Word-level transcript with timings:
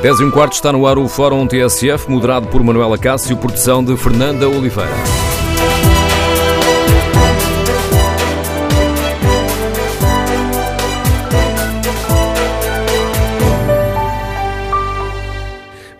10 0.00 0.20
e 0.20 0.24
um 0.24 0.30
quarto 0.30 0.52
está 0.52 0.72
no 0.72 0.86
ar 0.86 0.96
o 0.96 1.08
Fórum 1.08 1.44
TSF, 1.44 2.08
moderado 2.08 2.46
por 2.46 2.62
Manuela 2.62 2.96
Cássio, 2.96 3.36
produção 3.36 3.82
de 3.82 3.96
Fernanda 3.96 4.48
Oliveira. 4.48 4.92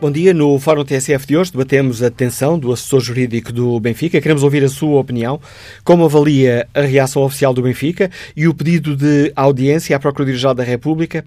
Bom 0.00 0.12
dia. 0.12 0.32
No 0.32 0.60
Fórum 0.60 0.84
TSF 0.84 1.26
de 1.26 1.36
hoje 1.36 1.50
debatemos 1.50 2.00
a 2.00 2.08
detenção 2.08 2.56
do 2.56 2.72
assessor 2.72 3.00
jurídico 3.00 3.52
do 3.52 3.80
Benfica. 3.80 4.20
Queremos 4.20 4.44
ouvir 4.44 4.62
a 4.62 4.68
sua 4.68 5.00
opinião. 5.00 5.40
Como 5.82 6.04
avalia 6.04 6.68
a 6.72 6.82
reação 6.82 7.22
oficial 7.24 7.52
do 7.52 7.62
Benfica 7.62 8.08
e 8.36 8.46
o 8.46 8.54
pedido 8.54 8.94
de 8.94 9.32
audiência 9.34 9.96
à 9.96 9.98
Procuradoria-Geral 9.98 10.54
da 10.54 10.62
República? 10.62 11.24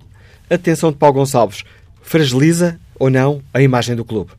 A 0.50 0.56
detenção 0.56 0.90
de 0.90 0.98
Paulo 0.98 1.16
Gonçalves 1.16 1.66
fragiliza 2.02 2.80
ou 2.98 3.10
não 3.10 3.42
a 3.54 3.62
imagem 3.62 3.96
do 3.96 4.06
clube? 4.06 4.32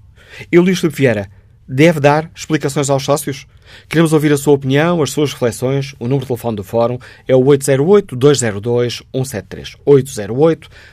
E 0.50 0.58
Luís 0.58 0.80
Filipe 0.80 0.98
Vieira 0.98 1.30
deve 1.68 2.00
dar 2.00 2.30
explicações 2.34 2.90
aos 2.90 3.04
sócios? 3.04 3.46
Queremos 3.88 4.12
ouvir 4.12 4.30
a 4.32 4.36
sua 4.36 4.52
opinião, 4.54 5.02
as 5.02 5.10
suas 5.10 5.32
reflexões. 5.32 5.94
O 5.98 6.04
número 6.04 6.20
de 6.20 6.26
telefone 6.26 6.56
do 6.56 6.64
Fórum 6.64 6.98
é 7.26 7.34
o 7.34 7.42
808-202-173. 7.42 9.76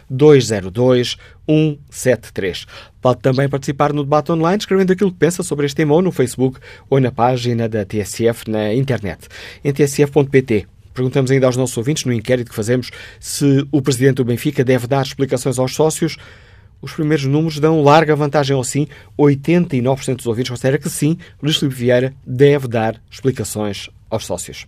808-202-173. 0.10 2.66
Pode 3.02 3.20
também 3.22 3.49
participar 3.49 3.94
no 3.94 4.04
debate 4.04 4.32
online, 4.32 4.60
escrevendo 4.60 4.91
aquilo 4.91 5.12
que 5.12 5.18
pensa 5.18 5.44
sobre 5.44 5.66
este 5.66 5.76
tema 5.76 5.94
ou 5.94 6.02
no 6.02 6.12
Facebook 6.12 6.60
ou 6.90 6.99
na 6.99 7.12
página 7.12 7.68
da 7.68 7.84
TSF 7.86 8.49
na 8.49 8.74
internet, 8.74 9.27
em 9.63 9.74
tsf.pt. 9.74 10.68
Perguntamos 10.94 11.32
ainda 11.32 11.46
aos 11.46 11.55
nossos 11.55 11.77
ouvintes, 11.77 12.04
no 12.04 12.12
inquérito 12.12 12.49
que 12.49 12.55
fazemos, 12.55 12.91
se 13.20 13.66
o 13.72 13.82
presidente 13.82 14.16
do 14.16 14.26
Benfica 14.26 14.66
deve 14.66 14.88
dar 14.88 15.05
explicações 15.05 15.58
aos 15.58 15.74
sócios. 15.74 16.18
Os 16.82 16.94
primeiros 16.94 17.26
números 17.26 17.60
dão 17.60 17.82
larga 17.82 18.16
vantagem 18.16 18.56
ao 18.56 18.64
sim. 18.64 18.88
89% 19.18 20.16
dos 20.18 20.26
ouvintes 20.26 20.49
considera 20.49 20.77
que 20.77 20.90
sim, 20.90 21.18
Luís 21.41 21.58
Filipe 21.58 21.76
Vieira 21.76 22.13
deve 22.26 22.68
dar 22.68 23.02
explicações 23.12 23.90
aos 24.10 24.26
sócios. 24.26 24.66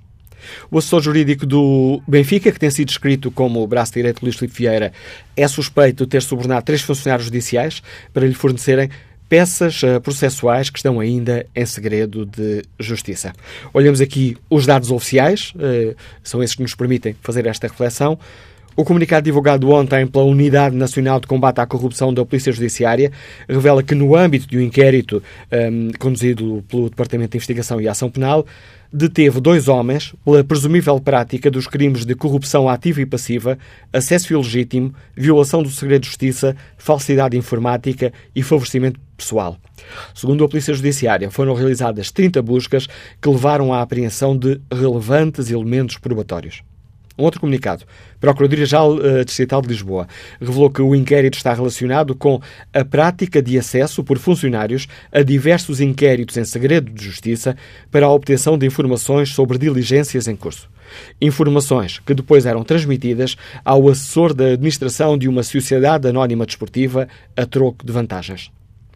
O 0.70 0.78
assessor 0.78 1.02
jurídico 1.02 1.46
do 1.46 2.02
Benfica, 2.08 2.52
que 2.52 2.60
tem 2.60 2.70
sido 2.70 2.88
descrito 2.88 3.32
como 3.32 3.62
o 3.62 3.68
braço 3.68 3.94
direito 3.94 4.20
de 4.20 4.26
Luís 4.26 4.36
Filipe 4.36 4.58
Vieira, 4.58 4.92
é 5.38 5.48
suspeito 5.48 6.04
de 6.04 6.10
ter 6.10 6.22
subornado 6.22 6.66
três 6.66 6.82
funcionários 6.82 7.26
judiciais 7.26 7.82
para 8.14 8.26
lhe 8.26 8.34
fornecerem 8.34 8.90
peças 9.30 9.82
uh, 9.84 10.02
processuais 10.02 10.70
que 10.70 10.78
estão 10.78 11.00
ainda 11.00 11.46
em 11.56 11.66
segredo 11.66 12.26
de 12.26 12.64
justiça. 12.78 13.32
Olhamos 13.74 14.02
aqui 14.02 14.36
os 14.50 14.66
dados 14.66 14.92
oficiais, 14.92 15.54
uh, 15.56 15.96
são 16.22 16.44
esses 16.44 16.56
que 16.56 16.62
nos 16.62 16.76
permitem 16.76 17.16
fazer 17.22 17.46
esta 17.46 17.68
reflexão. 17.68 18.20
O 18.74 18.86
comunicado 18.86 19.26
divulgado 19.26 19.70
ontem 19.70 20.08
pela 20.08 20.24
Unidade 20.24 20.78
Nacional 20.78 21.20
de 21.20 21.28
Combate 21.28 21.60
à 21.60 21.68
Corrupção 21.68 22.14
da 22.14 22.26
Polícia 22.26 22.54
Judiciária 22.54 23.12
revela 23.48 23.84
que, 23.84 23.94
no 23.94 24.16
âmbito 24.16 24.48
de 24.48 24.58
um 24.58 24.62
inquérito 24.62 25.22
um, 25.52 25.90
conduzido 26.00 26.64
pelo 26.70 26.90
Departamento 26.90 27.32
de 27.32 27.38
Investigação 27.38 27.82
e 27.82 27.88
Ação 27.90 28.10
Penal, 28.10 28.46
deteve 28.92 29.42
dois 29.42 29.68
homens 29.68 30.16
pela 30.24 30.42
presumível 30.42 30.98
prática 31.02 31.52
dos 31.52 31.68
crimes 31.68 32.06
de 32.06 32.16
corrupção 32.16 32.70
ativa 32.70 33.02
e 33.02 33.06
passiva, 33.06 33.60
acesso 33.92 34.34
ilegítimo, 34.34 34.94
violação 35.14 35.62
do 35.62 35.70
segredo 35.70 36.04
de 36.04 36.08
justiça, 36.08 36.56
falsidade 36.78 37.36
informática 37.36 38.14
e 38.34 38.42
favorecimento 38.42 39.02
pessoal. 39.18 39.58
Segundo 40.16 40.46
a 40.46 40.50
Polícia 40.50 40.74
Judiciária, 40.74 41.30
foram 41.30 41.54
realizadas 41.54 42.10
30 42.10 42.42
buscas 42.42 42.88
que 43.22 43.30
levaram 43.30 43.74
à 43.74 43.82
apreensão 43.82 44.38
de 44.38 44.62
relevantes 44.72 45.52
elementos 45.52 45.98
probatórios. 45.98 46.64
Outro 47.18 47.42
comunicado. 47.42 47.84
Procuradoria-Geral 48.20 48.96
uh, 48.96 49.26
Distrital 49.26 49.62
de 49.62 49.68
Lisboa 49.68 50.08
revelou 50.40 50.70
que 50.70 50.82
o 50.82 50.96
inquérito 50.96 51.36
está 51.36 51.54
relacionado 51.54 52.16
com 52.16 52.42
a 52.74 52.86
prática 52.86 53.42
de 53.42 53.58
acesso 53.58 54.04
por 54.04 54.18
funcionários 54.18 54.88
a 55.12 55.22
diversos 55.22 55.82
inquéritos 55.82 56.38
em 56.38 56.46
segredo 56.46 56.92
de 56.92 57.04
justiça 57.04 57.56
para 57.92 58.06
a 58.06 58.12
obtenção 58.12 58.58
de 58.58 58.66
informações 58.66 59.30
sobre 59.30 59.58
diligências 59.58 60.28
em 60.28 60.36
curso. 60.36 60.70
Informações 61.22 62.00
que 62.00 62.14
depois 62.14 62.46
eram 62.46 62.64
transmitidas 62.64 63.36
ao 63.64 63.90
assessor 63.90 64.34
da 64.34 64.46
administração 64.46 65.18
de 65.18 65.28
uma 65.28 65.44
sociedade 65.44 66.08
anónima 66.08 66.46
desportiva 66.46 67.08
a 67.36 67.46
troco 67.46 67.86
de 67.86 67.92
vantagens. 67.92 68.52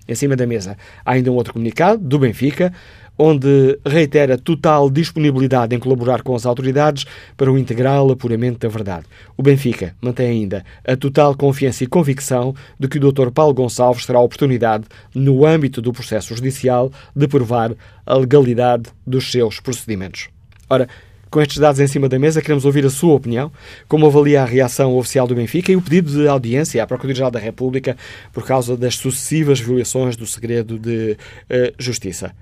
Em 0.08 0.14
cima 0.14 0.36
da 0.36 0.46
mesa 0.46 0.78
há 1.04 1.14
ainda 1.14 1.32
um 1.32 1.36
outro 1.36 1.54
comunicado 1.54 2.02
do 2.04 2.20
Benfica 2.20 2.72
onde 3.18 3.80
reitera 3.86 4.38
total 4.38 4.90
disponibilidade 4.90 5.76
em 5.76 5.80
colaborar 5.80 6.22
com 6.22 6.36
as 6.36 6.46
autoridades 6.46 7.06
para 7.38 7.52
o 7.52 7.58
integral 7.58 8.12
apuramento 8.12 8.60
da 8.60 8.68
verdade. 8.68 9.06
O 9.38 9.44
Benfica 9.44 9.96
mantém 10.02 10.28
ainda 10.28 10.64
a 10.86 10.96
total 10.96 11.36
confiança 11.36 11.84
e 11.84 11.88
convicção 11.88 12.54
de 12.80 12.88
que 12.88 12.98
o 12.98 13.12
Dr. 13.12 13.32
Paulo 13.32 13.54
Gonçalves 13.54 14.06
terá 14.06 14.20
a 14.20 14.22
oportunidade, 14.22 14.86
no 15.14 15.46
âmbito 15.46 15.82
do 15.82 15.94
processo 15.94 16.36
judicial, 16.36 16.92
de 17.16 17.28
provar 17.28 17.74
a 18.06 18.16
legalidade 18.16 18.90
dos 19.06 19.32
seus 19.32 19.60
procedimentos. 19.60 20.30
Ora, 20.70 20.88
com 21.30 21.42
estes 21.42 21.58
dados 21.58 21.82
em 21.82 21.88
cima 21.88 22.08
da 22.08 22.18
mesa, 22.18 22.42
queremos 22.42 22.64
ouvir 22.64 22.86
a 22.86 22.90
sua 22.90 23.14
opinião, 23.14 23.52
como 23.90 24.06
avalia 24.06 24.42
a 24.42 24.46
reação 24.46 24.96
oficial 24.96 25.28
do 25.28 25.36
Benfica 25.36 25.72
e 25.72 25.76
o 25.76 25.82
pedido 25.82 26.10
de 26.12 26.28
audiência 26.28 26.82
à 26.82 26.88
Procuradoria-Geral 26.88 27.32
da 27.32 27.40
República 27.40 27.98
por 28.32 28.46
causa 28.46 28.78
das 28.78 28.96
sucessivas 28.96 29.60
violações 29.60 30.16
do 30.16 30.26
segredo 30.26 30.80
de 30.80 31.18
uh, 31.50 31.74
justiça 31.78 32.34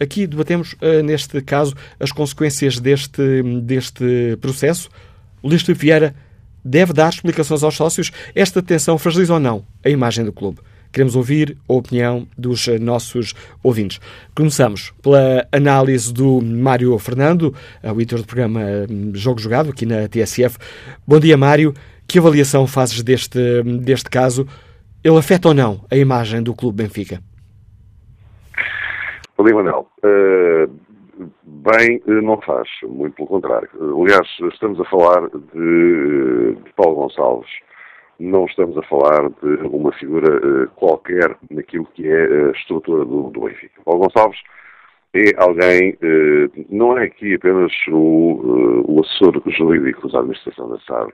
Aqui 0.00 0.26
debatemos, 0.26 0.74
uh, 0.74 1.02
neste 1.02 1.40
caso, 1.40 1.74
as 1.98 2.12
consequências 2.12 2.78
deste, 2.78 3.42
deste 3.62 4.36
processo. 4.40 4.88
O 5.42 5.48
Luís 5.48 5.62
Vieira 5.62 6.14
deve 6.64 6.92
dar 6.92 7.08
explicações 7.08 7.62
aos 7.62 7.76
sócios. 7.76 8.10
Esta 8.34 8.60
detenção 8.60 8.98
fragiliza 8.98 9.34
ou 9.34 9.40
não 9.40 9.64
a 9.84 9.88
imagem 9.88 10.24
do 10.24 10.32
clube? 10.32 10.58
Queremos 10.90 11.14
ouvir 11.16 11.56
a 11.68 11.72
opinião 11.72 12.26
dos 12.36 12.66
nossos 12.80 13.34
ouvintes. 13.62 14.00
Começamos 14.34 14.92
pela 15.02 15.46
análise 15.52 16.12
do 16.12 16.40
Mário 16.40 16.98
Fernando, 16.98 17.54
o 17.82 18.00
editor 18.00 18.20
do 18.20 18.26
programa 18.26 18.60
hum, 18.88 19.12
Jogo 19.14 19.38
Jogado, 19.38 19.70
aqui 19.70 19.84
na 19.84 20.08
TSF. 20.08 20.56
Bom 21.06 21.20
dia, 21.20 21.36
Mário. 21.36 21.74
Que 22.06 22.18
avaliação 22.18 22.66
fazes 22.66 23.02
deste, 23.02 23.38
deste 23.82 24.08
caso? 24.08 24.46
Ele 25.04 25.18
afeta 25.18 25.48
ou 25.48 25.54
não 25.54 25.84
a 25.90 25.96
imagem 25.96 26.42
do 26.42 26.54
Clube 26.54 26.82
Benfica? 26.82 27.22
Ali, 29.38 29.54
Manel, 29.54 29.86
uh, 30.02 30.66
bem 31.44 32.02
uh, 32.08 32.22
não 32.22 32.40
faz, 32.40 32.68
muito 32.82 33.14
pelo 33.14 33.28
contrário. 33.28 33.68
Uh, 33.74 34.02
aliás, 34.02 34.26
estamos 34.52 34.80
a 34.80 34.84
falar 34.86 35.28
de, 35.28 36.54
de, 36.54 36.72
Paulo 36.74 36.96
Gonçalves, 36.96 37.48
não 38.18 38.46
estamos 38.46 38.76
a 38.76 38.82
falar 38.82 39.30
de 39.30 39.48
uma 39.68 39.92
figura 39.92 40.66
qualquer 40.74 41.36
naquilo 41.52 41.86
que 41.94 42.08
é 42.08 42.48
a 42.48 42.50
estrutura 42.50 43.04
do, 43.04 43.30
do 43.30 43.42
Benfica. 43.42 43.80
Paulo 43.84 44.00
Gonçalves 44.00 44.40
é 45.14 45.30
alguém, 45.36 45.96
não 46.68 46.98
é 46.98 47.04
aqui 47.04 47.34
apenas 47.34 47.72
o, 47.92 48.84
o 48.88 49.00
assessor 49.00 49.40
jurídico 49.46 50.08
da 50.10 50.18
administração 50.18 50.68
da 50.68 50.80
SAD, 50.80 51.12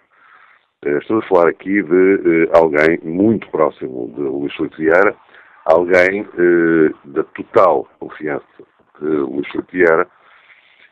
estamos 0.99 1.25
a 1.27 1.29
falar 1.29 1.49
aqui 1.49 1.83
de 1.83 2.49
alguém 2.55 2.99
muito 3.05 3.47
próximo 3.51 4.11
de 4.17 4.23
Luís 4.23 4.55
Felipe 4.57 4.79
Vieira, 4.79 5.15
alguém 5.65 6.27
eh, 6.39 6.95
da 7.05 7.25
total 7.25 7.89
confiança 7.99 8.45
de 9.01 9.07
Luís 9.07 9.49
Filipe 9.49 9.85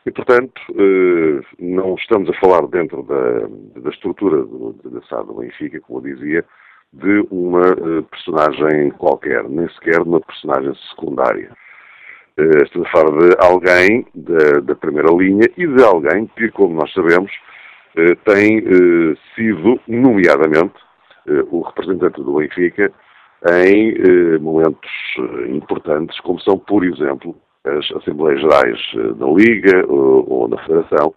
e, 0.05 0.11
portanto, 0.11 0.61
eh, 0.71 1.41
não 1.59 1.95
estamos 1.95 2.29
a 2.29 2.33
falar 2.33 2.67
dentro 2.67 3.03
da, 3.03 3.81
da 3.81 3.89
estrutura 3.89 4.37
do, 4.43 4.73
da 4.83 5.01
SAD 5.07 5.27
do 5.27 5.35
Benfica, 5.35 5.79
como 5.81 5.99
eu 5.99 6.15
dizia, 6.15 6.45
de 6.91 7.25
uma 7.31 7.67
eh, 7.67 8.01
personagem 8.11 8.91
qualquer, 8.91 9.47
nem 9.47 9.69
sequer 9.69 10.03
de 10.03 10.09
uma 10.09 10.19
personagem 10.19 10.73
secundária. 10.89 11.51
Estamos 12.35 12.87
a 12.87 12.91
falar 12.91 13.11
de 13.19 13.35
alguém 13.39 14.07
da, 14.15 14.59
da, 14.59 14.75
primeira 14.75 15.11
linha 15.11 15.47
e 15.55 15.67
de 15.67 15.83
alguém 15.83 16.25
que, 16.35 16.49
como 16.49 16.73
nós 16.73 16.91
sabemos, 16.91 17.31
tem 18.25 18.59
sido, 19.35 19.79
nomeadamente, 19.87 20.73
o 21.51 21.61
representante 21.61 22.23
do 22.23 22.37
Benfica 22.37 22.91
em 23.45 23.89
eh, 23.89 24.37
momentos 24.39 24.91
eh, 25.17 25.51
importantes, 25.51 26.19
como 26.21 26.39
são, 26.39 26.57
por 26.57 26.83
exemplo, 26.85 27.35
as 27.65 27.91
Assembleias 27.91 28.41
Gerais 28.41 28.79
eh, 28.95 29.13
da 29.13 29.25
Liga 29.27 29.85
ou, 29.87 30.29
ou 30.29 30.47
da 30.47 30.57
Federação. 30.63 31.13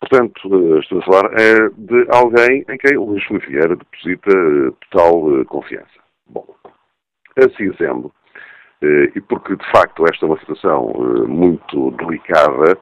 Portanto, 0.00 0.40
eh, 0.44 0.78
estou 0.78 1.00
a 1.00 1.02
falar 1.02 1.32
é 1.34 1.68
de 1.76 2.06
alguém 2.10 2.64
em 2.68 2.78
quem 2.78 2.96
o 2.96 3.04
Luís 3.06 3.24
Vieira 3.28 3.76
deposita 3.76 4.72
total 4.90 5.44
confiança. 5.46 5.98
Bom, 6.28 6.46
assim 7.36 7.72
sendo, 7.76 8.12
e 8.82 9.20
porque, 9.22 9.56
de 9.56 9.70
facto, 9.72 10.04
esta 10.08 10.24
é 10.24 10.28
uma 10.28 10.38
situação 10.38 10.92
muito 11.26 11.90
delicada, 11.92 12.78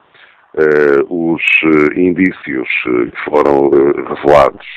os 1.09 1.41
indícios 1.95 2.67
que 2.83 3.23
foram 3.23 3.69
revelados 3.69 4.67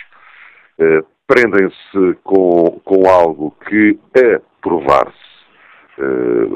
prendem-se 1.30 2.18
com, 2.24 2.80
com 2.84 3.08
algo 3.08 3.54
que, 3.68 3.96
a 4.16 4.40
provar-se, 4.60 5.14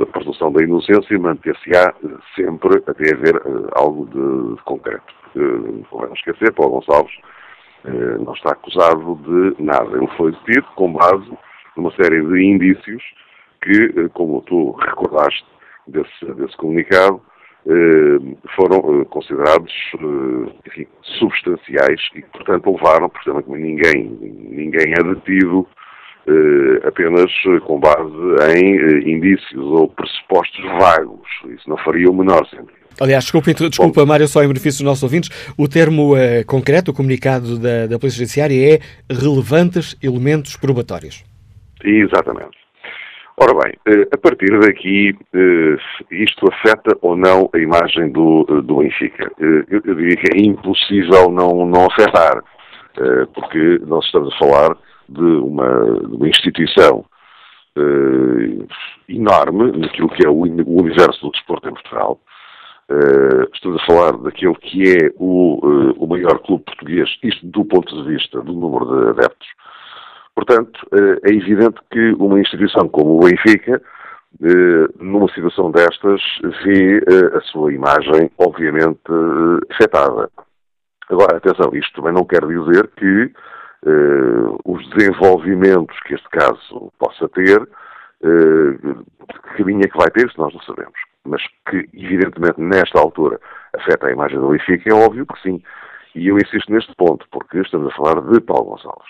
a 0.02 0.06
presunção 0.06 0.50
da 0.50 0.64
inocência 0.64 1.16
manter-se-á 1.16 1.94
sempre 2.34 2.82
até 2.84 3.14
haver 3.14 3.40
algo 3.76 4.06
de, 4.06 4.56
de 4.56 4.62
concreto. 4.64 5.14
Não 5.36 5.84
vamos 5.92 6.18
esquecer, 6.18 6.52
Paulo 6.54 6.80
Gonçalves 6.80 7.14
não 8.24 8.32
está 8.32 8.50
acusado 8.52 9.14
de 9.16 9.62
nada. 9.62 9.96
Ele 9.96 10.08
foi 10.16 10.32
detido 10.32 10.66
com 10.74 10.92
base 10.92 11.30
numa 11.76 11.92
série 11.92 12.20
de 12.20 12.44
indícios 12.44 13.02
que, 13.62 14.08
como 14.14 14.42
tu 14.42 14.72
recordaste 14.72 15.46
desse, 15.86 16.24
desse 16.34 16.56
comunicado, 16.56 17.20
foram 18.56 19.04
considerados 19.06 19.72
enfim, 20.66 20.86
substanciais 21.18 22.00
e, 22.14 22.22
portanto, 22.22 22.70
levaram, 22.70 23.08
portanto, 23.08 23.50
ninguém, 23.54 24.04
ninguém 24.50 24.92
é 24.92 25.02
detido 25.02 25.66
apenas 26.86 27.30
com 27.66 27.78
base 27.78 28.56
em 28.56 29.10
indícios 29.14 29.64
ou 29.64 29.88
pressupostos 29.88 30.64
vagos. 30.78 31.28
Isso 31.48 31.68
não 31.68 31.76
faria 31.78 32.10
o 32.10 32.14
menor 32.14 32.46
sentido. 32.48 32.84
Aliás, 33.00 33.24
desculpa, 33.24 33.52
desculpa 33.52 34.00
Bom, 34.02 34.06
Mário, 34.06 34.28
só 34.28 34.42
em 34.42 34.46
benefício 34.46 34.78
dos 34.78 34.86
nossos 34.86 35.02
ouvintes, 35.02 35.30
o 35.58 35.66
termo 35.68 36.14
uh, 36.14 36.44
concreto, 36.46 36.92
o 36.92 36.94
comunicado 36.94 37.58
da, 37.58 37.86
da 37.86 37.98
Polícia 37.98 38.18
Judiciária 38.18 38.74
é 38.74 38.80
relevantes 39.12 39.96
elementos 40.02 40.56
probatórios. 40.56 41.24
Exatamente. 41.82 42.63
Ora 43.36 43.52
bem, 43.52 43.72
uh, 43.88 44.08
a 44.12 44.16
partir 44.16 44.58
daqui, 44.60 45.10
uh, 45.10 45.76
isto 46.12 46.46
afeta 46.52 46.96
ou 47.02 47.16
não 47.16 47.50
a 47.52 47.58
imagem 47.58 48.12
do, 48.12 48.44
do 48.44 48.76
Benfica? 48.76 49.28
Eu, 49.38 49.64
eu, 49.70 49.94
diria 49.96 50.16
que 50.16 50.36
é 50.36 50.40
impossível 50.40 51.30
não, 51.30 51.66
não 51.66 51.86
afetar, 51.86 52.42
porque 53.34 53.80
nós 53.86 54.04
estamos 54.04 54.32
a 54.32 54.38
falar 54.38 54.76
de 55.08 55.20
uma, 55.20 55.98
de 56.06 56.14
uma 56.14 56.28
instituição 56.28 57.04
enorme 59.08 59.72
naquilo 59.78 60.08
que 60.10 60.24
é 60.24 60.30
o, 60.30 60.42
universo 60.42 61.20
do 61.22 61.32
desporto 61.32 61.68
em 61.68 61.72
Portugal, 61.72 62.20
estamos 63.52 63.82
a 63.82 63.86
falar 63.86 64.16
daquele 64.18 64.54
que 64.54 64.84
é 64.92 65.10
o, 65.16 65.94
o 65.98 66.06
maior 66.06 66.38
clube 66.38 66.62
português, 66.62 67.10
isto 67.24 67.44
do 67.44 67.64
ponto 67.64 68.00
de 68.00 68.08
vista 68.14 68.40
do 68.42 68.52
número 68.52 68.86
de 68.86 69.08
adeptos. 69.10 69.48
Portanto, 70.34 70.78
uh, 70.92 71.20
é 71.22 71.30
evidente 71.30 71.80
que 71.90 72.12
uma 72.18 72.40
instituição 72.40 72.88
como 72.88 73.16
o 73.16 73.20
Benfica, 73.20 73.80
numa 74.98 75.32
situação 75.32 75.70
destas, 75.70 76.20
vê 76.64 77.00
a 77.36 77.40
sua 77.42 77.72
imagem, 77.72 78.28
obviamente, 78.36 78.98
afetada. 79.70 80.28
Agora, 81.08 81.36
atenção, 81.36 81.70
isto 81.72 81.94
também 81.94 82.12
não 82.12 82.24
quer 82.24 82.44
dizer 82.44 82.90
que 82.96 83.32
os 84.64 84.90
desenvolvimentos 84.90 85.96
que 86.00 86.14
este 86.14 86.28
caso 86.30 86.92
possa 86.98 87.28
ter, 87.28 87.64
que 88.20 89.56
caminho 89.56 89.84
é 89.84 89.88
que 89.88 89.96
vai 89.96 90.10
ter, 90.10 90.26
isso 90.26 90.40
nós 90.40 90.52
não 90.52 90.62
sabemos 90.62 90.98
mas 91.24 91.42
que, 91.68 91.88
evidentemente, 91.94 92.60
nesta 92.60 93.00
altura 93.00 93.40
afeta 93.72 94.06
a 94.06 94.12
imagem 94.12 94.38
do 94.38 94.50
Benfica, 94.50 94.90
é 94.90 94.94
óbvio 94.94 95.26
que 95.26 95.40
sim. 95.40 95.62
E 96.14 96.28
eu 96.28 96.36
insisto 96.36 96.70
neste 96.72 96.94
ponto, 96.94 97.26
porque 97.30 97.58
estamos 97.58 97.92
a 97.92 97.96
falar 97.96 98.20
de 98.20 98.40
Paulo 98.40 98.70
Gonçalves. 98.70 99.08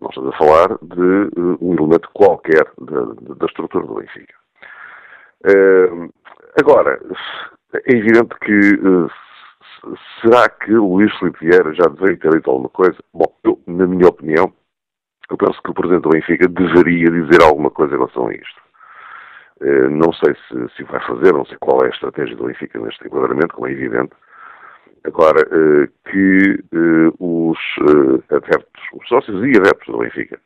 Não 0.00 0.08
estamos 0.08 0.34
a 0.34 0.38
falar 0.38 0.78
de 0.82 1.40
uh, 1.40 1.58
um 1.60 1.74
elemento 1.74 2.08
qualquer 2.12 2.64
da, 2.78 3.46
estrutura 3.46 3.86
do 3.86 3.94
Benfica. 3.94 4.34
Uh, 5.44 6.12
agora, 6.58 7.00
é 7.74 7.96
evidente 7.96 8.34
que 8.40 8.74
uh, 8.74 9.10
será 10.20 10.48
que 10.48 10.72
Luís 10.72 11.12
Filipe 11.18 11.46
Vieira 11.46 11.74
já 11.74 11.84
deveria 11.88 12.16
ter 12.18 12.30
dito 12.30 12.50
alguma 12.50 12.68
coisa? 12.70 12.96
Bom, 13.12 13.32
eu, 13.44 13.60
na 13.66 13.86
minha 13.86 14.08
opinião, 14.08 14.52
eu 15.30 15.36
penso 15.36 15.60
que 15.62 15.70
o 15.70 15.74
Presidente 15.74 16.02
do 16.02 16.10
Benfica 16.10 16.48
deveria 16.48 17.10
dizer 17.10 17.42
alguma 17.42 17.70
coisa 17.70 17.94
em 17.94 17.98
relação 17.98 18.28
a 18.28 18.34
isto. 18.34 18.64
Eh, 19.60 19.88
não 19.88 20.12
sei 20.12 20.34
se, 20.48 20.76
se 20.76 20.82
vai 20.84 21.00
fazer, 21.06 21.32
não 21.32 21.46
sei 21.46 21.56
qual 21.58 21.82
é 21.84 21.86
a 21.86 21.90
estratégia 21.90 22.36
do 22.36 22.44
Benfica 22.44 22.78
neste 22.78 23.06
enquadramento, 23.06 23.54
como 23.54 23.66
é 23.66 23.72
evidente. 23.72 24.12
Agora, 25.04 25.40
eh, 25.40 25.88
que 26.10 26.64
eh, 26.72 27.12
os 27.18 27.58
adeptos, 28.30 28.82
os 28.94 29.08
sócios 29.08 29.44
e 29.44 29.58
adeptos 29.58 29.86
do 29.92 29.98
Benfica 29.98 30.40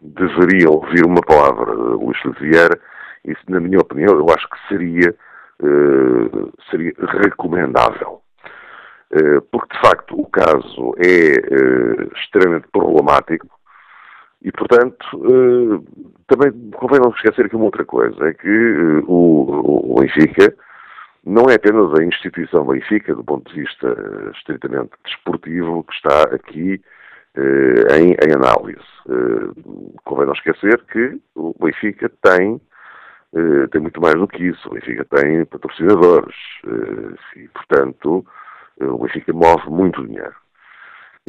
deveriam 0.00 0.72
ouvir 0.72 1.04
uma 1.04 1.20
palavra 1.20 1.74
de 1.74 1.80
Luís 1.80 2.18
Vieira, 2.40 2.78
isso, 3.24 3.42
na 3.48 3.60
minha 3.60 3.78
opinião, 3.78 4.14
eu 4.16 4.26
acho 4.30 4.48
que 4.50 4.68
seria, 4.68 5.14
seria 6.68 6.92
recomendável. 7.22 8.20
Porque, 9.52 9.76
de 9.76 9.80
facto, 9.80 10.20
o 10.20 10.26
caso 10.26 10.92
é 10.98 12.18
extremamente 12.18 12.66
problemático 12.72 13.46
e, 14.44 14.50
portanto, 14.50 15.06
eh, 15.14 16.12
também 16.26 16.70
convém 16.72 17.00
não 17.00 17.10
esquecer 17.10 17.46
aqui 17.46 17.54
uma 17.54 17.66
outra 17.66 17.84
coisa, 17.84 18.26
é 18.26 18.34
que 18.34 18.48
eh, 18.48 19.02
o 19.06 19.94
Benfica 20.00 20.52
não 21.24 21.48
é 21.48 21.54
apenas 21.54 21.92
a 21.98 22.04
instituição 22.04 22.66
Benfica, 22.66 23.14
do 23.14 23.24
ponto 23.24 23.52
de 23.52 23.60
vista 23.60 23.88
eh, 23.88 24.30
estritamente 24.36 24.90
desportivo, 25.04 25.84
que 25.84 25.94
está 25.94 26.22
aqui 26.34 26.80
em, 27.34 28.10
em, 28.10 28.34
análise. 28.34 28.82
convém 30.04 30.26
não 30.26 30.34
esquecer 30.34 30.84
que 30.92 31.18
o 31.34 31.54
Benfica 31.58 32.10
tem, 32.22 32.60
tem 33.70 33.80
muito 33.80 34.02
mais 34.02 34.16
do 34.16 34.28
que 34.28 34.48
isso. 34.48 34.68
O 34.68 34.74
Benfica 34.74 35.02
tem 35.06 35.42
patrocinadores 35.46 36.36
e, 37.34 37.48
portanto, 37.48 38.26
o 38.78 38.98
Benfica 38.98 39.32
move 39.32 39.70
muito 39.70 40.06
dinheiro. 40.06 40.34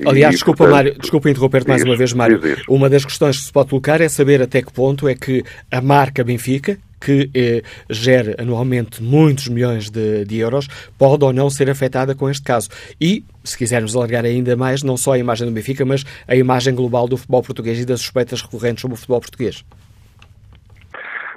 Aliás, 0.05 0.35
desculpa, 0.35 0.57
portanto, 0.57 0.75
Mário, 0.75 0.99
desculpa 0.99 1.29
interromper-te 1.29 1.67
mais 1.67 1.83
uma 1.83 1.95
vez, 1.95 2.13
Mário. 2.13 2.41
Uma 2.67 2.89
das 2.89 3.05
questões 3.05 3.37
que 3.37 3.43
se 3.43 3.53
pode 3.53 3.69
colocar 3.69 4.01
é 4.01 4.09
saber 4.09 4.41
até 4.41 4.61
que 4.61 4.73
ponto 4.73 5.07
é 5.07 5.13
que 5.13 5.43
a 5.71 5.81
marca 5.81 6.23
Benfica, 6.23 6.77
que 7.03 7.29
eh, 7.35 7.61
gera 7.89 8.35
anualmente 8.39 9.01
muitos 9.01 9.47
milhões 9.47 9.89
de, 9.89 10.25
de, 10.25 10.37
euros, 10.37 10.67
pode 10.97 11.23
ou 11.23 11.33
não 11.33 11.49
ser 11.49 11.69
afetada 11.69 12.15
com 12.15 12.29
este 12.29 12.43
caso. 12.43 12.69
E, 12.99 13.23
se 13.43 13.57
quisermos 13.57 13.95
alargar 13.95 14.25
ainda 14.25 14.55
mais, 14.55 14.83
não 14.83 14.95
só 14.95 15.13
a 15.13 15.17
imagem 15.17 15.47
do 15.47 15.53
Benfica, 15.53 15.85
mas 15.85 16.05
a 16.27 16.35
imagem 16.35 16.73
global 16.73 17.07
do 17.07 17.17
futebol 17.17 17.43
português 17.43 17.79
e 17.79 17.85
das 17.85 17.99
suspeitas 18.01 18.41
recorrentes 18.41 18.81
sobre 18.81 18.95
o 18.95 18.97
futebol 18.97 19.19
português. 19.19 19.65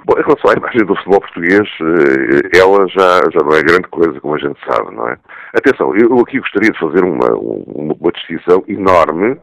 Bom, 0.07 0.17
em 0.17 0.23
relação 0.23 0.51
à 0.51 0.53
imagem 0.53 0.85
do 0.85 0.95
futebol 0.95 1.19
português, 1.19 1.67
eh, 1.81 2.57
ela 2.57 2.87
já, 2.87 3.19
já 3.29 3.43
não 3.43 3.53
é 3.53 3.61
grande 3.61 3.89
coisa, 3.89 4.21
como 4.21 4.35
a 4.35 4.37
gente 4.37 4.57
sabe, 4.65 4.95
não 4.95 5.09
é? 5.09 5.17
Atenção, 5.53 5.93
eu 5.97 6.17
aqui 6.19 6.39
gostaria 6.39 6.71
de 6.71 6.79
fazer 6.79 7.03
uma, 7.03 7.29
uma, 7.35 7.93
uma 7.93 8.11
distinção 8.13 8.63
enorme, 8.69 9.37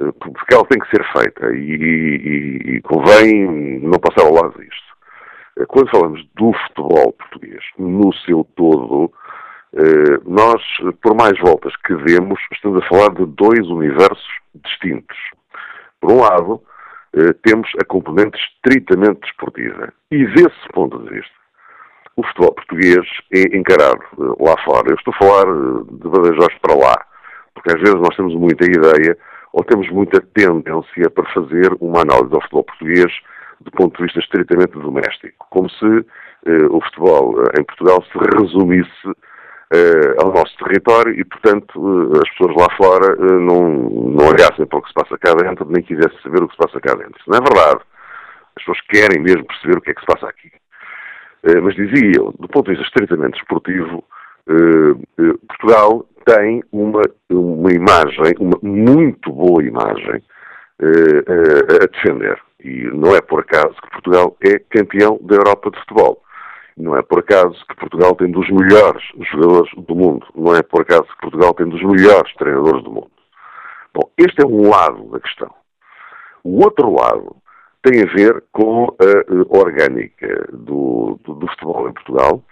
eh, 0.00 0.12
porque 0.18 0.54
ela 0.54 0.66
tem 0.66 0.80
que 0.80 0.90
ser 0.90 1.04
feita 1.12 1.54
e, 1.54 1.70
e, 1.70 2.76
e 2.76 2.80
convém 2.82 3.80
não 3.80 4.00
passar 4.00 4.26
ao 4.26 4.34
lado 4.34 4.58
disto. 4.58 4.91
Eh, 5.58 5.66
quando 5.66 5.90
falamos 5.90 6.24
do 6.34 6.52
futebol 6.52 7.12
português, 7.12 7.62
no 7.78 8.12
seu 8.14 8.46
todo, 8.56 9.12
nós, 10.26 10.62
por 11.00 11.14
mais 11.14 11.32
voltas 11.40 11.74
que 11.76 11.94
demos, 12.04 12.38
estamos 12.52 12.82
a 12.82 12.88
falar 12.88 13.08
de 13.14 13.24
dois 13.24 13.66
universos 13.68 14.28
distintos. 14.54 15.16
Por 15.98 16.12
um 16.12 16.20
lado, 16.20 16.62
eh, 17.14 17.34
temos 17.42 17.68
a 17.80 17.84
componente 17.84 18.38
estritamente 18.38 19.20
desportiva. 19.20 19.92
E 20.10 20.26
desse 20.28 20.68
ponto 20.72 20.98
de 20.98 21.10
vista, 21.10 21.34
o 22.16 22.22
futebol 22.24 22.54
português 22.54 23.06
é 23.34 23.56
encarado 23.56 24.02
eh, 24.18 24.44
lá 24.44 24.56
fora. 24.64 24.88
Eu 24.88 24.96
estou 24.96 25.12
a 25.14 25.18
falar 25.18 25.46
eh, 25.46 25.84
de 25.90 26.08
Badajoz 26.08 26.54
para 26.62 26.74
lá, 26.74 27.04
porque 27.54 27.70
às 27.70 27.80
vezes 27.80 27.96
nós 27.96 28.16
temos 28.16 28.34
muita 28.34 28.64
ideia 28.64 29.16
ou 29.52 29.62
temos 29.62 29.90
muita 29.90 30.20
tendência 30.20 31.10
para 31.10 31.30
fazer 31.34 31.76
uma 31.80 32.00
análise 32.00 32.34
ao 32.34 32.40
futebol 32.40 32.64
português 32.64 33.12
do 33.62 33.70
ponto 33.70 33.96
de 33.96 34.04
vista 34.04 34.20
estritamente 34.20 34.72
doméstico, 34.72 35.46
como 35.50 35.70
se 35.70 36.06
o 36.70 36.80
futebol 36.80 37.40
em 37.56 37.62
Portugal 37.62 38.02
se 38.02 38.18
resumisse 38.36 39.08
uh, 39.72 40.24
ao 40.24 40.32
nosso 40.32 40.54
território 40.58 41.18
e, 41.18 41.24
portanto, 41.24 41.80
uh, 41.80 42.12
as 42.22 42.28
pessoas 42.30 42.56
lá 42.56 42.68
fora 42.76 43.16
uh, 43.16 43.40
não, 43.40 43.70
não 43.70 44.26
olhassem 44.28 44.66
para 44.66 44.78
o 44.78 44.82
que 44.82 44.88
se 44.88 44.94
passa 44.94 45.18
cá 45.18 45.34
dentro, 45.34 45.66
nem 45.68 45.82
quisessem 45.82 46.18
saber 46.22 46.42
o 46.42 46.48
que 46.48 46.54
se 46.54 46.62
passa 46.62 46.80
cá 46.80 46.94
dentro. 46.94 47.14
Isso 47.18 47.30
não 47.30 47.38
é 47.38 47.40
verdade. 47.40 47.80
As 48.54 48.64
pessoas 48.64 48.80
querem 48.88 49.22
mesmo 49.22 49.46
perceber 49.46 49.78
o 49.78 49.80
que 49.80 49.90
é 49.90 49.94
que 49.94 50.00
se 50.00 50.06
passa 50.06 50.28
aqui. 50.28 50.52
mas 51.62 51.74
dizia 51.74 52.12
eu, 52.16 52.34
do 52.38 52.48
ponto 52.48 52.66
de 52.66 52.76
vista 52.76 52.86
estritamente 52.86 53.38
esportivo, 53.38 54.04
Portugal 55.48 56.06
tem 56.26 56.62
uma, 56.70 57.00
uma 57.30 57.72
imagem, 57.72 58.34
uma 58.38 58.58
muito 58.62 59.32
boa 59.32 59.64
imagem 59.64 60.22
a 60.78 61.86
defender. 61.86 62.38
E 62.64 62.84
não 62.94 63.14
é 63.14 63.20
por 63.20 63.40
acaso 63.40 63.74
que 63.82 63.90
Portugal 63.90 64.36
é 64.40 64.58
campeão 64.58 65.18
da 65.22 65.36
Europa 65.36 65.70
de 65.70 65.78
futebol. 65.80 66.22
Não 66.76 66.96
é 66.96 67.02
por 67.02 67.18
acaso 67.18 67.54
que 67.68 67.76
Portugal 67.76 68.14
tem 68.14 68.30
dos 68.30 68.48
melhores 68.50 69.02
jogadores 69.30 69.70
do 69.76 69.94
mundo. 69.94 70.26
Não 70.34 70.54
é 70.54 70.62
por 70.62 70.82
acaso 70.82 71.04
que 71.04 71.20
Portugal 71.20 71.52
tem 71.54 71.68
dos 71.68 71.82
melhores 71.82 72.32
treinadores 72.34 72.82
do 72.82 72.90
mundo. 72.90 73.10
Bom, 73.94 74.10
este 74.16 74.42
é 74.42 74.46
um 74.46 74.70
lado 74.70 75.10
da 75.10 75.20
questão. 75.20 75.52
O 76.42 76.64
outro 76.64 76.90
lado 76.90 77.36
tem 77.82 78.02
a 78.02 78.06
ver 78.06 78.44
com 78.52 78.86
a 78.86 79.58
orgânica 79.58 80.48
do, 80.52 81.18
do, 81.24 81.34
do 81.34 81.46
futebol 81.48 81.88
em 81.88 81.92
Portugal, 81.92 82.42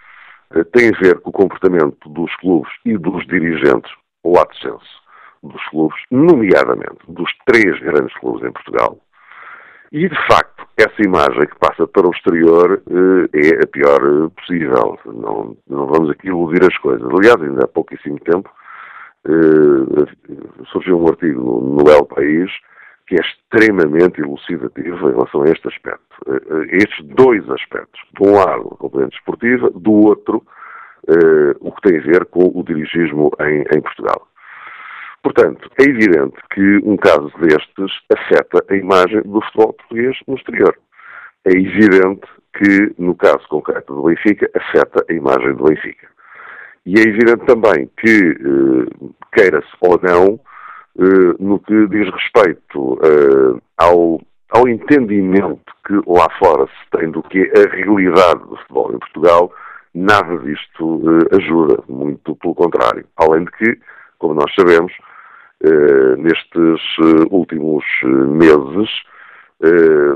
tem 0.73 0.89
a 0.89 0.99
ver 0.99 1.19
com 1.21 1.29
o 1.29 1.33
comportamento 1.33 2.09
dos 2.09 2.35
clubes 2.35 2.71
e 2.85 2.97
dos 2.97 3.25
dirigentes, 3.27 3.91
o 4.23 4.37
ato 4.37 4.55
senso 4.57 5.01
dos 5.41 5.63
clubes, 5.69 5.97
nomeadamente 6.11 6.99
dos 7.07 7.31
três 7.45 7.79
grandes 7.79 8.13
clubes 8.19 8.47
em 8.47 8.51
Portugal. 8.51 8.97
E, 9.91 10.07
de 10.07 10.27
facto, 10.27 10.65
essa 10.77 11.01
imagem 11.03 11.41
que 11.41 11.59
passa 11.59 11.85
para 11.85 12.07
o 12.07 12.11
exterior 12.11 12.81
é 13.33 13.63
a 13.63 13.67
pior 13.67 14.29
possível. 14.31 14.97
Não, 15.05 15.57
não 15.67 15.87
vamos 15.87 16.09
aqui 16.11 16.27
iludir 16.27 16.63
as 16.63 16.77
coisas. 16.77 17.05
Aliás, 17.09 17.41
ainda 17.41 17.65
há 17.65 17.67
pouquíssimo 17.67 18.17
tempo, 18.19 18.49
surgiu 20.71 20.97
um 20.97 21.07
artigo 21.07 21.61
no, 21.61 21.91
El 21.91 22.05
País 22.05 22.49
que 23.11 23.15
é 23.15 23.19
extremamente 23.19 24.21
elucidativo 24.21 25.09
em 25.09 25.11
relação 25.11 25.41
a 25.41 25.49
este 25.49 25.67
aspecto. 25.67 26.15
Eh, 26.27 26.41
eh, 26.49 26.77
estes 26.77 27.05
dois 27.07 27.47
aspectos. 27.49 27.99
De 28.17 28.25
um 28.25 28.35
lado, 28.35 28.69
a 28.71 28.77
componente 28.77 29.17
esportiva, 29.17 29.69
do 29.69 29.91
outro, 29.91 30.41
eh, 31.09 31.53
o 31.59 31.73
que 31.73 31.89
tem 31.89 31.99
a 31.99 32.03
ver 32.03 32.25
com 32.27 32.49
o 32.55 32.63
dirigismo 32.63 33.29
em, 33.41 33.65
em 33.75 33.81
Portugal. 33.81 34.27
Portanto, 35.23 35.69
é 35.79 35.83
evidente 35.83 36.35
que 36.53 36.77
um 36.83 36.97
caso 36.97 37.31
destes 37.39 37.91
afeta 38.11 38.65
a 38.69 38.75
imagem 38.75 39.21
do 39.21 39.41
futebol 39.41 39.73
português 39.73 40.17
no 40.27 40.35
exterior. 40.35 40.75
É 41.45 41.51
evidente 41.51 42.27
que, 42.57 42.93
no 42.97 43.15
caso 43.15 43.47
concreto 43.47 43.95
do 43.95 44.03
Benfica, 44.03 44.49
afeta 44.55 45.05
a 45.09 45.13
imagem 45.13 45.53
do 45.53 45.65
Benfica. 45.65 46.07
E 46.85 46.99
é 46.99 47.03
evidente 47.03 47.45
também 47.45 47.89
que, 47.97 48.35
queira-se 49.31 49.69
ou 49.81 49.99
não, 50.01 50.39
eh, 50.99 51.35
no 51.39 51.59
que 51.59 51.87
diz 51.87 52.09
respeito 52.11 52.93
uh, 52.95 53.61
ao, 53.77 54.19
ao 54.49 54.67
entendimento 54.67 55.61
que 55.87 55.93
lá 56.05 56.27
fora 56.37 56.67
se 56.67 56.99
tem 56.99 57.09
do 57.09 57.23
que 57.23 57.39
é 57.39 57.65
a 57.65 57.75
realidade 57.75 58.41
do 58.41 58.57
futebol 58.57 58.93
em 58.93 58.99
Portugal, 58.99 59.53
nada 59.95 60.37
disto 60.39 61.01
ajuda, 61.31 61.81
muito 61.87 62.35
pelo 62.35 62.55
contrário. 62.55 63.05
Além 63.15 63.45
de 63.45 63.51
que, 63.51 63.79
como 64.19 64.33
nós 64.33 64.53
sabemos, 64.53 64.91
nestes 66.17 66.97
últimos 67.29 67.83
meses, 68.03 68.89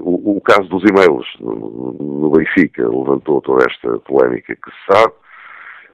o, 0.02 0.38
o, 0.38 0.42
caso 0.42 0.68
dos 0.70 0.84
e-mails 0.84 1.26
no, 1.40 2.32
Benfica 2.32 2.84
levantou 2.84 3.42
toda 3.42 3.66
esta 3.70 4.00
polémica 4.00 4.56
que 4.56 4.72
se 4.72 4.94
sabe, 4.94 5.14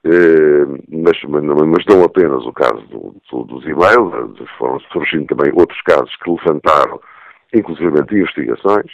eh, 0.04 0.66
mas, 0.90 1.18
mas 1.24 1.86
não 1.86 2.04
apenas 2.04 2.44
o 2.46 2.54
caso 2.54 2.82
do, 2.88 3.16
do, 3.30 3.44
dos 3.44 3.64
e-mails, 3.66 4.40
foram 4.58 4.80
surgindo 4.92 5.28
também 5.28 5.54
outros 5.54 5.80
casos 5.82 6.16
que 6.18 6.32
levantaram, 6.32 7.00
inclusive 7.54 8.00
investigações, 8.12 8.92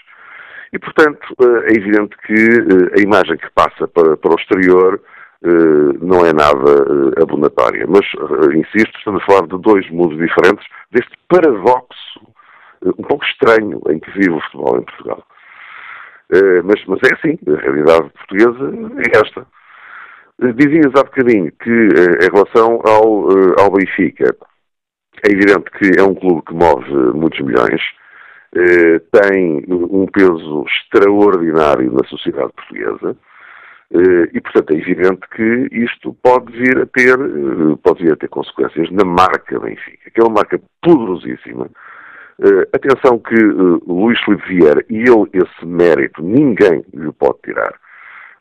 e 0.74 0.80
portanto 0.80 1.34
eh, 1.42 1.72
é 1.72 1.78
evidente 1.78 2.18
que 2.26 2.34
eh, 2.34 3.00
a 3.00 3.02
imagem 3.02 3.38
que 3.38 3.50
passa 3.52 3.88
para, 3.88 4.18
para 4.18 4.34
o 4.34 4.40
exterior 4.40 5.02
não 6.02 6.26
é 6.26 6.34
nada 6.34 7.22
abonatória. 7.22 7.86
Mas, 7.88 8.06
insisto, 8.56 8.98
estamos 8.98 9.22
a 9.22 9.26
falar 9.26 9.48
de 9.48 9.62
dois 9.62 9.90
mundos 9.92 10.18
diferentes, 10.18 10.66
deste 10.92 11.12
paradoxo 11.28 12.22
um 12.84 13.04
pouco 13.04 13.26
estranho 13.26 13.82
em 13.90 14.00
que 14.00 14.12
vive 14.12 14.32
o 14.32 14.42
futebol 14.42 14.80
em 14.80 14.84
Portugal. 14.84 15.24
Mas, 16.66 16.84
mas 16.86 17.00
é 17.10 17.14
assim, 17.14 17.38
a 17.48 17.62
realidade 17.62 18.10
portuguesa 18.10 18.72
é 18.98 19.20
esta. 19.20 19.48
Dizias 20.40 20.94
há 20.96 21.04
bocadinho 21.04 21.52
que, 21.52 21.72
eh, 21.72 22.26
em 22.26 22.32
relação 22.32 22.80
ao, 22.86 23.28
eh, 23.32 23.56
ao 23.60 23.72
Benfica, 23.72 24.36
é 25.24 25.32
evidente 25.32 25.72
que 25.72 26.00
é 26.00 26.04
um 26.04 26.14
clube 26.14 26.44
que 26.44 26.54
move 26.54 26.92
muitos 27.18 27.40
milhões, 27.40 27.82
eh, 28.56 29.00
tem 29.12 29.66
um 29.68 30.06
peso 30.06 30.64
extraordinário 30.68 31.92
na 31.92 32.08
sociedade 32.08 32.54
portuguesa 32.54 33.18
e, 33.90 34.42
portanto, 34.42 34.72
é 34.72 34.78
evidente 34.78 35.22
que 35.34 35.68
isto 35.72 36.14
pode 36.22 36.52
vir 36.52 36.78
a 36.78 36.86
ter, 36.86 37.18
pode 37.82 38.04
vir 38.04 38.14
a 38.14 38.18
ter 38.18 38.28
consequências 38.28 38.92
na 38.92 39.06
marca 39.06 39.60
Benfica, 39.60 40.12
que 40.12 40.20
é 40.20 40.24
uma 40.24 40.34
marca 40.34 40.60
poderosíssima. 40.82 41.70
Atenção 42.74 43.18
que 43.20 43.36
Luís 43.88 44.20
Filipe 44.26 44.48
Vieira, 44.48 44.84
e 44.90 44.98
ele 44.98 45.30
esse 45.34 45.66
mérito 45.66 46.22
ninguém 46.22 46.84
lhe 46.94 47.12
pode 47.14 47.40
tirar, 47.44 47.74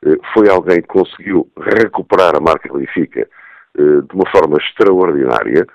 eh, 0.05 0.17
foi 0.33 0.49
alguém 0.49 0.83
que 0.83 0.89
conseguiu 0.89 1.49
recuperar 1.59 2.37
a 2.37 2.41
marca 2.41 2.73
Benfica 2.73 3.21
eh, 3.21 4.01
de 4.09 4.15
uma 4.15 4.29
forma 4.31 4.57
extraordinária. 4.59 5.67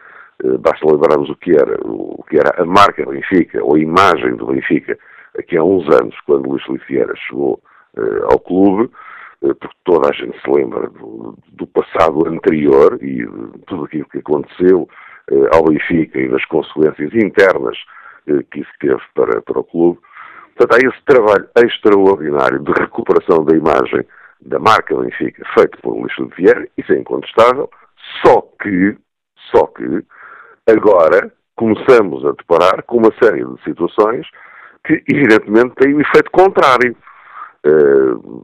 Eh, 0.43 0.57
basta 0.57 0.85
lembrarmos 0.85 1.29
o 1.29 1.35
que 1.35 1.51
era, 1.51 1.77
o 1.83 2.23
que 2.29 2.37
era 2.37 2.61
a 2.61 2.65
marca 2.65 3.05
Benfica, 3.05 3.63
ou 3.63 3.75
a 3.75 3.79
imagem 3.79 4.35
do 4.35 4.47
Benfica, 4.47 4.97
aqui 5.37 5.57
há 5.57 5.63
uns 5.63 5.87
anos, 5.93 6.15
quando 6.25 6.49
Luís 6.49 6.63
Filipe 6.63 6.85
Vieira 6.87 7.13
chegou 7.27 7.61
ao 8.31 8.39
clube, 8.39 8.89
porque 9.41 9.75
toda 9.83 10.09
a 10.09 10.13
gente 10.13 10.39
se 10.39 10.49
lembra 10.49 10.87
do, 10.89 11.35
do, 11.51 11.67
passado 11.67 12.27
anterior 12.27 12.97
e 13.01 13.25
de 13.25 13.65
tudo 13.65 13.85
aquilo 13.85 14.05
que 14.09 14.19
aconteceu 14.19 14.87
ao 15.53 15.63
Benfica 15.63 16.19
e 16.19 16.29
das 16.29 16.45
consequências 16.45 17.13
internas 17.15 17.77
que 18.51 18.59
isso 18.59 18.71
teve 18.79 19.01
para, 19.15 19.41
para 19.41 19.59
o 19.59 19.63
clube. 19.63 19.99
Portanto, 20.55 20.75
há 20.75 20.87
esse 20.87 21.05
trabalho 21.05 21.49
extraordinário 21.57 22.59
de 22.59 22.71
recuperação 22.71 23.43
da 23.43 23.55
imagem 23.55 24.05
da 24.41 24.59
marca 24.59 24.95
Benfica, 24.95 25.43
feito 25.53 25.77
por 25.81 25.95
Luís 25.95 26.13
de 26.15 26.35
Vieira, 26.35 26.67
isso 26.77 26.91
é 26.93 26.97
incontestável, 26.97 27.69
só 28.23 28.41
que, 28.61 28.97
só 29.51 29.67
que, 29.67 30.03
agora 30.67 31.31
começamos 31.55 32.25
a 32.25 32.31
deparar 32.31 32.83
com 32.83 32.97
uma 32.97 33.13
série 33.21 33.45
de 33.45 33.63
situações 33.63 34.25
que, 34.85 35.03
evidentemente, 35.07 35.75
têm 35.75 35.93
um 35.93 36.01
efeito 36.01 36.31
contrário. 36.31 36.95
Uh, 37.65 38.43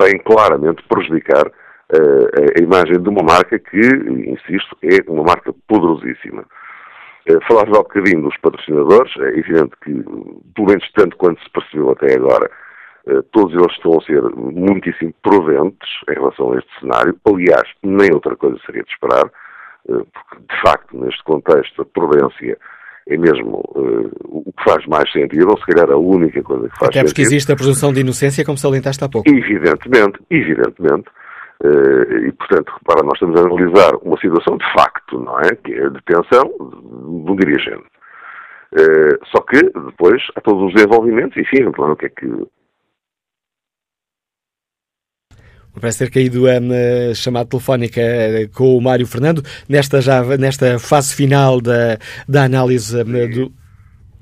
vêm 0.00 0.18
claramente 0.24 0.82
prejudicar 0.88 1.46
uh, 1.46 2.58
a 2.58 2.62
imagem 2.62 3.00
de 3.00 3.08
uma 3.08 3.22
marca 3.22 3.58
que, 3.58 3.78
insisto, 3.78 4.76
é 4.82 5.10
uma 5.10 5.22
marca 5.22 5.52
poderosíssima. 5.66 6.44
Uh, 7.28 7.40
Falaste 7.46 7.76
há 7.76 7.80
um 7.80 7.82
bocadinho 7.82 8.22
dos 8.22 8.36
patrocinadores, 8.38 9.12
é 9.18 9.38
evidente 9.38 9.72
que, 9.84 9.92
pelo 10.54 10.68
menos 10.68 10.90
tanto 10.94 11.16
quanto 11.16 11.42
se 11.42 11.50
percebeu 11.50 11.90
até 11.90 12.14
agora, 12.14 12.50
eh, 13.08 13.22
todos 13.32 13.54
eles 13.54 13.72
estão 13.72 13.98
a 13.98 14.02
ser 14.02 14.20
muitíssimo 14.36 15.14
prudentes 15.22 15.88
em 16.10 16.14
relação 16.14 16.52
a 16.52 16.58
este 16.58 16.68
cenário. 16.78 17.18
Aliás, 17.24 17.66
nem 17.82 18.12
outra 18.12 18.36
coisa 18.36 18.58
seria 18.66 18.82
de 18.82 18.90
esperar, 18.90 19.24
eh, 19.88 20.04
porque, 20.12 20.36
de 20.46 20.60
facto, 20.60 20.98
neste 20.98 21.24
contexto, 21.24 21.82
a 21.82 21.86
prudência 21.86 22.58
é 23.08 23.16
mesmo 23.16 23.62
uh, 23.74 24.10
o 24.24 24.52
que 24.52 24.64
faz 24.64 24.84
mais 24.86 25.10
sentido, 25.10 25.48
ou 25.50 25.58
se 25.58 25.66
calhar 25.66 25.90
a 25.90 25.96
única 25.96 26.42
coisa 26.42 26.68
que 26.68 26.78
faz 26.78 26.90
Até 26.90 27.04
porque 27.04 27.22
existe 27.22 27.50
a 27.50 27.56
presunção 27.56 27.92
de 27.92 28.00
inocência, 28.00 28.44
como 28.44 28.58
salientaste 28.58 29.02
há 29.02 29.08
pouco. 29.08 29.28
Evidentemente, 29.28 30.20
evidentemente. 30.30 31.08
Uh, 31.64 32.26
e, 32.26 32.32
portanto, 32.32 32.72
repara, 32.78 33.02
nós 33.04 33.14
estamos 33.14 33.40
a 33.40 33.44
analisar 33.44 33.94
uma 34.02 34.18
situação 34.20 34.56
de 34.56 34.72
facto, 34.72 35.18
não 35.18 35.40
é? 35.40 35.56
Que 35.56 35.74
é 35.74 35.86
a 35.86 35.88
detenção 35.88 36.44
de 36.44 37.30
um 37.30 37.36
dirigente. 37.36 37.84
Uh, 38.74 39.18
só 39.32 39.40
que, 39.42 39.62
depois, 39.62 40.22
há 40.36 40.40
todos 40.40 40.68
os 40.68 40.74
desenvolvimentos, 40.74 41.36
enfim, 41.36 41.64
o 41.64 41.96
que 41.96 42.06
é 42.06 42.08
que 42.10 42.26
Parece 45.80 45.98
ter 45.98 46.10
caído 46.10 46.44
a 46.46 47.14
chamada 47.14 47.48
telefónica 47.48 48.00
eh, 48.00 48.48
com 48.54 48.76
o 48.76 48.80
Mário 48.80 49.06
Fernando 49.06 49.42
nesta, 49.68 50.00
já, 50.00 50.22
nesta 50.36 50.78
fase 50.78 51.14
final 51.14 51.60
da, 51.60 51.98
da 52.28 52.44
análise 52.44 53.02
do. 53.04 53.52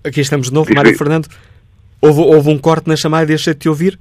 Aqui 0.04 0.20
estamos 0.20 0.48
de 0.48 0.54
novo, 0.54 0.72
Mário 0.74 0.96
Fernando. 0.96 1.28
Houve, 2.00 2.20
houve 2.20 2.50
um 2.50 2.58
corte 2.58 2.88
na 2.88 2.96
chamada, 2.96 3.26
deixa 3.26 3.52
de 3.52 3.60
te 3.60 3.68
ouvir? 3.68 3.98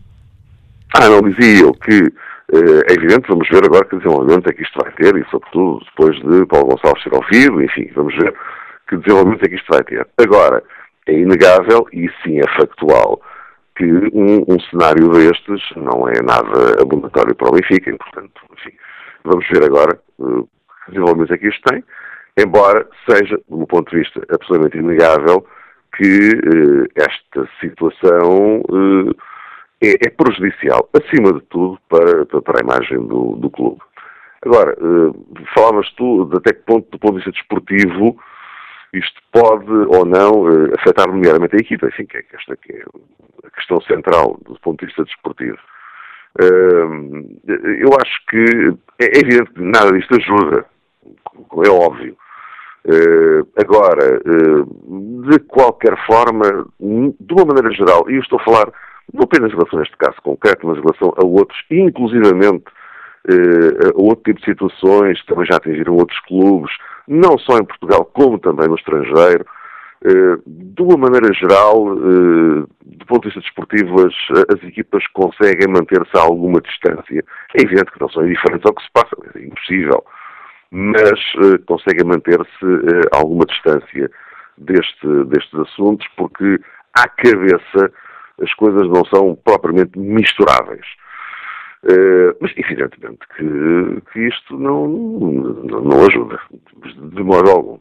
Ah, 0.94 1.10
não, 1.10 1.22
dizia 1.22 1.62
eu 1.62 1.74
que 1.74 2.12
eh, 2.54 2.84
é 2.90 2.94
evidente, 2.94 3.28
vamos 3.28 3.48
ver 3.50 3.66
agora 3.66 3.86
que 3.86 3.98
desenvolvimento 3.98 4.50
é 4.50 4.54
que 4.54 4.62
isto 4.62 4.80
vai 4.80 4.92
ter 4.94 5.16
e, 5.16 5.26
sobretudo, 5.32 5.80
depois 5.86 6.16
de 6.18 6.46
Paulo 6.46 6.68
Gonçalves 6.68 7.04
ser 7.04 7.14
ouvido, 7.14 7.64
enfim, 7.64 7.90
vamos 7.96 8.16
ver 8.16 8.34
que 8.88 8.98
desenvolvimento 8.98 9.44
é 9.46 9.50
que 9.50 9.56
isto 9.56 9.68
vai 9.70 9.84
ter. 9.84 10.08
Agora, 10.18 10.64
é 11.08 11.14
inegável 11.14 11.88
e 11.92 12.10
sim 12.24 12.40
é 12.40 12.48
factual 12.56 13.22
que 13.76 13.86
um, 13.86 14.46
um, 14.48 14.60
cenário 14.70 15.10
destes 15.10 15.62
não 15.76 16.08
é 16.08 16.22
nada 16.24 16.82
abonatório 16.82 17.36
para 17.36 17.50
o 17.50 17.52
Benfica, 17.52 17.96
portanto, 17.98 18.42
enfim, 18.54 18.76
vamos 19.24 19.46
ver 19.50 19.64
agora 19.64 20.00
uh, 20.20 20.48
que 20.86 20.92
desenvolvimentos 20.92 21.32
é 21.32 21.38
que 21.38 21.50
isto 21.50 21.62
tem, 21.70 21.84
embora 22.38 22.88
seja, 23.10 23.38
do 23.50 23.58
meu 23.58 23.68
ponto 23.68 23.92
de 23.92 24.00
vista, 24.00 24.22
absolutamente 24.30 24.78
inegável 24.78 25.46
que 25.98 26.30
uh, 26.30 26.86
esta 26.96 27.50
situação 27.60 28.62
uh, 28.70 29.16
é, 29.82 30.08
é, 30.08 30.10
prejudicial, 30.10 30.90
acima 30.94 31.34
de 31.34 31.42
tudo, 31.48 31.78
para, 31.90 32.26
para 32.26 32.60
a 32.60 32.64
imagem 32.64 33.06
do, 33.06 33.36
do 33.36 33.50
clube. 33.50 33.82
Agora, 34.46 34.78
falavas 35.56 35.90
tu 35.98 36.26
de 36.26 36.38
até 36.38 36.54
que 36.54 36.62
ponto, 36.66 36.88
do 36.92 37.00
ponto 37.00 37.14
de 37.14 37.26
vista 37.26 37.32
desportivo, 37.32 38.16
isto 38.98 39.22
pode 39.32 39.72
ou 39.72 40.06
não 40.06 40.44
uh, 40.44 40.74
afetar 40.80 41.08
nomeadamente 41.08 41.56
a 41.56 41.60
equipa, 41.60 41.88
enfim, 41.88 42.06
que 42.06 42.18
é 42.18 42.24
esta 42.34 42.56
que 42.58 42.74
é 42.74 42.84
a 43.46 43.50
questão 43.52 43.80
central 43.82 44.40
do 44.46 44.60
ponto 44.60 44.80
de 44.80 44.88
vista 44.88 45.04
desportivo. 45.04 45.58
Uh, 46.42 47.40
eu 47.80 47.90
acho 48.02 48.26
que 48.30 48.74
é 49.00 49.20
evidente 49.20 49.52
que 49.54 49.62
nada 49.62 49.92
disto 49.92 50.16
ajuda, 50.16 50.66
como 51.48 51.66
é 51.66 51.70
óbvio. 51.70 52.18
Uh, 52.86 53.48
agora, 53.58 54.20
de 55.30 55.40
qualquer 55.48 55.98
forma, 56.06 56.68
de 56.80 57.34
uma 57.34 57.46
maneira 57.46 57.72
geral, 57.72 58.10
e 58.10 58.16
eu 58.16 58.22
estou 58.22 58.40
a 58.40 58.44
falar 58.44 58.72
não 59.14 59.24
apenas 59.24 59.52
em 59.52 59.56
relação 59.56 59.80
a 59.80 59.84
este 59.84 59.98
caso 59.98 60.22
concreto, 60.22 60.66
mas 60.68 60.78
em 60.78 60.82
relação 60.82 61.14
a 61.18 61.26
outros, 61.26 61.60
inclusivamente 61.70 62.66
uh, 63.30 63.92
outro 63.96 64.24
tipo 64.24 64.40
de 64.40 64.46
situações 64.46 65.22
que 65.22 65.28
também 65.28 65.46
já 65.46 65.58
atingiram 65.58 65.96
outros 65.96 66.20
clubes, 66.22 66.72
não 67.08 67.38
só 67.38 67.58
em 67.58 67.66
Portugal, 67.66 68.06
como 68.06 68.40
também 68.40 68.68
no 68.68 68.76
estrangeiro, 68.76 69.46
de 70.46 70.84
uma 70.84 70.98
maneira 70.98 71.34
geral, 71.34 71.96
do 71.96 73.06
ponto 73.08 73.22
de 73.22 73.30
vista 73.30 73.42
desportivo, 73.42 74.06
as, 74.06 74.14
as 74.56 74.64
equipas 74.64 75.04
conseguem 75.08 75.68
manter-se 75.68 76.16
a 76.16 76.22
alguma 76.22 76.62
distância. 76.62 77.26
É 77.56 77.64
evidente 77.64 77.92
que 77.92 78.00
não 78.00 78.10
são 78.10 78.24
indiferentes 78.24 78.66
ao 78.68 78.76
que 78.76 78.84
se 78.84 78.92
passa, 78.92 79.16
é 79.36 79.40
impossível 79.40 80.04
mas 80.72 81.20
uh, 81.36 81.58
conseguem 81.66 82.06
manter-se 82.06 82.66
uh, 82.66 83.02
a 83.14 83.18
alguma 83.20 83.46
distância 83.46 84.12
deste, 84.58 85.08
destes 85.28 85.60
assuntos, 85.60 86.06
porque 86.18 86.60
à 86.94 87.08
cabeça 87.08 87.92
as 88.42 88.54
coisas 88.56 88.86
não 88.90 89.06
são 89.06 89.36
propriamente 89.36 89.98
misturáveis. 89.98 90.86
Uh, 91.86 92.36
mas, 92.42 92.52
evidentemente, 92.58 93.20
que, 93.38 94.02
que 94.12 94.28
isto 94.28 94.58
não, 94.58 94.88
não, 94.88 95.84
não 95.84 96.06
ajuda, 96.06 96.40
de 97.14 97.24
modo 97.24 97.50
algum. 97.50 97.78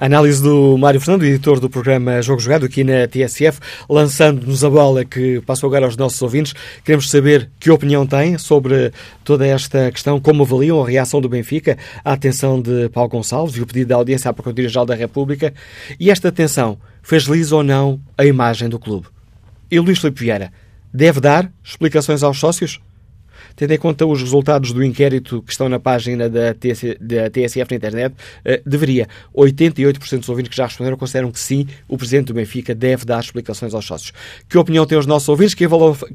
Análise 0.00 0.42
do 0.42 0.76
Mário 0.78 1.00
Fernando, 1.00 1.24
editor 1.24 1.60
do 1.60 1.68
programa 1.68 2.22
Jogo 2.22 2.40
Jogado, 2.40 2.66
aqui 2.66 2.84
na 2.84 3.06
TSF, 3.06 3.60
lançando-nos 3.88 4.64
a 4.64 4.70
bola 4.70 5.04
que 5.04 5.40
passou 5.42 5.68
agora 5.68 5.84
aos 5.84 5.96
nossos 5.96 6.20
ouvintes. 6.22 6.54
Queremos 6.84 7.10
saber 7.10 7.50
que 7.58 7.70
opinião 7.70 8.06
têm 8.06 8.38
sobre 8.38 8.92
toda 9.24 9.46
esta 9.46 9.90
questão, 9.90 10.20
como 10.20 10.42
avaliam 10.42 10.82
a 10.82 10.86
reação 10.86 11.20
do 11.20 11.28
Benfica 11.28 11.76
à 12.04 12.12
atenção 12.12 12.60
de 12.60 12.88
Paulo 12.90 13.10
Gonçalves 13.10 13.56
e 13.56 13.62
o 13.62 13.66
pedido 13.66 13.88
da 13.88 13.96
audiência 13.96 14.30
à 14.30 14.32
Procuradoria-Geral 14.32 14.86
da 14.86 14.94
República. 14.94 15.52
E 15.98 16.10
esta 16.10 16.28
atenção 16.28 16.78
fez 17.02 17.24
lhes 17.24 17.52
ou 17.52 17.62
não 17.62 18.00
a 18.16 18.24
imagem 18.24 18.68
do 18.68 18.78
clube? 18.78 19.06
E 19.70 19.78
Luís 19.78 19.98
Filipe 19.98 20.20
Vieira 20.20 20.52
deve 20.92 21.20
dar 21.20 21.50
explicações 21.62 22.22
aos 22.22 22.38
sócios? 22.38 22.80
Tendo 23.56 23.72
em 23.72 23.78
conta 23.78 24.06
os 24.06 24.20
resultados 24.20 24.72
do 24.72 24.84
inquérito 24.84 25.42
que 25.42 25.52
estão 25.52 25.68
na 25.68 25.78
página 25.78 26.28
da, 26.28 26.52
TC, 26.54 26.98
da 27.00 27.30
TSF 27.30 27.70
na 27.70 27.76
internet, 27.76 28.12
uh, 28.12 28.68
deveria. 28.68 29.06
88% 29.34 30.18
dos 30.18 30.28
ouvintes 30.28 30.50
que 30.50 30.56
já 30.56 30.66
responderam 30.66 30.96
consideram 30.96 31.30
que 31.30 31.38
sim, 31.38 31.68
o 31.88 31.96
Presidente 31.96 32.26
do 32.26 32.34
Benfica 32.34 32.74
deve 32.74 33.04
dar 33.04 33.20
explicações 33.20 33.72
aos 33.74 33.84
sócios. 33.84 34.12
Que 34.48 34.58
opinião 34.58 34.84
têm 34.86 34.98
os 34.98 35.06
nossos 35.06 35.28
ouvintes? 35.28 35.54
Que, 35.54 35.66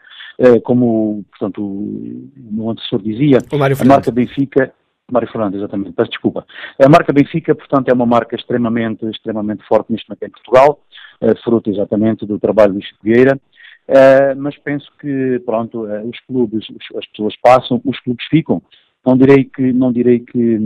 como, 0.63 1.25
portanto, 1.31 1.63
o 1.63 2.29
meu 2.51 2.69
antecessor 2.69 3.01
dizia, 3.01 3.39
a 3.81 3.85
marca 3.85 4.11
Benfica 4.11 4.73
Mário 5.11 5.31
Fernandes, 5.31 5.59
exatamente, 5.59 5.93
peço 5.93 6.09
desculpa. 6.09 6.45
A 6.83 6.89
marca 6.89 7.13
Benfica, 7.13 7.55
portanto, 7.55 7.87
é 7.87 7.93
uma 7.93 8.05
marca 8.05 8.35
extremamente, 8.35 9.05
extremamente 9.05 9.65
forte 9.65 9.91
neste 9.91 10.09
momento 10.09 10.23
em 10.23 10.29
Portugal, 10.29 10.81
uh, 11.21 11.43
fruto 11.43 11.69
exatamente 11.69 12.25
do 12.25 12.37
trabalho 12.37 12.73
do 12.73 12.81
Chico 12.81 12.99
Vieira, 13.01 13.39
uh, 13.87 14.35
mas 14.37 14.57
penso 14.57 14.91
que, 14.99 15.41
pronto, 15.45 15.85
uh, 15.85 16.09
os 16.09 16.19
clubes, 16.21 16.65
as 16.97 17.05
pessoas 17.07 17.35
passam, 17.41 17.81
os 17.85 17.97
clubes 18.01 18.25
ficam. 18.29 18.61
Não 19.07 19.15
direi 19.15 19.45
que, 19.45 19.71
não 19.71 19.93
direi 19.93 20.19
que, 20.19 20.59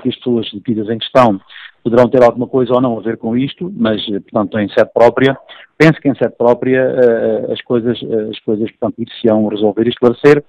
que 0.00 0.08
as 0.08 0.14
pessoas 0.14 0.48
detidas 0.52 0.88
em 0.88 0.98
questão 0.98 1.40
poderão 1.82 2.08
ter 2.08 2.22
alguma 2.22 2.46
coisa 2.46 2.72
ou 2.72 2.80
não 2.80 2.96
a 2.96 3.02
ver 3.02 3.16
com 3.16 3.36
isto, 3.36 3.72
mas, 3.76 4.00
portanto, 4.06 4.56
em 4.60 4.68
sede 4.68 4.88
própria, 4.94 5.36
penso 5.76 6.00
que 6.00 6.08
em 6.08 6.14
sede 6.14 6.36
própria 6.38 6.80
uh, 6.80 7.52
as 7.52 7.60
coisas, 7.62 7.98
as 8.30 8.38
coisas, 8.38 8.70
portanto, 8.70 9.04
se-ão 9.20 9.48
resolver 9.48 9.84
e 9.84 9.90
esclarecer, 9.90 10.44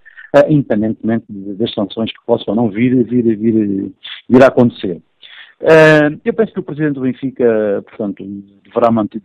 independentemente 0.48 1.26
das 1.30 1.74
sanções 1.74 2.12
que 2.12 2.24
possam 2.24 2.54
ou 2.54 2.56
não 2.56 2.70
vir, 2.70 3.04
vir, 3.04 3.36
vir, 3.36 3.92
vir 4.30 4.44
a 4.44 4.48
acontecer. 4.48 5.02
eu 6.24 6.34
penso 6.34 6.54
que 6.54 6.60
o 6.60 6.64
Presidente 6.64 6.96
do 6.96 7.02
Benfica, 7.02 7.84
portanto, 7.88 8.24
deverá 8.64 8.92
manter, 8.92 9.22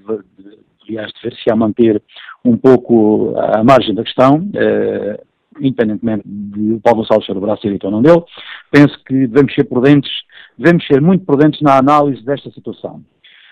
aliás, 0.86 1.12
dever-se 1.14 1.50
a 1.50 1.56
manter 1.56 2.02
um 2.42 2.56
pouco 2.56 3.34
à 3.36 3.62
margem 3.62 3.94
da 3.94 4.02
questão, 4.02 4.50
independentemente 5.60 6.22
de 6.26 6.72
o 6.72 6.80
Paulo 6.80 7.00
Gonçalves 7.00 7.26
ser 7.26 7.36
o 7.36 7.40
braço 7.40 7.62
direito 7.62 7.84
ou 7.84 7.90
não 7.90 8.02
dele, 8.02 8.22
penso 8.70 8.98
que 9.04 9.26
devemos 9.26 9.54
ser 9.54 9.64
prudentes, 9.64 10.10
devemos 10.56 10.86
ser 10.86 11.00
muito 11.00 11.24
prudentes 11.24 11.60
na 11.60 11.78
análise 11.78 12.24
desta 12.24 12.50
situação. 12.50 13.02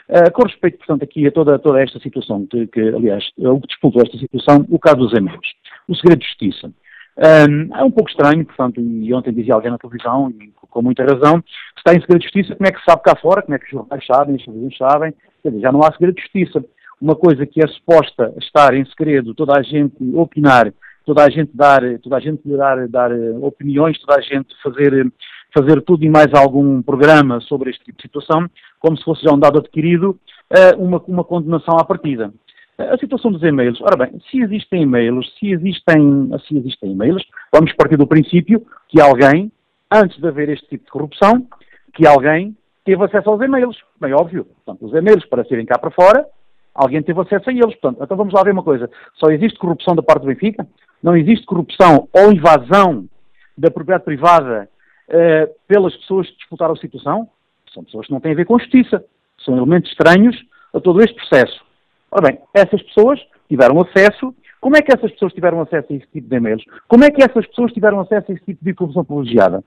Uh, 0.08 0.30
com 0.32 0.44
respeito, 0.44 0.78
portanto, 0.78 1.02
aqui 1.02 1.26
a 1.26 1.32
toda, 1.32 1.58
toda 1.58 1.82
esta 1.82 1.98
situação, 1.98 2.46
que, 2.46 2.66
que 2.68 2.80
aliás, 2.80 3.24
o 3.38 3.60
que 3.60 3.66
disputou 3.66 4.02
esta 4.02 4.16
situação, 4.16 4.64
o 4.70 4.78
caso 4.78 4.98
dos 4.98 5.12
e-mails, 5.12 5.48
o 5.88 5.94
segredo 5.96 6.20
de 6.20 6.26
justiça. 6.26 6.72
Um, 7.18 7.74
é 7.74 7.82
um 7.82 7.90
pouco 7.90 8.10
estranho, 8.10 8.44
portanto, 8.44 8.80
e 8.80 9.12
ontem 9.14 9.32
dizia 9.32 9.54
alguém 9.54 9.70
na 9.70 9.78
televisão, 9.78 10.30
e 10.30 10.52
com 10.70 10.82
muita 10.82 11.02
razão, 11.02 11.42
se 11.42 11.78
está 11.78 11.92
em 11.92 12.00
segredo 12.00 12.18
de 12.18 12.24
justiça, 12.24 12.54
como 12.54 12.68
é 12.68 12.72
que 12.72 12.78
se 12.78 12.84
sabe 12.84 13.02
cá 13.02 13.16
fora, 13.16 13.42
como 13.42 13.54
é 13.54 13.58
que 13.58 13.64
os 13.64 13.70
jornais 13.70 14.06
sabem, 14.06 14.36
os 14.36 14.76
sabem, 14.76 15.14
quer 15.42 15.48
dizer, 15.48 15.62
já 15.62 15.72
não 15.72 15.80
há 15.82 15.90
segredo 15.92 16.14
de 16.14 16.22
justiça. 16.22 16.64
Uma 17.00 17.16
coisa 17.16 17.44
que 17.46 17.62
é 17.62 17.66
suposta 17.66 18.32
estar 18.38 18.74
em 18.74 18.84
segredo, 18.86 19.34
toda 19.34 19.58
a 19.58 19.62
gente 19.62 19.96
opinar 20.14 20.72
toda 21.06 21.24
a 21.24 21.30
gente 21.30 21.50
dar, 21.54 21.80
toda 22.02 22.16
a 22.16 22.20
gente 22.20 22.42
dar, 22.44 22.88
dar 22.88 23.12
eh, 23.12 23.30
opiniões, 23.40 23.98
toda 24.00 24.18
a 24.18 24.20
gente 24.20 24.48
fazer, 24.60 25.10
fazer 25.56 25.80
tudo 25.82 26.04
e 26.04 26.10
mais 26.10 26.34
algum 26.34 26.82
programa 26.82 27.40
sobre 27.40 27.70
este 27.70 27.84
tipo 27.84 27.96
de 27.96 28.02
situação, 28.02 28.50
como 28.80 28.98
se 28.98 29.04
fosse 29.04 29.22
já 29.22 29.32
um 29.32 29.38
dado 29.38 29.60
adquirido, 29.60 30.18
eh, 30.50 30.74
uma, 30.76 31.00
uma 31.06 31.24
condenação 31.24 31.78
à 31.78 31.84
partida. 31.84 32.34
Eh, 32.76 32.90
a 32.92 32.98
situação 32.98 33.30
dos 33.30 33.42
e-mails. 33.44 33.80
Ora 33.80 33.96
bem, 33.96 34.20
se 34.28 34.42
existem 34.42 34.82
e-mails, 34.82 35.32
se 35.38 35.52
existem, 35.52 36.28
se 36.46 36.58
existem 36.58 36.92
e-mails, 36.92 37.24
vamos 37.54 37.72
partir 37.74 37.96
do 37.96 38.06
princípio 38.06 38.66
que 38.88 39.00
alguém, 39.00 39.50
antes 39.90 40.18
de 40.20 40.26
haver 40.26 40.48
este 40.48 40.66
tipo 40.68 40.84
de 40.86 40.90
corrupção, 40.90 41.46
que 41.94 42.04
alguém 42.04 42.54
teve 42.84 43.02
acesso 43.04 43.30
aos 43.30 43.40
e-mails. 43.40 43.76
Bem 44.00 44.12
óbvio. 44.12 44.44
Portanto, 44.44 44.84
os 44.84 44.92
e-mails 44.92 45.24
para 45.26 45.44
serem 45.44 45.64
cá 45.64 45.78
para 45.78 45.92
fora, 45.92 46.26
alguém 46.74 47.00
teve 47.00 47.20
acesso 47.20 47.48
a 47.48 47.52
eles. 47.52 47.76
Portanto, 47.76 48.02
então 48.02 48.16
vamos 48.16 48.34
lá 48.34 48.42
ver 48.42 48.52
uma 48.52 48.64
coisa. 48.64 48.90
Só 49.14 49.30
existe 49.30 49.56
corrupção 49.58 49.94
da 49.94 50.02
parte 50.02 50.22
do 50.22 50.26
Benfica? 50.26 50.66
Não 51.06 51.16
existe 51.16 51.46
corrupção 51.46 52.08
ou 52.12 52.32
invasão 52.32 53.08
da 53.56 53.70
propriedade 53.70 54.04
privada 54.04 54.68
uh, 55.08 55.54
pelas 55.68 55.94
pessoas 55.98 56.28
que 56.28 56.36
disputaram 56.38 56.74
a 56.74 56.78
situação, 56.78 57.28
são 57.72 57.84
pessoas 57.84 58.06
que 58.08 58.12
não 58.12 58.18
têm 58.18 58.32
a 58.32 58.34
ver 58.34 58.44
com 58.44 58.58
justiça, 58.58 59.04
são 59.44 59.56
elementos 59.56 59.88
estranhos 59.92 60.36
a 60.74 60.80
todo 60.80 61.00
este 61.00 61.14
processo. 61.14 61.64
Ora 62.10 62.28
bem, 62.28 62.40
essas 62.52 62.82
pessoas 62.82 63.20
tiveram 63.48 63.80
acesso. 63.80 64.34
Como 64.60 64.76
é 64.76 64.82
que 64.82 64.92
essas 64.92 65.12
pessoas 65.12 65.32
tiveram 65.32 65.60
acesso 65.60 65.92
a 65.92 65.96
esse 65.96 66.06
tipo 66.08 66.28
de 66.28 66.36
e-mails? 66.36 66.64
Como 66.88 67.04
é 67.04 67.10
que 67.10 67.22
essas 67.22 67.46
pessoas 67.46 67.72
tiveram 67.72 68.00
acesso 68.00 68.32
a 68.32 68.34
esse 68.34 68.44
tipo 68.44 68.64
de 68.64 68.70
informação 68.72 69.04
privilegiada? 69.04 69.62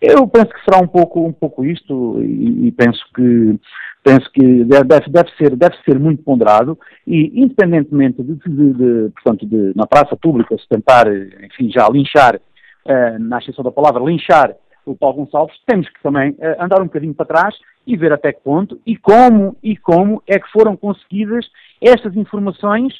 Eu 0.00 0.26
penso 0.28 0.48
que 0.48 0.64
será 0.64 0.78
um 0.82 0.86
pouco, 0.86 1.26
um 1.26 1.32
pouco 1.32 1.64
isto 1.64 2.22
e, 2.22 2.68
e 2.68 2.72
penso 2.72 3.02
que, 3.14 3.58
penso 4.04 4.30
que 4.30 4.64
deve, 4.64 5.10
deve, 5.10 5.30
ser, 5.36 5.56
deve 5.56 5.76
ser 5.84 5.98
muito 5.98 6.22
ponderado 6.22 6.78
e, 7.06 7.40
independentemente 7.40 8.22
de, 8.22 8.34
de, 8.34 8.72
de 8.74 9.10
portanto, 9.12 9.46
de, 9.46 9.72
na 9.74 9.86
praça 9.86 10.14
pública 10.16 10.56
se 10.58 10.68
tentar, 10.68 11.06
enfim, 11.42 11.70
já 11.70 11.88
linchar, 11.88 12.36
uh, 12.36 13.18
na 13.18 13.38
extensão 13.38 13.64
da 13.64 13.72
palavra, 13.72 14.04
linchar 14.04 14.54
o 14.84 14.94
Paulo 14.94 15.24
Gonçalves, 15.24 15.56
temos 15.66 15.88
que 15.88 16.02
também 16.02 16.30
uh, 16.32 16.62
andar 16.62 16.80
um 16.80 16.86
bocadinho 16.86 17.14
para 17.14 17.26
trás 17.26 17.54
e 17.86 17.96
ver 17.96 18.12
até 18.12 18.32
que 18.32 18.40
ponto 18.42 18.78
e 18.86 18.96
como, 18.96 19.56
e 19.62 19.76
como 19.76 20.22
é 20.26 20.38
que 20.38 20.50
foram 20.52 20.76
conseguidas 20.76 21.46
estas 21.80 22.14
informações 22.16 22.94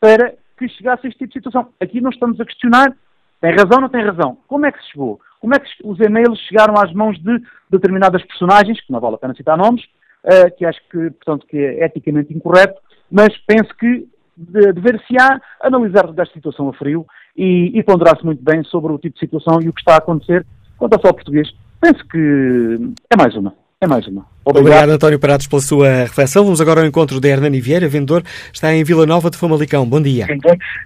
para 0.00 0.34
que 0.58 0.68
chegasse 0.68 1.06
a 1.06 1.08
este 1.08 1.18
tipo 1.20 1.32
de 1.32 1.38
situação. 1.38 1.68
Aqui 1.80 2.00
não 2.00 2.10
estamos 2.10 2.40
a 2.40 2.44
questionar, 2.44 2.94
tem 3.40 3.52
razão 3.52 3.76
ou 3.76 3.80
não 3.82 3.88
tem 3.88 4.04
razão? 4.04 4.36
Como 4.46 4.66
é 4.66 4.72
que 4.72 4.82
se 4.82 4.90
chegou? 4.90 5.20
Como 5.40 5.54
é 5.54 5.58
que 5.58 5.68
os 5.82 5.98
e-mails 5.98 6.38
chegaram 6.40 6.74
às 6.76 6.92
mãos 6.92 7.18
de 7.18 7.42
determinadas 7.70 8.22
personagens, 8.24 8.80
que 8.80 8.92
não 8.92 9.00
vale 9.00 9.14
a 9.14 9.18
pena 9.18 9.34
citar 9.34 9.56
nomes, 9.56 9.82
uh, 10.24 10.54
que 10.56 10.64
acho 10.64 10.80
que, 10.90 11.10
portanto, 11.10 11.46
que 11.46 11.56
é 11.56 11.84
eticamente 11.86 12.32
incorreto, 12.34 12.80
mas 13.10 13.36
penso 13.46 13.74
que 13.76 14.06
de, 14.36 14.72
dever-se-á 14.72 15.40
analisar 15.62 16.06
toda 16.06 16.22
esta 16.22 16.34
situação 16.34 16.68
a 16.68 16.72
frio 16.74 17.06
e, 17.36 17.78
e 17.78 17.82
ponderar-se 17.82 18.24
muito 18.24 18.42
bem 18.42 18.62
sobre 18.64 18.92
o 18.92 18.98
tipo 18.98 19.14
de 19.14 19.20
situação 19.20 19.60
e 19.60 19.68
o 19.68 19.72
que 19.72 19.80
está 19.80 19.94
a 19.94 19.98
acontecer 19.98 20.46
quanto 20.78 20.94
ao 20.94 21.00
só 21.00 21.12
português. 21.12 21.50
Penso 21.80 22.06
que 22.06 22.92
é 23.10 23.16
mais 23.16 23.34
uma. 23.34 23.54
É 23.82 23.86
mais 23.86 24.06
uma. 24.06 24.26
Obrigado. 24.44 24.66
Obrigado, 24.66 24.90
António 24.90 25.18
Parados, 25.18 25.46
pela 25.46 25.62
sua 25.62 25.88
reflexão. 26.02 26.44
Vamos 26.44 26.60
agora 26.60 26.82
ao 26.82 26.86
encontro 26.86 27.18
de 27.18 27.28
Hernani 27.28 27.62
Vieira, 27.62 27.88
vendedor, 27.88 28.22
está 28.52 28.74
em 28.74 28.84
Vila 28.84 29.06
Nova 29.06 29.30
de 29.30 29.38
Famalicão. 29.38 29.86
Bom 29.86 30.02
dia. 30.02 30.26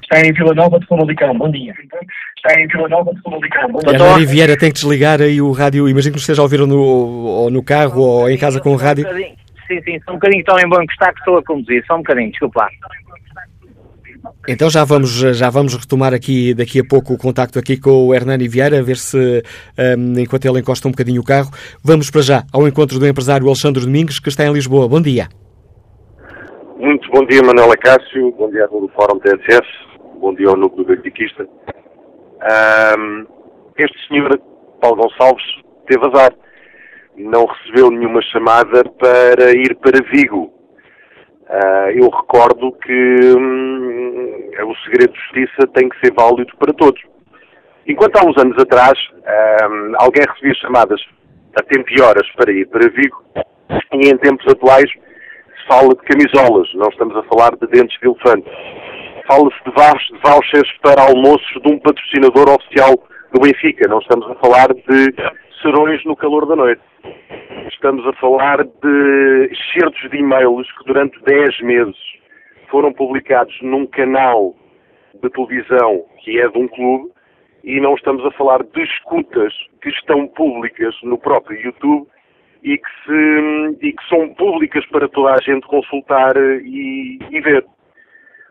Está 0.02 0.20
em 0.20 0.32
Vila 0.32 0.54
Nova 0.54 0.78
de 0.78 0.86
Famalicão. 0.86 1.36
Bom 1.36 1.50
dia. 1.50 1.74
Está 2.36 2.60
em 2.60 2.68
Vila 2.68 2.88
Nova 2.88 3.12
de 3.12 3.20
Famalicão. 3.20 3.68
Bom 3.72 3.80
dia. 3.80 3.94
Hernani 3.94 4.26
Vieira 4.26 4.56
tem 4.56 4.70
que 4.70 4.76
desligar 4.76 5.20
aí 5.20 5.42
o 5.42 5.50
rádio. 5.50 5.88
Imagino 5.88 6.14
que 6.14 6.20
esteja 6.20 6.40
a 6.40 6.44
ouvir 6.44 6.60
no, 6.60 6.78
ou 6.78 7.50
no 7.50 7.64
carro 7.64 8.00
ou 8.00 8.30
em 8.30 8.38
casa 8.38 8.60
com 8.60 8.70
o 8.70 8.76
rádio. 8.76 9.08
Sim, 9.66 9.80
sim, 9.82 9.98
só 10.04 10.12
um 10.12 10.14
bocadinho 10.14 10.44
tão 10.44 10.56
em 10.60 10.68
bom 10.68 10.86
que 10.86 10.92
está 10.92 11.12
que 11.12 11.18
estou 11.18 11.38
a 11.38 11.42
conduzir. 11.42 11.84
Só 11.86 11.94
um 11.94 11.98
bocadinho, 11.98 12.30
desculpa 12.30 12.60
lá. 12.60 12.68
Então 14.46 14.68
já 14.68 14.84
vamos, 14.84 15.10
já 15.10 15.48
vamos 15.48 15.74
retomar 15.74 16.12
aqui 16.12 16.52
daqui 16.52 16.80
a 16.80 16.84
pouco 16.84 17.14
o 17.14 17.18
contacto 17.18 17.58
aqui 17.58 17.80
com 17.80 18.08
o 18.08 18.14
Hernani 18.14 18.46
Vieira, 18.46 18.78
a 18.78 18.82
ver 18.82 18.98
se, 18.98 19.42
um, 19.96 20.18
enquanto 20.18 20.44
ele 20.44 20.60
encosta 20.60 20.86
um 20.86 20.90
bocadinho 20.90 21.22
o 21.22 21.24
carro, 21.24 21.50
vamos 21.82 22.10
para 22.10 22.20
já 22.20 22.42
ao 22.52 22.68
encontro 22.68 22.98
do 22.98 23.06
empresário 23.06 23.46
Alexandre 23.46 23.82
Domingos, 23.82 24.18
que 24.18 24.28
está 24.28 24.44
em 24.44 24.52
Lisboa. 24.52 24.86
Bom 24.86 25.00
dia. 25.00 25.28
Muito 26.76 27.10
bom 27.10 27.24
dia, 27.24 27.42
Manuela 27.42 27.74
Cássio, 27.76 28.32
bom 28.32 28.50
dia 28.50 28.66
a 28.66 28.68
todo 28.68 28.84
o 28.84 28.88
Fórum 28.88 29.18
TSS, 29.18 29.66
bom 30.20 30.34
dia 30.34 30.48
ao 30.48 30.56
núcleo 30.56 30.84
benfiquista. 30.84 31.48
Um, 32.98 33.26
este 33.78 33.96
senhor, 34.08 34.38
Paulo 34.80 35.02
Gonçalves, 35.02 35.44
teve 35.88 36.06
azar. 36.06 36.34
Não 37.16 37.46
recebeu 37.46 37.90
nenhuma 37.90 38.20
chamada 38.22 38.84
para 38.98 39.52
ir 39.52 39.74
para 39.76 40.04
Vigo 40.12 40.53
Uh, 41.48 41.90
eu 41.94 42.08
recordo 42.08 42.72
que 42.72 43.36
hum, 43.36 44.50
o 44.66 44.74
segredo 44.84 45.12
de 45.12 45.20
justiça 45.20 45.66
tem 45.74 45.88
que 45.88 46.00
ser 46.00 46.12
válido 46.14 46.50
para 46.58 46.72
todos. 46.72 47.00
Enquanto 47.86 48.16
há 48.16 48.26
uns 48.26 48.36
anos 48.38 48.56
atrás 48.62 48.98
hum, 49.70 49.92
alguém 49.98 50.24
recebia 50.26 50.54
chamadas 50.54 51.00
a 51.56 51.62
tempo 51.62 51.86
e 51.90 52.00
horas 52.00 52.26
para 52.36 52.50
ir 52.50 52.66
para 52.68 52.88
Vigo, 52.90 53.22
e 53.92 54.08
em 54.08 54.16
tempos 54.16 54.46
atuais 54.50 54.90
se 54.90 55.66
fala 55.68 55.88
de 55.88 56.02
camisolas, 56.02 56.68
não 56.74 56.88
estamos 56.88 57.16
a 57.16 57.22
falar 57.24 57.56
de 57.56 57.66
dentes 57.68 57.98
de 58.00 58.08
elefante. 58.08 58.50
Fala-se 59.26 59.64
de 59.64 60.20
vouchers 60.22 60.70
para 60.82 61.02
almoços 61.02 61.62
de 61.62 61.72
um 61.72 61.78
patrocinador 61.78 62.50
oficial 62.50 62.94
do 63.32 63.40
Benfica, 63.40 63.88
não 63.88 63.98
estamos 63.98 64.30
a 64.30 64.34
falar 64.36 64.68
de 64.68 65.14
serões 65.64 66.04
no 66.04 66.14
calor 66.14 66.44
da 66.44 66.54
noite. 66.54 66.82
Estamos 67.72 68.06
a 68.06 68.12
falar 68.14 68.62
de 68.64 69.48
excertos 69.50 70.10
de 70.10 70.18
e-mails 70.18 70.70
que 70.72 70.84
durante 70.84 71.18
10 71.22 71.60
meses 71.62 71.96
foram 72.70 72.92
publicados 72.92 73.56
num 73.62 73.86
canal 73.86 74.54
de 75.22 75.30
televisão 75.30 76.04
que 76.18 76.38
é 76.38 76.46
de 76.48 76.58
um 76.58 76.68
clube 76.68 77.10
e 77.64 77.80
não 77.80 77.94
estamos 77.94 78.26
a 78.26 78.30
falar 78.32 78.62
de 78.62 78.82
escutas 78.82 79.54
que 79.80 79.88
estão 79.88 80.26
públicas 80.28 80.94
no 81.02 81.16
próprio 81.16 81.58
YouTube 81.58 82.06
e 82.62 82.76
que, 82.76 82.90
se, 83.06 83.86
e 83.86 83.92
que 83.92 84.08
são 84.10 84.34
públicas 84.34 84.84
para 84.88 85.08
toda 85.08 85.32
a 85.32 85.40
gente 85.40 85.66
consultar 85.66 86.36
e, 86.36 87.18
e 87.30 87.40
ver. 87.40 87.64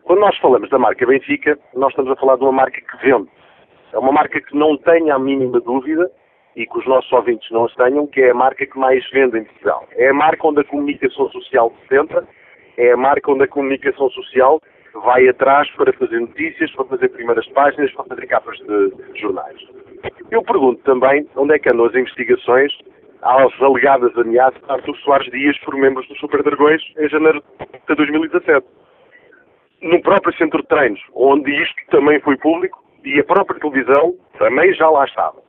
Quando 0.02 0.18
nós 0.18 0.36
falamos 0.38 0.68
da 0.68 0.80
marca 0.80 1.06
Benfica, 1.06 1.56
nós 1.74 1.90
estamos 1.90 2.10
a 2.10 2.16
falar 2.16 2.36
de 2.36 2.42
uma 2.42 2.52
marca 2.52 2.80
que 2.80 3.06
vende. 3.06 3.30
É 3.92 3.98
uma 3.98 4.10
marca 4.10 4.40
que 4.40 4.56
não 4.56 4.76
tenha 4.78 5.14
a 5.14 5.18
mínima 5.18 5.60
dúvida 5.60 6.10
e 6.56 6.66
que 6.66 6.78
os 6.78 6.86
nossos 6.86 7.10
ouvintes 7.12 7.50
não 7.50 7.64
as 7.64 7.74
tenham, 7.74 8.06
que 8.06 8.20
é 8.20 8.30
a 8.30 8.34
marca 8.34 8.66
que 8.66 8.78
mais 8.78 9.08
vende 9.10 9.38
em 9.38 9.44
Portugal. 9.44 9.86
É 9.92 10.08
a 10.08 10.14
marca 10.14 10.46
onde 10.46 10.60
a 10.60 10.64
comunicação 10.64 11.28
social 11.30 11.72
se 11.80 11.88
centra, 11.88 12.26
é 12.76 12.92
a 12.92 12.96
marca 12.96 13.30
onde 13.30 13.44
a 13.44 13.48
comunicação 13.48 14.08
social 14.10 14.60
vai 15.02 15.28
atrás 15.28 15.68
para 15.72 15.92
fazer 15.92 16.20
notícias, 16.20 16.70
para 16.72 16.84
fazer 16.84 17.08
primeiras 17.08 17.46
páginas, 17.48 17.92
para 17.92 18.04
fazer 18.04 18.26
capas 18.26 18.56
de 18.58 19.20
jornais. 19.20 19.58
Eu 20.30 20.42
pergunto 20.42 20.82
também 20.84 21.28
onde 21.36 21.54
é 21.54 21.58
que 21.58 21.68
andam 21.68 21.86
as 21.86 21.94
investigações 21.94 22.72
às 23.22 23.62
alegadas 23.62 24.16
ameaças 24.16 24.60
de 24.60 24.70
Artur 24.70 24.96
Soares 24.98 25.30
Dias 25.32 25.58
por 25.60 25.74
membros 25.74 26.06
dos 26.08 26.18
Super 26.18 26.42
Dragões 26.42 26.82
em 26.98 27.08
janeiro 27.08 27.42
de 27.88 27.94
2017. 27.94 28.66
No 29.82 30.00
próprio 30.02 30.34
centro 30.36 30.62
de 30.62 30.68
treinos, 30.68 31.00
onde 31.14 31.50
isto 31.50 31.76
também 31.90 32.20
foi 32.20 32.36
público, 32.36 32.84
e 33.04 33.20
a 33.20 33.24
própria 33.24 33.60
televisão 33.60 34.14
também 34.38 34.72
já 34.74 34.88
lá 34.88 35.04
estava. 35.04 35.43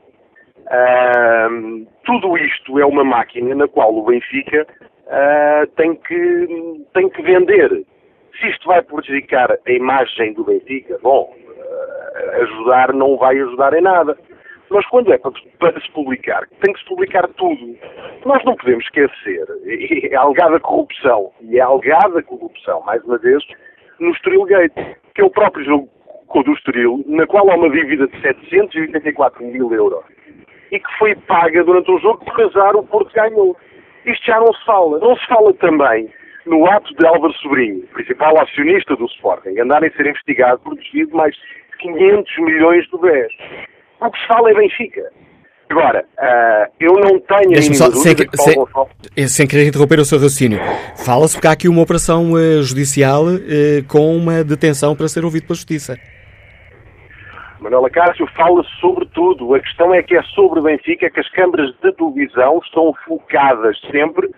Uh, 0.66 1.86
tudo 2.06 2.36
isto 2.38 2.80
é 2.80 2.86
uma 2.86 3.04
máquina 3.04 3.54
na 3.54 3.68
qual 3.68 3.96
o 3.96 4.04
Benfica 4.04 4.66
uh, 5.06 5.68
tem, 5.76 5.96
que, 5.96 6.86
tem 6.94 7.10
que 7.10 7.22
vender. 7.22 7.86
Se 8.40 8.48
isto 8.50 8.68
vai 8.68 8.82
prejudicar 8.82 9.52
a 9.52 9.72
imagem 9.72 10.34
do 10.34 10.44
Benfica, 10.44 10.98
bom, 11.04 11.32
uh, 11.36 12.42
ajudar 12.42 12.94
não 12.94 13.16
vai 13.18 13.40
ajudar 13.40 13.74
em 13.76 13.82
nada. 13.82 14.18
Mas 14.72 14.84
quando 14.88 15.14
é 15.14 15.20
para, 15.20 15.32
para, 15.60 15.80
se 15.80 15.92
publicar, 15.92 16.48
tem 16.62 16.74
que 16.74 16.80
se 16.80 16.86
publicar 16.88 17.28
tudo. 17.38 17.78
Nós 18.26 18.44
não 18.44 18.56
podemos 18.56 18.84
esquecer, 18.86 19.46
é 20.12 20.16
alegada 20.16 20.60
corrupção, 20.60 21.32
e 21.42 21.60
é 21.60 21.62
alegada 21.62 22.24
corrupção, 22.24 22.82
mais 22.82 23.04
uma 23.04 23.20
vez, 23.20 23.44
no 24.00 24.10
Estoril 24.10 24.46
Gate, 24.46 24.74
que 25.14 25.22
é 25.22 25.24
o 25.24 25.30
próprio 25.30 25.64
jogo 25.64 25.90
do 26.44 26.54
Estoril, 26.54 27.04
na 27.06 27.28
qual 27.28 27.50
há 27.52 27.56
uma 27.56 27.70
dívida 27.70 28.08
de 28.08 28.20
784 28.20 29.46
mil 29.46 29.72
euros 29.72 30.04
e 30.76 30.80
que 30.80 30.98
foi 30.98 31.16
paga 31.16 31.64
durante 31.64 31.90
o 31.90 32.00
jogo 32.00 32.24
por 32.26 32.42
azar 32.42 32.76
o 32.76 32.84
Porto 32.84 33.12
ganhou. 33.14 33.56
Isto 34.06 34.26
já 34.26 34.40
não 34.40 34.54
se 34.54 34.66
fala. 34.66 35.00
Não 35.00 35.16
se 35.16 35.26
fala 35.28 35.54
também 35.54 36.10
no 36.46 36.66
ato 36.70 36.94
de 36.94 37.08
Álvaro 37.08 37.34
Sobrinho, 37.36 37.82
principal 37.94 38.40
acionista 38.40 38.96
do 38.96 39.06
Sporting, 39.06 39.58
andarem 39.60 39.90
a 39.90 39.98
ser 39.98 40.08
investigado 40.08 40.60
por 40.60 40.76
desvio 40.76 41.08
de 41.08 41.14
mais 41.14 41.34
de 41.34 41.78
500 41.80 42.38
milhões 42.40 42.86
de 42.86 42.98
BES. 43.00 43.34
O 44.02 44.12
que 44.12 44.20
se 44.20 44.28
fala 44.28 44.52
é 44.52 44.54
Benfica. 44.54 45.12
Agora, 45.68 46.06
uh, 46.20 46.72
eu 46.80 46.94
não 46.94 47.20
tenho 47.20 47.58
a 47.58 47.62
só, 47.74 47.90
sem, 47.92 48.16
sem, 48.16 48.56
eh, 49.18 49.28
sem, 49.28 49.48
querer 49.48 49.68
interromper 49.68 50.00
o 50.00 50.06
seu 50.06 50.20
raciocínio, 50.20 50.60
fala-se 51.04 51.36
porque 51.36 51.48
há 51.48 51.52
aqui 51.52 51.68
uma 51.68 51.82
operação 51.82 52.34
uh, 52.34 52.62
judicial 52.62 53.26
uh, 53.26 53.84
com 53.88 54.16
uma 54.16 54.44
detenção 54.44 54.96
para 54.96 55.08
ser 55.08 55.26
ouvido 55.26 55.48
pela 55.48 55.56
Justiça. 55.56 55.98
Manuela 57.66 57.90
Cássio 57.90 58.28
fala 58.36 58.64
sobre 58.80 59.08
tudo. 59.08 59.56
A 59.56 59.60
questão 59.60 59.92
é 59.92 60.04
que 60.04 60.16
é 60.16 60.22
sobre 60.22 60.60
o 60.60 60.64
Benfica 60.64 61.10
que 61.10 61.20
as 61.20 61.30
câmaras 61.30 61.74
de 61.82 61.92
televisão 61.94 62.62
estão 62.64 62.94
focadas 63.06 63.76
sempre. 63.90 64.30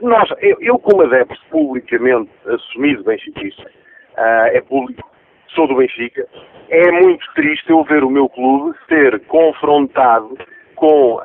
Nós, 0.00 0.30
eu, 0.38 0.56
eu 0.60 0.78
como 0.78 1.02
adepto 1.02 1.36
publicamente 1.50 2.30
assumido 2.46 3.02
benfiquista, 3.02 3.64
uh, 3.64 4.46
é 4.52 4.60
público, 4.60 5.02
sou 5.48 5.66
do 5.66 5.74
Benfica, 5.74 6.28
é 6.68 6.92
muito 6.92 7.26
triste 7.34 7.68
eu 7.70 7.82
ver 7.82 8.04
o 8.04 8.10
meu 8.10 8.28
clube 8.28 8.76
ser 8.88 9.18
confrontado 9.26 10.38
com 10.76 11.16
uh, 11.16 11.22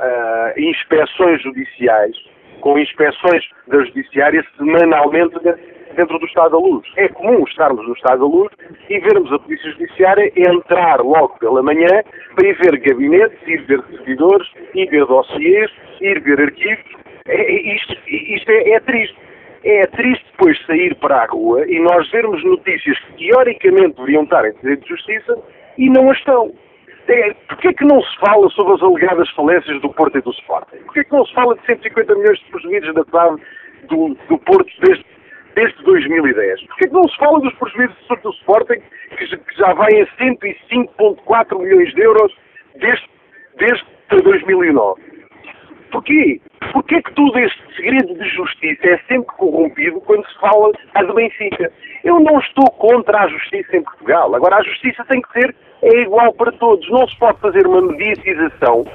inspeções 0.58 1.44
judiciais, 1.44 2.16
com 2.62 2.80
inspeções 2.80 3.44
da 3.68 3.84
judiciária 3.84 4.44
semanalmente 4.58 5.36
dentro 5.96 6.18
do 6.20 6.26
Estado 6.26 6.52
da 6.52 6.58
Luz. 6.58 6.88
É 6.98 7.08
comum 7.08 7.44
estarmos 7.44 7.86
no 7.88 7.94
Estado 7.94 8.20
da 8.20 8.26
Luz 8.26 8.52
e 8.90 9.00
vermos 9.00 9.32
a 9.32 9.40
Polícia 9.40 9.72
Judiciária 9.72 10.32
entrar 10.36 11.00
logo 11.02 11.38
pela 11.40 11.62
manhã 11.62 12.04
para 12.36 12.48
ir 12.48 12.58
ver 12.58 12.78
gabinetes, 12.80 13.38
ir 13.48 13.62
ver 13.64 13.84
servidores, 13.90 14.48
ir 14.74 14.90
ver 14.90 15.06
dossiês, 15.06 15.72
ir 16.02 16.20
ver 16.22 16.42
arquivos. 16.42 16.86
É, 17.28 17.36
é, 17.36 17.76
isto, 17.76 17.96
isto 18.08 18.52
é, 18.52 18.72
é 18.72 18.80
triste. 18.80 19.18
É 19.64 19.86
triste 19.88 20.26
depois 20.32 20.60
sair 20.66 20.96
para 20.96 21.18
a 21.18 21.26
rua 21.28 21.64
e 21.68 21.80
nós 21.80 22.10
vermos 22.10 22.44
notícias 22.44 22.98
que 22.98 23.28
teoricamente 23.28 23.96
deveriam 23.96 24.24
estar 24.24 24.44
em 24.44 24.54
direito 24.54 24.82
de 24.82 24.90
justiça 24.90 25.38
e 25.78 25.88
não 25.90 26.10
as 26.10 26.18
estão. 26.18 26.52
É, 27.08 27.34
Porquê 27.48 27.68
é 27.68 27.74
que 27.74 27.86
não 27.86 28.02
se 28.02 28.18
fala 28.20 28.50
sobre 28.50 28.74
as 28.74 28.82
alegadas 28.82 29.30
falências 29.32 29.80
do 29.82 29.90
Porto 29.90 30.18
e 30.18 30.22
do 30.22 30.32
Sporting? 30.32 30.78
Porquê 30.86 31.02
é 31.02 31.04
que 31.04 31.12
não 31.12 31.26
se 31.26 31.34
fala 31.34 31.56
de 31.56 31.66
150 31.66 32.16
milhões 32.16 32.40
de 32.40 32.46
prejuízos 32.46 32.94
da 32.96 33.04
TAV 33.04 33.40
do, 33.88 34.18
do 34.30 34.38
Porto 34.40 34.72
desde 34.82 35.06
desde 35.56 35.84
2010. 35.84 36.64
Porquê 36.68 36.88
que 36.88 36.94
não 36.94 37.08
se 37.08 37.18
fala 37.18 37.40
dos 37.40 37.54
prejuízos 37.56 37.98
do 38.24 38.30
Sporting, 38.32 38.82
que 39.18 39.58
já 39.58 39.74
vai 39.74 40.02
a 40.02 40.08
105,4 40.18 41.60
milhões 41.60 41.94
de 41.94 42.02
euros 42.02 42.34
desde, 42.76 43.10
desde 43.58 43.86
2009? 44.10 45.02
Porquê? 45.92 46.40
Porquê 46.72 47.02
que 47.02 47.14
todo 47.14 47.38
este 47.38 47.76
segredo 47.76 48.14
de 48.14 48.30
justiça 48.30 48.88
é 48.88 48.98
sempre 49.08 49.36
corrompido 49.36 50.00
quando 50.02 50.26
se 50.28 50.40
fala 50.40 50.72
a 50.94 51.04
de 51.04 51.14
Benfica? 51.14 51.72
Eu 52.04 52.20
não 52.20 52.40
estou 52.40 52.66
contra 52.72 53.20
a 53.20 53.28
justiça 53.28 53.76
em 53.76 53.84
Portugal. 53.84 54.34
Agora, 54.34 54.58
a 54.58 54.64
justiça 54.64 55.04
tem 55.06 55.22
que 55.22 55.32
ser 55.34 55.56
é 55.82 56.02
igual 56.02 56.32
para 56.34 56.52
todos. 56.54 56.90
Não 56.90 57.08
se 57.08 57.18
pode 57.18 57.40
fazer 57.40 57.68
uma 57.68 57.82
mediatização 57.82 58.86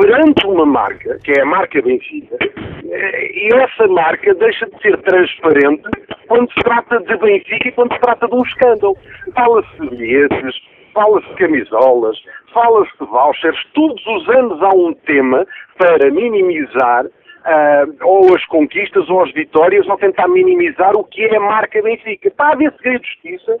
perante 0.00 0.46
uma 0.46 0.64
marca, 0.64 1.18
que 1.22 1.32
é 1.32 1.42
a 1.42 1.44
marca 1.44 1.82
Benfica, 1.82 2.36
eh, 2.40 3.32
e 3.32 3.54
essa 3.54 3.86
marca 3.88 4.34
deixa 4.34 4.66
de 4.66 4.80
ser 4.80 4.96
transparente 5.02 5.82
quando 6.26 6.50
se 6.52 6.60
trata 6.62 7.00
de 7.00 7.16
Benfica 7.18 7.68
e 7.68 7.72
quando 7.72 7.92
se 7.92 8.00
trata 8.00 8.26
de 8.26 8.34
um 8.34 8.42
escândalo. 8.42 8.96
Fala-se 9.34 9.80
de 9.80 9.96
bilhetes, 9.96 10.56
fala-se 10.94 11.28
de 11.28 11.34
camisolas, 11.34 12.16
fala-se 12.54 12.90
de 12.98 13.06
vouchers. 13.06 13.58
Todos 13.74 14.06
os 14.06 14.28
anos 14.30 14.62
há 14.62 14.74
um 14.74 14.94
tema 15.06 15.46
para 15.76 16.10
minimizar 16.10 17.04
uh, 17.04 17.96
ou 18.02 18.34
as 18.34 18.44
conquistas 18.46 19.08
ou 19.10 19.22
as 19.22 19.32
vitórias 19.32 19.86
ou 19.86 19.98
tentar 19.98 20.28
minimizar 20.28 20.96
o 20.96 21.04
que 21.04 21.24
é 21.24 21.36
a 21.36 21.40
marca 21.40 21.82
Benfica. 21.82 22.30
Para 22.30 22.54
haver 22.54 22.72
segredo 22.78 23.02
de 23.02 23.08
justiça, 23.08 23.56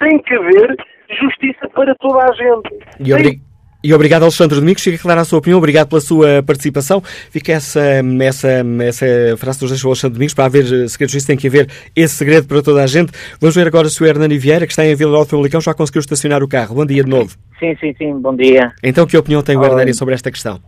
tem 0.00 0.18
que 0.18 0.34
haver 0.34 0.76
justiça 1.08 1.68
para 1.68 1.94
toda 1.96 2.24
a 2.24 2.32
gente. 2.32 2.78
E, 2.98 3.14
obrig... 3.14 3.53
E 3.84 3.92
obrigado, 3.92 4.22
Alexandre 4.22 4.58
Domingos. 4.58 4.82
Fica 4.82 4.96
clara 4.96 5.20
a 5.20 5.24
sua 5.26 5.40
opinião. 5.40 5.58
Obrigado 5.58 5.90
pela 5.90 6.00
sua 6.00 6.42
participação. 6.42 7.02
Fica 7.02 7.52
essa, 7.52 8.00
essa, 8.22 8.48
essa 8.82 9.36
frase 9.36 9.58
que 9.58 9.64
nos 9.64 9.72
deixou 9.72 9.90
Alexandre 9.90 10.14
Domingos. 10.14 10.32
Para 10.32 10.46
haver 10.46 10.64
segredos 10.88 11.12
disso, 11.12 11.26
tem 11.26 11.36
que 11.36 11.46
haver 11.48 11.68
esse 11.94 12.14
segredo 12.14 12.48
para 12.48 12.62
toda 12.62 12.82
a 12.82 12.86
gente. 12.86 13.12
Vamos 13.38 13.54
ver 13.54 13.66
agora 13.66 13.86
se 13.90 14.02
o 14.02 14.06
Hernani 14.06 14.38
Vieira, 14.38 14.64
que 14.64 14.72
está 14.72 14.86
em 14.86 14.94
Vila 14.94 15.12
Nova 15.12 15.26
Famalicão, 15.26 15.60
já 15.60 15.74
conseguiu 15.74 16.00
estacionar 16.00 16.42
o 16.42 16.48
carro. 16.48 16.76
Bom 16.76 16.86
dia 16.86 17.04
de 17.04 17.10
novo. 17.10 17.36
Sim, 17.58 17.76
sim, 17.76 17.94
sim. 17.98 18.18
Bom 18.18 18.34
dia. 18.34 18.72
Então, 18.82 19.06
que 19.06 19.18
opinião 19.18 19.42
tem 19.42 19.54
o 19.54 19.62
Hernani 19.62 19.92
sobre 19.92 20.14
esta 20.14 20.30
questão? 20.30 20.58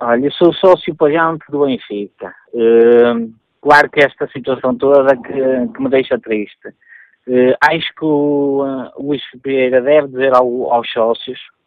Olha, 0.00 0.24
eu 0.24 0.32
sou 0.32 0.50
sócio 0.54 0.94
pagante 0.94 1.44
do 1.50 1.66
Benfica. 1.66 2.32
Uh, 2.54 3.30
claro 3.60 3.90
que 3.90 4.00
esta 4.00 4.26
situação 4.28 4.74
toda 4.74 5.14
que, 5.18 5.74
que 5.74 5.82
me 5.82 5.90
deixa 5.90 6.18
triste. 6.18 6.68
Uh, 7.26 7.52
acho 7.60 7.94
que 7.94 8.06
o, 8.06 8.64
uh, 8.64 8.90
o 8.96 9.08
Luís 9.08 9.20
Pereira 9.42 9.82
deve 9.82 10.08
dizer 10.08 10.34
ao, 10.34 10.72
aos 10.72 10.90
sócios 10.90 11.38
eh, 11.38 11.57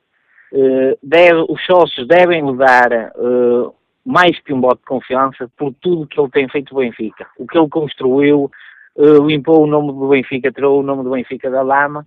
deve, 1.01 1.45
os 1.47 1.65
sócios 1.65 2.07
devem 2.07 2.45
lhe 2.45 2.57
dar 2.57 2.91
uh, 3.15 3.73
mais 4.05 4.37
que 4.41 4.53
um 4.53 4.61
voto 4.61 4.79
de 4.79 4.85
confiança 4.85 5.49
por 5.57 5.73
tudo 5.81 6.07
que 6.07 6.19
ele 6.19 6.29
tem 6.29 6.49
feito 6.49 6.73
do 6.73 6.81
Benfica. 6.81 7.27
O 7.37 7.47
que 7.47 7.57
ele 7.57 7.69
construiu, 7.69 8.51
uh, 8.95 9.25
limpou 9.25 9.63
o 9.63 9.67
nome 9.67 9.93
do 9.93 10.09
Benfica, 10.09 10.51
tirou 10.51 10.79
o 10.79 10.83
nome 10.83 11.03
do 11.03 11.11
Benfica 11.11 11.49
da 11.49 11.61
lama 11.61 12.05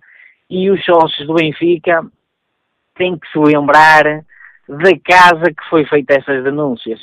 e 0.49 0.69
os 0.69 0.83
sócios 0.83 1.25
do 1.25 1.33
Benfica 1.33 2.05
têm 2.95 3.17
que 3.17 3.27
se 3.31 3.39
lembrar 3.39 4.03
da 4.67 4.99
casa 5.03 5.51
que 5.51 5.69
foi 5.69 5.85
feita 5.85 6.15
essas 6.15 6.43
denúncias. 6.43 6.99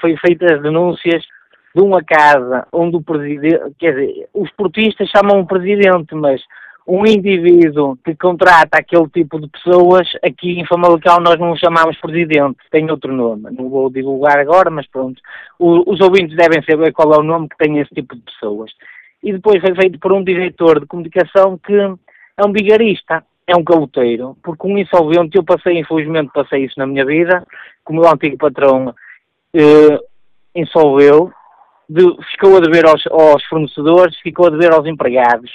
Foi 0.00 0.16
feitas 0.18 0.52
as 0.52 0.62
denúncias 0.62 1.24
de 1.74 1.82
uma 1.82 2.02
casa 2.04 2.66
onde 2.72 2.96
o 2.96 3.02
presidente, 3.02 3.74
quer 3.78 3.92
dizer, 3.92 4.28
os 4.32 4.50
portistas 4.52 5.08
chamam 5.08 5.40
o 5.40 5.46
presidente, 5.46 6.14
mas 6.14 6.40
um 6.86 7.06
indivíduo 7.06 7.96
que 8.04 8.14
contrata 8.14 8.78
aquele 8.78 9.08
tipo 9.08 9.40
de 9.40 9.48
pessoas, 9.48 10.06
aqui 10.22 10.60
em 10.60 10.66
Famalicão 10.66 11.18
nós 11.18 11.38
não 11.38 11.52
o 11.52 11.56
chamamos 11.56 11.98
presidente, 11.98 12.58
tem 12.70 12.90
outro 12.90 13.12
nome. 13.12 13.50
Não 13.50 13.70
vou 13.70 13.88
divulgar 13.90 14.38
agora, 14.38 14.70
mas 14.70 14.86
pronto. 14.86 15.20
O, 15.58 15.90
os 15.90 16.00
ouvintes 16.00 16.36
devem 16.36 16.62
saber 16.62 16.92
qual 16.92 17.14
é 17.14 17.18
o 17.18 17.22
nome 17.22 17.48
que 17.48 17.56
tem 17.56 17.78
esse 17.78 17.94
tipo 17.94 18.14
de 18.14 18.22
pessoas. 18.22 18.70
E 19.22 19.32
depois 19.32 19.62
foi 19.62 19.74
feito 19.74 19.98
por 19.98 20.12
um 20.12 20.22
diretor 20.22 20.80
de 20.80 20.86
comunicação 20.86 21.56
que 21.56 21.74
é 21.74 22.44
um 22.44 22.52
bigarista, 22.52 23.24
é 23.46 23.56
um 23.56 23.64
caloteiro, 23.64 24.36
porque 24.42 24.66
um 24.66 24.76
insolvente, 24.76 25.36
eu 25.36 25.44
passei, 25.44 25.78
infelizmente 25.78 26.32
passei 26.34 26.64
isso 26.64 26.78
na 26.78 26.86
minha 26.86 27.04
vida, 27.06 27.46
como 27.82 28.02
o 28.02 28.08
antigo 28.08 28.36
patrão 28.36 28.94
eh, 29.54 30.00
insolveu, 30.54 31.32
de, 31.88 32.02
ficou 32.32 32.58
a 32.58 32.60
dever 32.60 32.86
aos, 32.86 33.06
aos 33.06 33.42
fornecedores, 33.44 34.18
ficou 34.18 34.48
a 34.48 34.50
dever 34.50 34.72
aos 34.72 34.86
empregados 34.86 35.50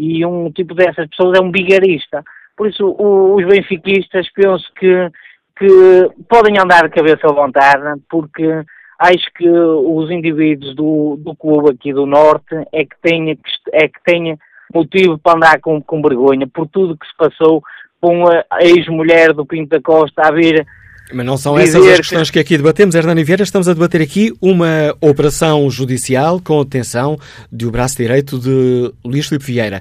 e 0.00 0.24
um 0.24 0.50
tipo 0.50 0.74
dessas 0.74 1.06
pessoas 1.08 1.38
é 1.38 1.42
um 1.42 1.50
bigarista. 1.50 2.24
Por 2.56 2.68
isso, 2.68 2.86
o, 2.86 3.36
os 3.36 3.46
benfiquistas 3.46 4.28
penso 4.32 4.64
que, 4.78 5.10
que 5.58 6.10
podem 6.28 6.58
andar 6.58 6.88
de 6.88 6.94
cabeça 6.94 7.28
à 7.28 7.32
vontade, 7.32 8.00
porque 8.08 8.64
acho 8.98 9.32
que 9.36 9.48
os 9.48 10.10
indivíduos 10.10 10.74
do, 10.74 11.16
do 11.18 11.34
clube 11.36 11.70
aqui 11.70 11.92
do 11.92 12.06
Norte 12.06 12.54
é 12.72 12.84
que 12.84 12.96
têm, 13.02 13.38
é 13.72 13.88
que 13.88 14.02
têm 14.04 14.38
motivo 14.74 15.18
para 15.18 15.36
andar 15.36 15.60
com, 15.60 15.80
com 15.82 16.02
vergonha 16.02 16.46
por 16.46 16.66
tudo 16.68 16.96
que 16.96 17.06
se 17.06 17.16
passou 17.16 17.62
com 18.00 18.26
a 18.28 18.62
ex-mulher 18.62 19.32
do 19.34 19.44
Pinto 19.44 19.70
da 19.70 19.82
Costa 19.82 20.22
a 20.22 20.32
vir 20.32 20.66
mas 21.12 21.26
não 21.26 21.36
são 21.36 21.58
essas 21.58 21.86
as 21.86 21.96
questões 21.98 22.30
que 22.30 22.38
aqui 22.38 22.56
debatemos, 22.56 22.94
Hernani 22.94 23.24
Vieira. 23.24 23.42
Estamos 23.42 23.68
a 23.68 23.74
debater 23.74 24.00
aqui 24.00 24.32
uma 24.40 24.94
operação 25.00 25.68
judicial 25.70 26.40
com 26.40 26.62
detenção 26.62 27.16
do 27.50 27.70
braço 27.70 27.96
direito 27.96 28.38
de 28.38 28.92
Luís 29.04 29.28
Filipe 29.28 29.46
Vieira. 29.46 29.80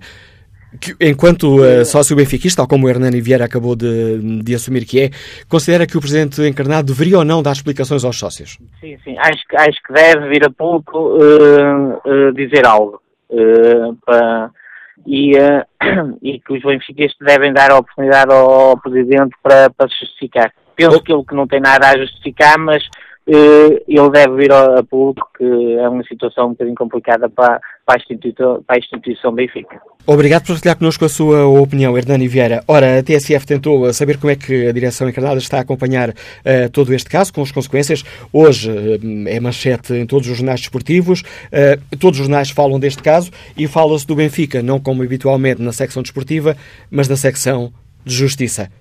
Que, 0.80 0.96
enquanto 1.02 1.62
uh, 1.62 1.84
sócio 1.84 2.16
benfiquista, 2.16 2.62
tal 2.62 2.68
como 2.68 2.86
o 2.86 2.90
Hernani 2.90 3.20
Vieira 3.22 3.46
acabou 3.46 3.76
de, 3.76 4.42
de, 4.44 4.54
assumir 4.54 4.86
que 4.86 5.00
é, 5.02 5.10
considera 5.48 5.88
que 5.88 5.98
o 5.98 6.00
Presidente 6.00 6.48
encarnado 6.48 6.94
deveria 6.94 7.18
ou 7.18 7.26
não 7.26 7.42
dar 7.42 7.54
explicações 7.54 8.04
aos 8.04 8.20
sócios? 8.20 8.60
Sim, 8.80 8.96
sim. 9.04 9.18
Acho, 9.18 9.42
acho 9.56 9.82
que 9.84 9.94
deve 9.94 10.30
vir 10.30 10.46
a 10.46 10.52
pouco 10.52 11.18
uh, 11.18 11.94
uh, 12.06 12.34
dizer 12.34 12.66
algo. 12.68 13.02
Para, 14.06 14.52
e, 15.06 15.34
e 16.22 16.40
que 16.40 16.54
os 16.54 16.62
benfiquistas 16.62 17.26
devem 17.26 17.54
dar 17.54 17.72
a 17.72 17.78
oportunidade 17.78 18.32
ao 18.32 18.80
Presidente 18.80 19.36
para, 19.42 19.70
para 19.72 19.90
se 19.90 20.00
justificar 20.02 20.52
penso 20.80 21.04
que 21.04 21.12
ele 21.12 21.24
que 21.24 21.36
não 21.36 21.48
tem 21.48 21.60
nada 21.60 21.90
a 21.90 21.98
justificar, 21.98 22.58
mas 22.58 22.84
uh, 23.28 23.84
ele 23.88 24.10
deve 24.12 24.36
vir 24.36 24.52
a, 24.52 24.80
a 24.80 24.84
público, 24.84 25.30
que 25.38 25.74
é 25.78 25.90
uma 25.90 26.04
situação 26.04 26.48
um 26.48 26.50
bocadinho 26.52 26.76
complicada 26.76 27.30
para, 27.30 27.60
para, 27.86 27.96
a, 27.96 27.98
instituição, 27.98 28.64
para 28.66 28.76
a 28.78 28.80
instituição 28.80 29.34
Benfica. 29.34 29.80
Obrigado 30.08 30.44
por 30.44 30.54
partilhar 30.54 30.78
connosco 30.78 31.06
a 31.06 31.10
sua 31.10 31.46
opinião, 31.46 31.98
Hernani 31.98 32.28
Vieira. 32.28 32.64
Ora, 32.68 33.00
a 33.00 33.04
TSF 33.04 33.46
tentou 33.46 33.94
saber 33.94 34.18
como 34.18 34.32
é 34.32 34.36
que 34.36 34.68
a 34.68 34.72
direção 34.72 35.08
encarnada 35.08 35.38
está 35.38 35.58
a 35.58 35.62
acompanhar 35.62 36.10
uh, 36.10 36.14
todo 36.72 36.94
este 36.94 37.10
caso, 37.10 37.34
com 37.34 37.42
as 37.42 37.52
consequências. 37.52 38.04
Hoje 38.32 38.72
uh, 38.72 39.28
é 39.28 39.40
manchete 39.40 39.94
em 39.94 40.06
todos 40.06 40.28
os 40.30 40.38
jornais 40.38 40.62
desportivos, 40.62 41.22
uh, 41.22 41.98
todos 41.98 42.20
os 42.20 42.26
jornais 42.26 42.50
falam 42.50 42.80
deste 42.80 43.04
caso 43.04 43.32
e 43.56 43.68
fala-se 43.68 44.08
do 44.08 44.16
Benfica, 44.16 44.64
não 44.64 44.80
como 44.80 45.04
habitualmente 45.04 45.62
na 45.62 45.72
secção 45.72 46.02
desportiva, 46.02 46.56
mas 46.90 47.08
na 47.08 47.16
secção 47.16 47.72
de 48.04 48.16
justiça. 48.16 48.72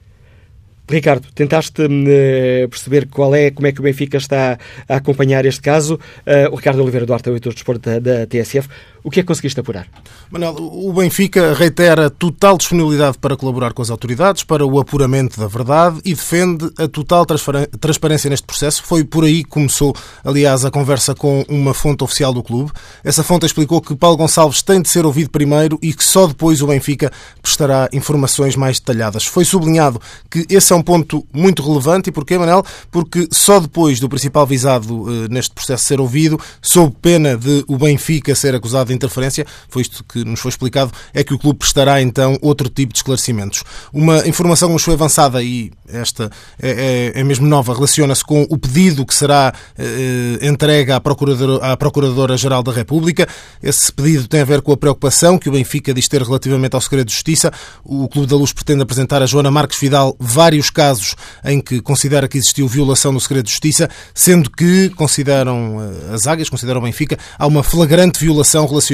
Ricardo, 0.88 1.26
tentaste 1.34 1.82
uh, 1.82 2.68
perceber 2.68 3.06
qual 3.08 3.34
é, 3.34 3.50
como 3.50 3.66
é 3.66 3.72
que 3.72 3.80
o 3.80 3.82
Benfica 3.82 4.16
está 4.16 4.58
a 4.88 4.96
acompanhar 4.96 5.44
este 5.44 5.60
caso. 5.60 5.94
Uh, 6.26 6.52
o 6.52 6.56
Ricardo 6.56 6.80
Oliveira 6.82 7.04
Duarte 7.04 7.28
é 7.28 7.32
o 7.32 7.34
editor 7.34 7.52
de 7.52 7.56
desporto 7.56 7.88
da, 7.88 7.98
da 7.98 8.26
TSF. 8.26 8.68
O 9.08 9.10
que 9.10 9.20
é 9.20 9.22
que 9.22 9.26
conseguiste 9.28 9.58
apurar? 9.58 9.86
Manuel, 10.30 10.54
o 10.58 10.92
Benfica 10.92 11.54
reitera 11.54 12.10
total 12.10 12.58
disponibilidade 12.58 13.16
para 13.16 13.38
colaborar 13.38 13.72
com 13.72 13.80
as 13.80 13.88
autoridades 13.88 14.44
para 14.44 14.66
o 14.66 14.78
apuramento 14.78 15.40
da 15.40 15.46
verdade 15.46 15.98
e 16.04 16.12
defende 16.12 16.70
a 16.76 16.86
total 16.86 17.24
transparência 17.24 18.28
neste 18.28 18.46
processo. 18.46 18.82
Foi 18.82 19.04
por 19.04 19.24
aí 19.24 19.44
que 19.44 19.48
começou, 19.48 19.96
aliás, 20.22 20.66
a 20.66 20.70
conversa 20.70 21.14
com 21.14 21.42
uma 21.48 21.72
fonte 21.72 22.04
oficial 22.04 22.34
do 22.34 22.42
clube. 22.42 22.70
Essa 23.02 23.24
fonte 23.24 23.46
explicou 23.46 23.80
que 23.80 23.96
Paulo 23.96 24.18
Gonçalves 24.18 24.60
tem 24.60 24.82
de 24.82 24.90
ser 24.90 25.06
ouvido 25.06 25.30
primeiro 25.30 25.78
e 25.80 25.94
que 25.94 26.04
só 26.04 26.26
depois 26.26 26.60
o 26.60 26.66
Benfica 26.66 27.10
prestará 27.40 27.88
informações 27.94 28.56
mais 28.56 28.78
detalhadas. 28.78 29.24
Foi 29.24 29.46
sublinhado 29.46 29.98
que 30.30 30.44
esse 30.50 30.70
é 30.70 30.76
um 30.76 30.82
ponto 30.82 31.26
muito 31.32 31.62
relevante. 31.62 32.10
E 32.10 32.12
porquê, 32.12 32.36
Manuel? 32.36 32.62
Porque 32.90 33.26
só 33.32 33.58
depois 33.58 34.00
do 34.00 34.08
principal 34.10 34.46
visado 34.46 35.06
eh, 35.08 35.28
neste 35.30 35.54
processo 35.54 35.84
ser 35.84 35.98
ouvido, 35.98 36.38
sob 36.60 36.94
pena 37.00 37.38
de 37.38 37.64
o 37.66 37.78
Benfica 37.78 38.34
ser 38.34 38.54
acusado 38.54 38.88
de 38.88 38.97
interferência, 38.98 39.46
foi 39.68 39.82
isto 39.82 40.04
que 40.04 40.24
nos 40.24 40.40
foi 40.40 40.50
explicado, 40.50 40.92
é 41.14 41.22
que 41.24 41.34
o 41.34 41.38
clube 41.38 41.58
prestará 41.58 42.02
então 42.02 42.38
outro 42.42 42.68
tipo 42.68 42.92
de 42.92 42.98
esclarecimentos. 42.98 43.62
Uma 43.92 44.26
informação 44.26 44.68
nos 44.68 44.82
foi 44.82 44.94
avançada 44.94 45.42
e 45.42 45.70
esta 45.88 46.30
é, 46.60 47.12
é, 47.14 47.20
é 47.20 47.24
mesmo 47.24 47.46
nova, 47.46 47.74
relaciona-se 47.74 48.24
com 48.24 48.46
o 48.50 48.58
pedido 48.58 49.06
que 49.06 49.14
será 49.14 49.52
eh, 49.78 50.38
entregue 50.42 50.92
à 50.92 51.00
Procuradora-Geral 51.00 51.76
Procuradora 51.76 52.36
da 52.62 52.72
República. 52.72 53.28
Esse 53.62 53.92
pedido 53.92 54.28
tem 54.28 54.40
a 54.40 54.44
ver 54.44 54.62
com 54.62 54.72
a 54.72 54.76
preocupação 54.76 55.38
que 55.38 55.48
o 55.48 55.52
Benfica 55.52 55.94
diz 55.94 56.08
ter 56.08 56.22
relativamente 56.22 56.74
ao 56.74 56.80
segredo 56.80 57.06
de 57.06 57.12
justiça. 57.12 57.52
O 57.84 58.08
Clube 58.08 58.28
da 58.28 58.36
Luz 58.36 58.52
pretende 58.52 58.82
apresentar 58.82 59.22
a 59.22 59.26
Joana 59.26 59.50
Marques 59.50 59.78
Vidal 59.78 60.16
vários 60.18 60.70
casos 60.70 61.14
em 61.44 61.60
que 61.60 61.80
considera 61.80 62.28
que 62.28 62.38
existiu 62.38 62.68
violação 62.68 63.12
do 63.12 63.20
segredo 63.20 63.44
de 63.44 63.50
justiça, 63.50 63.88
sendo 64.14 64.50
que 64.50 64.90
consideram 64.90 65.80
eh, 65.80 66.14
as 66.14 66.26
águias, 66.26 66.48
consideram 66.48 66.80
o 66.80 66.84
Benfica, 66.84 67.18
há 67.38 67.46
uma 67.46 67.62
flagrante 67.62 68.20
violação 68.20 68.66
relacionada 68.66 68.87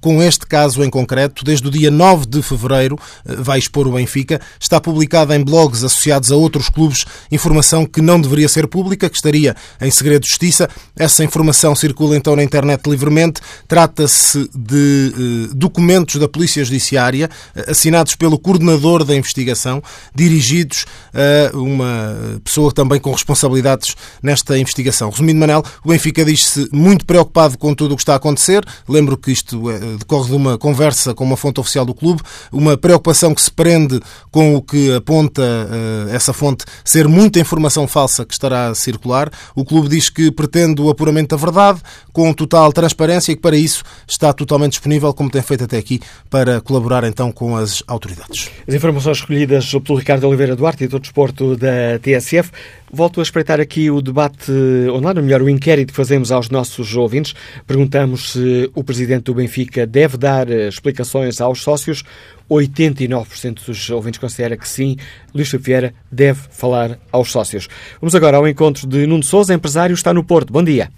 com 0.00 0.22
este 0.22 0.46
caso 0.46 0.82
em 0.82 0.90
concreto. 0.90 1.44
Desde 1.44 1.66
o 1.66 1.70
dia 1.70 1.90
9 1.90 2.26
de 2.26 2.42
fevereiro 2.42 2.98
eh, 3.26 3.36
vai 3.36 3.58
expor 3.58 3.86
o 3.86 3.92
Benfica. 3.92 4.40
Está 4.60 4.80
publicada 4.80 5.36
em 5.36 5.44
blogs 5.44 5.84
associados 5.84 6.32
a 6.32 6.36
outros 6.36 6.68
clubes 6.68 7.04
informação 7.30 7.84
que 7.84 8.00
não 8.00 8.20
deveria 8.20 8.48
ser 8.48 8.66
pública, 8.66 9.08
que 9.08 9.16
estaria 9.16 9.54
em 9.80 9.90
segredo 9.90 10.22
de 10.22 10.28
justiça. 10.28 10.68
Essa 10.96 11.24
informação 11.24 11.74
circula 11.74 12.16
então 12.16 12.34
na 12.34 12.42
internet 12.42 12.88
livremente. 12.88 13.40
Trata-se 13.66 14.48
de 14.54 15.12
eh, 15.14 15.54
documentos 15.54 16.16
da 16.16 16.28
Polícia 16.28 16.64
Judiciária 16.64 17.28
eh, 17.54 17.70
assinados 17.70 18.14
pelo 18.14 18.38
coordenador 18.38 19.04
da 19.04 19.14
investigação, 19.14 19.82
dirigidos 20.14 20.86
a 21.14 21.56
uma 21.56 22.40
pessoa 22.44 22.72
também 22.72 23.00
com 23.00 23.10
responsabilidades 23.12 23.96
nesta 24.22 24.58
investigação. 24.58 25.10
Resumindo, 25.10 25.40
Manel, 25.40 25.62
o 25.84 25.88
Benfica 25.88 26.24
diz-se 26.24 26.68
muito 26.72 27.04
preocupado 27.04 27.58
com 27.58 27.74
tudo 27.74 27.92
o 27.92 27.96
que 27.96 28.02
está 28.02 28.14
a 28.14 28.16
acontecer. 28.16 28.64
Lembro 28.88 29.17
que 29.18 29.30
isto 29.30 29.70
é, 29.70 29.78
decorre 29.98 30.30
de 30.30 30.36
uma 30.36 30.56
conversa 30.56 31.14
com 31.14 31.24
uma 31.24 31.36
fonte 31.36 31.60
oficial 31.60 31.84
do 31.84 31.94
clube, 31.94 32.22
uma 32.52 32.76
preocupação 32.76 33.34
que 33.34 33.42
se 33.42 33.50
prende 33.50 34.00
com 34.30 34.54
o 34.54 34.62
que 34.62 34.94
aponta 34.94 35.42
uh, 35.42 36.14
essa 36.14 36.32
fonte 36.32 36.64
ser 36.84 37.08
muita 37.08 37.40
informação 37.40 37.86
falsa 37.86 38.24
que 38.24 38.32
estará 38.32 38.68
a 38.68 38.74
circular. 38.74 39.30
O 39.54 39.64
clube 39.64 39.88
diz 39.88 40.08
que 40.08 40.30
pretende 40.30 40.80
o 40.80 40.88
apuramento 40.88 41.36
da 41.36 41.36
verdade 41.36 41.80
com 42.12 42.32
total 42.32 42.72
transparência 42.72 43.32
e 43.32 43.36
que 43.36 43.42
para 43.42 43.56
isso 43.56 43.82
está 44.06 44.32
totalmente 44.32 44.72
disponível, 44.72 45.12
como 45.12 45.30
tem 45.30 45.42
feito 45.42 45.64
até 45.64 45.78
aqui, 45.78 46.00
para 46.30 46.60
colaborar 46.60 47.04
então 47.04 47.32
com 47.32 47.56
as 47.56 47.82
autoridades. 47.86 48.50
As 48.66 48.74
informações 48.74 49.18
escolhidas 49.18 49.70
pelo 49.84 49.98
Ricardo 49.98 50.26
Oliveira 50.26 50.56
Duarte, 50.56 50.84
editor 50.84 51.00
de 51.00 51.04
desporto 51.04 51.56
da 51.56 51.98
TSF, 52.00 52.50
Volto 52.90 53.20
a 53.20 53.22
espreitar 53.22 53.60
aqui 53.60 53.90
o 53.90 54.00
debate 54.00 54.50
online, 54.90 55.20
ou 55.20 55.24
melhor, 55.24 55.42
o 55.42 55.48
inquérito 55.48 55.90
que 55.90 55.96
fazemos 55.96 56.32
aos 56.32 56.48
nossos 56.48 56.96
ouvintes. 56.96 57.34
Perguntamos 57.66 58.32
se 58.32 58.70
o 58.74 58.82
presidente 58.82 59.24
do 59.24 59.34
Benfica 59.34 59.86
deve 59.86 60.16
dar 60.16 60.50
eh, 60.50 60.68
explicações 60.68 61.40
aos 61.40 61.62
sócios. 61.62 62.02
89% 62.50 63.66
dos 63.66 63.90
ouvintes 63.90 64.18
considera 64.18 64.56
que 64.56 64.66
sim, 64.66 64.96
Luís 65.34 65.52
Vieira 65.52 65.92
deve 66.10 66.40
falar 66.50 66.98
aos 67.12 67.30
sócios. 67.30 67.68
Vamos 68.00 68.14
agora 68.14 68.38
ao 68.38 68.48
encontro 68.48 68.86
de 68.86 69.06
Nuno 69.06 69.22
Souza, 69.22 69.52
empresário, 69.52 69.94
está 69.94 70.14
no 70.14 70.24
Porto. 70.24 70.52
Bom 70.52 70.62
dia. 70.62 70.88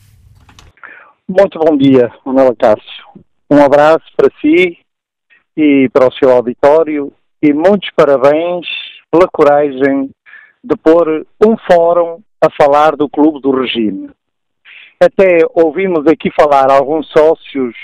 Muito 1.29 1.59
bom 1.59 1.77
dia, 1.77 2.11
Manuela 2.25 2.55
Cássio. 2.57 3.05
Um 3.51 3.63
abraço 3.63 4.05
para 4.17 4.31
si 4.41 4.79
e 5.57 5.89
para 5.93 6.07
o 6.07 6.13
seu 6.13 6.31
auditório 6.31 7.13
e 7.43 7.53
muitos 7.53 7.91
parabéns 7.97 8.67
pela 9.11 9.29
coragem 9.29 10.11
de 10.63 10.77
pôr 10.77 11.27
um 11.45 11.57
fórum 11.71 12.23
a 12.41 12.51
falar 12.51 12.97
do 12.97 13.09
clube 13.09 13.41
do 13.41 13.51
regime. 13.51 14.11
Até 15.01 15.39
ouvimos 15.55 16.07
aqui 16.07 16.31
falar 16.31 16.71
alguns 16.71 17.09
sócios 17.11 17.75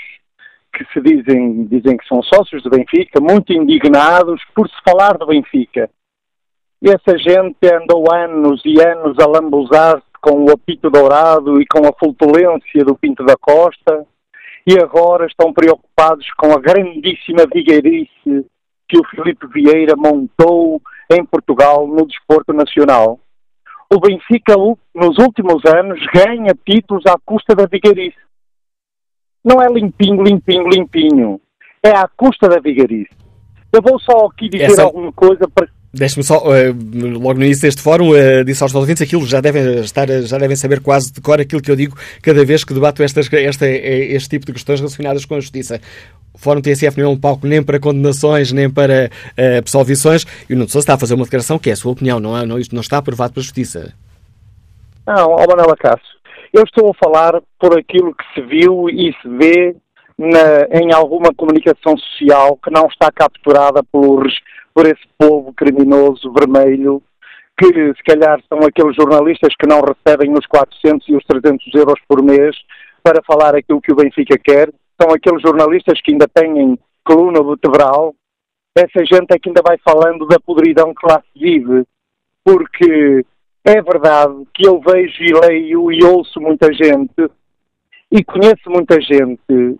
que 0.73 0.85
se 0.93 1.01
dizem, 1.01 1.65
dizem 1.65 1.97
que 1.97 2.07
são 2.07 2.21
sócios 2.21 2.61
do 2.61 2.69
Benfica, 2.69 3.19
muito 3.19 3.51
indignados 3.51 4.41
por 4.53 4.69
se 4.69 4.75
falar 4.87 5.17
do 5.17 5.25
Benfica. 5.25 5.89
Essa 6.83 7.17
gente 7.17 7.57
andou 7.73 8.05
anos 8.13 8.61
e 8.63 8.79
anos 8.79 9.17
a 9.17 9.25
lambuzar-se 9.25 10.05
com 10.21 10.45
o 10.45 10.51
apito 10.51 10.89
dourado 10.91 11.59
e 11.59 11.65
com 11.65 11.87
a 11.87 11.93
fultulência 11.93 12.85
do 12.85 12.95
Pinto 12.95 13.25
da 13.25 13.35
Costa 13.35 14.05
e 14.67 14.77
agora 14.77 15.25
estão 15.25 15.53
preocupados 15.53 16.29
com 16.33 16.51
a 16.51 16.59
grandíssima 16.59 17.47
vigueirice 17.51 18.45
que 18.87 18.99
o 18.99 19.07
Filipe 19.09 19.47
Vieira 19.47 19.95
montou 19.95 20.81
em 21.11 21.25
Portugal 21.25 21.87
no 21.87 22.05
desporto 22.05 22.53
nacional. 22.53 23.19
O 23.93 23.99
Benfica, 23.99 24.55
nos 24.93 25.17
últimos 25.17 25.63
anos, 25.65 25.99
ganha 26.13 26.53
títulos 26.65 27.05
à 27.05 27.15
custa 27.25 27.55
da 27.55 27.65
vigarice. 27.65 28.17
Não 29.43 29.61
é 29.61 29.67
limpinho, 29.67 30.21
limpinho, 30.21 30.67
limpinho. 30.67 31.41
É 31.81 31.91
à 31.91 32.07
custa 32.07 32.49
da 32.49 32.59
vigarice. 32.59 33.15
Eu 33.71 33.81
vou 33.81 33.99
só 33.99 34.25
aqui 34.25 34.49
dizer 34.49 34.65
Essa... 34.65 34.83
alguma 34.83 35.11
coisa 35.13 35.47
para 35.47 35.67
Deixe-me 35.93 36.23
só, 36.23 36.39
uh, 36.39 37.17
logo 37.17 37.39
no 37.39 37.45
início 37.45 37.63
deste 37.63 37.81
fórum, 37.81 38.11
uh, 38.11 38.43
disse 38.43 38.61
aos 38.61 38.75
ouvintes 38.75 39.01
aquilo, 39.01 39.25
já 39.25 39.39
devem, 39.39 39.79
estar, 39.79 40.07
já 40.07 40.37
devem 40.37 40.55
saber 40.55 40.81
quase 40.81 41.11
de 41.11 41.21
cor 41.21 41.39
aquilo 41.39 41.61
que 41.61 41.71
eu 41.71 41.75
digo 41.75 41.97
cada 42.21 42.43
vez 42.45 42.63
que 42.63 42.73
debato 42.73 43.01
estas, 43.01 43.31
esta, 43.31 43.65
este 43.67 44.29
tipo 44.29 44.45
de 44.45 44.53
questões 44.53 44.79
relacionadas 44.79 45.25
com 45.25 45.35
a 45.35 45.39
justiça. 45.39 45.81
O 46.37 46.39
Fórum 46.39 46.61
TSF 46.61 46.99
não 46.99 47.09
é 47.09 47.09
um 47.09 47.19
palco 47.19 47.47
nem 47.47 47.63
para 47.63 47.79
condenações, 47.79 48.51
nem 48.51 48.69
para 48.69 49.09
uh, 49.09 49.57
absolvições, 49.57 50.23
e 50.47 50.53
o 50.53 50.55
Nuno 50.55 50.69
Sousa 50.69 50.83
está 50.83 50.93
a 50.93 50.97
fazer 50.99 51.15
uma 51.15 51.23
declaração 51.23 51.57
que 51.57 51.71
é 51.71 51.73
a 51.73 51.75
sua 51.75 51.91
opinião, 51.91 52.19
não, 52.19 52.37
é, 52.37 52.45
não, 52.45 52.59
isto 52.59 52.75
não 52.75 52.81
está 52.81 52.99
aprovado 52.99 53.33
pela 53.33 53.43
justiça. 53.43 53.91
Não, 55.07 55.31
ó 55.31 55.45
Manela 55.47 55.75
Cássio, 55.75 56.15
eu 56.53 56.61
estou 56.63 56.91
a 56.91 56.93
falar 56.93 57.41
por 57.59 57.75
aquilo 57.75 58.13
que 58.13 58.23
se 58.35 58.41
viu 58.45 58.87
e 58.87 59.11
se 59.19 59.27
vê 59.27 59.75
na, 60.15 60.79
em 60.79 60.93
alguma 60.93 61.33
comunicação 61.35 61.97
social 61.97 62.55
que 62.63 62.69
não 62.69 62.85
está 62.85 63.11
capturada 63.11 63.81
por, 63.91 64.27
por 64.75 64.85
esse 64.85 65.07
povo 65.17 65.51
criminoso 65.53 66.31
vermelho 66.33 67.01
que 67.59 67.67
se 67.95 68.03
calhar 68.05 68.39
são 68.47 68.59
aqueles 68.59 68.95
jornalistas 68.95 69.55
que 69.59 69.67
não 69.67 69.81
recebem 69.81 70.31
os 70.33 70.45
400 70.45 71.09
e 71.09 71.15
os 71.15 71.23
300 71.25 71.73
euros 71.73 71.99
por 72.07 72.21
mês 72.21 72.55
para 73.01 73.23
falar 73.25 73.55
aquilo 73.55 73.81
que 73.81 73.91
o 73.91 73.95
Benfica 73.95 74.37
quer 74.37 74.69
são 74.99 75.11
aqueles 75.11 75.41
jornalistas 75.41 76.01
que 76.01 76.11
ainda 76.11 76.27
têm 76.27 76.77
coluna 77.03 77.43
vertebral, 77.43 78.13
essa 78.75 79.03
gente 79.05 79.31
é 79.31 79.39
que 79.39 79.49
ainda 79.49 79.61
vai 79.65 79.77
falando 79.79 80.27
da 80.27 80.39
podridão 80.39 80.93
que 80.93 81.07
lá 81.07 81.21
se 81.21 81.39
vive, 81.39 81.83
porque 82.43 83.25
é 83.65 83.81
verdade 83.81 84.43
que 84.53 84.67
eu 84.67 84.79
vejo 84.79 85.23
e 85.23 85.33
leio 85.33 85.91
e 85.91 86.03
ouço 86.03 86.39
muita 86.39 86.71
gente 86.71 87.29
e 88.11 88.23
conheço 88.23 88.69
muita 88.69 89.01
gente 89.01 89.79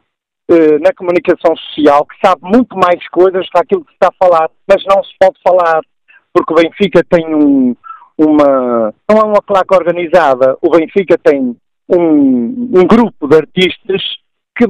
eh, 0.50 0.80
na 0.80 0.94
comunicação 0.94 1.56
social 1.56 2.06
que 2.06 2.16
sabe 2.26 2.42
muito 2.44 2.76
mais 2.78 3.08
coisas 3.10 3.48
que 3.50 3.58
aquilo 3.60 3.86
que 3.86 3.92
se 3.92 3.96
está 3.96 4.08
a 4.08 4.26
falar, 4.26 4.50
mas 4.68 4.84
não 4.86 5.04
se 5.04 5.12
pode 5.20 5.38
falar, 5.42 5.82
porque 6.34 6.54
o 6.54 6.56
Benfica 6.56 7.04
tem 7.10 7.34
um, 7.34 7.76
uma. 8.18 8.94
não 9.10 9.18
é 9.18 9.24
uma 9.24 9.42
placa 9.42 9.76
organizada, 9.76 10.58
o 10.62 10.70
Benfica 10.70 11.18
tem 11.18 11.56
um, 11.88 12.70
um 12.74 12.88
grupo 12.88 13.28
de 13.28 13.36
artistas 13.38 14.02
que 14.58 14.66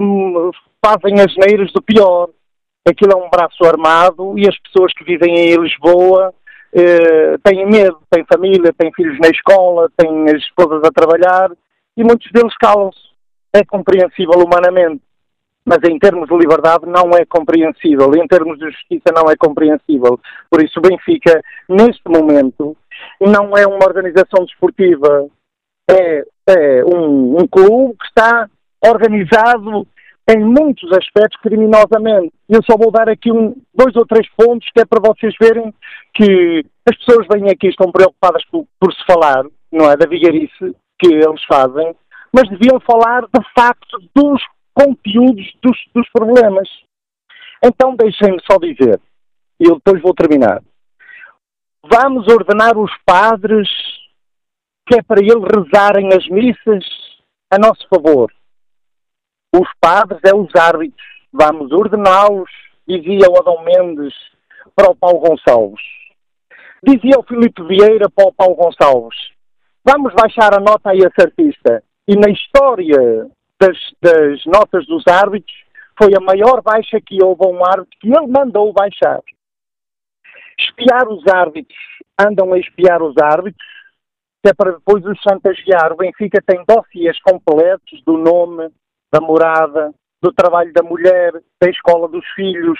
fazem 0.83 1.19
as 1.19 1.35
neiras 1.37 1.71
do 1.71 1.81
pior. 1.81 2.29
Aquilo 2.87 3.13
é 3.13 3.15
um 3.15 3.29
braço 3.29 3.63
armado 3.65 4.37
e 4.37 4.47
as 4.47 4.57
pessoas 4.59 4.93
que 4.93 5.03
vivem 5.03 5.33
em 5.35 5.55
Lisboa 5.57 6.33
eh, 6.73 7.37
têm 7.43 7.65
medo, 7.65 7.99
têm 8.09 8.25
família, 8.25 8.73
têm 8.77 8.91
filhos 8.93 9.17
na 9.19 9.29
escola, 9.29 9.89
têm 9.97 10.29
as 10.29 10.41
esposas 10.43 10.83
a 10.83 10.91
trabalhar 10.91 11.49
e 11.95 12.03
muitos 12.03 12.31
deles 12.31 12.55
calam-se. 12.57 13.07
É 13.53 13.63
compreensível 13.65 14.39
humanamente, 14.39 15.01
mas 15.65 15.79
em 15.89 15.97
termos 15.97 16.27
de 16.29 16.37
liberdade 16.37 16.85
não 16.85 17.11
é 17.11 17.25
compreensível, 17.25 18.13
em 18.13 18.27
termos 18.27 18.59
de 18.59 18.65
justiça 18.65 19.11
não 19.15 19.31
é 19.31 19.35
compreensível. 19.35 20.19
Por 20.49 20.61
isso 20.63 20.79
o 20.79 20.81
Benfica, 20.81 21.41
neste 21.67 22.03
momento, 22.07 22.77
não 23.19 23.57
é 23.57 23.65
uma 23.65 23.85
organização 23.85 24.45
desportiva, 24.45 25.27
é, 25.89 26.23
é 26.47 26.85
um, 26.85 27.39
um 27.39 27.47
clube 27.47 27.95
que 27.97 28.05
está 28.05 28.47
organizado 28.85 29.87
em 30.29 30.43
muitos 30.43 30.91
aspectos 30.91 31.39
criminosamente. 31.41 32.33
Eu 32.49 32.61
só 32.69 32.77
vou 32.77 32.91
dar 32.91 33.07
aqui 33.07 33.31
um, 33.31 33.55
dois 33.73 33.95
ou 33.95 34.05
três 34.05 34.27
pontos 34.35 34.69
que 34.73 34.81
é 34.81 34.85
para 34.85 34.99
vocês 34.99 35.33
verem 35.39 35.73
que 36.13 36.65
as 36.89 36.97
pessoas 36.97 37.25
vêm 37.31 37.49
aqui 37.49 37.67
estão 37.67 37.91
preocupadas 37.91 38.43
por, 38.51 38.65
por 38.79 38.93
se 38.93 39.05
falar, 39.05 39.45
não 39.71 39.89
é, 39.89 39.95
da 39.95 40.07
vigarice 40.07 40.75
que 40.99 41.13
eles 41.13 41.43
fazem, 41.45 41.95
mas 42.33 42.49
deviam 42.49 42.79
falar 42.81 43.21
de 43.21 43.41
facto 43.57 43.97
dos 44.13 44.43
conteúdos 44.73 45.45
dos, 45.63 45.77
dos 45.95 46.09
problemas. 46.09 46.67
Então 47.63 47.95
deixem-me 47.95 48.39
só 48.49 48.57
dizer, 48.57 48.99
e 49.59 49.69
eu 49.69 49.75
depois 49.75 50.01
vou 50.01 50.13
terminar. 50.13 50.61
Vamos 51.89 52.27
ordenar 52.27 52.77
os 52.77 52.91
padres 53.05 53.69
que 54.85 54.99
é 54.99 55.01
para 55.01 55.21
eles 55.21 55.43
rezarem 55.43 56.09
as 56.13 56.27
missas 56.27 56.83
a 57.51 57.57
nosso 57.57 57.87
favor 57.89 58.29
os 59.53 59.67
padres 59.79 60.19
é 60.23 60.35
os 60.35 60.53
árbitros, 60.55 61.07
vamos 61.31 61.71
ordená-los, 61.71 62.49
dizia 62.87 63.29
o 63.29 63.37
Adão 63.37 63.63
Mendes 63.63 64.13
para 64.75 64.91
o 64.91 64.95
Paulo 64.95 65.19
Gonçalves. 65.19 65.81
Dizia 66.83 67.19
o 67.19 67.23
Filipe 67.23 67.63
Vieira 67.63 68.09
para 68.09 68.27
o 68.27 68.33
Paulo 68.33 68.55
Gonçalves, 68.55 69.17
vamos 69.83 70.13
baixar 70.13 70.53
a 70.53 70.59
nota 70.59 70.91
a 70.91 70.95
esse 70.95 71.21
artista. 71.21 71.83
E 72.07 72.15
na 72.15 72.29
história 72.29 73.29
das, 73.59 73.77
das 74.01 74.45
notas 74.45 74.85
dos 74.85 75.03
árbitros, 75.07 75.55
foi 75.97 76.13
a 76.15 76.21
maior 76.21 76.61
baixa 76.61 77.01
que 77.01 77.21
houve 77.23 77.43
a 77.43 77.49
um 77.49 77.65
árbitro 77.65 77.97
que 77.99 78.07
ele 78.07 78.27
mandou 78.27 78.71
baixar. 78.71 79.21
Espiar 80.59 81.07
os 81.07 81.25
árbitros, 81.27 81.77
andam 82.19 82.53
a 82.53 82.59
espiar 82.59 83.01
os 83.01 83.15
árbitros, 83.17 83.67
que 84.43 84.49
é 84.49 84.53
para 84.53 84.73
depois 84.73 85.03
os 85.05 85.19
chantagear. 85.19 85.91
O 85.91 85.97
Benfica 85.97 86.41
tem 86.45 86.63
dossiês 86.67 87.19
completos 87.21 88.01
do 88.05 88.17
nome, 88.17 88.69
da 89.11 89.21
morada, 89.21 89.93
do 90.21 90.31
trabalho 90.33 90.71
da 90.73 90.83
mulher, 90.83 91.31
da 91.61 91.69
escola 91.69 92.07
dos 92.07 92.25
filhos, 92.35 92.79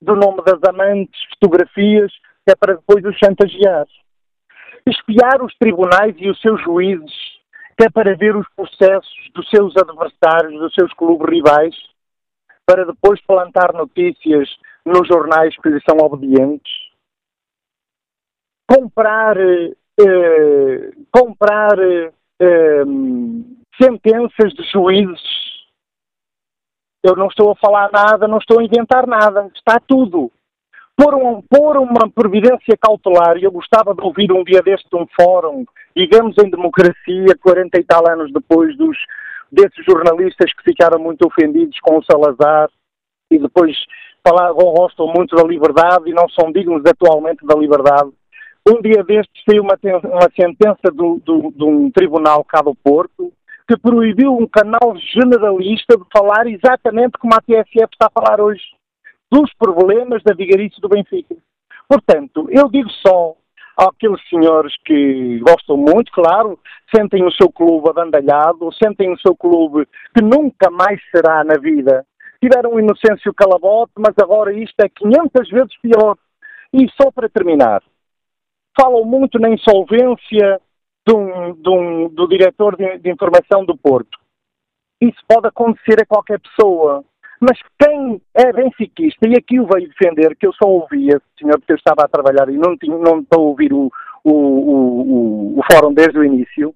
do 0.00 0.14
nome 0.14 0.42
das 0.44 0.62
amantes, 0.68 1.20
fotografias, 1.34 2.12
que 2.44 2.52
é 2.52 2.56
para 2.56 2.74
depois 2.74 3.04
os 3.04 3.16
chantagear. 3.16 3.86
Espiar 4.86 5.42
os 5.42 5.54
tribunais 5.56 6.14
e 6.18 6.28
os 6.28 6.40
seus 6.40 6.62
juízes, 6.62 7.12
que 7.78 7.86
é 7.86 7.90
para 7.90 8.16
ver 8.16 8.36
os 8.36 8.46
processos 8.54 9.30
dos 9.34 9.48
seus 9.48 9.74
adversários, 9.76 10.60
dos 10.60 10.74
seus 10.74 10.92
clubes 10.94 11.28
rivais, 11.28 11.74
para 12.66 12.84
depois 12.84 13.20
plantar 13.26 13.72
notícias 13.72 14.48
nos 14.84 15.06
jornais 15.08 15.56
que 15.56 15.68
lhe 15.68 15.80
são 15.88 15.96
obedientes. 15.98 16.72
Comprar, 18.70 19.36
eh, 19.38 20.90
comprar 21.12 21.78
eh, 21.78 22.84
sentenças 23.80 24.52
de 24.54 24.62
juízes 24.70 25.44
eu 27.04 27.14
não 27.14 27.26
estou 27.26 27.50
a 27.50 27.56
falar 27.56 27.90
nada, 27.92 28.26
não 28.26 28.38
estou 28.38 28.60
a 28.60 28.64
inventar 28.64 29.06
nada, 29.06 29.50
está 29.54 29.78
tudo. 29.78 30.32
Por, 30.96 31.14
um, 31.14 31.42
por 31.42 31.76
uma 31.76 32.08
previdência 32.08 32.78
cautelar, 32.80 33.36
e 33.36 33.44
eu 33.44 33.52
gostava 33.52 33.94
de 33.94 34.00
ouvir 34.00 34.32
um 34.32 34.42
dia 34.42 34.62
deste 34.62 34.88
um 34.96 35.06
fórum, 35.20 35.66
digamos 35.94 36.38
em 36.38 36.48
democracia, 36.48 37.36
40 37.42 37.78
e 37.78 37.84
tal 37.84 38.08
anos 38.08 38.32
depois 38.32 38.74
dos, 38.78 38.96
desses 39.52 39.84
jornalistas 39.84 40.50
que 40.54 40.62
ficaram 40.62 40.98
muito 40.98 41.26
ofendidos 41.26 41.78
com 41.80 41.98
o 41.98 42.04
Salazar 42.04 42.70
e 43.30 43.38
depois 43.38 43.76
falavam, 44.26 44.72
gostam 44.72 45.06
muito 45.08 45.36
da 45.36 45.42
liberdade 45.42 46.08
e 46.08 46.14
não 46.14 46.28
são 46.30 46.50
dignos 46.50 46.82
atualmente 46.86 47.44
da 47.44 47.54
liberdade. 47.54 48.10
Um 48.66 48.80
dia 48.80 49.04
destes 49.04 49.42
saiu 49.46 49.62
uma, 49.62 49.76
uma 50.04 50.30
sentença 50.34 50.90
do, 50.90 51.20
do, 51.22 51.50
de 51.50 51.64
um 51.64 51.90
tribunal 51.90 52.42
cá 52.44 52.62
do 52.62 52.74
Porto, 52.74 53.30
que 53.68 53.78
proibiu 53.78 54.36
um 54.36 54.46
canal 54.46 54.94
generalista 54.96 55.96
de 55.96 56.04
falar 56.12 56.46
exatamente 56.46 57.18
como 57.18 57.34
a 57.34 57.40
TSF 57.40 57.88
está 57.92 58.06
a 58.06 58.20
falar 58.20 58.40
hoje, 58.40 58.62
dos 59.30 59.52
problemas 59.54 60.22
da 60.22 60.34
vigarice 60.34 60.80
do 60.80 60.88
Benfica. 60.88 61.34
Portanto, 61.88 62.46
eu 62.50 62.68
digo 62.68 62.90
só, 63.06 63.36
Há 63.76 63.86
aqueles 63.86 64.20
senhores 64.28 64.72
que 64.84 65.40
gostam 65.40 65.76
muito, 65.76 66.12
claro, 66.12 66.58
sentem 66.94 67.24
o 67.24 67.32
seu 67.32 67.50
clube 67.50 67.90
abandalhado, 67.90 68.72
sentem 68.80 69.12
o 69.12 69.18
seu 69.18 69.34
clube 69.34 69.88
que 70.14 70.22
nunca 70.22 70.70
mais 70.70 71.00
será 71.10 71.42
na 71.42 71.58
vida. 71.58 72.06
Tiveram 72.40 72.74
um 72.74 72.78
inocêncio 72.78 73.34
calabote, 73.34 73.92
mas 73.98 74.14
agora 74.22 74.52
isto 74.52 74.78
é 74.80 74.88
500 74.88 75.50
vezes 75.50 75.76
pior. 75.82 76.16
E 76.72 76.88
só 76.90 77.10
para 77.10 77.28
terminar, 77.28 77.82
falam 78.80 79.04
muito 79.04 79.40
na 79.40 79.50
insolvência 79.50 80.60
de 81.06 81.14
um, 81.14 81.52
de 81.54 81.68
um, 81.68 82.08
do 82.08 82.26
diretor 82.26 82.76
de, 82.76 82.98
de 82.98 83.10
informação 83.10 83.64
do 83.64 83.76
Porto. 83.76 84.18
Isso 85.00 85.18
pode 85.28 85.48
acontecer 85.48 86.00
a 86.00 86.06
qualquer 86.06 86.40
pessoa. 86.40 87.04
Mas 87.40 87.58
quem 87.78 88.22
é 88.32 88.52
benfiquista, 88.52 89.28
e 89.28 89.34
aqui 89.36 89.60
o 89.60 89.66
veio 89.66 89.88
defender, 89.88 90.34
que 90.36 90.46
eu 90.46 90.52
só 90.54 90.66
ouvia, 90.66 91.20
senhor, 91.38 91.58
porque 91.58 91.72
eu 91.72 91.76
estava 91.76 92.02
a 92.04 92.08
trabalhar 92.08 92.48
e 92.48 92.56
não, 92.56 92.76
tinha, 92.76 92.96
não 92.96 93.20
estou 93.20 93.40
a 93.40 93.48
ouvir 93.48 93.72
o, 93.72 93.90
o, 94.22 94.32
o, 94.32 95.58
o, 95.58 95.62
fórum 95.70 95.92
desde 95.92 96.18
o 96.18 96.24
início, 96.24 96.74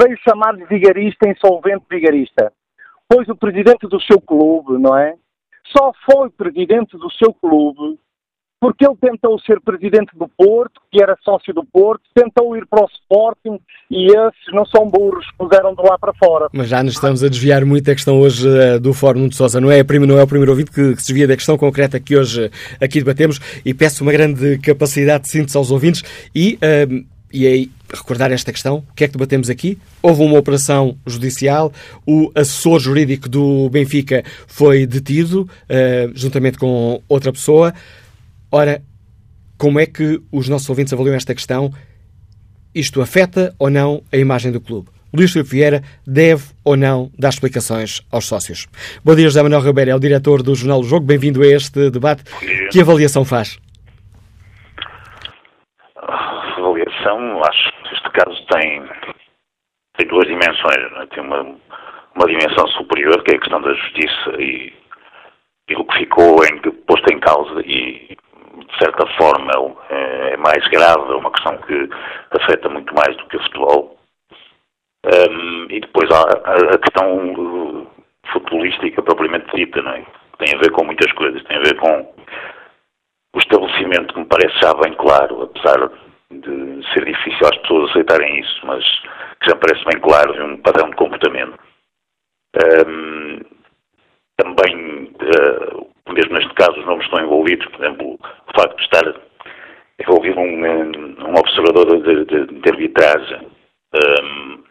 veio 0.00 0.18
chamar 0.28 0.56
de 0.56 0.64
vigarista, 0.64 1.28
insolvente 1.28 1.84
vigarista. 1.88 2.52
Pois 3.08 3.28
o 3.28 3.36
presidente 3.36 3.86
do 3.86 4.00
seu 4.00 4.20
clube, 4.20 4.78
não 4.78 4.96
é? 4.96 5.14
Só 5.76 5.92
foi 6.10 6.30
presidente 6.30 6.96
do 6.96 7.10
seu 7.12 7.32
clube 7.32 7.98
porque 8.60 8.84
ele 8.84 8.96
tentou 9.00 9.38
ser 9.40 9.60
presidente 9.60 10.16
do 10.16 10.28
Porto, 10.28 10.80
que 10.90 11.00
era 11.00 11.16
sócio 11.22 11.54
do 11.54 11.64
Porto, 11.64 12.02
tentou 12.14 12.56
ir 12.56 12.66
para 12.66 12.82
o 12.82 12.88
Sporting 12.88 13.60
e 13.90 14.06
esses 14.06 14.52
não 14.52 14.64
são 14.66 14.88
burros, 14.88 15.24
puseram 15.38 15.74
de 15.74 15.82
lá 15.82 15.96
para 15.98 16.12
fora. 16.14 16.48
Mas 16.52 16.68
já 16.68 16.82
nos 16.82 16.94
estamos 16.94 17.22
a 17.22 17.28
desviar 17.28 17.64
muito 17.64 17.84
da 17.84 17.94
questão 17.94 18.18
hoje 18.18 18.46
uh, 18.48 18.80
do 18.80 18.92
Fórum 18.92 19.28
de 19.28 19.36
Sousa. 19.36 19.60
Não 19.60 19.70
é, 19.70 19.82
não 19.82 20.18
é 20.18 20.22
o 20.22 20.26
primeiro 20.26 20.50
ouvido 20.50 20.72
que, 20.72 20.94
que, 20.94 21.00
se 21.00 21.08
desvia 21.08 21.28
da 21.28 21.36
questão 21.36 21.56
concreta 21.56 22.00
que 22.00 22.16
hoje 22.16 22.46
uh, 22.46 22.50
aqui 22.80 22.98
debatemos 22.98 23.40
e 23.64 23.72
peço 23.72 24.02
uma 24.02 24.12
grande 24.12 24.58
capacidade 24.58 25.24
de 25.24 25.30
síntese 25.30 25.56
aos 25.56 25.70
ouvintes 25.70 26.02
e, 26.34 26.58
uh, 26.62 27.04
e 27.32 27.46
aí 27.46 27.70
recordar 27.92 28.32
esta 28.32 28.52
questão. 28.52 28.78
O 28.90 28.94
que 28.94 29.04
é 29.04 29.06
que 29.06 29.12
debatemos 29.12 29.48
aqui? 29.48 29.78
Houve 30.02 30.22
uma 30.22 30.38
operação 30.38 30.96
judicial, 31.06 31.72
o 32.04 32.30
assessor 32.34 32.80
jurídico 32.80 33.28
do 33.28 33.70
Benfica 33.70 34.22
foi 34.46 34.86
detido, 34.86 35.48
juntamente 36.14 36.58
com 36.58 37.00
outra 37.08 37.32
pessoa. 37.32 37.72
Ora, 38.50 38.80
como 39.58 39.78
é 39.78 39.84
que 39.84 40.20
os 40.32 40.48
nossos 40.48 40.70
ouvintes 40.70 40.92
avaliam 40.92 41.14
esta 41.14 41.34
questão? 41.34 41.70
Isto 42.74 43.02
afeta 43.02 43.54
ou 43.58 43.68
não 43.68 44.02
a 44.10 44.16
imagem 44.16 44.50
do 44.50 44.60
clube? 44.60 44.88
Luís 45.14 45.32
Filipe 45.32 45.50
Vieira 45.50 45.82
deve 46.06 46.44
ou 46.64 46.74
não 46.74 47.10
dar 47.18 47.28
explicações 47.28 48.00
aos 48.10 48.26
sócios? 48.26 48.66
Bom 49.04 49.14
dia, 49.14 49.24
José 49.24 49.42
Manuel 49.42 49.60
Ribeiro, 49.60 49.90
é 49.90 49.94
o 49.94 50.00
diretor 50.00 50.42
do 50.42 50.54
Jornal 50.54 50.80
do 50.80 50.86
Jogo. 50.86 51.04
Bem-vindo 51.04 51.42
a 51.42 51.46
este 51.46 51.90
debate. 51.90 52.24
Que 52.70 52.80
avaliação 52.80 53.22
faz? 53.22 53.58
A 55.96 56.54
avaliação, 56.56 57.42
acho 57.44 57.72
que 57.82 57.94
este 57.94 58.10
caso 58.12 58.46
tem, 58.50 58.82
tem 59.98 60.08
duas 60.08 60.26
dimensões. 60.26 61.02
É? 61.02 61.06
Tem 61.14 61.22
uma, 61.22 61.42
uma 62.16 62.26
dimensão 62.26 62.66
superior, 62.68 63.22
que 63.24 63.32
é 63.32 63.36
a 63.36 63.40
questão 63.40 63.60
da 63.60 63.74
justiça 63.74 64.30
e, 64.38 64.72
e 65.68 65.74
o 65.74 65.84
que 65.84 65.98
ficou 65.98 66.42
em, 66.46 66.60
posto 66.86 67.12
em 67.12 67.20
causa 67.20 67.60
e 67.66 68.16
de 68.68 68.78
certa 68.78 69.06
forma, 69.16 69.52
é, 69.90 70.34
é 70.34 70.36
mais 70.36 70.66
grave, 70.68 71.12
é 71.12 71.16
uma 71.16 71.32
questão 71.32 71.56
que 71.58 71.88
afeta 72.30 72.68
muito 72.68 72.94
mais 72.94 73.16
do 73.16 73.26
que 73.26 73.36
o 73.36 73.42
futebol. 73.42 73.98
Um, 75.06 75.66
e 75.70 75.80
depois 75.80 76.10
há 76.10 76.22
a, 76.22 76.78
questão 76.78 77.86
futebolística 78.32 79.02
propriamente 79.02 79.46
dita, 79.54 79.80
não 79.80 79.92
é? 79.92 80.04
Tem 80.38 80.54
a 80.54 80.58
ver 80.58 80.70
com 80.72 80.84
muitas 80.84 81.10
coisas, 81.12 81.42
tem 81.44 81.56
a 81.56 81.62
ver 81.62 81.76
com 81.76 82.14
o 83.34 83.38
estabelecimento 83.38 84.12
que 84.12 84.20
me 84.20 84.26
parece 84.26 84.58
já 84.60 84.74
bem 84.74 84.94
claro, 84.94 85.42
apesar 85.42 85.90
de 86.30 86.82
ser 86.92 87.04
difícil 87.04 87.46
as 87.46 87.56
pessoas 87.58 87.90
aceitarem 87.90 88.40
isso, 88.40 88.60
mas 88.64 88.84
que 89.40 89.50
já 89.50 89.56
parece 89.56 89.84
bem 89.84 90.00
claro 90.00 90.32
de 90.32 90.42
um 90.42 90.56
padrão 90.58 90.90
de 90.90 90.96
comportamento. 90.96 91.58
Um, 92.86 93.40
também 94.36 95.12
uh, 95.14 95.86
mesmo 96.12 96.34
neste 96.34 96.54
caso 96.54 96.78
os 96.78 96.86
nomes 96.86 97.04
estão 97.04 97.24
envolvidos, 97.24 97.66
por 97.68 97.84
exemplo, 97.84 98.14
o 98.14 98.60
facto 98.60 98.76
de 98.76 98.82
estar 98.82 99.14
envolvido 100.00 100.40
um, 100.40 101.28
um 101.28 101.34
observador 101.38 102.02
de, 102.02 102.24
de, 102.24 102.60
de 102.60 102.70
arbitragem 102.70 103.48
um, 103.94 104.62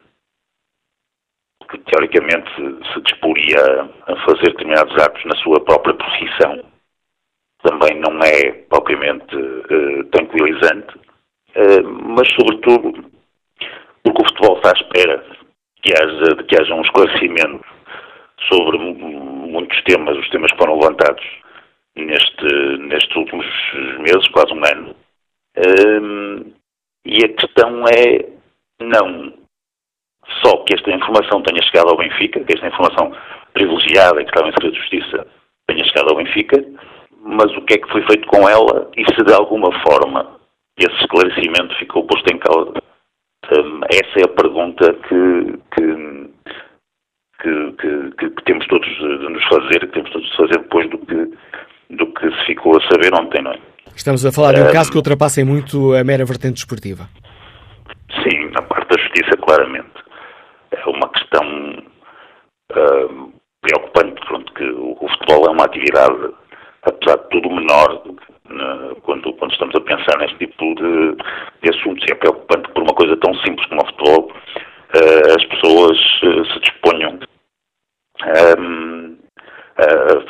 que 1.70 1.78
teoricamente 1.80 2.50
se 2.94 3.02
disporia 3.02 3.90
a 4.08 4.16
fazer 4.26 4.52
determinados 4.52 4.96
atos 5.04 5.24
na 5.26 5.36
sua 5.38 5.60
própria 5.60 5.94
profissão 5.96 6.64
também 7.64 8.00
não 8.00 8.20
é 8.22 8.52
propriamente 8.70 9.36
uh, 9.36 10.04
tranquilizante, 10.12 10.96
uh, 10.98 11.90
mas 12.16 12.28
sobretudo 12.34 13.12
porque 14.04 14.22
o 14.22 14.26
futebol 14.28 14.58
está 14.58 14.70
à 14.70 14.82
espera 14.82 15.26
que 15.82 15.94
haja, 15.94 16.44
que 16.44 16.62
haja 16.62 16.74
um 16.74 16.82
esclarecimento 16.82 17.66
sobre 18.48 18.78
muitos 19.48 19.82
temas, 19.84 20.18
os 20.18 20.30
temas 20.30 20.52
que 20.52 20.58
foram 20.58 20.80
levantados 20.80 21.24
neste, 21.96 22.78
nestes 22.80 23.16
últimos 23.16 23.46
meses, 24.00 24.28
quase 24.30 24.54
um 24.54 24.64
ano. 24.66 24.96
Um, 25.58 26.54
e 27.06 27.26
a 27.26 27.30
questão 27.30 27.84
é 27.88 28.30
não 28.80 29.34
só 30.44 30.58
que 30.64 30.76
esta 30.76 30.92
informação 30.92 31.42
tenha 31.42 31.64
chegado 31.64 31.90
ao 31.90 31.98
Benfica, 31.98 32.44
que 32.44 32.54
esta 32.54 32.68
informação 32.68 33.12
privilegiada 33.54 34.24
que 34.24 34.30
estava 34.30 34.50
em 34.50 34.52
segredo 34.52 34.74
de 34.74 34.80
justiça 34.80 35.28
tenha 35.68 35.86
chegado 35.86 36.10
ao 36.10 36.18
Benfica, 36.18 36.64
mas 37.22 37.52
o 37.56 37.62
que 37.62 37.76
é 37.76 37.78
que 37.78 37.92
foi 37.92 38.02
feito 38.04 38.28
com 38.28 38.48
ela 38.48 38.90
e 38.96 39.04
se 39.14 39.24
de 39.24 39.34
alguma 39.34 39.72
forma 39.82 40.38
esse 40.78 40.96
esclarecimento 41.02 41.76
ficou 41.78 42.06
posto 42.06 42.28
em 42.32 42.38
causa. 42.38 42.74
Um, 43.52 43.80
essa 43.90 44.20
é 44.20 44.24
a 44.26 44.36
pergunta 44.36 44.94
que, 44.94 45.58
que 45.76 46.27
que, 47.42 47.72
que, 47.74 48.30
que, 48.30 48.44
temos 48.46 48.66
todos 48.68 48.88
de 48.88 49.30
nos 49.30 49.44
fazer, 49.46 49.80
que 49.80 49.88
temos 49.88 50.10
todos 50.12 50.30
de 50.30 50.38
fazer 50.38 50.58
depois 50.60 50.90
do 50.90 50.98
que, 51.00 51.96
do 51.96 52.08
que 52.14 52.32
se 52.32 52.46
ficou 52.46 52.78
a 52.78 52.82
saber 52.90 53.14
ontem, 53.14 53.42
não 53.42 53.52
é? 53.52 53.60
Estamos 53.96 54.26
a 54.26 54.32
falar 54.32 54.54
de 54.54 54.62
um 54.62 54.72
caso 54.72 54.92
que 54.92 54.98
ultrapassa 54.98 55.44
muito 55.44 55.94
a 55.96 56.04
mera 56.04 56.26
vertente 56.26 56.56
desportiva. 56.56 57.10
Sim, 58.24 58.50
na 58.52 58.62
parte 58.62 58.90
da 58.90 59.02
justiça, 59.02 59.38
claramente. 59.38 59.90
É 60.72 60.90
uma 60.90 61.10
questão 61.10 61.84
uh, 62.74 63.34
preocupante, 63.62 64.22
pronto, 64.28 64.54
que 64.54 64.64
o, 64.66 64.98
o, 65.02 65.10
futebol 65.10 65.48
é 65.48 65.52
uma 65.52 65.66
atividade, 65.66 66.34
apesar 66.84 67.18
de 67.18 67.30
tudo, 67.30 67.50
menor 67.50 68.04
né, 68.50 68.96
quando, 69.04 69.34
quando 69.34 69.52
estamos 69.52 69.76
a 69.76 69.82
pensar 69.82 70.20
neste 70.20 70.38
tipo 70.38 70.76
de, 70.76 71.16
de 71.64 71.76
assuntos. 71.76 72.06
É 72.12 72.16
preocupante 72.16 72.70
por 72.74 72.84
uma 72.84 72.94
coisa 72.94 73.18
tão 73.18 73.34
simples 73.36 73.68
como 73.68 73.82
o 73.82 73.86
futebol 73.88 74.32
uh, 74.96 75.36
as 75.36 75.46
pessoas 75.46 75.98
uh, 76.24 76.46
se 76.54 76.60
disponham 76.60 77.20
um, 78.60 79.18
a, 79.78 80.28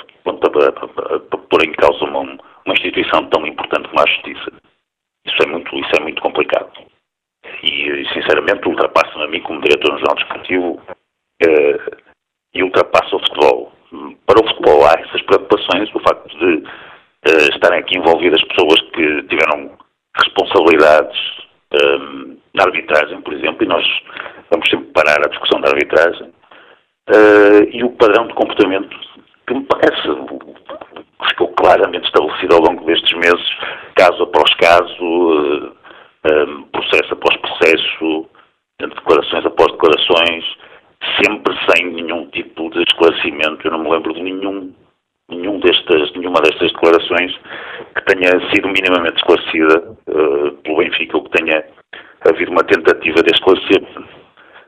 pôr 1.38 1.66
em 1.66 1.72
causa 1.74 2.04
uma, 2.06 2.20
uma 2.22 2.74
instituição 2.74 3.26
tão 3.30 3.46
importante 3.48 3.88
como 3.90 4.02
a 4.02 4.08
justiça. 4.08 4.52
Isso 5.26 5.44
é 5.44 5.48
muito, 5.48 5.76
isso 5.76 5.92
é 5.98 6.04
muito 6.04 6.22
complicado. 6.22 6.72
E, 7.64 8.06
sinceramente, 8.14 8.68
ultrapassa-me 8.68 9.24
a 9.24 9.28
mim 9.28 9.42
como 9.42 9.62
diretor 9.62 9.94
no 9.94 10.00
Jornal 10.00 10.16
Desportivo 10.16 10.82
uh, 11.44 11.98
e 12.54 12.64
ultrapassa 12.64 13.16
o 13.16 13.20
futebol. 13.20 13.72
Para 14.26 14.42
o 14.42 14.48
futebol 14.48 14.86
há 14.86 15.00
essas 15.00 15.22
preocupações, 15.24 15.90
o 15.94 16.00
facto 16.00 16.38
de 16.38 16.56
uh, 16.56 17.50
estarem 17.54 17.80
aqui 17.80 17.98
envolvidas 17.98 18.44
pessoas 18.46 18.82
que 18.92 19.24
tiveram 19.24 19.78
responsabilidades 20.18 21.18
um, 21.74 22.38
na 22.54 22.64
arbitragem, 22.64 23.22
por 23.22 23.34
exemplo, 23.34 23.64
e 23.64 23.68
nós 23.68 23.86
vamos 24.50 24.70
sempre 24.70 24.88
parar 24.88 25.18
a 25.26 25.30
discussão 25.30 25.62
da 25.62 25.70
arbitragem, 25.70 26.34
uh, 27.10 27.70
e 27.72 27.84
o 27.84 27.92
padrão 27.92 28.28
de 28.28 28.34
comportamento 28.34 28.98
que 29.48 29.54
me 29.54 29.66
parece 29.66 30.02
ficou 31.30 31.48
claramente 31.54 32.06
estabelecido 32.06 32.56
ao 32.56 32.62
longo 32.62 32.86
destes 32.86 33.18
meses, 33.18 33.50
caso 33.96 34.24
após 34.24 34.54
caso, 34.56 35.04
uh, 35.04 35.78
um, 36.26 36.64
processo 36.64 37.14
após 37.14 37.38
processo, 37.38 38.30
declarações 38.80 39.46
após 39.46 39.72
declarações, 39.72 40.46
sempre 41.24 41.56
sem 41.70 41.94
nenhum 41.94 42.28
tipo 42.28 42.70
de 42.72 42.84
esclarecimento. 42.84 43.66
Eu 43.66 43.72
não 43.72 43.80
me 43.80 43.92
lembro 43.92 44.14
de 44.14 44.22
nenhum, 44.22 44.74
nenhum 45.30 45.60
destas, 45.60 46.12
nenhuma 46.14 46.42
destas 46.42 46.72
declarações 46.72 47.34
que 47.96 48.06
tenha 48.06 48.32
sido 48.52 48.68
minimamente 48.68 49.18
esclarecida 49.18 49.92
uh, 50.08 50.52
pelo 50.64 50.78
Benfica 50.78 51.18
ou 51.18 51.24
que 51.24 51.38
tenha 51.38 51.64
havido 52.28 52.52
uma 52.52 52.64
tentativa 52.64 53.24
de 53.24 53.32
esclarecer. 53.34 53.84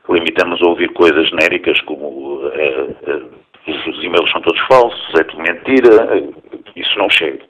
Limitamos 0.08 0.60
a 0.62 0.68
ouvir 0.68 0.92
coisas 0.92 1.28
genéricas 1.28 1.80
como 1.82 2.06
uh, 2.06 2.46
uh, 2.46 3.40
os 3.66 4.04
e-mails 4.04 4.30
são 4.30 4.40
todos 4.40 4.60
falsos, 4.66 5.14
é 5.14 5.24
tudo 5.24 5.42
mentira, 5.42 6.08
isso 6.74 6.98
não 6.98 7.08
chega. 7.10 7.44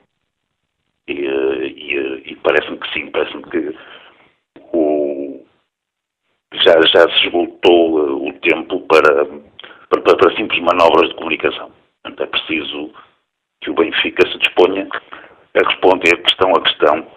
E, 1.07 1.13
e, 1.13 2.31
e 2.31 2.35
parece-me 2.37 2.77
que 2.77 2.93
sim, 2.93 3.09
parece-me 3.11 3.43
que 3.43 3.75
o, 4.73 5.43
já, 6.53 6.73
já 6.93 7.09
se 7.09 7.25
esgotou 7.25 8.27
o 8.27 8.33
tempo 8.39 8.81
para, 8.81 9.25
para, 9.89 10.17
para 10.17 10.35
simples 10.35 10.61
manobras 10.61 11.09
de 11.09 11.15
comunicação. 11.15 11.71
Portanto, 12.03 12.23
é 12.23 12.25
preciso 12.27 12.93
que 13.61 13.69
o 13.69 13.75
Benfica 13.75 14.27
se 14.27 14.37
disponha 14.37 14.87
a 15.55 15.69
responder 15.69 16.21
questão 16.23 16.51
a 16.51 16.61
questão 16.61 17.07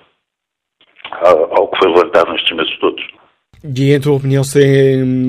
ao, 1.11 1.57
ao 1.57 1.69
que 1.69 1.79
foi 1.79 1.89
levantado 1.89 2.33
nestes 2.33 2.57
meses 2.57 2.79
todos. 2.79 3.05
E 3.67 3.95
em 3.95 3.99
tua 3.99 4.17
opinião, 4.17 4.45
se, 4.45 4.61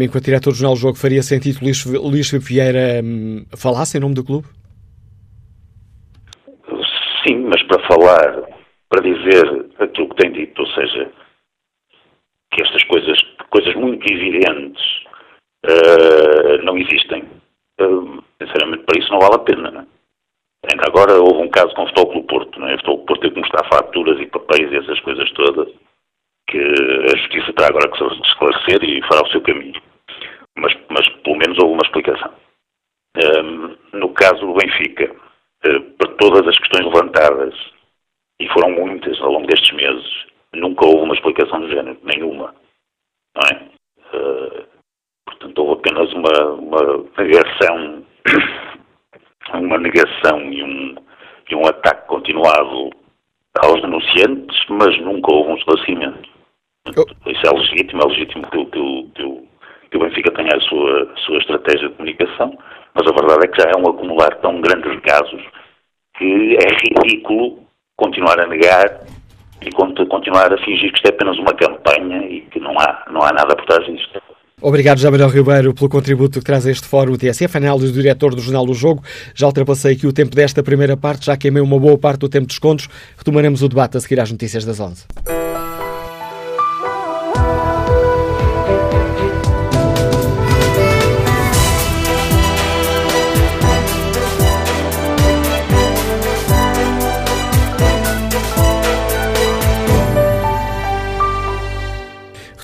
enquanto 0.03 0.25
diretor 0.25 0.51
do 0.51 0.57
Jornal 0.57 0.75
do 0.75 0.81
Jogo, 0.81 0.97
faria 0.97 1.23
sentido 1.23 1.63
Luís, 1.63 1.85
Luís 1.85 2.29
Vieira 2.31 3.01
hum, 3.01 3.45
falasse 3.55 3.97
em 3.97 4.01
nome 4.01 4.13
do 4.13 4.25
clube? 4.25 4.45
Sim, 7.25 7.47
mas 7.47 7.63
para 7.63 7.79
falar, 7.87 8.43
para 8.89 9.01
dizer 9.01 9.71
aquilo 9.79 10.09
que 10.09 10.17
tem 10.17 10.33
dito, 10.33 10.61
ou 10.61 10.67
seja, 10.67 11.09
que 12.51 12.61
estas 12.61 12.83
coisas, 12.83 13.17
coisas 13.49 13.73
muito 13.75 14.05
evidentes 14.11 14.83
uh, 15.65 16.61
não 16.65 16.77
existem, 16.77 17.23
uh, 17.79 18.21
sinceramente, 18.41 18.83
para 18.83 18.99
isso 18.99 19.13
não 19.13 19.19
vale 19.19 19.35
a 19.35 19.39
pena. 19.39 19.87
É? 20.65 20.73
Ainda 20.73 20.83
agora 20.87 21.13
houve 21.21 21.41
um 21.41 21.49
caso 21.49 21.73
com 21.73 21.83
o 21.83 21.87
Futebol 21.87 22.11
Clube 22.11 22.27
Porto, 22.27 22.59
não 22.59 22.67
é? 22.67 22.73
O 22.73 22.77
Futebol 22.79 22.95
Clube 22.97 23.07
Porto 23.07 23.21
teve 23.21 23.33
que 23.35 23.39
mostrar 23.39 23.69
faturas 23.69 24.19
e 24.19 24.25
papéis 24.25 24.73
e 24.73 24.75
essas 24.75 24.99
coisas 24.99 25.31
todas 25.31 25.69
que 26.47 26.57
a 26.59 27.17
Justiça 27.17 27.49
está 27.49 27.67
agora 27.67 27.89
que 27.89 27.97
esclarecer 28.75 28.83
e 28.83 29.01
fará 29.07 29.21
o 29.21 29.31
seu 29.31 29.41
caminho. 29.41 29.81
Mas, 30.57 30.73
mas 30.89 31.07
pelo 31.23 31.37
menos 31.37 31.57
houve 31.59 31.73
uma 31.73 31.83
explicação. 31.83 32.33
Um, 33.17 33.97
no 33.97 34.09
caso 34.13 34.39
do 34.41 34.53
Benfica, 34.53 35.11
uh, 35.65 35.81
para 35.97 36.11
todas 36.15 36.47
as 36.47 36.57
questões 36.57 36.85
levantadas, 36.85 37.53
e 38.39 38.47
foram 38.49 38.71
muitas 38.71 39.19
ao 39.21 39.31
longo 39.31 39.47
destes 39.47 39.75
meses, 39.75 40.25
nunca 40.53 40.85
houve 40.85 41.03
uma 41.03 41.15
explicação 41.15 41.61
do 41.61 41.69
género, 41.69 41.97
nenhuma. 42.03 42.53
Não 43.35 43.41
é? 43.49 44.17
Uh, 44.17 44.65
portanto, 45.25 45.59
houve 45.59 45.79
apenas 45.79 46.11
uma, 46.13 46.51
uma 46.53 47.03
negação, 47.17 48.05
uma 49.53 49.77
negação 49.77 50.53
e 50.53 50.63
um, 50.63 50.95
e 51.49 51.55
um 51.55 51.67
ataque 51.67 52.07
continuado 52.07 52.89
aos 53.61 53.81
denunciantes, 53.81 54.65
mas 54.69 54.97
nunca 55.01 55.33
houve 55.33 55.51
um 55.51 55.57
esclarecimento. 55.57 56.35
Oh. 56.87 57.29
Isso 57.29 57.41
é 57.47 57.51
legítimo, 57.51 58.01
é 58.01 58.07
legítimo 58.07 58.47
que, 58.51 58.65
que, 58.65 59.03
que, 59.15 59.47
que 59.89 59.97
o 59.97 59.99
Benfica 59.99 60.31
tenha 60.31 60.55
a 60.55 60.61
sua, 60.61 61.11
a 61.11 61.17
sua 61.17 61.37
estratégia 61.39 61.89
de 61.89 61.95
comunicação, 61.95 62.57
mas 62.93 63.07
a 63.07 63.11
verdade 63.11 63.47
é 63.67 63.77
um 63.77 63.89
acumular 63.89 64.35
tão 64.41 64.61
grande 64.61 64.89
de 64.89 65.01
casos 65.01 65.41
que 66.17 66.57
é 66.57 67.03
ridículo 67.03 67.59
continuar 67.97 68.39
a 68.39 68.47
negar 68.47 69.01
e 69.61 69.71
continuar 69.71 70.53
a 70.53 70.57
fingir 70.57 70.91
que 70.91 70.97
isto 70.97 71.07
é 71.07 71.09
apenas 71.09 71.37
uma 71.37 71.53
campanha 71.53 72.25
e 72.27 72.41
que 72.41 72.59
não 72.59 72.77
há, 72.79 73.05
não 73.11 73.21
há 73.21 73.31
nada 73.31 73.55
por 73.55 73.65
trás 73.65 73.85
disto. 73.85 74.21
Obrigado, 74.61 74.97
José 74.97 75.11
Manuel 75.11 75.29
Ribeiro, 75.29 75.73
pelo 75.73 75.89
contributo 75.89 76.39
que 76.39 76.45
traz 76.45 76.65
a 76.65 76.71
este 76.71 76.87
fórum 76.87 77.17
TSF. 77.17 77.57
Análise 77.57 77.91
do 77.91 78.01
diretor 78.01 78.33
do 78.33 78.41
Jornal 78.41 78.65
do 78.65 78.73
Jogo. 78.73 79.03
Já 79.33 79.47
ultrapassei 79.47 79.93
aqui 79.93 80.07
o 80.07 80.13
tempo 80.13 80.33
desta 80.35 80.63
primeira 80.63 80.95
parte, 80.95 81.25
já 81.25 81.35
queimei 81.35 81.61
uma 81.61 81.77
boa 81.77 81.97
parte 81.97 82.19
do 82.19 82.29
tempo 82.29 82.47
de 82.47 82.53
descontos. 82.53 82.87
Retomaremos 83.17 83.61
o 83.61 83.69
debate 83.69 83.97
a 83.97 83.99
seguir 83.99 84.19
às 84.19 84.31
notícias 84.31 84.63
das 84.63 84.79
11. 84.79 85.05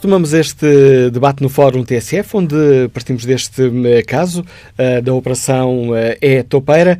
Retomamos 0.01 0.33
este 0.33 1.11
debate 1.11 1.43
no 1.43 1.47
Fórum 1.47 1.83
TSF, 1.83 2.35
onde 2.35 2.89
partimos 2.91 3.23
deste 3.23 3.61
eh, 3.85 4.01
caso 4.01 4.41
uh, 4.41 4.99
da 4.99 5.13
Operação 5.13 5.91
uh, 5.91 5.95
É 6.19 6.41
Topeira, 6.41 6.99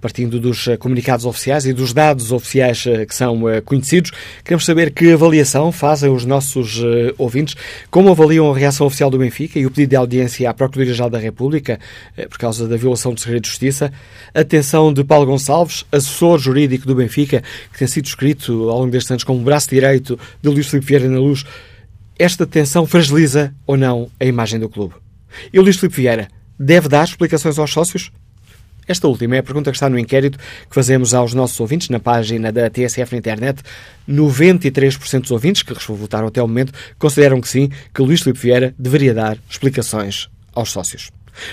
partindo 0.00 0.40
dos 0.40 0.66
comunicados 0.78 1.26
oficiais 1.26 1.66
e 1.66 1.74
dos 1.74 1.92
dados 1.92 2.32
oficiais 2.32 2.84
que 3.06 3.14
são 3.14 3.42
conhecidos. 3.66 4.10
Queremos 4.42 4.64
saber 4.64 4.90
que 4.90 5.12
avaliação 5.12 5.70
fazem 5.70 6.10
os 6.10 6.24
nossos 6.24 6.82
ouvintes, 7.18 7.56
como 7.90 8.10
avaliam 8.10 8.50
a 8.50 8.56
reação 8.56 8.86
oficial 8.86 9.10
do 9.10 9.18
Benfica 9.18 9.58
e 9.58 9.66
o 9.66 9.70
pedido 9.70 9.90
de 9.90 9.96
audiência 9.96 10.48
à 10.48 10.54
Procuradoria-Geral 10.54 11.08
da 11.08 11.18
República 11.18 11.80
por 12.28 12.36
causa 12.38 12.68
da 12.68 12.76
violação 12.76 13.14
do 13.14 13.20
segredo 13.20 13.44
de 13.44 13.48
justiça. 13.48 13.90
Atenção 14.34 14.92
de 14.92 15.02
Paulo 15.04 15.24
Gonçalves, 15.24 15.86
assessor 15.90 16.38
jurídico 16.38 16.86
do 16.86 16.94
Benfica, 16.94 17.42
que 17.72 17.78
tem 17.78 17.88
sido 17.88 18.04
escrito 18.04 18.68
ao 18.68 18.80
longo 18.80 18.90
destes 18.90 19.10
anos 19.10 19.24
como 19.24 19.40
braço 19.40 19.70
direito 19.70 20.18
de 20.42 20.50
Luís 20.50 20.66
Filipe 20.66 20.86
Vieira 20.86 21.08
na 21.08 21.18
Luz 21.18 21.46
esta 22.18 22.46
tensão 22.46 22.86
fragiliza 22.86 23.54
ou 23.66 23.76
não 23.76 24.10
a 24.20 24.24
imagem 24.24 24.60
do 24.60 24.68
clube? 24.68 24.94
E 25.52 25.58
o 25.58 25.62
Luís 25.62 25.76
Filipe 25.76 25.96
Vieira 25.96 26.28
deve 26.58 26.88
dar 26.88 27.04
explicações 27.04 27.58
aos 27.58 27.72
sócios? 27.72 28.12
Esta 28.86 29.08
última 29.08 29.36
é 29.36 29.38
a 29.38 29.42
pergunta 29.42 29.70
que 29.70 29.76
está 29.76 29.88
no 29.88 29.98
inquérito 29.98 30.38
que 30.38 30.74
fazemos 30.74 31.14
aos 31.14 31.32
nossos 31.32 31.58
ouvintes 31.58 31.88
na 31.88 31.98
página 31.98 32.52
da 32.52 32.68
TSF 32.68 33.12
na 33.12 33.18
internet. 33.18 33.62
93% 34.08 35.22
dos 35.22 35.30
ouvintes 35.30 35.62
que 35.62 35.74
votaram 35.92 36.28
até 36.28 36.42
o 36.42 36.46
momento 36.46 36.72
consideram 36.98 37.40
que 37.40 37.48
sim, 37.48 37.70
que 37.94 38.02
Luís 38.02 38.22
Filipe 38.22 38.40
Vieira 38.40 38.74
deveria 38.78 39.14
dar 39.14 39.38
explicações 39.48 40.28
aos 40.54 40.70
sócios. 40.70 41.10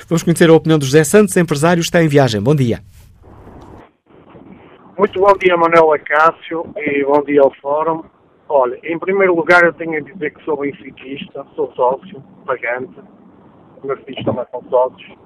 Vamos 0.07 0.23
conhecer 0.23 0.49
a 0.49 0.53
opinião 0.53 0.77
do 0.77 0.85
José 0.85 1.03
Santos, 1.03 1.35
empresário, 1.37 1.81
está 1.81 2.03
em 2.03 2.07
viagem. 2.07 2.41
Bom 2.41 2.53
dia. 2.53 2.81
Muito 4.97 5.19
bom 5.19 5.33
dia, 5.41 5.57
Manuel 5.57 5.93
Acácio, 5.93 6.65
e 6.77 7.03
bom 7.03 7.23
dia 7.23 7.41
ao 7.41 7.51
Fórum. 7.61 8.03
Olha, 8.53 8.77
em 8.83 8.99
primeiro 8.99 9.33
lugar 9.33 9.63
eu 9.63 9.71
tenho 9.71 9.95
a 9.95 10.01
dizer 10.01 10.31
que 10.31 10.43
sou 10.43 10.57
benfiquista, 10.57 11.45
sou 11.55 11.71
sócio, 11.71 12.21
pagante, 12.45 12.99
meus 13.81 13.97
filhos 14.01 14.25
também 14.25 14.45
são 14.51 14.61
sócios, 14.69 15.17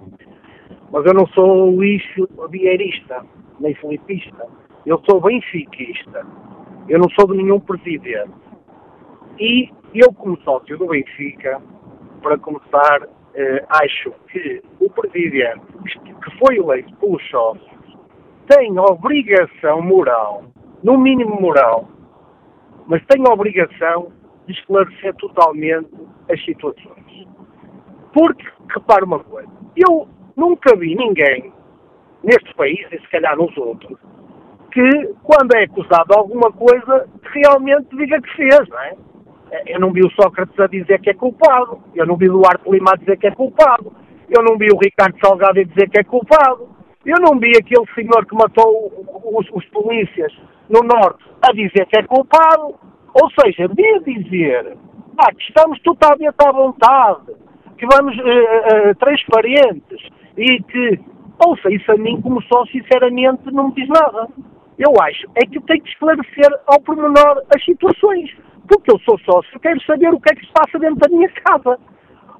mas 0.91 1.03
eu 1.07 1.13
não 1.15 1.25
sou 1.29 1.71
lixo 1.71 2.29
vieirista, 2.51 3.25
nem 3.59 3.73
filipista. 3.73 4.45
Eu 4.85 5.01
sou 5.09 5.19
benfiquista. 5.19 6.23
Eu 6.87 6.99
não 6.99 7.09
sou 7.19 7.27
de 7.31 7.37
nenhum 7.37 7.59
presidente. 7.59 8.29
E 9.39 9.71
eu, 9.95 10.13
como 10.13 10.39
sócio 10.41 10.77
do 10.77 10.85
Benfica, 10.85 11.59
para 12.21 12.37
começar, 12.37 13.09
eh, 13.33 13.65
acho 13.69 14.13
que 14.31 14.61
o 14.79 14.87
presidente, 14.91 15.61
que 15.83 16.37
foi 16.37 16.57
eleito 16.57 16.95
pelos 16.97 17.27
sócios, 17.31 17.97
tem 18.47 18.77
obrigação 18.77 19.81
moral, 19.81 20.43
no 20.83 20.99
mínimo 20.99 21.41
moral, 21.41 21.89
mas 22.87 23.03
tenho 23.07 23.27
a 23.27 23.33
obrigação 23.33 24.11
de 24.47 24.53
esclarecer 24.53 25.13
totalmente 25.15 25.89
as 26.29 26.43
situações. 26.43 27.27
Porque, 28.13 28.45
repare 28.73 29.03
uma 29.03 29.19
coisa, 29.19 29.49
eu 29.75 30.07
nunca 30.35 30.75
vi 30.75 30.95
ninguém 30.95 31.51
neste 32.23 32.53
país, 32.55 32.85
e 32.91 32.99
se 32.99 33.07
calhar 33.09 33.35
nos 33.37 33.55
outros, 33.57 33.97
que 34.71 35.13
quando 35.23 35.55
é 35.55 35.63
acusado 35.63 36.07
de 36.07 36.17
alguma 36.17 36.51
coisa, 36.51 37.07
realmente 37.33 37.95
diga 37.95 38.21
que 38.21 38.35
fez, 38.35 38.67
não 38.69 38.79
é? 38.79 38.95
Eu 39.67 39.79
não 39.79 39.91
vi 39.91 40.01
o 40.01 40.11
Sócrates 40.11 40.59
a 40.59 40.67
dizer 40.67 40.99
que 40.99 41.11
é 41.11 41.13
culpado, 41.13 41.81
eu 41.93 42.05
não 42.05 42.17
vi 42.17 42.29
o 42.29 42.33
Duarte 42.33 42.69
Lima 42.69 42.91
a 42.93 42.97
dizer 42.97 43.17
que 43.17 43.27
é 43.27 43.31
culpado, 43.31 43.93
eu 44.29 44.43
não 44.43 44.57
vi 44.57 44.67
o 44.73 44.77
Ricardo 44.77 45.17
Salgado 45.19 45.59
a 45.59 45.63
dizer 45.63 45.89
que 45.89 45.99
é 45.99 46.03
culpado, 46.03 46.74
eu 47.05 47.17
não 47.19 47.39
vi 47.39 47.51
aquele 47.57 47.85
senhor 47.93 48.25
que 48.25 48.35
matou 48.35 48.91
os, 49.23 49.47
os 49.51 49.65
polícias 49.65 50.33
no 50.69 50.79
Norte 50.81 51.23
a 51.41 51.51
dizer 51.53 51.85
que 51.85 51.99
é 51.99 52.03
culpado. 52.03 52.75
Ou 53.13 53.29
seja, 53.39 53.67
de 53.69 53.99
dizer 53.99 54.75
ah, 55.17 55.33
que 55.33 55.43
estamos 55.43 55.79
totalmente 55.81 56.35
à 56.45 56.51
vontade, 56.51 57.33
que 57.77 57.85
vamos 57.85 58.17
uh, 58.17 58.89
uh, 58.89 58.95
transparentes 58.95 60.09
e 60.37 60.61
que, 60.63 60.99
ouça, 61.45 61.71
isso 61.71 61.89
a 61.91 61.97
mim 61.97 62.21
como 62.21 62.41
só 62.43 62.65
sinceramente 62.65 63.49
não 63.51 63.69
me 63.69 63.75
diz 63.75 63.87
nada. 63.87 64.27
Eu 64.77 64.91
acho 65.01 65.25
é 65.35 65.45
que 65.45 65.61
tem 65.61 65.79
que 65.79 65.89
esclarecer 65.89 66.49
ao 66.67 66.81
pormenor 66.81 67.41
as 67.55 67.63
situações. 67.63 68.29
Porque 68.67 68.91
eu 68.91 68.99
sou 68.99 69.17
sócio, 69.19 69.59
quero 69.59 69.79
saber 69.83 70.11
o 70.11 70.19
que 70.19 70.33
é 70.33 70.35
que 70.35 70.45
se 70.45 70.51
passa 70.51 70.79
dentro 70.79 70.97
da 70.97 71.07
minha 71.07 71.29
casa. 71.29 71.79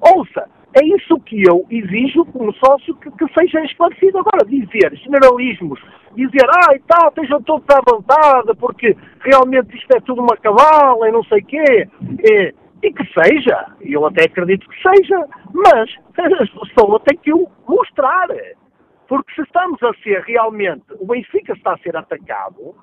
Ouça, 0.00 0.48
é 0.78 0.84
isso 0.84 1.18
que 1.20 1.42
eu 1.48 1.64
exijo 1.70 2.24
como 2.26 2.52
sócio 2.54 2.94
que, 2.96 3.10
que 3.10 3.26
seja 3.32 3.64
esclarecido. 3.64 4.18
Agora, 4.18 4.44
dizer 4.44 4.94
generalismos, 4.96 5.80
dizer, 6.14 6.46
ah, 6.48 6.74
e 6.74 6.80
tal, 6.80 7.08
estejam 7.08 7.42
todos 7.42 7.64
à 7.74 7.80
vontade, 7.90 8.54
porque 8.58 8.94
realmente 9.20 9.74
isto 9.74 9.96
é 9.96 10.00
tudo 10.00 10.20
uma 10.20 10.36
cabala 10.36 11.08
e 11.08 11.12
não 11.12 11.24
sei 11.24 11.40
o 11.40 11.46
quê, 11.46 11.88
e, 12.22 12.54
e 12.82 12.92
que 12.92 13.04
seja, 13.18 13.72
eu 13.80 14.04
até 14.04 14.24
acredito 14.24 14.68
que 14.68 14.82
seja, 14.82 15.26
mas 15.54 15.90
a 16.20 16.66
pessoa 16.66 17.00
tem 17.00 17.18
que 17.18 17.32
o 17.32 17.48
mostrar. 17.66 18.28
Porque 19.08 19.34
se 19.34 19.42
estamos 19.42 19.82
a 19.82 19.94
ser 20.02 20.20
realmente, 20.22 20.84
o 21.00 21.06
Benfica 21.06 21.54
está 21.54 21.72
a 21.72 21.78
ser 21.78 21.96
atacado, 21.96 22.74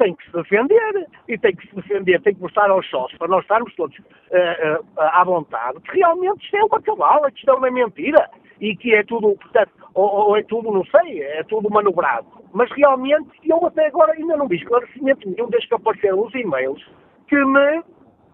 tem 0.00 0.14
que 0.14 0.24
se 0.24 0.32
defender 0.32 1.06
e 1.28 1.36
tem 1.36 1.54
que 1.54 1.68
se 1.68 1.76
defender, 1.76 2.22
tem 2.22 2.34
que 2.34 2.40
mostrar 2.40 2.70
aos 2.70 2.88
sócios 2.88 3.18
para 3.18 3.28
nós 3.28 3.42
estarmos 3.42 3.74
todos 3.76 3.96
uh, 3.98 4.02
uh, 4.02 4.84
à 4.96 5.22
vontade 5.22 5.78
que 5.80 5.98
realmente 5.98 6.42
isto 6.42 6.56
é 6.56 6.64
uma 6.64 6.80
cabala, 6.80 7.30
que 7.30 7.38
isto 7.38 7.50
é 7.50 7.54
uma 7.54 7.70
mentira 7.70 8.30
e 8.60 8.74
que 8.74 8.94
é 8.94 9.04
tudo, 9.04 9.36
portanto, 9.36 9.72
ou, 9.94 10.08
ou, 10.08 10.36
é 10.36 10.42
tudo, 10.42 10.72
não 10.72 10.84
sei, 10.86 11.22
é 11.22 11.42
tudo 11.44 11.68
manobrado. 11.70 12.26
Mas 12.52 12.70
realmente 12.72 13.28
eu 13.44 13.64
até 13.66 13.86
agora 13.86 14.12
ainda 14.12 14.36
não 14.36 14.48
vi 14.48 14.56
esclarecimento 14.56 15.28
nenhum 15.28 15.50
desde 15.50 15.68
que 15.68 15.74
apareceram 15.74 16.26
os 16.26 16.34
e-mails 16.34 16.82
que 17.28 17.36
me 17.36 17.82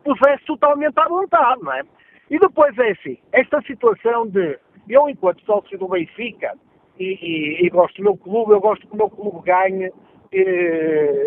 pusesse 0.04 0.44
totalmente 0.46 0.98
à 0.98 1.08
vontade, 1.08 1.62
não 1.62 1.72
é? 1.72 1.82
E 2.30 2.38
depois 2.38 2.78
é 2.78 2.92
assim, 2.92 3.18
esta 3.32 3.60
situação 3.62 4.28
de 4.28 4.58
eu 4.88 5.08
enquanto 5.08 5.44
sócio 5.44 5.76
do 5.78 5.88
Benfica 5.88 6.54
e, 6.98 7.18
e, 7.20 7.66
e 7.66 7.70
gosto 7.70 7.96
do 7.96 8.04
meu 8.04 8.16
clube, 8.16 8.52
eu 8.52 8.60
gosto 8.60 8.86
que 8.86 8.94
o 8.94 8.96
meu 8.96 9.10
clube 9.10 9.42
ganhe, 9.44 9.92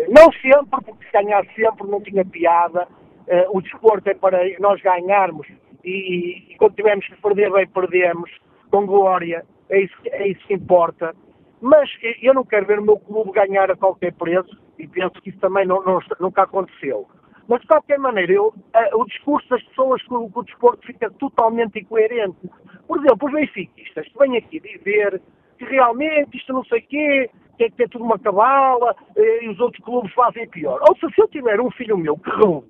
não 0.08 0.32
sempre, 0.32 0.84
porque 0.84 1.04
se 1.06 1.12
ganhar 1.12 1.44
sempre 1.54 1.86
não 1.88 2.00
tinha 2.00 2.24
piada, 2.24 2.86
uh, 2.86 3.56
o 3.56 3.60
desporto 3.60 4.08
é 4.08 4.14
para 4.14 4.38
nós 4.58 4.80
ganharmos 4.80 5.46
e, 5.84 6.52
e, 6.52 6.56
quando 6.56 6.74
tivermos 6.74 7.06
que 7.06 7.20
perder 7.20 7.50
bem, 7.50 7.66
perdemos 7.68 8.30
com 8.70 8.86
glória, 8.86 9.44
é 9.68 9.80
isso, 9.80 9.96
é 10.06 10.28
isso 10.28 10.46
que 10.46 10.54
importa. 10.54 11.14
Mas 11.60 11.90
eu 12.22 12.32
não 12.34 12.44
quero 12.44 12.66
ver 12.66 12.78
o 12.78 12.84
meu 12.84 12.98
clube 12.98 13.32
ganhar 13.32 13.70
a 13.70 13.76
qualquer 13.76 14.12
preço 14.14 14.56
e 14.78 14.86
penso 14.86 15.20
que 15.22 15.30
isso 15.30 15.38
também 15.40 15.66
não, 15.66 15.82
não, 15.82 16.00
nunca 16.18 16.42
aconteceu. 16.42 17.06
Mas, 17.48 17.60
de 17.62 17.66
qualquer 17.66 17.98
maneira, 17.98 18.32
eu, 18.32 18.54
o 18.94 19.04
discurso 19.06 19.48
das 19.48 19.62
pessoas 19.64 20.00
com 20.04 20.30
o 20.32 20.42
desporto 20.44 20.86
fica 20.86 21.10
totalmente 21.10 21.80
incoerente. 21.80 22.38
Por 22.86 22.98
exemplo, 22.98 23.26
os 23.26 23.32
benfiquistas 23.32 24.06
que 24.06 24.18
vêm 24.18 24.36
aqui 24.36 24.60
dizer 24.60 25.20
que 25.58 25.64
realmente 25.64 26.36
isto 26.36 26.52
não 26.52 26.64
sei 26.64 26.78
o 26.78 26.86
quê, 26.86 27.30
que 27.60 27.64
é, 27.64 27.70
que 27.70 27.82
é 27.82 27.88
tudo 27.88 28.04
uma 28.04 28.18
cabala 28.18 28.96
uh, 29.16 29.44
e 29.44 29.48
os 29.50 29.60
outros 29.60 29.84
clubes 29.84 30.10
fazem 30.14 30.48
pior. 30.48 30.80
Ou 30.88 30.96
seja, 30.96 31.14
se 31.14 31.20
eu 31.20 31.28
tiver 31.28 31.60
um 31.60 31.70
filho 31.72 31.98
meu 31.98 32.16
que 32.16 32.30
roube 32.30 32.66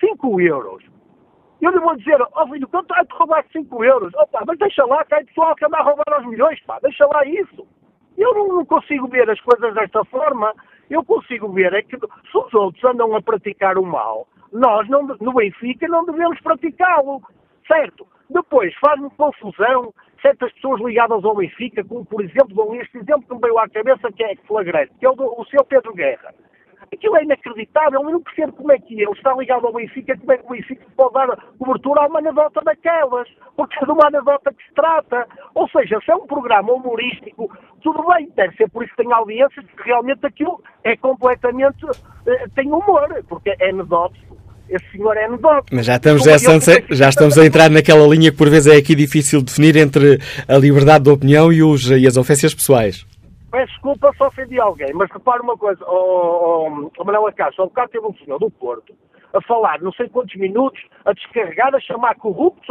5 0.00 0.40
euros, 0.40 0.82
eu 1.60 1.70
lhe 1.70 1.78
vou 1.78 1.94
dizer, 1.96 2.20
ó 2.20 2.28
oh, 2.36 2.48
filho, 2.48 2.66
quanto 2.68 2.94
é 2.94 3.04
de 3.04 3.14
roubar 3.14 3.44
5 3.52 3.84
euros? 3.84 4.12
Opa, 4.14 4.42
mas 4.46 4.58
deixa 4.58 4.84
lá, 4.86 5.04
que 5.04 5.14
há 5.14 5.24
pessoal 5.24 5.54
que 5.54 5.66
anda 5.66 5.76
a 5.76 5.82
roubar 5.82 6.14
aos 6.14 6.26
milhões, 6.26 6.58
pá, 6.64 6.78
deixa 6.80 7.06
lá 7.06 7.24
isso. 7.26 7.66
Eu 8.16 8.34
não, 8.34 8.48
não 8.48 8.64
consigo 8.64 9.06
ver 9.08 9.28
as 9.28 9.40
coisas 9.40 9.74
desta 9.74 10.02
forma 10.06 10.54
eu 10.90 11.04
consigo 11.04 11.48
ver 11.52 11.72
é 11.72 11.82
que 11.82 11.96
se 11.98 12.38
os 12.38 12.52
outros 12.52 12.84
andam 12.84 13.14
a 13.16 13.22
praticar 13.22 13.78
o 13.78 13.84
mal, 13.84 14.26
nós 14.52 14.86
não, 14.88 15.06
no 15.06 15.32
Benfica 15.32 15.88
não 15.88 16.04
devemos 16.04 16.38
praticá-lo, 16.40 17.22
certo? 17.66 18.06
Depois 18.28 18.74
faz-me 18.78 19.08
confusão 19.10 19.94
certas 20.22 20.52
pessoas 20.52 20.80
ligadas 20.80 21.24
ao 21.24 21.34
Benfica, 21.34 21.84
como 21.84 22.06
por 22.06 22.22
exemplo, 22.22 22.54
dou 22.54 22.74
este 22.76 22.96
exemplo 22.98 23.24
que 23.28 23.34
me 23.34 23.40
veio 23.40 23.58
à 23.58 23.68
cabeça 23.68 24.10
que 24.12 24.22
é 24.22 24.36
flagrante, 24.46 24.92
que 24.98 25.04
é 25.04 25.10
o, 25.10 25.14
do, 25.14 25.24
o 25.38 25.44
seu 25.46 25.64
Pedro 25.64 25.92
Guerra. 25.92 26.32
Aquilo 26.92 27.16
é 27.16 27.24
inacreditável, 27.24 28.02
eu 28.02 28.10
não 28.10 28.22
percebo 28.22 28.52
como 28.52 28.70
é 28.70 28.78
que 28.78 29.00
ele 29.00 29.12
está 29.12 29.34
ligado 29.34 29.66
ao 29.66 29.72
Benfica, 29.72 30.16
como 30.16 30.32
é 30.32 30.36
que 30.36 30.44
o 30.44 30.50
Benfica 30.50 30.86
pode 30.94 31.14
dar 31.14 31.36
cobertura 31.58 32.02
a 32.02 32.06
uma 32.06 32.18
anedota 32.18 32.60
daquelas, 32.62 33.28
porque 33.56 33.78
é 33.82 33.86
de 33.86 33.90
uma 33.90 34.06
anedota 34.06 34.52
que 34.52 34.62
se 34.62 34.74
trata. 34.74 35.26
Ou 35.54 35.66
seja, 35.70 35.98
se 36.04 36.10
é 36.10 36.14
um 36.14 36.26
programa 36.26 36.70
humorístico, 36.70 37.50
tudo 37.80 38.04
bem, 38.12 38.30
deve 38.36 38.54
ser 38.56 38.70
por 38.70 38.84
isso 38.84 38.94
que 38.94 39.02
tem 39.02 39.12
audiências, 39.12 39.64
porque 39.64 39.88
realmente 39.88 40.26
aquilo 40.26 40.62
é 40.84 40.94
completamente, 40.96 41.86
eh, 42.26 42.48
tem 42.54 42.70
humor, 42.70 43.24
porque 43.26 43.56
é 43.58 43.70
anedótico. 43.70 44.36
Esse 44.68 44.90
senhor 44.92 45.16
é 45.16 45.24
anedótico. 45.24 45.74
Mas 45.74 45.86
já 45.86 45.96
estamos, 45.96 46.22
já, 46.22 46.36
já 46.90 47.08
estamos 47.08 47.36
a 47.38 47.44
entrar 47.44 47.70
naquela 47.70 48.06
linha 48.06 48.30
que 48.30 48.36
por 48.36 48.48
vezes 48.48 48.72
é 48.72 48.76
aqui 48.76 48.94
difícil 48.94 49.42
definir 49.42 49.76
entre 49.76 50.18
a 50.48 50.56
liberdade 50.56 51.04
de 51.04 51.10
opinião 51.10 51.52
e, 51.52 51.62
os, 51.62 51.90
e 51.90 52.06
as 52.06 52.16
ofensas 52.16 52.54
pessoais. 52.54 53.06
Peço 53.50 53.70
desculpa 53.72 54.10
se 54.16 54.24
ofendi 54.24 54.58
alguém, 54.58 54.92
mas 54.94 55.10
repare 55.10 55.42
uma 55.42 55.56
coisa, 55.58 55.84
oh, 55.86 56.68
oh, 56.70 56.90
oh 56.96 57.04
Manuel 57.04 57.26
Acácio, 57.26 57.60
ao 57.60 57.68
bocado 57.68 57.90
teve 57.90 58.06
um 58.06 58.14
senhor 58.14 58.38
do 58.38 58.50
Porto 58.50 58.94
a 59.34 59.40
falar 59.42 59.80
não 59.80 59.92
sei 59.92 60.08
quantos 60.08 60.36
minutos, 60.36 60.80
a 61.04 61.12
descarregar, 61.12 61.74
a 61.74 61.80
chamar 61.80 62.14
corruptos 62.16 62.68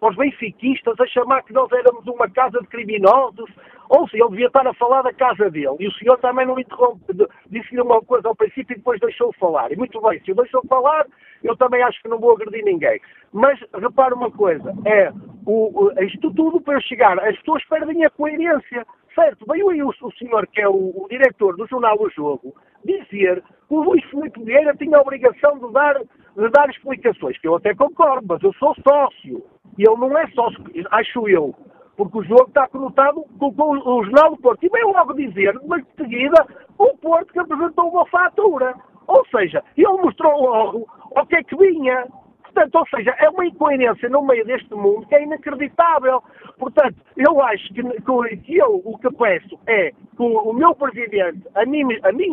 aos 0.00 0.16
benfiquistas, 0.16 0.98
a 1.00 1.06
chamar 1.06 1.42
que 1.42 1.52
nós 1.52 1.70
éramos 1.72 2.06
uma 2.06 2.28
casa 2.30 2.60
de 2.60 2.66
criminosos, 2.68 3.50
ou 3.90 4.08
seja, 4.08 4.22
ele 4.22 4.30
devia 4.30 4.46
estar 4.46 4.64
a 4.64 4.74
falar 4.74 5.02
da 5.02 5.12
casa 5.12 5.50
dele, 5.50 5.74
e 5.80 5.88
o 5.88 5.92
senhor 5.94 6.16
também 6.18 6.46
não 6.46 6.58
interrompe, 6.58 7.12
disse-lhe 7.50 7.80
uma 7.80 8.00
coisa 8.00 8.28
ao 8.28 8.36
princípio 8.36 8.74
e 8.74 8.76
depois 8.76 9.00
deixou 9.00 9.32
falar, 9.32 9.72
e 9.72 9.76
muito 9.76 10.00
bem, 10.00 10.20
se 10.20 10.30
eu 10.30 10.36
deixou 10.36 10.62
falar, 10.68 11.04
eu 11.42 11.56
também 11.56 11.82
acho 11.82 12.00
que 12.00 12.08
não 12.08 12.20
vou 12.20 12.32
agredir 12.32 12.64
ninguém. 12.64 13.00
Mas, 13.32 13.58
repare 13.74 14.14
uma 14.14 14.30
coisa, 14.30 14.72
é, 14.86 15.10
o, 15.44 15.86
o, 15.86 16.04
isto 16.04 16.32
tudo 16.34 16.60
para 16.60 16.80
chegar, 16.82 17.18
as 17.18 17.36
pessoas 17.38 17.64
perdem 17.64 18.04
a 18.04 18.10
coerência, 18.10 18.86
certo? 19.12 19.44
Veio 19.50 19.70
aí 19.70 19.82
o, 19.82 19.88
o 19.88 20.12
senhor, 20.12 20.46
que 20.46 20.60
é 20.60 20.68
o, 20.68 20.72
o 20.72 21.08
diretor 21.10 21.56
do 21.56 21.66
jornal 21.66 22.00
O 22.00 22.08
Jogo, 22.10 22.54
dizer 22.84 23.42
que 23.42 23.74
o 23.74 23.82
Luís 23.82 24.04
Filipe 24.04 24.44
Vieira 24.44 24.72
tinha 24.76 24.98
a 24.98 25.00
obrigação 25.00 25.58
de 25.58 25.72
dar, 25.72 25.98
de 25.98 26.48
dar 26.50 26.70
explicações, 26.70 27.36
que 27.38 27.48
eu 27.48 27.56
até 27.56 27.74
concordo, 27.74 28.24
mas 28.28 28.40
eu 28.40 28.52
sou 28.52 28.72
sócio. 28.86 29.44
E 29.76 29.82
ele 29.82 29.96
não 29.96 30.16
é 30.16 30.28
sócio, 30.28 30.62
acho 30.92 31.28
eu, 31.28 31.56
porque 32.00 32.18
o 32.18 32.24
jogo 32.24 32.48
está 32.48 32.66
conotado 32.68 33.26
com, 33.38 33.52
com 33.52 33.72
o 33.76 34.04
Jornal 34.04 34.30
do 34.30 34.40
Porto. 34.40 34.64
E 34.64 34.70
veio 34.70 34.88
logo 34.88 35.12
dizer, 35.12 35.54
mas 35.66 35.84
de 35.84 35.90
seguida, 35.98 36.46
o 36.78 36.96
Porto 36.96 37.30
que 37.30 37.38
apresentou 37.38 37.90
uma 37.90 38.06
fatura. 38.06 38.74
Ou 39.06 39.22
seja, 39.26 39.62
ele 39.76 40.02
mostrou 40.02 40.40
logo 40.40 40.88
o 41.10 41.26
que 41.26 41.36
é 41.36 41.42
que 41.42 41.54
vinha. 41.56 42.06
Portanto, 42.42 42.74
ou 42.76 42.86
seja, 42.88 43.14
é 43.18 43.28
uma 43.28 43.44
incoerência 43.44 44.08
no 44.08 44.22
meio 44.22 44.46
deste 44.46 44.74
mundo 44.74 45.06
que 45.08 45.14
é 45.14 45.24
inacreditável. 45.24 46.22
Portanto, 46.58 46.96
eu 47.18 47.38
acho 47.42 47.68
que, 47.74 47.82
que 47.82 48.56
eu 48.56 48.80
o 48.82 48.96
que 48.98 49.10
peço 49.16 49.58
é 49.66 49.90
que 49.90 50.22
o, 50.22 50.54
meu 50.54 50.74
presidente, 50.74 51.42
a 51.54 51.66
mim, 51.66 51.84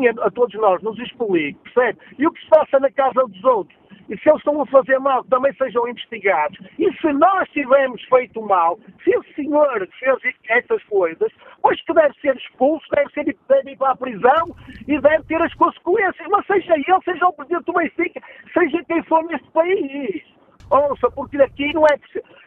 a 0.08 0.32
todos 0.32 0.56
nós, 0.56 0.82
nos 0.82 0.98
explique, 0.98 1.60
percebe? 1.60 2.00
E 2.18 2.26
o 2.26 2.32
que 2.32 2.42
se 2.42 2.48
passa 2.48 2.80
na 2.80 2.90
casa 2.90 3.22
dos 3.28 3.44
outros 3.44 3.78
e 4.10 4.18
se 4.18 4.30
eles 4.30 4.40
estão 4.40 4.62
a 4.62 4.66
fazer 4.68 5.00
mal, 5.00 5.24
também 5.26 5.54
sejam 5.54 5.88
investigados. 5.88 6.58
E 6.80 6.92
se 7.00 7.12
nós 7.14 7.48
tivermos 7.50 8.02
feito 8.06 8.42
mal, 8.42 8.80
se 9.04 9.18
o 9.18 9.24
senhor 9.36 9.88
fez 10.00 10.36
essas 10.50 10.84
coisas, 10.84 11.32
pois 11.62 11.82
que 11.82 11.94
deve 11.94 12.14
ser 12.20 12.36
expulso, 12.36 12.86
deve, 12.94 13.12
ser, 13.12 13.38
deve 13.48 13.72
ir 13.72 13.78
para 13.78 13.92
a 13.92 13.98
prisão 13.98 14.56
e 14.88 15.00
deve 15.00 15.24
ter 15.24 15.42
as 15.42 15.54
consequências. 15.56 16.28
Mas 16.30 16.46
seja 16.46 16.74
ele, 16.74 16.86
seja 17.04 17.28
o 17.28 17.34
presidente 17.34 17.66
do 17.66 17.74
Benfica, 17.74 18.22
seja 18.54 18.84
quem 18.86 19.04
for 19.04 19.24
neste 19.26 19.50
país. 19.52 20.37
Ouça, 20.70 21.10
porque 21.12 21.38
aqui 21.38 21.74
não 21.74 21.86
é, 21.86 22.00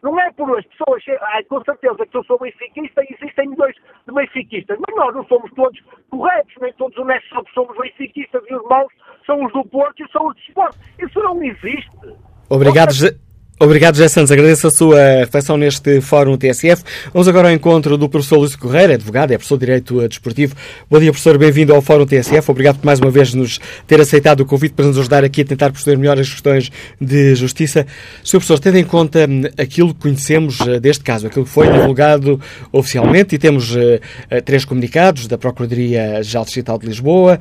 não 0.02 0.20
é 0.20 0.30
por 0.32 0.58
as 0.58 0.64
pessoas, 0.66 1.02
ai, 1.32 1.42
com 1.44 1.62
certeza 1.64 2.06
que 2.06 2.16
eu 2.16 2.24
sou 2.24 2.38
benfiquista 2.38 3.02
e 3.02 3.16
existem 3.18 3.48
milhões 3.48 3.74
de 4.06 4.14
benfiquistas, 4.14 4.78
mas 4.86 4.96
nós 4.96 5.14
não 5.14 5.24
somos 5.26 5.50
todos 5.54 5.80
corretos, 6.10 6.54
nem 6.60 6.72
todos 6.74 6.98
honestos, 6.98 7.30
só 7.30 7.42
somos 7.54 7.76
benfiquistas 7.78 8.42
e 8.48 8.54
os 8.54 8.62
maus 8.68 8.92
são 9.24 9.42
os 9.44 9.52
do 9.52 9.64
Porto 9.64 10.02
e 10.02 10.10
são 10.10 10.26
os 10.26 10.36
de 10.36 10.42
esporte. 10.42 10.78
Isso 10.98 11.18
não 11.20 11.42
existe. 11.42 11.90
Obrigado, 12.50 12.88
Ouça, 12.90 13.18
Obrigado, 13.62 13.96
José 13.96 14.08
Santos. 14.08 14.32
Agradeço 14.32 14.66
a 14.68 14.70
sua 14.70 14.98
reflexão 15.18 15.54
neste 15.58 16.00
Fórum 16.00 16.34
TSF. 16.38 16.82
Vamos 17.12 17.28
agora 17.28 17.48
ao 17.48 17.54
encontro 17.54 17.98
do 17.98 18.08
professor 18.08 18.38
Luís 18.38 18.56
Correia, 18.56 18.94
advogado, 18.94 19.32
é 19.32 19.36
professor 19.36 19.58
de 19.58 19.66
Direito 19.66 20.08
Desportivo. 20.08 20.56
Bom 20.90 20.98
dia, 20.98 21.12
professor. 21.12 21.36
Bem-vindo 21.36 21.74
ao 21.74 21.82
Fórum 21.82 22.06
TSF. 22.06 22.50
Obrigado 22.50 22.78
por 22.78 22.86
mais 22.86 23.00
uma 23.00 23.10
vez 23.10 23.34
nos 23.34 23.60
ter 23.86 24.00
aceitado 24.00 24.40
o 24.40 24.46
convite 24.46 24.72
para 24.72 24.86
nos 24.86 24.96
ajudar 24.96 25.24
aqui 25.24 25.42
a 25.42 25.44
tentar 25.44 25.70
perceber 25.70 25.98
melhor 25.98 26.18
as 26.18 26.30
questões 26.30 26.72
de 26.98 27.34
justiça. 27.34 27.86
Sr. 28.24 28.38
Professor, 28.38 28.58
tendo 28.60 28.78
em 28.78 28.84
conta 28.84 29.26
hum, 29.28 29.42
aquilo 29.58 29.92
que 29.92 30.00
conhecemos 30.00 30.58
eh, 30.62 30.80
deste 30.80 31.04
caso, 31.04 31.26
aquilo 31.26 31.44
que 31.44 31.50
foi 31.50 31.70
divulgado 31.70 32.40
oficialmente, 32.72 33.34
e 33.34 33.38
temos 33.38 33.76
uh, 33.76 34.00
três 34.42 34.64
comunicados 34.64 35.26
da 35.26 35.36
Procuradoria-Geral 35.36 36.44
Distrital 36.44 36.78
de 36.78 36.86
Lisboa, 36.86 37.38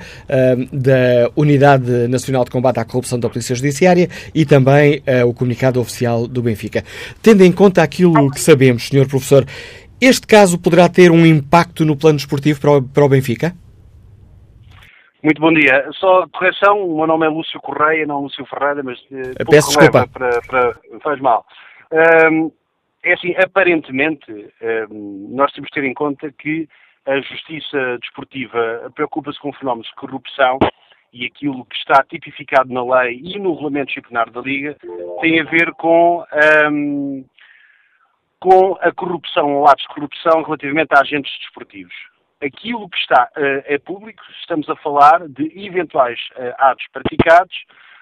da 0.74 1.32
Unidade 1.36 2.10
Nacional 2.10 2.44
de 2.44 2.52
Combate 2.52 2.78
à 2.78 2.84
Corrupção 2.84 3.18
da 3.18 3.30
Polícia 3.30 3.56
Judiciária 3.56 4.10
e 4.36 4.46
também 4.46 5.02
o 5.26 5.34
comunicado 5.34 5.80
oficial 5.80 6.09
do 6.18 6.42
Benfica. 6.42 6.84
Tendo 7.22 7.44
em 7.44 7.52
conta 7.52 7.84
aquilo 7.84 8.30
que 8.32 8.40
sabemos, 8.40 8.88
Sr. 8.88 9.08
Professor, 9.08 9.46
este 10.02 10.26
caso 10.26 10.58
poderá 10.60 10.88
ter 10.88 11.12
um 11.12 11.26
impacto 11.26 11.86
no 11.86 11.98
plano 11.98 12.18
desportivo 12.18 12.60
para 12.60 12.72
o, 12.72 12.82
para 12.82 13.06
o 13.06 13.10
Benfica? 13.10 13.54
Muito 15.22 15.42
bom 15.42 15.52
dia. 15.52 15.86
Só 15.94 16.26
correção, 16.30 16.82
o 16.82 16.98
meu 16.98 17.08
nome 17.08 17.26
é 17.26 17.30
Lúcio 17.30 17.60
Correia, 17.60 18.06
não 18.06 18.22
Lúcio 18.22 18.46
Ferreira, 18.46 18.82
mas 18.82 18.98
uh, 19.12 19.46
peço 19.50 19.68
desculpa. 19.68 20.08
Para, 20.08 20.42
para, 20.48 20.76
faz 21.04 21.20
mal. 21.20 21.46
Um, 22.32 22.52
é 23.04 23.14
assim, 23.14 23.36
aparentemente, 23.36 24.32
um, 24.90 25.30
nós 25.32 25.52
temos 25.52 25.70
de 25.70 25.82
ter 25.82 25.88
em 25.88 25.94
conta 25.94 26.32
que 26.32 26.68
a 27.06 27.20
justiça 27.22 27.98
desportiva 28.02 28.92
preocupa-se 28.96 29.40
com 29.40 29.52
fenómenos 29.54 29.88
de 29.88 29.96
corrupção 29.96 30.60
e 31.14 31.26
aquilo 31.26 31.66
que 31.66 31.76
está 31.76 32.04
tipificado 32.04 32.72
na 32.72 32.84
lei 32.84 33.20
e 33.24 33.40
no 33.40 33.54
regulamento 33.54 33.88
disciplinar 33.88 34.30
da 34.32 34.42
Liga 34.42 34.76
tem 35.22 35.40
a 35.40 35.44
ver 35.44 35.72
com, 35.74 36.24
um, 36.72 37.26
com 38.40 38.78
a 38.82 38.92
corrupção 38.92 39.56
ou 39.56 39.68
atos 39.68 39.86
de 39.88 39.94
corrupção 39.94 40.44
relativamente 40.44 40.94
a 40.94 41.02
agentes 41.02 41.32
desportivos. 41.40 41.94
Aquilo 42.42 42.88
que 42.90 42.98
está 42.98 43.30
uh, 43.36 43.64
é 43.66 43.78
público, 43.78 44.24
estamos 44.40 44.70
a 44.70 44.76
falar 44.78 45.28
de 45.28 45.52
eventuais 45.56 46.20
uh, 46.38 46.54
atos 46.58 46.86
praticados 46.94 47.56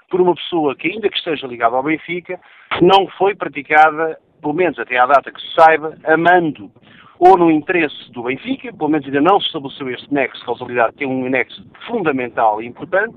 por 0.09 0.21
uma 0.21 0.35
pessoa 0.35 0.75
que, 0.75 0.89
ainda 0.89 1.09
que 1.09 1.17
esteja 1.17 1.47
ligada 1.47 1.75
ao 1.75 1.83
Benfica, 1.83 2.39
não 2.81 3.07
foi 3.17 3.35
praticada, 3.35 4.19
pelo 4.41 4.53
menos 4.53 4.77
até 4.79 4.97
à 4.97 5.05
data 5.05 5.31
que 5.31 5.41
se 5.41 5.53
saiba, 5.53 5.97
amando 6.05 6.71
ou 7.19 7.37
no 7.37 7.51
interesse 7.51 8.11
do 8.11 8.23
Benfica, 8.23 8.71
pelo 8.73 8.89
menos 8.89 9.05
ainda 9.05 9.21
não 9.21 9.39
se 9.39 9.47
estabeleceu 9.47 9.89
este 9.89 10.13
nexo 10.13 10.39
de 10.39 10.45
causalidade, 10.45 10.95
que 10.95 11.03
é 11.03 11.07
um 11.07 11.29
nexo 11.29 11.65
fundamental 11.87 12.61
e 12.61 12.67
importante, 12.67 13.15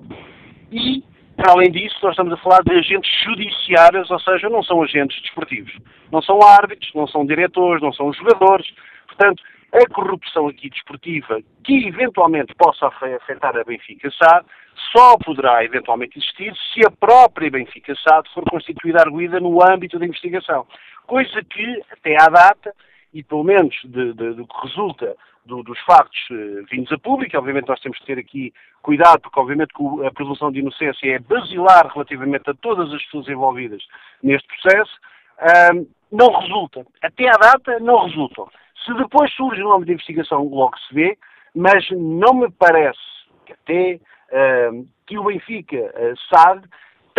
e, 0.72 1.02
para 1.36 1.52
além 1.52 1.70
disso, 1.70 1.96
nós 2.02 2.12
estamos 2.12 2.32
a 2.32 2.36
falar 2.38 2.62
de 2.62 2.72
agentes 2.72 3.10
judiciários, 3.24 4.10
ou 4.10 4.20
seja, 4.20 4.48
não 4.48 4.62
são 4.62 4.82
agentes 4.82 5.20
desportivos. 5.22 5.72
Não 6.10 6.22
são 6.22 6.40
árbitros, 6.42 6.90
não 6.94 7.06
são 7.06 7.26
diretores, 7.26 7.82
não 7.82 7.92
são 7.92 8.12
jogadores. 8.12 8.66
Portanto, 9.06 9.42
a 9.72 9.94
corrupção 9.94 10.48
aqui 10.48 10.68
desportiva, 10.68 11.40
que 11.64 11.86
eventualmente 11.86 12.54
possa 12.54 12.86
afetar 12.86 13.56
a 13.56 13.64
Benfica 13.64 14.10
SAD, 14.10 14.46
só 14.92 15.16
poderá 15.18 15.64
eventualmente 15.64 16.18
existir 16.18 16.52
se 16.72 16.84
a 16.86 16.90
própria 16.90 17.50
Benfica 17.50 17.94
SAD 17.94 18.28
for 18.34 18.44
constituída 18.44 19.00
arguída 19.00 19.38
no 19.38 19.62
âmbito 19.62 19.98
da 19.98 20.06
investigação. 20.06 20.66
Coisa 21.06 21.42
que, 21.44 21.82
até 21.92 22.16
à 22.20 22.28
data, 22.28 22.74
e 23.12 23.22
pelo 23.22 23.44
menos 23.44 23.74
de, 23.84 24.12
de, 24.14 24.34
do 24.34 24.46
que 24.46 24.66
resulta 24.66 25.16
do, 25.44 25.62
dos 25.62 25.78
factos 25.80 26.18
uh, 26.30 26.64
vindos 26.70 26.92
a 26.92 26.98
público, 26.98 27.36
obviamente 27.36 27.68
nós 27.68 27.80
temos 27.80 27.98
que 27.98 28.06
ter 28.06 28.18
aqui 28.18 28.52
cuidado, 28.82 29.20
porque 29.20 29.40
obviamente 29.40 29.72
a 30.06 30.10
presunção 30.10 30.50
de 30.52 30.60
inocência 30.60 31.14
é 31.14 31.18
basilar 31.18 31.90
relativamente 31.92 32.50
a 32.50 32.54
todas 32.54 32.92
as 32.92 33.02
pessoas 33.04 33.28
envolvidas 33.28 33.82
neste 34.22 34.46
processo, 34.48 34.92
uh, 35.40 35.88
não 36.12 36.40
resulta. 36.40 36.84
Até 37.02 37.28
à 37.28 37.32
data, 37.32 37.78
não 37.80 38.06
resultam. 38.06 38.48
Se 38.84 38.94
depois 38.94 39.32
surge 39.34 39.62
um 39.62 39.68
nome 39.68 39.86
de 39.86 39.92
investigação, 39.92 40.42
logo 40.48 40.76
se 40.78 40.94
vê, 40.94 41.18
mas 41.54 41.88
não 41.90 42.34
me 42.34 42.50
parece 42.50 42.98
que 43.46 43.52
até 43.52 44.00
uh, 44.30 44.86
que 45.06 45.18
o 45.18 45.24
Benfica 45.24 45.76
uh, 45.76 46.34
sabe 46.34 46.66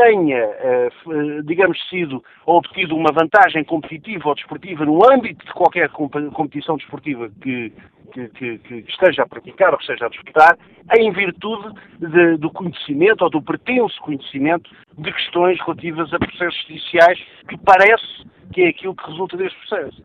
tenha, 0.01 0.47
uh, 0.47 1.43
digamos, 1.43 1.77
sido 1.87 2.23
obtido 2.45 2.95
uma 2.95 3.11
vantagem 3.11 3.63
competitiva 3.63 4.29
ou 4.29 4.35
desportiva 4.35 4.83
no 4.83 4.99
âmbito 5.11 5.45
de 5.45 5.53
qualquer 5.53 5.89
competição 5.89 6.75
desportiva 6.75 7.29
que, 7.41 7.71
que, 8.12 8.28
que, 8.30 8.57
que, 8.59 8.86
esteja 8.89 9.24
a 9.24 9.28
praticar 9.28 9.72
ou 9.72 9.78
que 9.78 9.84
esteja 9.84 10.05
a 10.05 10.09
disputar, 10.09 10.57
em 10.95 11.12
virtude 11.12 11.74
de, 11.99 12.38
do 12.38 12.49
conhecimento 12.51 13.24
ou 13.24 13.30
do 13.30 13.41
pretenso 13.41 13.99
conhecimento 14.01 14.70
de 14.97 15.12
questões 15.12 15.59
relativas 15.59 16.14
a 16.14 16.20
processos 16.20 16.62
judiciais 16.68 17.20
que 17.47 17.57
parece 17.57 18.32
que 18.51 18.62
é 18.62 18.70
aquilo 18.70 18.95
que 18.95 19.09
resulta 19.09 19.38
deste 19.38 19.57
processo. 19.59 20.03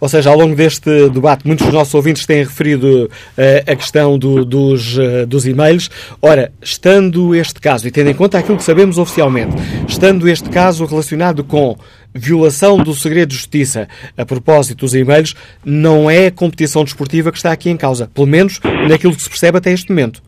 Ou 0.00 0.08
seja, 0.08 0.30
ao 0.30 0.38
longo 0.38 0.54
deste 0.54 1.08
debate, 1.10 1.46
muitos 1.46 1.66
dos 1.66 1.74
nossos 1.74 1.94
ouvintes 1.94 2.24
têm 2.26 2.38
referido 2.38 3.06
uh, 3.06 3.70
a 3.70 3.76
questão 3.76 4.18
do, 4.18 4.44
dos, 4.44 4.96
uh, 4.96 5.26
dos 5.26 5.46
e-mails. 5.46 5.90
Ora, 6.22 6.52
estando 6.62 7.34
este 7.34 7.60
caso, 7.60 7.86
e 7.86 7.90
tendo 7.90 8.10
em 8.10 8.14
conta 8.14 8.38
aquilo 8.38 8.56
que 8.56 8.64
sabemos 8.64 8.98
oficialmente, 8.98 9.56
estando 9.86 10.28
este 10.28 10.48
caso 10.48 10.86
relacionado 10.86 11.44
com 11.44 11.76
violação 12.14 12.78
do 12.78 12.94
segredo 12.94 13.30
de 13.30 13.36
justiça 13.36 13.88
a 14.16 14.24
propósito 14.24 14.80
dos 14.80 14.94
e-mails, 14.94 15.34
não 15.64 16.10
é 16.10 16.26
a 16.26 16.32
competição 16.32 16.84
desportiva 16.84 17.30
que 17.30 17.38
está 17.38 17.52
aqui 17.52 17.70
em 17.70 17.76
causa, 17.76 18.08
pelo 18.08 18.26
menos 18.26 18.60
naquilo 18.88 19.14
que 19.14 19.22
se 19.22 19.28
percebe 19.28 19.58
até 19.58 19.72
este 19.72 19.90
momento 19.90 20.22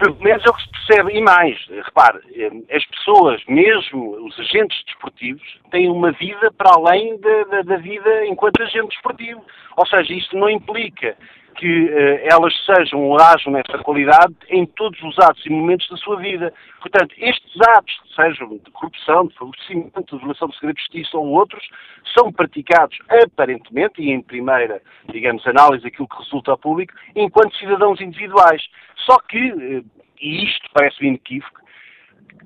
pelo 0.00 0.18
menos 0.20 0.42
é 0.44 0.48
o 0.48 0.54
que 0.54 0.62
se 0.62 0.70
percebe. 0.70 1.12
E 1.12 1.20
mais, 1.20 1.56
repare, 1.84 2.18
eh, 2.34 2.76
as 2.76 2.84
pessoas, 2.86 3.42
mesmo 3.46 4.16
os 4.26 4.38
agentes 4.40 4.82
desportivos, 4.86 5.42
têm 5.70 5.88
uma 5.90 6.10
vida 6.12 6.50
para 6.56 6.72
além 6.74 7.20
da, 7.20 7.44
da, 7.44 7.62
da 7.62 7.76
vida 7.76 8.26
enquanto 8.26 8.62
agente 8.62 8.88
desportivo. 8.88 9.42
Ou 9.76 9.86
seja, 9.86 10.12
isto 10.12 10.36
não 10.36 10.48
implica 10.48 11.16
que 11.56 11.84
uh, 11.84 12.20
elas 12.30 12.54
sejam 12.64 13.00
ou 13.00 13.20
hajam 13.20 13.52
nessa 13.52 13.78
qualidade 13.78 14.34
em 14.48 14.66
todos 14.66 15.00
os 15.02 15.18
atos 15.18 15.44
e 15.44 15.50
momentos 15.50 15.88
da 15.88 15.96
sua 15.96 16.16
vida. 16.16 16.52
Portanto, 16.80 17.14
estes 17.18 17.60
atos, 17.76 18.00
sejam 18.14 18.48
de 18.48 18.70
corrupção, 18.70 19.26
de 19.26 19.34
favorecimento, 19.34 20.16
de 20.16 20.18
violação 20.18 20.48
de 20.48 20.54
segredo 20.54 20.76
de 20.76 20.82
justiça 20.82 21.16
ou 21.16 21.26
outros, 21.26 21.68
são 22.16 22.32
praticados 22.32 22.98
aparentemente 23.08 24.00
e 24.00 24.10
em 24.10 24.22
primeira, 24.22 24.80
digamos, 25.12 25.46
análise 25.46 25.86
aquilo 25.86 26.08
que 26.08 26.18
resulta 26.18 26.52
a 26.52 26.56
público, 26.56 26.94
enquanto 27.14 27.56
cidadãos 27.56 28.00
individuais. 28.00 28.62
Só 29.06 29.18
que, 29.28 29.52
uh, 29.52 29.84
e 30.20 30.44
isto 30.44 30.68
parece-me 30.72 31.08
inequívoco, 31.08 31.60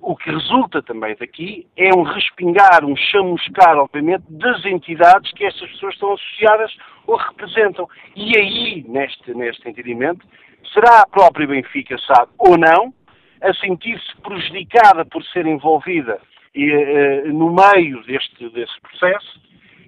o 0.00 0.16
que 0.16 0.30
resulta 0.30 0.82
também 0.82 1.16
daqui 1.18 1.66
é 1.76 1.94
um 1.94 2.02
respingar, 2.02 2.84
um 2.84 2.96
chamuscar, 2.96 3.76
obviamente, 3.78 4.24
das 4.28 4.64
entidades 4.64 5.32
que 5.32 5.44
estas 5.44 5.70
pessoas 5.70 5.94
estão 5.94 6.12
associadas 6.12 6.76
ou 7.06 7.16
representam. 7.16 7.88
E 8.14 8.36
aí, 8.36 8.84
neste, 8.86 9.34
neste 9.34 9.68
entendimento, 9.68 10.26
será 10.72 11.00
a 11.00 11.06
própria 11.06 11.46
Benfica, 11.46 11.96
sabe, 11.98 12.30
ou 12.38 12.58
não, 12.58 12.92
a 13.40 13.54
sentir-se 13.54 14.16
prejudicada 14.22 15.04
por 15.04 15.22
ser 15.24 15.46
envolvida 15.46 16.18
uh, 16.56 17.32
no 17.32 17.54
meio 17.54 18.02
deste, 18.04 18.48
desse 18.50 18.80
processo 18.80 19.40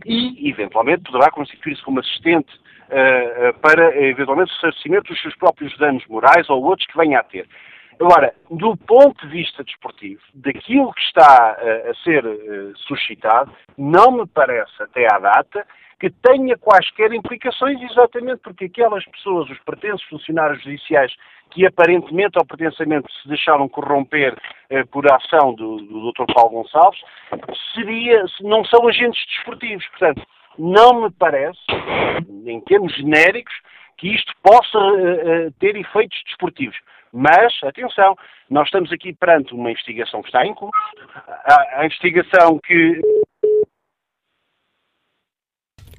e, 0.05 0.49
eventualmente, 0.49 1.05
poderá 1.05 1.31
constituir-se 1.31 1.83
como 1.83 2.01
assistente 2.01 2.53
uh, 2.55 3.59
para, 3.61 3.97
eventualmente, 4.03 4.53
ressarcimento 4.55 5.13
dos 5.13 5.21
seus 5.21 5.35
próprios 5.37 5.77
danos 5.79 6.07
morais 6.07 6.49
ou 6.51 6.63
outros 6.63 6.87
que 6.87 6.99
venha 6.99 7.21
a 7.21 7.23
ter. 7.23 7.47
Agora, 7.99 8.35
do 8.51 8.77
ponto 8.77 9.27
de 9.27 9.33
vista 9.33 9.65
desportivo, 9.65 10.21
daquilo 10.35 10.93
que 10.93 11.01
está 11.01 11.57
uh, 11.59 11.91
a 11.91 11.95
ser 12.05 12.27
uh, 12.27 12.77
suscitado, 12.87 13.51
não 13.77 14.11
me 14.11 14.27
parece, 14.27 14.83
até 14.83 15.07
à 15.11 15.19
data, 15.19 15.67
que 15.99 16.11
tenha 16.11 16.59
quaisquer 16.59 17.11
implicações, 17.15 17.81
exatamente 17.81 18.43
porque 18.43 18.67
aquelas 18.67 19.03
pessoas, 19.07 19.49
os 19.49 19.59
pertences 19.61 20.03
funcionários 20.09 20.63
judiciais, 20.63 21.11
que 21.51 21.65
aparentemente 21.65 22.39
ou 22.39 22.45
pretensamente 22.45 23.11
se 23.23 23.29
deixaram 23.29 23.67
corromper 23.67 24.35
uh, 24.35 24.87
por 24.89 25.11
ação 25.11 25.55
do, 25.55 25.79
do 25.79 26.13
Dr. 26.13 26.31
Paulo 26.35 26.51
Gonçalves, 26.51 27.01
seria, 27.75 28.27
não 28.43 28.63
são 28.67 28.87
agentes 28.87 29.25
desportivos. 29.37 29.87
Portanto, 29.89 30.23
não 30.59 31.03
me 31.03 31.11
parece, 31.13 31.61
em 32.45 32.61
termos 32.61 32.95
genéricos, 32.95 33.55
que 33.97 34.15
isto 34.15 34.31
possa 34.43 34.79
ter 35.59 35.75
efeitos 35.75 36.23
desportivos. 36.27 36.77
Mas, 37.19 37.51
atenção, 37.65 38.15
nós 38.51 38.67
estamos 38.67 38.93
aqui 38.93 39.15
perante 39.15 39.55
uma 39.55 39.71
investigação 39.71 40.21
que 40.21 40.29
está 40.29 40.45
em 40.45 40.53
curso, 40.53 40.77
a, 41.27 41.81
a 41.81 41.87
investigação 41.87 42.59
que 42.59 43.01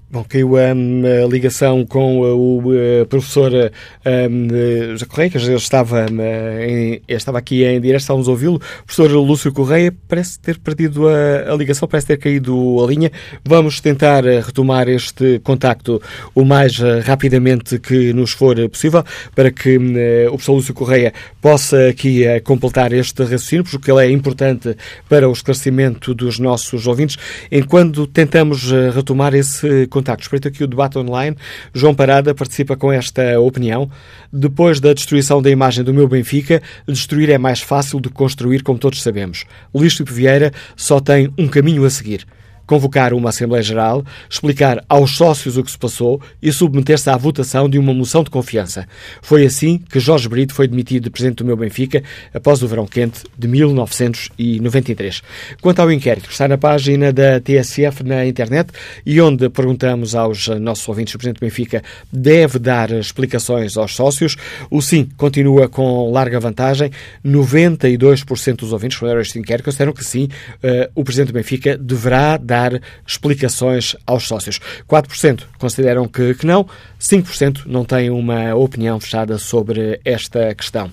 Bom, 0.10 0.24
caiu 0.24 0.54
um, 0.54 1.02
a 1.26 1.28
ligação 1.28 1.86
com 1.86 2.22
uh, 2.22 2.34
o 2.34 2.72
uh, 2.72 3.06
professor 3.08 3.52
um, 3.52 4.92
José 4.92 5.06
Correia, 5.06 5.30
que 5.30 5.38
estava, 5.38 6.06
um, 6.10 6.22
em, 6.62 7.02
estava 7.10 7.40
aqui 7.40 7.66
em 7.66 7.82
direto, 7.82 8.00
estávamos 8.00 8.30
a 8.30 8.32
ouvi-lo. 8.32 8.56
O 8.56 8.86
professor 8.86 9.12
Lúcio 9.12 9.52
Correia 9.52 9.94
parece 10.08 10.40
ter 10.40 10.60
perdido 10.60 11.10
a, 11.10 11.52
a, 11.52 11.56
ligação, 11.58 11.90
parece 11.90 12.08
ter 12.08 12.18
caído 12.20 12.82
a 12.82 12.88
linha. 12.88 13.12
Vamos 13.44 13.82
tentar 13.82 14.24
uh, 14.24 14.40
retomar 14.40 14.88
este 14.88 15.40
contacto 15.40 16.02
o 16.34 16.46
mais 16.46 16.78
rapidamente 17.04 17.78
que 17.78 18.14
nos 18.14 18.32
for 18.32 18.56
possível, 18.70 19.04
para 19.36 19.52
que 19.52 19.78
hum, 19.78 19.94
o 20.28 20.32
professor 20.32 20.54
Lúcio 20.54 20.74
Correia 20.74 21.14
possa 21.42 21.90
aqui 21.90 22.24
completar 22.46 22.94
este 22.94 23.24
raciocínio, 23.24 23.66
porque 23.66 23.92
ele 23.92 24.06
é 24.06 24.10
importante 24.10 24.74
para 25.10 25.28
o 25.28 25.34
esclarecimento 25.34 26.14
dos 26.14 26.40
nossos 26.40 26.88
ouvintes, 26.88 27.18
enquanto 27.52 28.08
tentamos 28.08 28.72
retomar 28.94 29.36
esse 29.36 29.88
contacto 29.88 30.07
contacto. 30.08 30.24
Espreito 30.24 30.48
aqui 30.48 30.64
o 30.64 30.68
debate 30.68 30.98
online. 30.98 31.36
João 31.74 31.94
Parada 31.94 32.34
participa 32.34 32.78
com 32.78 32.92
esta 32.92 33.40
opinião. 33.40 33.90
Depois 34.32 34.80
da 34.80 34.94
destruição 34.94 35.42
da 35.42 35.50
imagem 35.50 35.84
do 35.84 35.94
meu 35.94 36.08
Benfica, 36.08 36.62
destruir 36.88 37.30
é 37.30 37.38
mais 37.38 37.62
fácil 37.62 38.00
do 38.00 38.10
que 38.10 38.16
construir, 38.16 38.64
como 38.64 38.80
todos 38.80 39.02
sabemos. 39.02 39.46
Luís 39.74 39.98
Vieira 40.08 40.54
só 40.76 41.00
tem 41.00 41.32
um 41.38 41.48
caminho 41.48 41.84
a 41.84 41.90
seguir 41.90 42.26
convocar 42.68 43.14
uma 43.14 43.30
Assembleia 43.30 43.64
Geral, 43.64 44.06
explicar 44.30 44.84
aos 44.90 45.16
sócios 45.16 45.58
o 45.58 45.64
que 45.64 45.72
se 45.72 45.78
passou 45.78 46.22
e 46.42 46.52
submeter-se 46.52 47.10
à 47.10 47.16
votação 47.16 47.70
de 47.70 47.80
uma 47.80 47.94
moção 47.94 48.24
de 48.24 48.30
confiança. 48.30 48.86
Foi 49.22 49.46
assim 49.46 49.78
que 49.78 50.00
Jorge 50.00 50.28
Brito 50.28 50.54
foi 50.54 50.68
demitido 50.68 51.06
de 51.06 51.10
presidente 51.10 51.38
do 51.38 51.46
meu 51.46 51.56
Benfica 51.56 52.04
após 52.34 52.62
o 52.62 52.68
verão 52.68 52.86
quente 52.86 53.24
de 53.38 53.48
1993. 53.48 55.24
Quanto 55.62 55.82
ao 55.82 55.92
inquérito, 55.92 56.30
está 56.30 56.48
na 56.48 56.58
página 56.58 57.14
da 57.14 57.40
TSF 57.40 58.04
na 58.04 58.26
internet 58.26 58.72
e 59.06 59.20
onde 59.22 59.50
perguntamos 59.50 60.14
aos 60.14 60.48
nossos 60.60 60.88
ouvintes 60.88 61.12
se 61.12 61.16
o 61.16 61.20
presidente 61.20 61.40
do 61.40 61.46
Benfica 61.46 61.82
deve 62.12 62.60
dar 62.60 62.92
explicações 62.92 63.78
aos 63.78 63.96
sócios. 63.96 64.36
O 64.70 64.82
sim 64.82 65.08
continua 65.16 65.70
com 65.70 66.12
larga 66.12 66.40
vantagem. 66.40 66.92
92% 67.26 68.58
dos 68.58 68.74
ouvintes 68.74 68.98
que 68.98 69.06
responderam 69.06 69.20
a 69.20 69.22
este 69.22 69.40
inquérito 69.40 69.66
consideram 69.66 69.94
que 69.94 70.04
sim, 70.04 70.26
uh, 70.26 70.92
o 70.94 71.04
presidente 71.04 71.28
do 71.28 71.34
Benfica 71.34 71.78
deverá 71.78 72.36
dar 72.38 72.57
dar 72.58 72.82
explicações 73.06 73.96
aos 74.06 74.28
sócios. 74.28 74.60
4% 74.90 75.44
consideram 75.60 76.08
que, 76.08 76.34
que 76.34 76.46
não, 76.46 76.66
5% 77.00 77.66
não 77.68 77.86
têm 77.86 78.10
uma 78.10 78.56
opinião 78.56 79.00
fechada 79.00 79.38
sobre 79.38 80.00
esta 80.04 80.54
questão. 80.56 80.92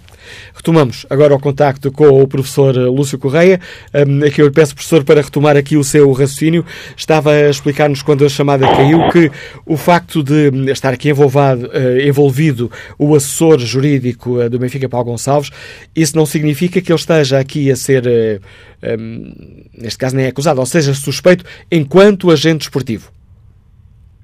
Retomamos 0.54 1.06
agora 1.08 1.34
o 1.34 1.38
contacto 1.38 1.90
com 1.90 2.22
o 2.22 2.26
professor 2.26 2.74
Lúcio 2.76 3.18
Correia. 3.18 3.60
Um, 3.94 4.24
aqui 4.24 4.40
eu 4.40 4.46
lhe 4.46 4.52
peço, 4.52 4.74
professor, 4.74 5.04
para 5.04 5.22
retomar 5.22 5.56
aqui 5.56 5.76
o 5.76 5.84
seu 5.84 6.10
raciocínio. 6.12 6.64
Estava 6.96 7.32
a 7.32 7.50
explicar-nos 7.50 8.02
quando 8.02 8.24
a 8.24 8.28
chamada 8.28 8.66
caiu 8.66 9.08
que 9.10 9.30
o 9.66 9.76
facto 9.76 10.22
de 10.22 10.50
estar 10.70 10.92
aqui 10.92 11.10
envolvado, 11.10 11.66
uh, 11.66 12.00
envolvido 12.06 12.70
o 12.98 13.14
assessor 13.14 13.58
jurídico 13.58 14.40
uh, 14.40 14.50
do 14.50 14.58
Benfica, 14.58 14.88
Paulo 14.88 15.06
Gonçalves, 15.06 15.50
isso 15.94 16.16
não 16.16 16.26
significa 16.26 16.80
que 16.80 16.90
ele 16.90 16.98
esteja 16.98 17.38
aqui 17.38 17.70
a 17.70 17.76
ser, 17.76 18.06
uh, 18.06 18.98
um, 18.98 19.32
neste 19.76 19.98
caso 19.98 20.16
nem 20.16 20.26
é 20.26 20.28
acusado, 20.28 20.60
ou 20.60 20.66
seja, 20.66 20.94
suspeito 20.94 21.44
enquanto 21.70 22.30
agente 22.30 22.62
esportivo. 22.62 23.12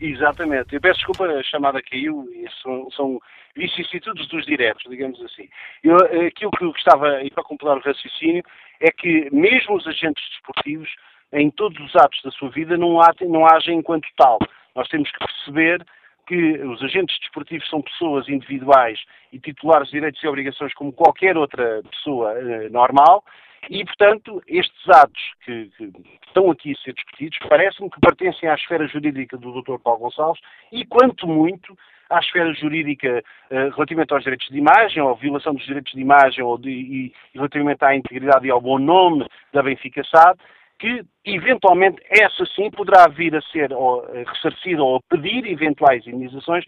Exatamente. 0.00 0.74
Eu 0.74 0.80
peço 0.80 0.98
desculpa, 0.98 1.26
a 1.26 1.42
chamada 1.42 1.82
caiu 1.82 2.26
são, 2.62 2.90
são 2.90 3.20
vicissitudes 3.54 4.26
dos 4.28 4.46
diretos, 4.46 4.84
digamos 4.88 5.20
assim. 5.22 5.48
Eu, 5.84 5.96
aquilo 6.26 6.50
que 6.52 6.64
eu 6.64 6.72
gostava, 6.72 7.22
e 7.22 7.30
para 7.30 7.44
completar 7.44 7.76
o 7.76 7.80
raciocínio, 7.80 8.42
é 8.80 8.90
que 8.90 9.28
mesmo 9.30 9.76
os 9.76 9.86
agentes 9.86 10.24
desportivos, 10.30 10.88
em 11.32 11.50
todos 11.50 11.78
os 11.80 11.94
atos 11.96 12.20
da 12.22 12.30
sua 12.30 12.50
vida, 12.50 12.76
não, 12.76 13.00
há, 13.00 13.14
não 13.20 13.46
agem 13.46 13.78
enquanto 13.78 14.08
tal. 14.16 14.38
Nós 14.74 14.88
temos 14.88 15.10
que 15.10 15.18
perceber 15.18 15.84
que 16.26 16.58
os 16.64 16.82
agentes 16.82 17.18
desportivos 17.18 17.68
são 17.68 17.82
pessoas 17.82 18.28
individuais 18.28 18.98
e 19.32 19.38
titulares 19.38 19.88
de 19.88 19.94
direitos 19.94 20.22
e 20.22 20.28
obrigações 20.28 20.72
como 20.74 20.92
qualquer 20.92 21.36
outra 21.36 21.82
pessoa 21.90 22.32
eh, 22.38 22.68
normal 22.70 23.24
E, 23.68 23.84
portanto, 23.84 24.42
estes 24.46 24.88
atos 24.88 25.20
que, 25.44 25.70
que 25.76 25.92
estão 26.26 26.50
aqui 26.50 26.72
a 26.72 26.82
ser 26.82 26.94
discutidos 26.94 27.38
parece-me 27.48 27.90
que 27.90 28.00
pertencem 28.00 28.48
à 28.48 28.54
esfera 28.54 28.86
jurídica 28.86 29.36
do 29.36 29.60
Dr. 29.60 29.78
Paulo 29.82 30.00
Gonçalves 30.00 30.40
e, 30.72 30.84
quanto 30.86 31.26
muito, 31.26 31.76
à 32.08 32.18
esfera 32.18 32.52
jurídica 32.54 33.22
uh, 33.50 33.70
relativamente 33.74 34.12
aos 34.12 34.24
direitos 34.24 34.48
de 34.48 34.58
imagem, 34.58 35.02
ou 35.02 35.14
violação 35.14 35.54
dos 35.54 35.64
direitos 35.64 35.92
de 35.92 36.00
imagem, 36.00 36.42
ou 36.42 36.58
de, 36.58 36.70
e, 36.70 37.12
relativamente 37.34 37.84
à 37.84 37.94
integridade 37.94 38.46
e 38.46 38.50
ao 38.50 38.60
bom 38.60 38.78
nome 38.78 39.26
da 39.52 39.62
Benfica 39.62 40.02
SAD, 40.04 40.38
que 40.80 41.04
eventualmente 41.26 42.02
essa 42.08 42.44
sim 42.56 42.70
poderá 42.70 43.06
vir 43.06 43.36
a 43.36 43.42
ser 43.42 43.70
ou, 43.72 44.02
eh, 44.14 44.24
ressarcida 44.26 44.82
ou 44.82 44.96
a 44.96 45.00
pedir 45.10 45.46
eventuais 45.46 46.06
indenizações, 46.06 46.64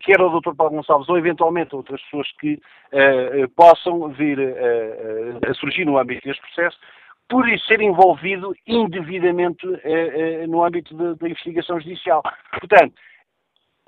quer 0.00 0.20
ao 0.20 0.40
Dr. 0.40 0.54
Paulo 0.56 0.74
Gonçalves 0.74 1.08
ou 1.08 1.16
eventualmente 1.16 1.74
outras 1.76 2.02
pessoas 2.02 2.28
que 2.40 2.54
uh, 2.54 3.48
possam 3.54 4.08
vir 4.08 4.38
uh, 4.38 5.50
a 5.50 5.54
surgir 5.54 5.84
no 5.84 5.98
âmbito 5.98 6.26
deste 6.26 6.42
processo, 6.42 6.78
por 7.28 7.46
ser 7.60 7.80
envolvido 7.80 8.54
indevidamente 8.66 9.66
no 10.48 10.64
âmbito 10.64 10.96
da 11.16 11.28
investigação 11.28 11.78
judicial. 11.78 12.22
Portanto, 12.58 12.94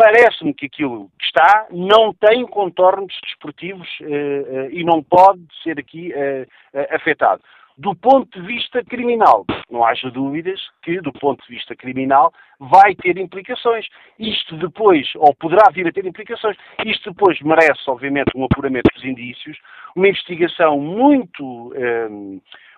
parece-me 0.00 0.54
que 0.54 0.64
aquilo 0.64 1.10
que 1.18 1.26
está 1.26 1.66
não 1.70 2.14
tem 2.14 2.46
contornos 2.46 3.14
desportivos 3.22 3.86
uh, 4.00 4.04
uh, 4.04 4.70
e 4.70 4.82
não 4.82 5.02
pode 5.02 5.42
ser 5.62 5.78
aqui 5.78 6.10
uh, 6.12 6.94
afetado. 6.94 7.42
Do 7.80 7.94
ponto 7.94 8.38
de 8.38 8.46
vista 8.46 8.84
criminal, 8.84 9.46
não 9.70 9.82
haja 9.82 10.10
dúvidas 10.10 10.60
que, 10.82 11.00
do 11.00 11.10
ponto 11.14 11.42
de 11.46 11.54
vista 11.54 11.74
criminal, 11.74 12.30
vai 12.58 12.94
ter 12.94 13.16
implicações. 13.16 13.86
Isto 14.18 14.58
depois, 14.58 15.08
ou 15.16 15.34
poderá 15.34 15.70
vir 15.72 15.88
a 15.88 15.92
ter 15.92 16.04
implicações, 16.04 16.58
isto 16.84 17.10
depois 17.10 17.40
merece, 17.40 17.80
obviamente, 17.88 18.36
um 18.36 18.44
apuramento 18.44 18.90
dos 18.94 19.02
indícios, 19.02 19.58
uma 19.96 20.08
investigação 20.08 20.78
muito, 20.78 21.72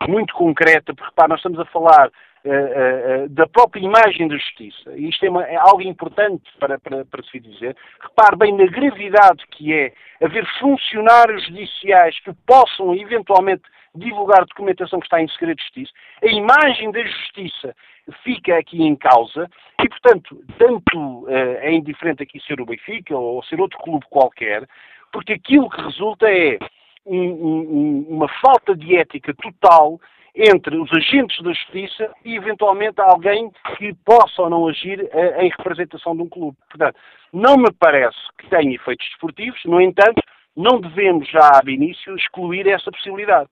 muito 0.08 0.32
concreta, 0.34 0.94
porque, 0.94 1.10
repare, 1.10 1.30
nós 1.30 1.40
estamos 1.40 1.58
a 1.58 1.64
falar 1.64 2.08
uh, 2.44 3.24
uh, 3.24 3.28
da 3.28 3.46
própria 3.46 3.80
imagem 3.80 4.28
da 4.28 4.36
justiça. 4.36 4.92
E 4.96 5.08
isto 5.08 5.24
é, 5.24 5.30
uma, 5.30 5.44
é 5.44 5.56
algo 5.56 5.82
importante 5.82 6.44
para, 6.58 6.78
para, 6.78 7.04
para, 7.04 7.22
se 7.24 7.38
dizer. 7.40 7.76
Repare 8.00 8.36
bem 8.36 8.56
na 8.56 8.66
gravidade 8.66 9.44
que 9.50 9.72
é 9.72 9.92
haver 10.20 10.46
funcionários 10.58 11.46
judiciais 11.46 12.18
que 12.20 12.32
possam 12.46 12.94
eventualmente 12.94 13.62
divulgar 13.94 14.46
documentação 14.46 15.00
que 15.00 15.06
está 15.06 15.20
em 15.20 15.28
segredo 15.28 15.56
de 15.56 15.62
justiça. 15.64 15.92
A 16.22 16.26
imagem 16.26 16.90
da 16.92 17.02
justiça 17.04 17.76
fica 18.24 18.56
aqui 18.56 18.82
em 18.82 18.96
causa 18.96 19.48
e, 19.82 19.88
portanto, 19.88 20.42
tanto 20.58 21.26
é 21.28 21.70
indiferente 21.72 22.22
aqui 22.22 22.40
ser 22.40 22.58
o 22.58 22.64
Benfica 22.64 23.14
ou 23.14 23.44
ser 23.44 23.60
outro 23.60 23.78
clube 23.78 24.06
qualquer, 24.08 24.66
porque 25.12 25.34
aquilo 25.34 25.68
que 25.68 25.82
resulta 25.82 26.26
é 26.26 26.58
um, 27.06 27.18
um, 27.18 28.06
uma 28.08 28.28
falta 28.40 28.74
de 28.74 28.96
ética 28.96 29.34
total 29.34 30.00
entre 30.34 30.76
os 30.76 30.90
agentes 30.92 31.42
da 31.42 31.52
justiça 31.52 32.10
e, 32.24 32.36
eventualmente, 32.36 33.00
alguém 33.00 33.50
que 33.76 33.94
possa 34.04 34.42
ou 34.42 34.50
não 34.50 34.68
agir 34.68 35.00
uh, 35.00 35.40
em 35.42 35.50
representação 35.50 36.16
de 36.16 36.22
um 36.22 36.28
clube. 36.28 36.56
Portanto, 36.68 36.96
não 37.32 37.56
me 37.56 37.70
parece 37.72 38.18
que 38.38 38.48
tenha 38.48 38.74
efeitos 38.74 39.06
desportivos, 39.08 39.60
no 39.64 39.80
entanto, 39.80 40.22
não 40.56 40.80
devemos 40.80 41.28
já, 41.28 41.58
ab 41.58 41.72
início, 41.72 42.14
excluir 42.16 42.66
essa 42.66 42.90
possibilidade. 42.90 43.48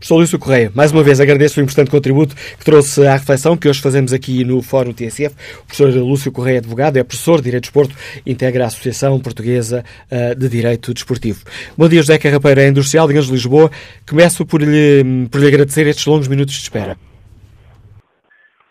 Professor 0.00 0.16
Lúcio 0.16 0.38
Correia, 0.38 0.72
mais 0.74 0.90
uma 0.92 1.02
vez 1.02 1.20
agradeço 1.20 1.60
o 1.60 1.62
importante 1.62 1.90
contributo 1.90 2.34
que 2.34 2.64
trouxe 2.64 3.06
à 3.06 3.12
reflexão 3.12 3.54
que 3.54 3.68
hoje 3.68 3.82
fazemos 3.82 4.14
aqui 4.14 4.44
no 4.44 4.62
Fórum 4.62 4.94
TSF. 4.94 5.36
O 5.60 5.66
professor 5.66 5.90
Lúcio 6.00 6.32
Correia, 6.32 6.58
advogado, 6.58 6.96
é 6.96 7.04
professor 7.04 7.36
de 7.36 7.44
Direito 7.44 7.64
Desporto, 7.64 7.94
integra 8.26 8.64
a 8.64 8.66
Associação 8.68 9.20
Portuguesa 9.20 9.84
eh, 10.10 10.34
de 10.34 10.48
Direito 10.48 10.94
Desportivo. 10.94 11.44
Bom 11.76 11.86
dia, 11.86 12.00
José 12.00 12.18
Carrapeira, 12.18 12.66
Industrial 12.66 13.06
de 13.06 13.12
de 13.12 13.30
Lisboa. 13.30 13.70
Começo 14.08 14.46
por 14.46 14.62
lhe, 14.62 15.28
por 15.30 15.38
lhe 15.38 15.46
agradecer 15.48 15.86
estes 15.86 16.06
longos 16.06 16.28
minutos 16.28 16.54
de 16.54 16.62
espera. 16.62 16.96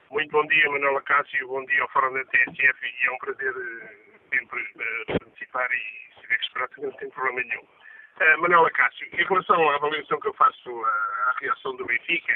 Muito 0.10 0.32
bom 0.32 0.46
dia, 0.48 0.70
Manuela 0.72 1.02
Cássio, 1.04 1.48
bom 1.48 1.64
dia 1.66 1.82
ao 1.84 1.90
Fórum 1.92 2.12
da 2.12 2.26
TSF 2.26 2.80
e 2.84 3.08
é 3.08 3.12
um 3.12 3.18
prazer 3.20 3.54
eh, 3.54 4.36
sempre 4.36 4.60
uh, 4.60 5.20
participar 5.20 5.70
e 5.72 6.22
saber 6.22 6.38
que 6.40 6.46
esperar 6.46 6.70
não 6.82 6.92
tem 6.98 7.10
problema 7.12 7.42
nenhum. 7.48 7.79
Uh, 8.20 8.42
Manuela 8.42 8.70
Cássio, 8.72 9.08
em 9.14 9.24
relação 9.24 9.70
à 9.70 9.76
avaliação 9.76 10.20
que 10.20 10.28
eu 10.28 10.34
faço 10.34 10.70
à, 10.84 10.90
à 11.30 11.36
reação 11.40 11.74
do 11.78 11.86
Benfica, 11.86 12.36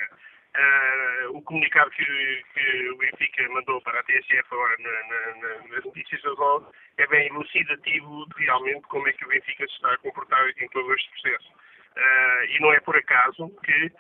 uh, 0.56 1.38
o 1.38 1.42
comunicado 1.42 1.92
que, 1.92 2.06
que, 2.54 2.90
o 2.90 2.98
Benfica 2.98 3.50
mandou 3.50 3.82
para 3.82 4.00
a 4.00 4.04
TSF 4.04 4.46
agora 4.50 4.78
na, 4.80 5.36
na, 5.36 5.68
nas 5.68 5.84
notícias 5.84 6.22
das 6.22 6.40
horas 6.40 6.70
é 6.98 7.08
bem 7.08 7.28
elucidativo 7.28 8.26
de 8.30 8.46
realmente 8.46 8.88
como 8.88 9.10
é 9.10 9.12
que 9.12 9.26
o 9.26 9.28
Benfica 9.28 9.68
se 9.68 9.74
está 9.74 9.94
a 9.94 9.98
comportar 9.98 10.48
em 10.58 10.70
todo 10.70 10.94
este 10.94 11.10
processo. 11.10 11.52
Uh, 11.52 12.46
e 12.48 12.60
não 12.62 12.74
é 12.74 12.80
por 12.80 12.96
acaso 12.96 13.50
que 13.66 13.92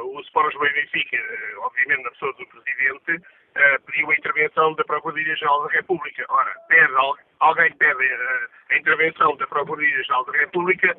o 0.00 0.20
Sport 0.20 0.56
Benfica, 0.56 1.18
obviamente 1.58 2.02
na 2.02 2.10
pessoa 2.12 2.32
do 2.34 2.46
Presidente, 2.46 3.20
pediu 3.86 4.10
a 4.10 4.14
intervenção 4.14 4.74
da 4.74 4.84
Procuradoria-Geral 4.84 5.64
da 5.64 5.72
República. 5.72 6.24
Ora, 6.28 6.54
pede 6.68 6.92
alguém 7.40 7.72
pede 7.76 8.04
a, 8.04 8.74
a 8.74 8.78
intervenção 8.78 9.36
da 9.36 9.46
Procuradoria-Geral 9.46 10.24
da 10.24 10.32
República 10.38 10.96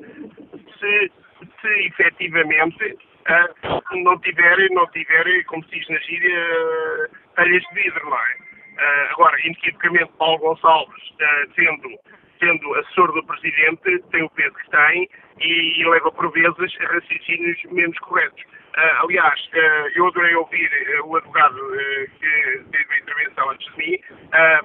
se, 0.78 1.12
se 1.60 1.86
efetivamente 1.86 2.96
uh, 3.28 3.96
não 4.02 4.18
tiver, 4.20 4.70
não 4.70 4.86
tiver, 4.88 5.44
como 5.44 5.64
se 5.64 5.78
diz 5.78 5.88
na 5.88 5.98
gíria, 5.98 6.38
uh, 6.38 7.34
talhas 7.34 7.62
de 7.62 7.74
vidro, 7.74 8.08
não 8.08 8.16
é? 8.16 8.50
Uh, 8.70 9.12
agora, 9.12 9.36
inequivocamente, 9.46 10.12
Paulo 10.18 10.38
Gonçalves, 10.38 11.10
uh, 11.10 11.54
sendo, 11.54 11.98
sendo 12.38 12.74
assessor 12.76 13.12
do 13.12 13.24
Presidente, 13.24 13.98
tem 14.10 14.22
o 14.22 14.30
peso 14.30 14.54
que 14.54 14.70
tem 14.70 15.08
e, 15.40 15.80
e 15.80 15.88
leva 15.88 16.10
por 16.12 16.30
vezes 16.32 16.74
raciocínios 16.78 17.62
menos 17.70 17.98
corretos. 17.98 18.42
Uh, 18.76 19.04
aliás, 19.04 19.40
uh, 19.52 19.88
eu 19.96 20.06
adorei 20.06 20.34
ouvir 20.36 20.70
uh, 21.00 21.06
o 21.06 21.16
advogado 21.16 21.56
que 22.20 22.64
teve 22.70 22.94
a 22.94 22.98
intervenção 22.98 23.50
antes 23.50 23.72
de 23.74 23.78
mim, 23.78 23.98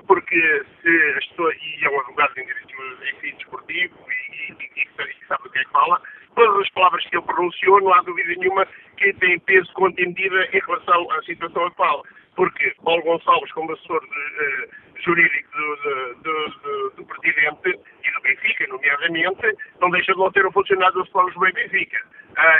porque 0.05 0.63
se 0.81 1.13
as 1.17 1.25
pessoas, 1.27 1.55
e 1.55 1.85
é 1.85 1.89
um 1.89 1.99
advogado 2.01 2.37
em 2.37 2.45
direito 2.45 3.37
desportivo 3.37 3.95
e, 4.07 4.51
e, 4.51 4.69
e, 4.75 4.83
e, 4.83 5.25
sabe 5.27 5.43
do 5.43 5.49
que 5.49 5.59
é 5.59 5.63
que 5.63 5.71
fala, 5.71 5.99
todas 6.35 6.61
as 6.61 6.69
palavras 6.71 7.03
que 7.05 7.15
ele 7.15 7.25
pronunciou, 7.25 7.81
não 7.81 7.93
há 7.93 8.01
dúvida 8.01 8.35
nenhuma 8.37 8.67
que 8.97 9.13
têm 9.13 9.39
peso 9.39 9.71
medida 9.79 10.49
em 10.53 10.59
relação 10.59 11.11
à 11.11 11.23
situação 11.23 11.65
atual. 11.65 12.03
Porque 12.35 12.75
Paulo 12.83 13.01
Gonçalves, 13.03 13.51
como 13.53 13.71
assessor 13.71 14.01
de, 14.01 14.69
jurídico 15.03 15.51
do, 15.51 15.75
do, 16.21 16.49
do, 16.49 16.89
do, 16.97 17.05
Presidente 17.05 17.79
e 18.03 18.11
do 18.11 18.21
Benfica, 18.21 18.67
nomeadamente, 18.67 19.57
não 19.79 19.89
deixa 19.89 20.13
de 20.13 20.19
não 20.19 20.31
ter 20.31 20.45
um 20.45 20.51
funcionário 20.51 20.93
do 20.93 21.03
Sport 21.03 21.27
Lisboa 21.27 21.49
e 21.49 21.53
Benfica. 21.53 22.01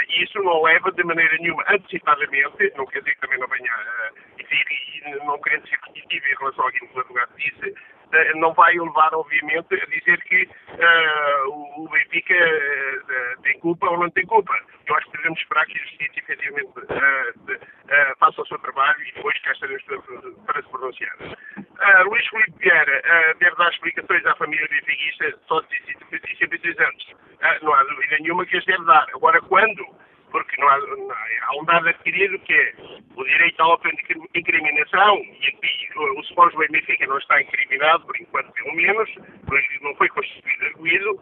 E 0.08 0.24
isso 0.24 0.38
não 0.42 0.62
leva 0.62 0.90
de 0.92 1.04
maneira 1.04 1.36
nenhuma 1.38 1.64
antecipadamente, 1.68 2.72
não 2.76 2.86
quer 2.86 3.00
dizer 3.00 3.14
que 3.14 3.20
também 3.20 3.38
não 3.38 3.48
venha, 3.48 3.72
uh, 3.72 4.40
e, 4.40 5.24
não 5.24 5.40
querendo 5.40 5.68
ser 5.68 5.78
repetitivo 5.84 6.26
em 6.26 6.36
relação 6.38 6.66
àquilo 6.66 6.88
que 6.88 6.96
o 6.96 7.00
advogado 7.00 7.36
disse, 7.36 7.74
não 8.36 8.52
vai 8.54 8.72
levar, 8.74 9.14
obviamente, 9.14 9.74
a 9.74 9.86
dizer 9.86 10.20
que 10.22 10.48
o 11.48 11.88
Benfica 11.90 12.34
tem 13.42 13.58
culpa 13.60 13.88
ou 13.90 13.98
não 13.98 14.10
tem 14.10 14.24
culpa. 14.26 14.52
Eu 14.86 14.94
acho 14.96 15.06
que 15.10 15.16
devemos 15.16 15.40
esperar 15.40 15.66
que 15.66 15.78
a 15.78 15.82
Justiça 15.82 16.12
efetivamente 16.18 16.70
faça 18.18 18.42
o 18.42 18.46
seu 18.46 18.58
trabalho 18.58 19.02
e 19.02 19.12
depois 19.12 19.38
cá 19.42 19.52
estaremos 19.52 19.82
para 20.46 20.62
se 20.62 20.68
pronunciar. 20.68 21.16
Luís 22.06 22.26
Filipe 22.28 22.58
Vieira 22.58 23.34
deve 23.38 23.56
dar 23.56 23.70
explicações 23.70 24.24
à 24.26 24.34
família 24.36 24.66
benfiquista 24.68 25.38
só 25.46 25.60
de 25.60 25.82
66 26.10 26.78
anos. 26.78 27.14
não 27.62 27.74
há 27.74 27.82
dúvida 27.84 28.16
nenhuma 28.20 28.46
que 28.46 28.56
as 28.56 28.64
deve 28.64 28.84
dar. 28.84 29.06
Agora, 29.14 29.40
quando? 29.42 29.86
Porque 30.36 30.60
não 30.60 30.68
há, 30.68 30.78
não 30.78 31.10
há 31.12 31.62
um 31.62 31.64
dado 31.64 31.88
adquirido 31.88 32.38
que 32.40 32.52
é 32.52 32.74
o 33.16 33.24
direito 33.24 33.58
à 33.58 33.64
autoincriminação, 33.64 35.16
e 35.16 35.46
aqui 35.46 35.88
o 35.98 36.20
Sport 36.20 36.52
do 36.52 36.58
Benfica 36.58 37.06
não 37.06 37.16
está 37.16 37.40
incriminado, 37.40 38.04
por 38.04 38.14
enquanto 38.20 38.52
pelo 38.52 38.76
menos, 38.76 39.10
pois 39.46 39.64
não 39.80 39.94
foi 39.94 40.10
constituído 40.10 40.66
arguído, 40.66 41.20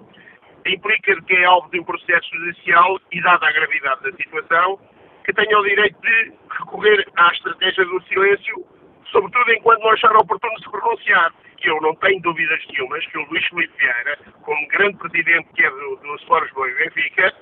implica 0.67 1.23
que 1.23 1.33
é 1.33 1.45
alvo 1.45 1.71
de 1.71 1.79
um 1.79 1.85
processo 1.85 2.29
judicial 2.37 2.99
e, 3.13 3.23
dada 3.23 3.47
a 3.47 3.53
gravidade 3.53 4.03
da 4.03 4.17
situação, 4.17 4.81
que 5.25 5.33
tenha 5.33 5.61
o 5.61 5.63
direito 5.63 6.01
de 6.01 6.33
recorrer 6.51 7.07
à 7.17 7.31
estratégia 7.31 7.85
do 7.85 8.03
silêncio, 8.09 8.67
sobretudo 9.13 9.53
enquanto 9.53 9.81
não 9.81 9.91
achar 9.91 10.17
oportuno 10.17 10.59
se 10.59 10.69
pronunciar. 10.69 11.33
Eu 11.63 11.81
não 11.81 11.95
tenho 11.95 12.21
dúvidas 12.21 12.61
nenhumas 12.69 13.07
que 13.07 13.19
o 13.19 13.25
Luís 13.27 13.47
Felipe 13.47 13.79
Vieira, 13.79 14.19
como 14.43 14.67
grande 14.67 14.99
presidente 14.99 15.49
que 15.55 15.65
é 15.65 15.71
do, 15.71 15.97
do 15.99 16.17
Sport 16.17 16.47
Lisboa 16.47 16.69
e 16.69 16.75
Benfica, 16.75 17.33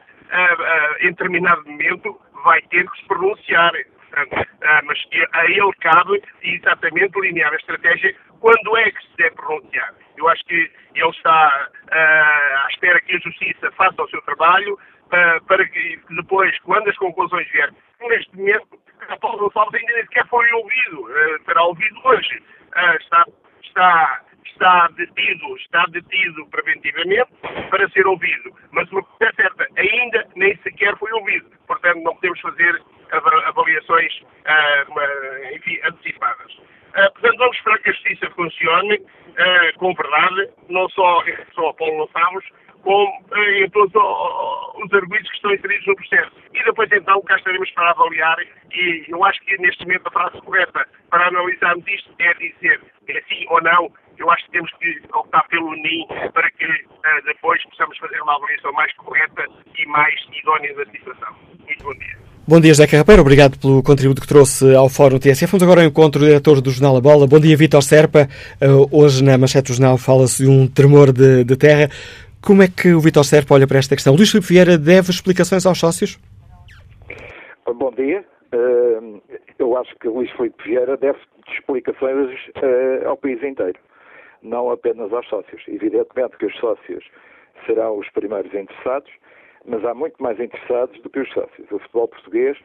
em 1.01 1.11
determinado 1.11 1.65
momento 1.65 2.21
vai 2.45 2.61
ter 2.63 2.89
que 2.91 2.99
se 2.99 3.07
pronunciar. 3.07 3.73
Portanto, 4.11 4.49
mas 4.85 5.09
a 5.33 5.45
ele 5.47 5.73
cabe 5.81 6.23
exatamente 6.43 7.13
delinear 7.13 7.53
a 7.53 7.57
estratégia 7.57 8.15
quando 8.41 8.77
é 8.77 8.91
que 8.91 9.03
se 9.03 9.17
deve 9.17 9.37
pronunciar. 9.37 9.95
Eu 10.17 10.29
acho 10.29 10.45
que 10.45 10.71
ele 10.95 11.09
está 11.11 11.69
à 11.91 12.67
espera 12.71 13.01
que 13.01 13.17
a 13.17 13.21
Justiça 13.21 13.73
faça 13.73 14.03
o 14.03 14.09
seu 14.11 14.21
trabalho 14.23 14.79
para 15.47 15.67
que 15.69 16.01
depois, 16.11 16.59
quando 16.61 16.89
as 16.89 16.97
conclusões 16.97 17.51
vierem, 17.51 17.75
neste 18.01 18.37
momento, 18.37 18.79
a 19.09 19.17
Paulo 19.17 19.39
Gonçalves 19.39 19.81
ainda 19.81 19.93
nem 19.95 20.03
sequer 20.05 20.27
foi 20.29 20.51
ouvido, 20.53 21.09
será 21.45 21.63
ouvido 21.63 22.01
hoje. 22.05 22.43
está, 23.01 23.25
está 23.63 24.21
está 24.47 24.89
detido, 24.97 25.57
está 25.57 25.85
detido 25.87 26.47
preventivamente 26.47 27.31
para 27.71 27.89
ser 27.91 28.07
ouvido. 28.07 28.53
Mas 28.71 28.91
uma 28.91 29.03
coisa 29.03 29.33
é 29.33 29.43
certa, 29.43 29.67
ainda 29.77 30.27
nem 30.37 30.57
sequer 30.59 30.97
foi 30.99 31.13
ouvido. 31.13 31.51
Portanto, 31.67 32.03
não 32.03 32.15
podemos 32.15 32.41
fazer 32.41 32.83
avaliações, 33.11 34.13
uh, 34.21 35.55
enfim, 35.55 35.79
antecipadas. 35.85 36.53
Uh, 36.55 37.13
portanto, 37.13 37.39
vamos 37.39 37.57
esperar 37.57 37.79
que 37.79 37.91
a 37.91 37.93
justiça 37.93 38.31
funcione 38.31 38.97
uh, 38.97 39.79
com 39.79 39.95
verdade, 39.95 40.51
não 40.69 40.89
só 40.91 41.23
em 41.23 41.33
relação 41.33 41.65
ao 41.65 41.75
Paulo 41.75 42.07
Gonçalves, 42.07 42.49
como 42.83 43.13
em 43.37 43.71
todos 43.71 43.95
os 43.95 44.93
argumentos 44.93 45.31
que 45.31 45.37
estão 45.37 45.55
inseridos 45.55 45.87
no 45.87 45.95
processo. 45.95 46.33
E 46.53 46.65
depois, 46.65 46.91
então, 46.93 47.23
cá 47.23 47.37
estaremos 47.37 47.71
para 47.71 47.91
avaliar, 47.91 48.37
e 48.73 49.05
eu 49.09 49.25
acho 49.25 49.41
que 49.43 49.57
neste 49.59 49.85
momento 49.85 50.09
a 50.09 50.11
frase 50.11 50.41
correta 50.41 50.87
para 51.09 51.29
analisarmos 51.29 51.87
isto 51.87 52.13
é 52.19 52.35
dizer 52.35 52.81
é 53.09 53.21
sim 53.23 53.47
ou 53.49 53.63
não. 53.63 53.93
Eu 54.19 54.31
acho 54.31 54.45
que 54.47 54.53
temos 54.53 54.71
que 54.79 55.01
optar 55.15 55.47
pelo 55.49 55.75
NIM 55.75 56.07
para 56.33 56.51
que 56.53 56.65
uh, 56.65 57.25
depois 57.27 57.63
possamos 57.71 57.97
fazer 57.99 58.21
uma 58.23 58.37
avaliação 58.37 58.73
mais 58.73 58.93
correta 58.95 59.45
e 59.77 59.87
mais 59.87 60.15
idónea 60.43 60.75
da 60.75 60.85
situação. 60.87 61.35
Muito 61.67 61.85
bom 61.85 61.95
dia. 61.95 62.33
Bom 62.47 62.61
dia, 62.61 62.75
José 62.75 62.87
Carrapeiro. 62.89 63.23
Obrigado 63.23 63.59
pelo 63.59 63.83
contributo 63.83 64.21
que 64.21 64.27
trouxe 64.27 64.75
ao 64.75 64.89
Fórum 64.89 65.19
TSF. 65.19 65.53
Vamos 65.53 65.63
agora 65.63 65.81
ao 65.81 65.87
encontro 65.87 66.21
do 66.21 66.27
diretor 66.27 66.61
do 66.61 66.71
Jornal 66.71 66.97
A 66.97 67.01
Bola. 67.01 67.27
Bom 67.27 67.39
dia, 67.39 67.57
Vítor 67.57 67.83
Serpa. 67.83 68.29
Uh, 68.61 68.89
hoje, 68.91 69.23
na 69.23 69.39
manchete 69.39 69.71
do 69.71 69.77
jornal, 69.77 69.97
fala-se 69.97 70.45
de 70.45 70.51
um 70.51 70.67
tremor 70.67 71.13
de, 71.13 71.45
de, 71.45 71.57
terra. 71.57 71.89
Como 72.45 72.63
é 72.63 72.69
que 72.69 72.93
o 72.93 73.01
Vítor 73.01 73.25
Serpa 73.25 73.55
olha 73.55 73.67
para 73.67 73.79
esta 73.79 73.95
questão? 73.95 74.15
Luís 74.15 74.31
Filipe 74.31 74.49
Vieira 74.49 74.77
deve 74.77 75.11
explicações 75.11 75.65
aos 75.65 75.79
sócios? 75.79 76.19
Bom 77.65 77.93
dia. 77.93 78.25
Uh, 78.53 79.23
eu 79.59 79.77
acho 79.77 79.95
que 80.01 80.09
Luís 80.09 80.31
Filipe 80.33 80.65
Vieira 80.65 80.97
deve 80.97 81.19
explicações 81.57 82.29
uh, 82.57 83.09
ao 83.09 83.17
país 83.17 83.43
inteiro, 83.43 83.79
não 84.43 84.71
apenas 84.71 85.13
aos 85.13 85.27
sócios. 85.29 85.63
Evidentemente 85.69 86.37
que 86.37 86.47
os 86.47 86.57
sócios 86.57 87.05
serão 87.67 87.99
os 87.99 88.09
primeiros 88.11 88.53
interessados, 88.53 89.11
mas 89.65 89.85
há 89.85 89.95
muito 89.95 90.21
mais 90.23 90.39
interessados 90.41 91.01
do 91.01 91.11
que 91.11 91.21
os 91.21 91.33
sócios. 91.33 91.71
O 91.71 91.79
futebol 91.79 92.09
português 92.09 92.59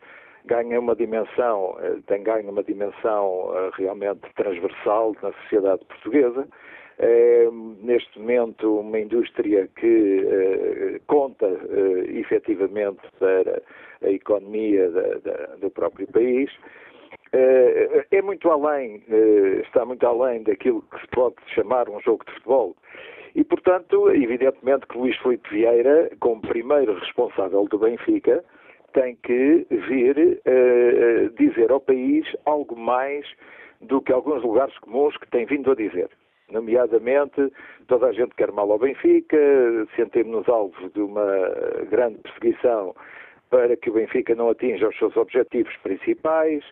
ganha 0.45 0.79
uma 0.79 0.95
dimensão, 0.95 1.71
uh, 1.71 2.01
tem 2.07 2.23
ganho 2.23 2.49
uma 2.49 2.63
dimensão 2.63 3.49
uh, 3.49 3.69
realmente 3.75 4.21
transversal 4.35 5.15
na 5.21 5.31
sociedade 5.33 5.83
portuguesa. 5.85 6.47
É, 6.99 7.47
neste 7.83 8.17
momento, 8.19 8.79
uma 8.79 8.99
indústria 8.99 9.69
que 9.75 10.25
uh, 10.25 10.99
conta 11.05 11.45
uh, 11.45 12.17
efetivamente 12.17 13.01
para 13.19 13.61
a 14.01 14.09
economia 14.09 14.89
da, 14.89 15.19
da, 15.19 15.55
do 15.57 15.69
próprio 15.69 16.07
país. 16.07 16.49
Uh, 17.37 18.03
é 18.09 18.21
muito 18.21 18.49
além, 18.49 19.03
está 19.61 19.85
muito 19.85 20.05
além 20.07 20.41
daquilo 20.43 20.81
que 20.81 21.01
se 21.01 21.07
pode 21.09 21.35
chamar 21.53 21.87
um 21.89 21.99
jogo 22.01 22.25
de 22.25 22.33
futebol. 22.33 22.75
E, 23.35 23.43
portanto, 23.43 24.09
evidentemente 24.09 24.87
que 24.87 24.97
Luís 24.97 25.15
Filipe 25.17 25.47
Vieira, 25.49 26.09
como 26.19 26.41
primeiro 26.41 26.95
responsável 26.95 27.65
do 27.65 27.77
Benfica, 27.77 28.43
tem 28.93 29.15
que 29.17 29.67
vir 29.69 30.41
dizer 31.37 31.69
ao 31.69 31.79
país 31.79 32.25
algo 32.45 32.75
mais 32.75 33.27
do 33.81 34.01
que 34.01 34.11
alguns 34.11 34.41
lugares 34.41 34.75
comuns 34.79 35.15
que 35.17 35.29
tem 35.29 35.45
vindo 35.45 35.71
a 35.71 35.75
dizer 35.75 36.09
nomeadamente 36.51 37.51
toda 37.87 38.07
a 38.07 38.11
gente 38.11 38.33
quer 38.35 38.51
mal 38.51 38.71
ao 38.71 38.79
Benfica, 38.79 39.37
sentimos-nos 39.95 40.47
alvos 40.47 40.91
de 40.93 41.01
uma 41.01 41.25
grande 41.89 42.17
perseguição 42.19 42.95
para 43.49 43.75
que 43.77 43.89
o 43.89 43.93
Benfica 43.93 44.35
não 44.35 44.49
atinja 44.49 44.87
os 44.87 44.97
seus 44.97 45.15
objetivos 45.15 45.75
principais. 45.77 46.63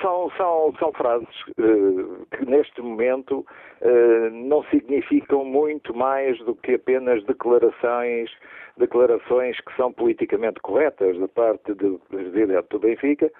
São, 0.00 0.30
são, 0.38 0.74
são 0.78 0.92
frases 0.94 1.28
uh, 1.58 2.26
que 2.30 2.46
neste 2.46 2.80
momento 2.80 3.44
uh, 3.82 4.30
não 4.30 4.64
significam 4.64 5.44
muito 5.44 5.94
mais 5.94 6.38
do 6.38 6.54
que 6.54 6.76
apenas 6.76 7.22
declarações, 7.24 8.30
declarações 8.78 9.60
que 9.60 9.76
são 9.76 9.92
politicamente 9.92 10.58
corretas 10.60 11.18
da 11.18 11.28
parte 11.28 11.74
do 11.74 12.00
presidente 12.08 12.66
do 12.70 12.78
Benfica, 12.78 13.30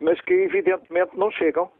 mas 0.00 0.20
que 0.20 0.34
evidentemente 0.34 1.16
não 1.16 1.30
chegam, 1.30 1.70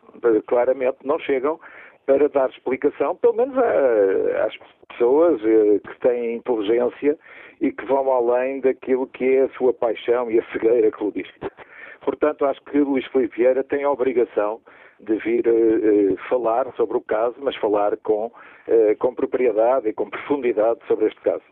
claramente 0.46 0.98
não 1.04 1.18
chegam 1.18 1.60
para 2.06 2.28
dar 2.28 2.50
explicação, 2.50 3.16
pelo 3.16 3.34
menos 3.34 3.56
às 3.58 4.56
pessoas 4.92 5.40
eh, 5.44 5.78
que 5.78 6.00
têm 6.00 6.36
inteligência 6.36 7.18
e 7.60 7.72
que 7.72 7.84
vão 7.86 8.10
além 8.10 8.60
daquilo 8.60 9.06
que 9.06 9.24
é 9.24 9.42
a 9.42 9.48
sua 9.50 9.72
paixão 9.72 10.30
e 10.30 10.38
a 10.38 10.44
cegueira 10.52 10.90
clubística. 10.90 11.50
Portanto, 12.02 12.44
acho 12.44 12.60
que 12.64 12.78
Luís 12.78 13.06
Filipe 13.06 13.36
Vieira 13.36 13.62
tem 13.62 13.84
a 13.84 13.90
obrigação 13.90 14.60
de 15.00 15.16
vir 15.16 15.44
uh, 15.46 16.16
falar 16.28 16.72
sobre 16.76 16.96
o 16.96 17.00
caso, 17.00 17.36
mas 17.40 17.56
falar 17.56 17.96
com, 17.98 18.26
uh, 18.26 18.96
com 18.98 19.14
propriedade 19.14 19.88
e 19.88 19.92
com 19.92 20.08
profundidade 20.08 20.80
sobre 20.86 21.06
este 21.06 21.20
caso. 21.20 21.42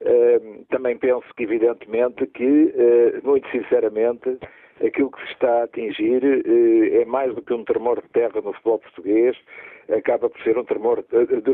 Uh, 0.00 0.64
também 0.70 0.96
penso 0.98 1.26
que, 1.36 1.44
evidentemente, 1.44 2.26
que, 2.26 2.74
muito 3.22 3.48
sinceramente, 3.50 4.38
aquilo 4.84 5.10
que 5.10 5.20
se 5.26 5.32
está 5.32 5.60
a 5.60 5.64
atingir 5.64 6.22
é 6.92 7.04
mais 7.04 7.34
do 7.34 7.40
que 7.40 7.54
um 7.54 7.64
tremor 7.64 8.02
de 8.02 8.08
terra 8.08 8.40
no 8.42 8.52
futebol 8.52 8.80
português, 8.80 9.36
acaba 9.90 10.28
por 10.28 10.40
ser 10.42 10.56
um 10.58 10.64
tremor 10.64 11.04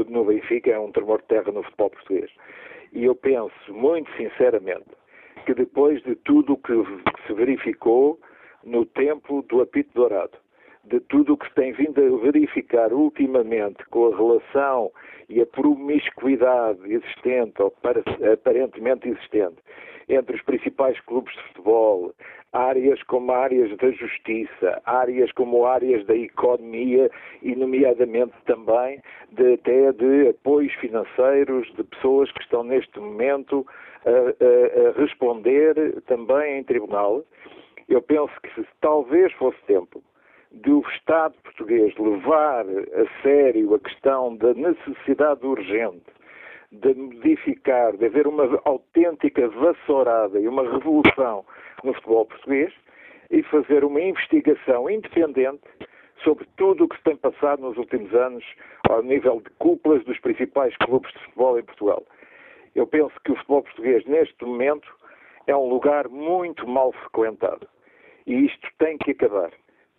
no 0.09 0.24
Benfica, 0.24 0.70
é 0.70 0.78
um 0.78 0.93
tremor 0.93 1.20
de 1.20 1.28
terra 1.28 1.53
no 1.53 1.62
futebol 1.62 1.91
português. 1.91 2.31
E 2.93 3.05
eu 3.05 3.14
penso, 3.14 3.53
muito 3.72 4.11
sinceramente, 4.16 4.91
que 5.47 5.55
depois 5.55 6.03
de 6.03 6.14
tudo 6.16 6.55
o 6.55 6.59
que 6.59 6.72
se 7.26 7.33
verificou 7.33 8.18
no 8.64 8.85
tempo 8.85 9.43
do 9.43 9.62
apito 9.62 9.91
dourado, 9.95 10.37
de 10.91 10.99
tudo 11.01 11.34
o 11.34 11.36
que 11.36 11.49
se 11.49 11.55
tem 11.55 11.72
vindo 11.72 12.01
a 12.03 12.18
verificar 12.18 12.93
ultimamente 12.93 13.84
com 13.91 14.12
a 14.12 14.16
relação 14.16 14.91
e 15.28 15.41
a 15.41 15.47
promiscuidade 15.47 16.80
existente, 16.93 17.62
ou 17.62 17.72
aparentemente 18.32 19.09
existente, 19.09 19.57
entre 20.09 20.34
os 20.34 20.43
principais 20.43 20.99
clubes 21.03 21.32
de 21.36 21.43
futebol, 21.45 22.12
áreas 22.53 23.01
como 23.05 23.30
áreas 23.30 23.76
da 23.76 23.93
justiça, 23.93 24.82
áreas 24.84 25.30
como 25.32 25.64
áreas 25.64 26.05
da 26.07 26.16
economia 26.16 27.09
e, 27.41 27.55
nomeadamente, 27.55 28.34
também 28.45 29.01
de, 29.30 29.55
até 29.55 29.93
de 29.93 30.30
apoios 30.30 30.74
financeiros 30.74 31.72
de 31.76 31.84
pessoas 31.84 32.32
que 32.32 32.43
estão 32.43 32.64
neste 32.64 32.99
momento 32.99 33.64
a, 34.05 34.11
a, 34.11 34.88
a 34.88 35.01
responder 35.01 36.03
também 36.09 36.59
em 36.59 36.64
tribunal. 36.64 37.22
Eu 37.88 38.03
penso 38.03 38.32
que 38.43 38.66
talvez 38.80 39.32
fosse 39.34 39.59
tempo 39.68 40.03
do 40.51 40.80
Estado 40.90 41.34
português 41.42 41.94
levar 41.96 42.66
a 42.66 43.22
sério 43.22 43.74
a 43.74 43.78
questão 43.78 44.36
da 44.36 44.53
necessidade 44.55 45.46
urgente 45.46 46.05
de 46.72 46.94
modificar, 46.94 47.96
de 47.96 48.07
haver 48.07 48.26
uma 48.26 48.61
autêntica 48.64 49.48
vassourada 49.48 50.38
e 50.38 50.46
uma 50.46 50.62
revolução 50.62 51.44
no 51.82 51.92
futebol 51.94 52.26
português 52.26 52.72
e 53.30 53.42
fazer 53.44 53.84
uma 53.84 54.01
investigação 54.01 54.88
independente 54.90 55.62
sobre 56.22 56.46
tudo 56.57 56.84
o 56.84 56.88
que 56.88 56.96
se 56.96 57.05
tem 57.05 57.16
passado 57.16 57.62
nos 57.62 57.76
últimos 57.76 58.12
anos 58.14 58.44
ao 58.88 59.03
nível 59.03 59.40
de 59.40 59.51
cúpulas 59.59 60.05
dos 60.05 60.18
principais 60.18 60.76
clubes 60.78 61.12
de 61.12 61.18
futebol 61.20 61.59
em 61.59 61.62
Portugal. 61.62 62.05
Eu 62.74 62.86
penso 62.86 63.14
que 63.24 63.32
o 63.32 63.36
futebol 63.36 63.62
português, 63.62 64.05
neste 64.05 64.44
momento, 64.44 64.88
é 65.46 65.57
um 65.57 65.68
lugar 65.68 66.09
muito 66.09 66.68
mal 66.68 66.92
frequentado. 66.92 67.66
E 68.26 68.46
isto 68.46 68.68
tem 68.78 68.98
que 68.98 69.12
acabar, 69.12 69.51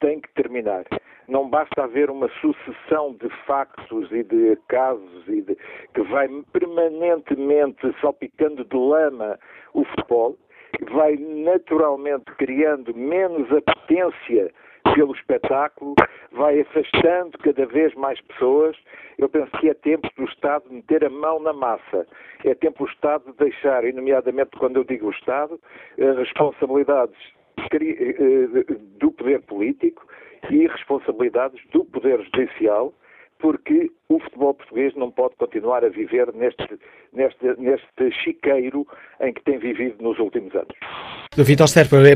tem 0.02 0.20
que 0.20 0.30
terminar. 0.34 0.84
Não 1.28 1.50
basta 1.50 1.84
haver 1.84 2.10
uma 2.10 2.28
sucessão 2.42 3.14
de 3.14 3.30
factos 3.46 4.12
e 4.12 4.24
de 4.24 4.58
casos 4.68 5.28
e 5.28 5.42
de, 5.42 5.56
que 5.94 6.02
vai 6.02 6.28
permanentemente 6.52 7.96
salpicando 8.02 8.66
de 8.66 8.76
lama 8.76 9.40
o 9.74 9.86
futebol, 9.86 10.38
vai 10.92 11.16
naturalmente 11.16 12.26
criando 12.38 12.94
menos 12.94 13.50
apetência 13.52 14.52
pelo 14.94 15.14
espetáculo, 15.14 15.96
vai 16.32 16.60
afastando 16.62 17.38
cada 17.38 17.66
vez 17.68 17.94
mais 17.96 18.20
pessoas. 18.22 18.76
Eu 19.18 19.30
penso 19.30 19.52
que 19.60 19.70
é 19.70 19.74
tempo 19.74 20.10
do 20.18 20.26
Estado 20.26 20.66
meter 20.70 21.06
a 21.06 21.10
mão 21.10 21.40
na 21.40 21.54
massa. 21.54 22.06
É 22.44 22.54
tempo 22.56 22.84
do 22.84 22.92
Estado 22.92 23.32
de 23.32 23.38
deixar, 23.38 23.86
e 23.86 23.94
nomeadamente 23.94 24.52
quando 24.58 24.78
eu 24.78 24.84
digo 24.84 25.12
Estado, 25.12 25.60
responsabilidades 25.98 27.18
eh, 27.18 27.41
do 29.00 29.12
poder 29.12 29.42
político 29.42 30.06
e 30.50 30.68
responsabilidades 30.68 31.60
do 31.72 31.86
Poder 31.86 32.22
Judicial, 32.24 32.94
porque 33.40 33.92
o 34.08 34.20
futebol 34.20 34.54
português 34.54 34.96
não 34.96 35.12
pode 35.12 35.36
continuar 35.36 35.84
a 35.84 35.90
viver 35.90 36.32
neste, 36.34 36.80
neste, 37.12 37.46
neste 37.58 38.12
chiqueiro 38.24 38.88
em 39.20 39.34
que 39.34 39.44
tem 39.44 39.58
vivido 39.58 40.02
nos 40.02 40.20
últimos 40.20 40.54
anos. 40.56 40.76
Vitor 41.36 41.68
Serpa, 41.68 41.98
é, 41.98 42.16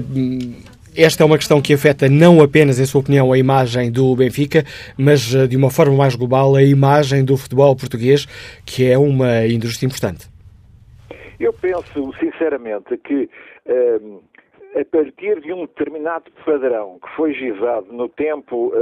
esta 0.96 1.24
é 1.24 1.26
uma 1.26 1.38
questão 1.38 1.62
que 1.62 1.74
afeta 1.74 2.08
não 2.08 2.42
apenas, 2.42 2.80
em 2.80 2.86
sua 2.86 3.02
opinião, 3.02 3.34
a 3.34 3.38
imagem 3.38 3.92
do 3.92 4.16
Benfica, 4.16 4.64
mas 4.98 5.34
eh, 5.34 5.48
de 5.48 5.58
uma 5.58 5.70
forma 5.70 5.96
mais 5.96 6.16
global 6.16 6.56
a 6.56 6.64
imagem 6.64 7.26
do 7.26 7.36
futebol 7.36 7.76
português, 7.76 8.26
que 8.66 8.90
é 8.90 8.98
uma 8.98 9.46
indústria 9.46 9.88
importante. 9.88 10.30
Eu 11.40 11.52
penso, 11.52 12.14
sinceramente, 12.18 12.96
que 12.98 13.30
ehm, 13.66 14.20
a 14.76 14.84
partir 14.86 15.40
de 15.42 15.54
um 15.54 15.62
determinado 15.66 16.30
padrão 16.46 17.00
que 17.00 17.10
foi 17.16 17.34
gizado 17.34 17.92
no 17.94 18.10
tempo, 18.10 18.74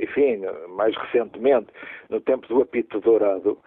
enfim, 0.00 0.42
mais 0.76 0.96
recentemente, 0.96 1.66
no 2.08 2.20
tempo 2.20 2.46
do 2.46 2.62
apito 2.62 3.00
dourado, 3.00 3.58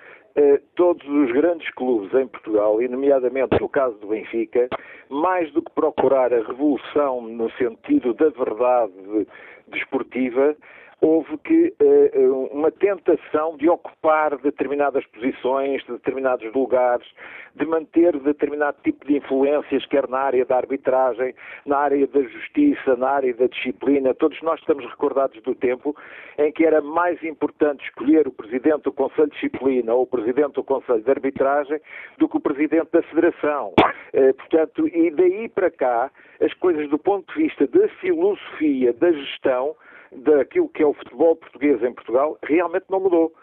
todos 0.75 1.05
os 1.05 1.31
grandes 1.33 1.69
clubes 1.71 2.13
em 2.13 2.27
Portugal, 2.27 2.81
e 2.81 2.87
nomeadamente 2.87 3.59
no 3.59 3.67
caso 3.67 3.97
do 3.99 4.07
Benfica, 4.07 4.69
mais 5.09 5.51
do 5.51 5.61
que 5.61 5.71
procurar 5.71 6.33
a 6.33 6.47
revolução 6.47 7.21
no 7.21 7.51
sentido 7.51 8.13
da 8.13 8.29
verdade 8.29 9.27
desportiva, 9.67 10.55
houve 11.01 11.35
que 11.39 11.73
uh, 11.81 12.47
uma 12.51 12.71
tentação 12.71 13.57
de 13.57 13.67
ocupar 13.67 14.37
determinadas 14.37 15.03
posições, 15.07 15.83
de 15.83 15.93
determinados 15.93 16.53
lugares, 16.53 17.07
de 17.55 17.65
manter 17.65 18.17
determinado 18.19 18.77
tipo 18.83 19.05
de 19.05 19.17
influências, 19.17 19.85
quer 19.87 20.07
na 20.07 20.19
área 20.19 20.45
da 20.45 20.57
arbitragem, 20.57 21.33
na 21.65 21.77
área 21.77 22.05
da 22.07 22.21
justiça, 22.21 22.95
na 22.95 23.09
área 23.09 23.33
da 23.33 23.47
disciplina. 23.47 24.13
Todos 24.13 24.39
nós 24.43 24.59
estamos 24.59 24.85
recordados 24.85 25.41
do 25.41 25.55
tempo 25.55 25.95
em 26.37 26.51
que 26.51 26.63
era 26.63 26.81
mais 26.81 27.21
importante 27.23 27.83
escolher 27.83 28.27
o 28.27 28.31
presidente 28.31 28.83
do 28.83 28.93
Conselho 28.93 29.27
de 29.29 29.33
Disciplina 29.33 29.93
ou 29.93 30.03
o 30.03 30.07
presidente 30.07 30.53
do 30.53 30.63
Conselho 30.63 31.01
de 31.01 31.11
Arbitragem 31.11 31.81
do 32.19 32.29
que 32.29 32.37
o 32.37 32.41
presidente 32.41 32.89
da 32.91 33.01
Federação. 33.03 33.73
Uh, 34.13 34.33
portanto, 34.35 34.87
e 34.87 35.09
daí 35.09 35.49
para 35.49 35.71
cá, 35.71 36.11
as 36.39 36.53
coisas 36.53 36.87
do 36.89 36.99
ponto 36.99 37.33
de 37.33 37.43
vista 37.43 37.65
da 37.67 37.87
filosofia, 37.99 38.93
da 38.93 39.11
gestão, 39.11 39.75
daquilo 40.11 40.69
que 40.69 40.83
é 40.83 40.85
o 40.85 40.93
futebol 40.93 41.35
português 41.35 41.81
em 41.83 41.93
Portugal 41.93 42.37
realmente 42.43 42.85
não 42.89 42.99
mudou. 42.99 43.33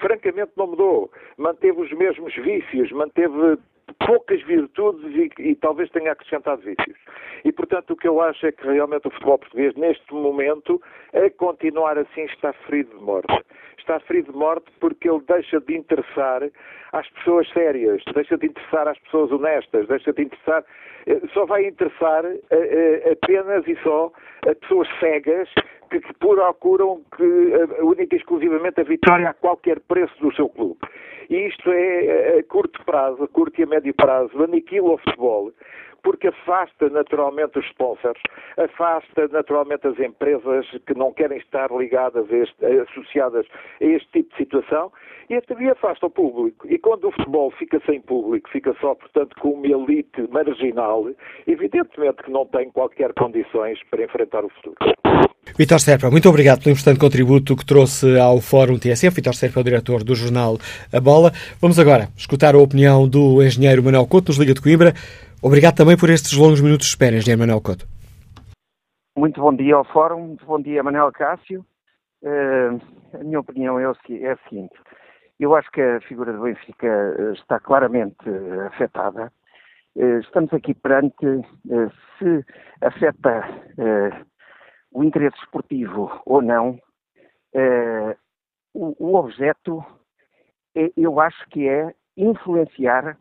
Francamente 0.00 0.52
não 0.56 0.68
mudou. 0.68 1.10
Manteve 1.36 1.80
os 1.80 1.92
mesmos 1.92 2.34
vícios, 2.34 2.90
manteve 2.92 3.58
poucas 4.04 4.42
virtudes 4.42 5.04
e, 5.14 5.50
e, 5.50 5.54
talvez 5.54 5.90
tenha 5.90 6.12
acrescentado 6.12 6.62
vícios. 6.62 6.96
E, 7.44 7.52
portanto, 7.52 7.92
o 7.92 7.96
que 7.96 8.08
eu 8.08 8.20
acho 8.20 8.46
é 8.46 8.52
que 8.52 8.66
realmente 8.66 9.06
o 9.06 9.10
futebol 9.10 9.38
português, 9.38 9.74
neste 9.76 10.12
momento, 10.12 10.82
a 11.12 11.30
continuar 11.30 11.96
assim, 11.96 12.22
está 12.22 12.52
ferido 12.52 12.96
de 12.98 13.04
morte. 13.04 13.44
Está 13.78 14.00
ferido 14.00 14.32
de 14.32 14.38
morte 14.38 14.70
porque 14.80 15.08
ele 15.08 15.22
deixa 15.28 15.60
de 15.60 15.76
interessar 15.76 16.42
às 16.92 17.08
pessoas 17.10 17.48
sérias, 17.50 18.02
deixa 18.12 18.36
de 18.36 18.46
interessar 18.46 18.88
às 18.88 18.98
pessoas 18.98 19.30
honestas, 19.30 19.86
deixa 19.86 20.12
de 20.12 20.22
interessar. 20.22 20.64
Eh, 21.06 21.20
só 21.32 21.46
vai 21.46 21.66
interessar 21.66 22.24
eh, 22.24 22.40
eh, 22.50 23.12
apenas 23.12 23.66
e 23.68 23.76
só 23.82 24.10
a 24.48 24.54
pessoas 24.56 24.88
cegas 24.98 25.48
que, 25.90 26.00
procuram 26.18 27.02
que, 27.16 27.22
única 27.82 28.14
e 28.14 28.18
exclusivamente 28.18 28.80
a 28.80 28.84
vitória 28.84 29.30
a 29.30 29.34
qualquer 29.34 29.80
preço 29.80 30.14
do 30.20 30.34
seu 30.34 30.48
clube. 30.48 30.78
E 31.28 31.48
isto 31.48 31.70
é 31.72 32.38
a 32.38 32.44
curto 32.44 32.84
prazo, 32.84 33.24
a 33.24 33.28
curto 33.28 33.60
e 33.60 33.64
a 33.64 33.66
médio 33.66 33.94
prazo, 33.94 34.42
aniquila 34.42 34.94
o 34.94 34.98
futebol, 34.98 35.52
porque 36.06 36.28
afasta 36.28 36.88
naturalmente 36.88 37.58
os 37.58 37.66
sponsors, 37.66 38.20
afasta 38.56 39.26
naturalmente 39.26 39.88
as 39.88 39.98
empresas 39.98 40.64
que 40.86 40.94
não 40.94 41.12
querem 41.12 41.38
estar 41.38 41.68
ligadas, 41.72 42.30
a 42.30 42.36
este, 42.36 42.64
associadas 42.64 43.44
a 43.80 43.84
este 43.84 44.08
tipo 44.12 44.30
de 44.30 44.36
situação, 44.36 44.92
e 45.28 45.40
também 45.40 45.68
afasta 45.68 46.06
o 46.06 46.10
público. 46.10 46.68
E 46.68 46.78
quando 46.78 47.08
o 47.08 47.10
futebol 47.10 47.50
fica 47.50 47.80
sem 47.84 48.00
público, 48.00 48.48
fica 48.50 48.72
só, 48.80 48.94
portanto, 48.94 49.34
com 49.40 49.50
uma 49.50 49.66
elite 49.66 50.28
marginal, 50.30 51.10
evidentemente 51.44 52.22
que 52.22 52.30
não 52.30 52.46
tem 52.46 52.70
qualquer 52.70 53.12
condições 53.14 53.82
para 53.90 54.04
enfrentar 54.04 54.44
o 54.44 54.48
futuro. 54.48 54.76
Vitor 55.54 55.80
Serpa, 55.80 56.10
muito 56.10 56.28
obrigado 56.28 56.62
pelo 56.62 56.72
importante 56.72 56.98
contributo 56.98 57.56
que 57.56 57.64
trouxe 57.64 58.18
ao 58.18 58.40
Fórum 58.40 58.78
TSF. 58.78 59.14
Vitor 59.14 59.34
Serpa 59.34 59.60
é 59.60 59.62
o 59.62 59.64
diretor 59.64 60.04
do 60.04 60.14
jornal 60.14 60.58
A 60.92 61.00
Bola. 61.00 61.30
Vamos 61.60 61.78
agora 61.78 62.08
escutar 62.16 62.54
a 62.54 62.58
opinião 62.58 63.08
do 63.08 63.42
engenheiro 63.42 63.82
Manuel 63.82 64.06
Couto, 64.06 64.28
nos 64.28 64.38
Liga 64.38 64.52
de 64.52 64.60
Coimbra. 64.60 64.92
Obrigado 65.42 65.76
também 65.76 65.96
por 65.96 66.10
estes 66.10 66.36
longos 66.36 66.60
minutos 66.60 66.86
de 66.86 66.92
espera, 66.92 67.16
engenheiro 67.16 67.40
Manuel 67.40 67.62
Couto. 67.62 67.86
Muito 69.16 69.40
bom 69.40 69.54
dia 69.54 69.76
ao 69.76 69.84
Fórum, 69.84 70.26
muito 70.26 70.44
bom 70.44 70.60
dia 70.60 70.82
Manuel 70.82 71.10
Cássio. 71.10 71.64
Uh, 72.22 72.78
a 73.14 73.24
minha 73.24 73.40
opinião 73.40 73.78
é, 73.78 73.88
o, 73.88 73.96
é 74.10 74.32
a 74.32 74.38
seguinte. 74.48 74.74
Eu 75.40 75.54
acho 75.54 75.70
que 75.70 75.80
a 75.80 76.00
figura 76.02 76.32
do 76.32 76.42
Benfica 76.42 76.86
eh, 76.86 77.32
está 77.32 77.60
claramente 77.60 78.28
uh, 78.28 78.66
afetada. 78.66 79.32
Uh, 79.94 80.18
estamos 80.20 80.52
aqui 80.52 80.74
perante 80.74 81.14
se 82.18 82.44
afeta 82.82 83.46
o 84.96 85.04
interesse 85.04 85.36
esportivo 85.40 86.22
ou 86.24 86.40
não, 86.40 86.80
eh, 87.52 88.16
o, 88.72 88.96
o, 88.98 89.14
objeto, 89.16 89.84
é, 90.74 90.90
eu 90.96 91.20
acho 91.20 91.46
que 91.50 91.68
é 91.68 91.94
influenciar 92.16 93.18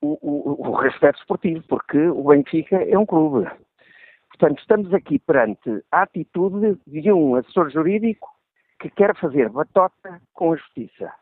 o, 0.00 0.18
o, 0.20 0.68
o 0.68 0.74
respeito 0.74 1.20
esportivo, 1.20 1.62
porque 1.68 1.96
o 1.96 2.24
Benfica 2.24 2.76
é 2.82 2.98
um 2.98 3.06
clube. 3.06 3.48
Portanto, 4.30 4.58
estamos 4.58 4.92
aqui 4.92 5.20
perante 5.20 5.84
a 5.92 6.02
atitude 6.02 6.76
de 6.88 7.12
um 7.12 7.36
assessor 7.36 7.70
jurídico 7.70 8.28
que 8.80 8.90
quer 8.90 9.16
fazer 9.16 9.48
batota 9.48 10.20
com 10.32 10.52
a 10.52 10.56
justiça 10.56 11.12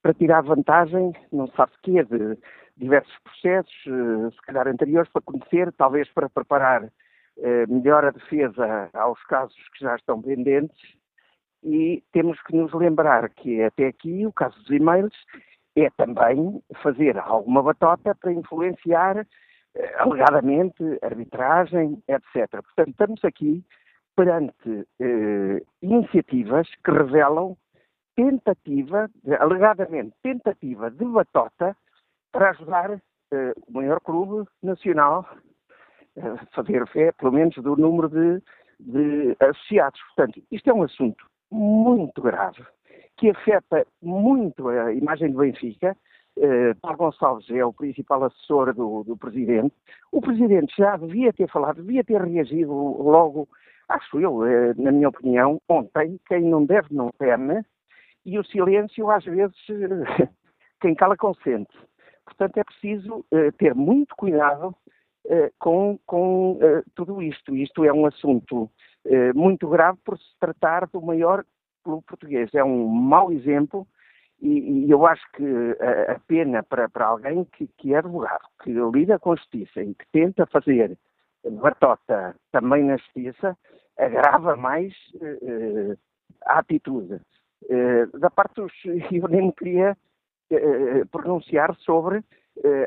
para 0.00 0.14
tirar 0.14 0.42
vantagem, 0.42 1.12
não 1.30 1.48
sabe 1.48 1.72
o 1.74 1.82
quê, 1.82 2.02
de 2.02 2.38
diversos 2.78 3.14
processos, 3.18 3.74
eh, 3.86 4.30
se 4.30 4.40
calhar 4.42 4.66
anteriores, 4.68 5.12
para 5.12 5.20
conhecer, 5.20 5.70
talvez 5.72 6.08
para 6.14 6.30
preparar 6.30 6.90
melhor 7.68 8.04
a 8.04 8.10
defesa 8.10 8.88
aos 8.94 9.22
casos 9.24 9.56
que 9.70 9.84
já 9.84 9.96
estão 9.96 10.22
pendentes 10.22 10.78
e 11.64 12.02
temos 12.12 12.40
que 12.42 12.54
nos 12.54 12.72
lembrar 12.74 13.30
que 13.30 13.62
até 13.62 13.86
aqui 13.86 14.26
o 14.26 14.32
caso 14.32 14.56
dos 14.60 14.70
e-mails 14.70 15.14
é 15.76 15.88
também 15.96 16.62
fazer 16.82 17.18
alguma 17.18 17.62
batota 17.62 18.14
para 18.14 18.32
influenciar 18.32 19.26
eh, 19.74 19.94
alegadamente 19.98 20.82
arbitragem, 21.02 22.02
etc. 22.06 22.50
Portanto, 22.62 22.90
estamos 22.90 23.24
aqui 23.24 23.64
perante 24.14 24.86
eh, 25.00 25.62
iniciativas 25.82 26.68
que 26.84 26.90
revelam 26.90 27.56
tentativa, 28.14 29.10
alegadamente 29.40 30.14
tentativa 30.22 30.90
de 30.90 31.04
batota 31.04 31.76
para 32.30 32.50
ajudar 32.50 33.02
eh, 33.32 33.52
o 33.66 33.72
maior 33.72 34.00
clube 34.00 34.48
nacional 34.62 35.26
fazer 36.52 36.86
fé, 36.88 37.12
pelo 37.12 37.32
menos, 37.32 37.54
do 37.56 37.76
número 37.76 38.08
de, 38.08 38.42
de 38.80 39.36
associados. 39.40 40.00
Portanto, 40.14 40.42
isto 40.50 40.70
é 40.70 40.74
um 40.74 40.82
assunto 40.82 41.24
muito 41.50 42.20
grave, 42.20 42.62
que 43.16 43.30
afeta 43.30 43.86
muito 44.02 44.68
a 44.68 44.92
imagem 44.92 45.30
do 45.30 45.38
Benfica. 45.38 45.96
Uh, 46.36 46.74
Paulo 46.80 46.98
Gonçalves 46.98 47.48
é 47.50 47.64
o 47.64 47.72
principal 47.72 48.24
assessor 48.24 48.74
do, 48.74 49.04
do, 49.04 49.16
Presidente. 49.16 49.72
O 50.10 50.20
Presidente 50.20 50.74
já 50.76 50.96
devia 50.96 51.32
ter 51.32 51.48
falado, 51.48 51.76
devia 51.76 52.02
ter 52.02 52.20
reagido 52.20 52.72
logo, 52.72 53.48
acho 53.88 54.18
eu, 54.18 54.38
uh, 54.38 54.74
na 54.76 54.90
minha 54.90 55.08
opinião, 55.08 55.60
ontem. 55.68 56.18
Quem 56.26 56.42
não 56.42 56.64
deve 56.64 56.92
não 56.92 57.10
teme, 57.18 57.64
e 58.26 58.38
o 58.38 58.44
silêncio, 58.44 59.10
às 59.10 59.24
vezes, 59.24 59.56
quem 60.80 60.94
cala 60.94 61.16
consente. 61.16 61.76
Portanto, 62.24 62.56
é 62.56 62.64
preciso 62.64 63.24
ter 63.58 63.74
muito 63.74 64.16
cuidado 64.16 64.74
eh, 64.74 64.83
com, 65.58 65.98
com 66.06 66.52
uh, 66.52 66.84
tudo 66.94 67.22
isto. 67.22 67.56
Isto 67.56 67.84
é 67.84 67.92
um 67.92 68.06
assunto 68.06 68.70
uh, 69.04 69.34
muito 69.34 69.68
grave 69.68 69.98
por 70.04 70.18
se 70.18 70.38
tratar 70.38 70.86
do 70.88 71.00
maior 71.00 71.44
clube 71.82 72.04
português. 72.06 72.52
É 72.54 72.62
um 72.62 72.86
mau 72.86 73.32
exemplo 73.32 73.86
e, 74.40 74.84
e 74.86 74.90
eu 74.90 75.06
acho 75.06 75.24
que 75.32 75.44
a, 75.80 76.12
a 76.12 76.20
pena 76.20 76.62
para, 76.62 76.88
para 76.88 77.06
alguém 77.06 77.44
que, 77.44 77.66
que 77.78 77.94
é 77.94 77.98
advogado, 77.98 78.46
que 78.62 78.72
lida 78.72 79.18
com 79.18 79.36
justiça 79.36 79.82
e 79.82 79.94
que 79.94 80.06
tenta 80.12 80.46
fazer 80.46 80.98
batota 81.60 82.34
também 82.52 82.84
na 82.84 82.96
justiça, 82.96 83.56
agrava 83.98 84.56
mais 84.56 84.94
a 86.46 86.58
atitude. 86.58 87.20
da 88.18 88.30
parte 88.30 88.54
dos... 88.54 88.72
Eu 89.12 89.28
nem 89.28 89.46
me 89.46 89.52
queria 89.52 89.94
pronunciar 91.10 91.74
sobre 91.76 92.24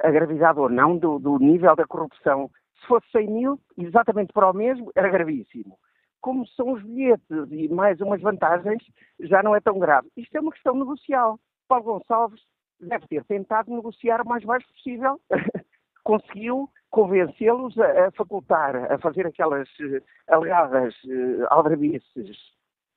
a 0.02 0.12
gravidade 0.12 0.60
ou 0.60 0.70
não 0.70 0.98
do, 0.98 1.20
do, 1.20 1.38
nível 1.40 1.76
da 1.76 1.86
corrupção. 1.86 2.50
Se 2.80 2.88
fosse 2.88 3.10
100 3.12 3.28
mil, 3.28 3.60
exatamente 3.78 4.32
para 4.32 4.50
o 4.50 4.54
mesmo, 4.54 4.92
era 4.96 5.10
gravíssimo. 5.10 5.78
Como 6.22 6.48
são 6.48 6.74
os 6.74 6.84
bilhetes 6.84 7.26
e 7.52 7.68
mais 7.68 8.00
umas 8.02 8.22
vantagens, 8.22 8.84
já 9.20 9.44
não 9.44 9.56
é 9.56 9.60
tão 9.60 9.78
grave. 9.80 10.08
Isto 10.16 10.38
é 10.38 10.42
uma 10.42 10.52
questão 10.52 10.76
negocial. 10.76 11.40
Paulo 11.68 11.84
Gonçalves 11.84 12.42
deve 12.80 13.08
ter 13.08 13.24
tentado 13.26 13.74
negociar 13.74 14.22
o 14.22 14.28
mais 14.28 14.44
baixo 14.44 14.68
possível. 14.74 15.20
Conseguiu 16.04 16.70
convencê-los 16.90 17.78
a, 17.78 18.08
a, 18.08 18.12
facultar, 18.12 18.92
a 18.92 18.98
fazer 18.98 19.28
aquelas 19.28 19.68
uh, 19.80 20.02
alegadas 20.30 20.96
uh, 21.04 21.46
aldrabices 21.50 22.38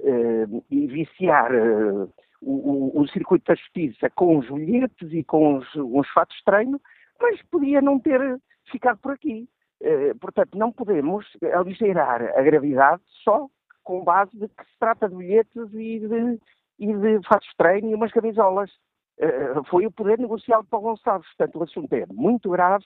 uh, 0.01 0.64
e 0.70 0.86
viciar 0.86 1.52
uh, 1.52 2.12
o, 2.40 3.00
o, 3.00 3.08
circuito 3.08 3.44
da 3.46 3.54
justiça 3.54 4.10
com 4.10 4.38
os 4.38 4.48
bilhetes 4.48 5.12
e 5.12 5.22
com 5.24 5.56
os, 5.56 5.76
uns 5.76 6.08
fatos 6.10 6.36
de 6.36 6.44
treino, 6.44 6.80
mas 7.20 7.40
podia 7.50 7.80
não 7.80 7.98
ter 7.98 8.40
ficado 8.70 8.98
por 8.98 9.12
aqui. 9.12 9.48
Eh, 9.82 10.14
portanto, 10.20 10.56
não 10.56 10.72
podemos 10.72 11.26
aligeirar 11.54 12.22
a 12.36 12.42
gravidade 12.42 13.02
só 13.24 13.46
com 13.82 14.04
base 14.04 14.36
de 14.36 14.48
que 14.48 14.64
se 14.64 14.78
trata 14.78 15.08
de 15.08 15.16
bilhetes 15.16 15.72
e 15.74 16.00
de, 16.00 16.40
e 16.78 16.94
de 16.94 17.26
fatos 17.26 17.48
de 17.48 17.56
treino 17.56 17.90
e 17.90 17.94
umas 17.94 18.12
camisolas. 18.12 18.70
Eh, 19.18 19.54
foi 19.68 19.86
o 19.86 19.90
poder 19.90 20.18
negocial 20.18 20.62
de 20.62 20.68
Paulo 20.68 20.90
Gonçalves. 20.90 21.28
Portanto, 21.36 21.58
o 21.58 21.62
assunto 21.64 21.92
é 21.92 22.06
muito 22.12 22.50
grave 22.50 22.84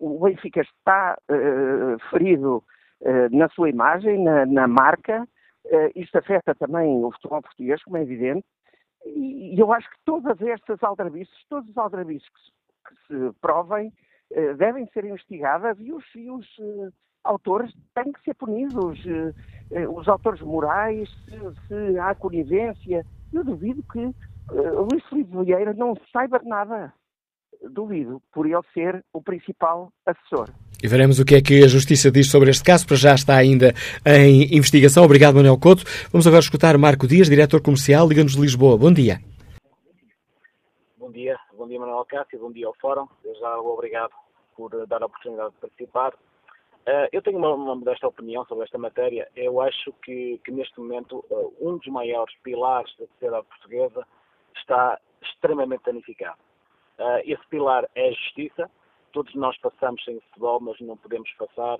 o 0.00 0.20
Benfica 0.20 0.62
está 0.62 1.18
ferido 2.10 2.64
na 3.30 3.48
sua 3.50 3.68
imagem, 3.68 4.22
na, 4.22 4.46
na 4.46 4.66
marca. 4.66 5.26
Isto 5.94 6.16
afeta 6.18 6.54
também 6.54 7.04
o 7.04 7.10
futebol 7.12 7.42
português, 7.42 7.82
como 7.82 7.96
é 7.96 8.02
evidente. 8.02 8.44
E, 9.04 9.58
eu 9.58 9.72
acho 9.72 9.88
que 9.90 9.96
todas 10.04 10.40
estas 10.40 10.82
aldrabices, 10.82 11.34
todos 11.48 11.68
os 11.68 11.78
aldrabices 11.78 12.28
que, 12.28 12.94
que 12.94 13.06
se 13.06 13.40
provem, 13.40 13.92
devem 14.56 14.86
ser 14.94 15.04
investigadas 15.04 15.76
e 15.78 15.92
os, 15.92 16.04
e 16.14 16.30
os 16.30 16.46
autores 17.22 17.72
têm 17.94 18.12
que 18.12 18.22
ser 18.22 18.34
punidos. 18.34 18.98
os 19.94 20.08
autores 20.08 20.40
morais, 20.40 21.08
se, 21.24 21.66
se 21.66 21.98
há 21.98 22.14
conivência. 22.14 23.04
Eu 23.32 23.44
duvido 23.44 23.82
que 23.92 24.10
Luís 24.50 25.04
Filipe 25.08 25.44
Vieira 25.44 25.74
não 25.74 25.94
saiba 26.12 26.38
de 26.38 26.46
nada 26.46 26.92
duvido 27.70 28.20
por 28.32 28.46
ele 28.46 28.62
ser 28.72 29.04
o 29.12 29.22
principal 29.22 29.92
assessor. 30.06 30.48
E 30.82 30.88
veremos 30.88 31.20
o 31.20 31.24
que 31.24 31.36
é 31.36 31.40
que 31.40 31.62
a 31.62 31.68
Justiça 31.68 32.10
diz 32.10 32.28
sobre 32.28 32.50
este 32.50 32.64
caso, 32.64 32.84
para 32.84 32.96
já 32.96 33.14
está 33.14 33.36
ainda 33.36 33.72
em 34.04 34.52
investigação. 34.52 35.04
Obrigado, 35.04 35.36
Manuel 35.36 35.56
Couto. 35.56 35.84
Vamos 36.10 36.26
agora 36.26 36.40
escutar 36.42 36.76
Marco 36.76 37.06
Dias, 37.06 37.30
diretor 37.30 37.62
comercial, 37.62 38.08
Liga-nos 38.08 38.32
de 38.34 38.40
Lisboa. 38.40 38.76
Bom 38.76 38.92
dia. 38.92 39.20
Bom 40.98 41.12
dia, 41.12 41.38
bom 41.56 41.68
dia 41.68 41.78
Manuel 41.78 42.04
Cássio, 42.06 42.40
bom 42.40 42.50
dia 42.50 42.66
ao 42.66 42.74
Fórum. 42.80 43.06
Eu 43.24 43.32
já 43.36 43.56
obrigado 43.60 44.10
por 44.56 44.70
dar 44.88 45.02
a 45.04 45.06
oportunidade 45.06 45.50
de 45.50 45.60
participar. 45.60 46.14
Uh, 46.14 47.06
eu 47.12 47.22
tenho 47.22 47.38
uma, 47.38 47.54
uma 47.54 47.76
modesta 47.76 48.08
opinião 48.08 48.44
sobre 48.46 48.64
esta 48.64 48.76
matéria. 48.76 49.28
Eu 49.36 49.60
acho 49.60 49.92
que, 50.04 50.40
que 50.44 50.50
neste 50.50 50.80
momento 50.80 51.24
uh, 51.30 51.54
um 51.60 51.76
dos 51.76 51.86
maiores 51.86 52.34
pilares 52.42 52.92
da 52.98 53.06
sociedade 53.06 53.46
portuguesa 53.46 54.04
está 54.56 54.98
extremamente 55.22 55.84
danificado. 55.86 56.38
Uh, 56.98 57.22
esse 57.24 57.46
pilar 57.48 57.88
é 57.94 58.08
a 58.08 58.12
justiça. 58.12 58.68
Todos 59.12 59.34
nós 59.34 59.56
passamos 59.58 60.02
sem 60.04 60.20
futebol, 60.20 60.60
mas 60.60 60.80
não 60.80 60.96
podemos 60.96 61.30
passar 61.32 61.78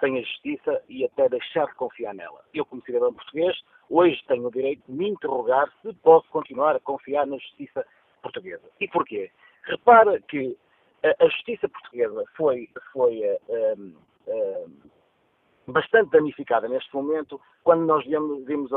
sem 0.00 0.18
a 0.18 0.22
justiça 0.22 0.82
e 0.88 1.04
até 1.04 1.28
deixar 1.28 1.66
de 1.66 1.74
confiar 1.74 2.12
nela. 2.12 2.40
Eu, 2.52 2.66
como 2.66 2.82
cidadão 2.82 3.14
português, 3.14 3.56
hoje 3.88 4.20
tenho 4.26 4.48
o 4.48 4.50
direito 4.50 4.82
de 4.88 4.92
me 4.92 5.08
interrogar 5.08 5.72
se 5.80 5.92
posso 5.94 6.28
continuar 6.30 6.74
a 6.74 6.80
confiar 6.80 7.26
na 7.26 7.38
justiça 7.38 7.86
portuguesa. 8.20 8.68
E 8.80 8.88
porquê? 8.88 9.30
Repara 9.62 10.20
que 10.22 10.56
a, 11.04 11.26
justiça 11.26 11.68
portuguesa 11.68 12.24
foi, 12.36 12.68
foi 12.92 13.20
uh, 13.20 13.96
uh, 14.26 14.72
bastante 15.68 16.10
danificada 16.10 16.68
neste 16.68 16.92
momento 16.94 17.40
quando 17.62 17.84
nós 17.84 18.04
vimos, 18.04 18.44
vimos 18.44 18.70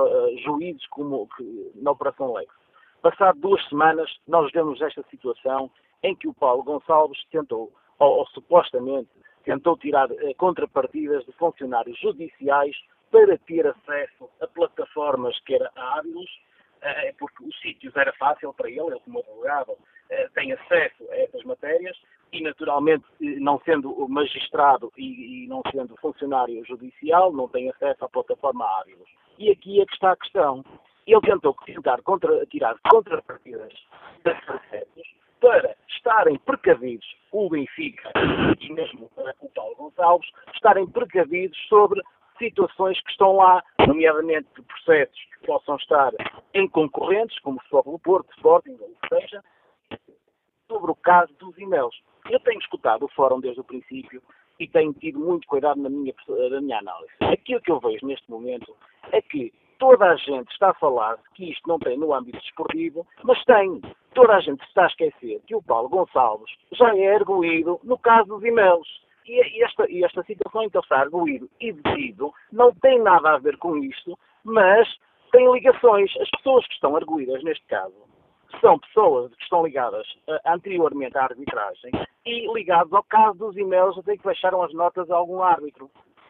juízes 0.44 0.86
como 0.88 1.27
que, 1.36 1.72
na 1.76 1.91
Operação 1.91 2.34
Lex. 2.34 2.53
Passado 3.02 3.40
duas 3.40 3.64
semanas, 3.68 4.11
nós 4.27 4.52
vemos 4.52 4.82
esta 4.82 5.03
situação 5.10 5.72
em 6.03 6.15
que 6.15 6.27
o 6.27 6.34
Paulo 6.34 6.64
Gonçalves 6.64 7.23
tentou, 7.32 7.72
ou, 7.99 8.19
ou 8.19 8.27
supostamente, 8.27 9.09
tentou 9.43 9.77
tirar 9.77 10.09
eh, 10.11 10.34
contrapartidas 10.35 11.26
de 11.26 11.31
funcionários 11.34 11.99
judiciais 11.99 12.76
para 13.11 13.38
ter 13.38 13.67
acesso 13.67 14.30
a 14.41 14.47
plataformas 14.47 15.39
que 15.41 15.55
era 15.55 15.72
hábiles, 15.76 16.30
eh, 16.81 17.13
porque 17.17 17.43
os 17.43 17.59
sítios 17.61 17.95
era 17.95 18.11
fácil 18.13 18.53
para 18.53 18.69
ele, 18.69 18.81
ele 18.81 18.99
como 18.99 19.19
advogado 19.19 19.77
eh, 20.09 20.30
tem 20.34 20.51
acesso 20.51 21.03
a 21.11 21.17
essas 21.17 21.43
matérias 21.43 21.97
e 22.31 22.41
naturalmente 22.41 23.05
eh, 23.22 23.39
não 23.39 23.59
sendo 23.61 24.07
magistrado 24.09 24.91
e, 24.97 25.45
e, 25.45 25.47
não 25.47 25.61
sendo 25.72 25.95
funcionário 25.97 26.63
judicial 26.65 27.31
não 27.31 27.47
tem 27.47 27.69
acesso 27.69 28.05
à 28.05 28.09
plataforma 28.09 28.65
hábiles. 28.80 29.07
E 29.38 29.49
aqui 29.51 29.81
é 29.81 29.85
que 29.85 29.93
está 29.93 30.11
a 30.11 30.17
questão 30.17 30.63
ele 31.07 31.22
tentou 31.22 31.55
tentar 31.65 32.01
contra, 32.01 32.45
tirar 32.47 32.76
contrapartidas 32.89 33.73
das 34.23 34.43
processos 34.43 35.15
para 35.45 35.76
estarem 35.88 36.39
precavidos 36.39 37.05
o 37.31 37.47
Benfica 37.47 38.11
e 38.59 38.73
mesmo 38.73 39.11
o 39.41 39.49
Paulo 39.49 39.76
Gonçalves, 39.76 40.27
estarem 40.55 40.88
precavidos 40.88 41.55
sobre 41.69 42.01
situações 42.39 42.99
que 43.01 43.11
estão 43.11 43.34
lá, 43.34 43.63
nomeadamente 43.88 44.47
processos 44.63 45.19
que 45.38 45.45
possam 45.45 45.76
estar 45.76 46.11
em 46.55 46.67
concorrentes, 46.67 47.38
como 47.41 47.57
o 47.57 47.61
Futebol 47.69 47.99
Porto, 47.99 48.31
Sporting, 48.31 48.76
ou 48.81 48.88
o 48.88 49.07
seja, 49.07 49.43
sobre 50.67 50.89
o 50.89 50.95
caso 50.95 51.31
dos 51.35 51.55
e-mails. 51.59 51.95
Eu 52.27 52.39
tenho 52.39 52.59
escutado 52.59 53.05
o 53.05 53.09
fórum 53.09 53.39
desde 53.39 53.61
o 53.61 53.63
princípio 53.63 54.23
e 54.59 54.67
tenho 54.67 54.93
tido 54.93 55.19
muito 55.19 55.47
cuidado 55.47 55.80
na 55.80 55.89
minha, 55.89 56.13
na 56.49 56.59
minha 56.59 56.80
análise. 56.80 57.13
Aquilo 57.22 57.61
que 57.61 57.72
eu 57.72 57.80
vejo 57.80 58.07
neste 58.07 58.31
momento 58.31 58.76
é 59.11 59.22
que 59.22 59.53
toda 59.80 60.06
a 60.06 60.15
gente 60.15 60.52
está 60.52 60.69
a 60.69 60.76
falar 60.76 61.18
que 61.34 61.52
isto 61.52 61.68
não 61.68 61.80
tem 61.80 61.97
no 61.97 62.14
âmbito 62.14 62.39
desportivo, 62.39 63.06
mas 63.23 63.43
tem. 63.45 63.81
Toda 64.14 64.35
a 64.35 64.39
gente 64.39 64.64
está 64.64 64.84
a 64.84 64.88
esquecer 64.88 65.41
que 65.45 65.56
o 65.56 65.61
Paulo 65.61 65.89
Gonçalves 65.89 66.49
já 66.72 66.95
é 66.95 67.15
arguído 67.15 67.80
no 67.84 67.97
caso 67.97 68.30
dos 68.30 68.43
e-mails. 68.43 68.88
E 69.26 69.64
esta, 69.64 69.89
e 69.89 70.03
esta 70.03 70.23
situação 70.23 70.64
em 70.64 70.69
que 70.69 70.77
ele 70.77 70.84
está 70.84 70.99
arguído 70.99 71.49
e 71.60 71.73
detido 71.73 72.31
não 72.52 72.72
tem 72.76 73.02
nada 73.02 73.31
a 73.31 73.38
ver 73.39 73.57
com 73.57 73.76
isto, 73.77 74.18
mas 74.43 74.88
tem 75.31 75.52
ligações. 75.52 76.15
As 76.18 76.30
pessoas 76.30 76.65
que 76.68 76.73
estão 76.76 76.95
arguídas 76.95 77.43
neste 77.43 77.65
caso 77.65 78.06
são 78.61 78.80
pessoas 78.80 79.34
que 79.35 79.43
estão 79.43 79.65
ligadas 79.65 80.07
uh, 80.27 80.39
anteriormente 80.45 81.18
à 81.18 81.23
arbitragem 81.23 81.91
e 82.26 82.53
ligadas 82.53 82.93
ao 82.93 83.03
caso 83.03 83.38
dos 83.38 83.57
e-mails 83.57 83.97
até 83.97 84.15
que 84.15 84.23
baixaram 84.23 84.61
as 84.61 84.73
notas 84.73 85.10
a 85.10 85.15
algum 85.15 85.41
árbitro 85.41 85.89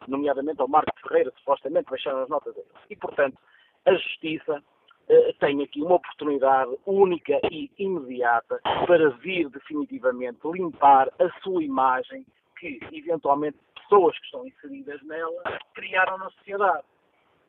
nomeadamente 0.10 0.61
ao 0.61 0.68
Marco 0.68 0.91
Ferreira, 1.02 1.32
supostamente 1.38 1.90
baixaram 1.90 2.23
as 2.23 2.30
notas 2.30 2.53
dele. 2.53 2.68
E, 2.90 2.95
portanto, 2.95 3.38
a 3.86 3.94
Justiça 3.94 4.64
eh, 5.07 5.34
tem 5.40 5.61
aqui 5.61 5.82
uma 5.82 5.95
oportunidade 5.95 6.76
única 6.86 7.40
e 7.52 7.69
imediata 7.77 8.60
para 8.88 9.10
vir 9.10 9.49
definitivamente 9.49 10.40
limpar 10.45 11.10
a 11.19 11.30
sua 11.41 11.64
imagem 11.64 12.26
que, 12.60 12.80
eventualmente, 12.91 13.57
pessoas 13.76 14.18
que 14.19 14.26
estão 14.26 14.48
inseridas 14.48 15.02
nela 15.03 15.60
criaram 15.73 16.18
na 16.18 16.30
sociedade. 16.32 16.84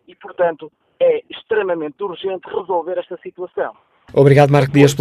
E, 0.06 0.14
portanto, 0.14 0.70
é 1.00 1.22
extremamente 1.30 2.02
urgente 2.02 2.48
resolver 2.48 2.98
esta 2.98 3.16
situação. 3.18 3.74
Obrigado, 4.14 4.50
Marco 4.50 4.72
Dias. 4.72 4.94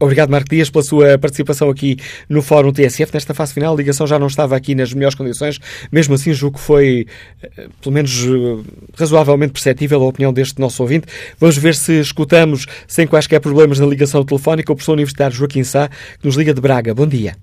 Obrigado, 0.00 0.30
Marco 0.30 0.48
Dias, 0.48 0.70
pela 0.70 0.84
sua 0.84 1.18
participação 1.18 1.68
aqui 1.68 1.96
no 2.28 2.40
Fórum 2.40 2.72
TSF. 2.72 3.12
Nesta 3.12 3.34
fase 3.34 3.52
final, 3.52 3.74
a 3.74 3.76
ligação 3.76 4.06
já 4.06 4.16
não 4.16 4.28
estava 4.28 4.54
aqui 4.54 4.74
nas 4.74 4.94
melhores 4.94 5.16
condições. 5.16 5.58
Mesmo 5.90 6.14
assim, 6.14 6.32
julgo 6.32 6.56
que 6.56 6.62
foi, 6.62 7.06
eh, 7.42 7.68
pelo 7.82 7.94
menos, 7.94 8.24
eh, 8.24 8.88
razoavelmente 8.96 9.52
perceptível 9.52 10.00
a 10.00 10.06
opinião 10.06 10.32
deste 10.32 10.60
nosso 10.60 10.82
ouvinte. 10.82 11.06
Vamos 11.38 11.58
ver 11.58 11.74
se 11.74 11.98
escutamos, 11.98 12.66
sem 12.86 13.08
quaisquer 13.08 13.40
problemas 13.40 13.80
na 13.80 13.86
ligação 13.86 14.24
telefónica, 14.24 14.72
o 14.72 14.76
professor 14.76 14.92
universitário 14.92 15.34
Joaquim 15.34 15.64
Sá, 15.64 15.88
que 15.88 16.24
nos 16.24 16.36
liga 16.36 16.54
de 16.54 16.60
Braga. 16.60 16.94
Bom 16.94 17.06
dia. 17.06 17.34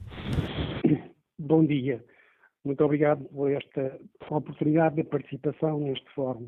Bom 1.38 1.66
dia. 1.66 2.02
Muito 2.64 2.84
obrigado 2.84 3.26
por 3.26 3.52
esta 3.52 4.00
oportunidade 4.30 4.96
de 4.96 5.04
participação 5.04 5.80
neste 5.82 6.10
fórum. 6.16 6.48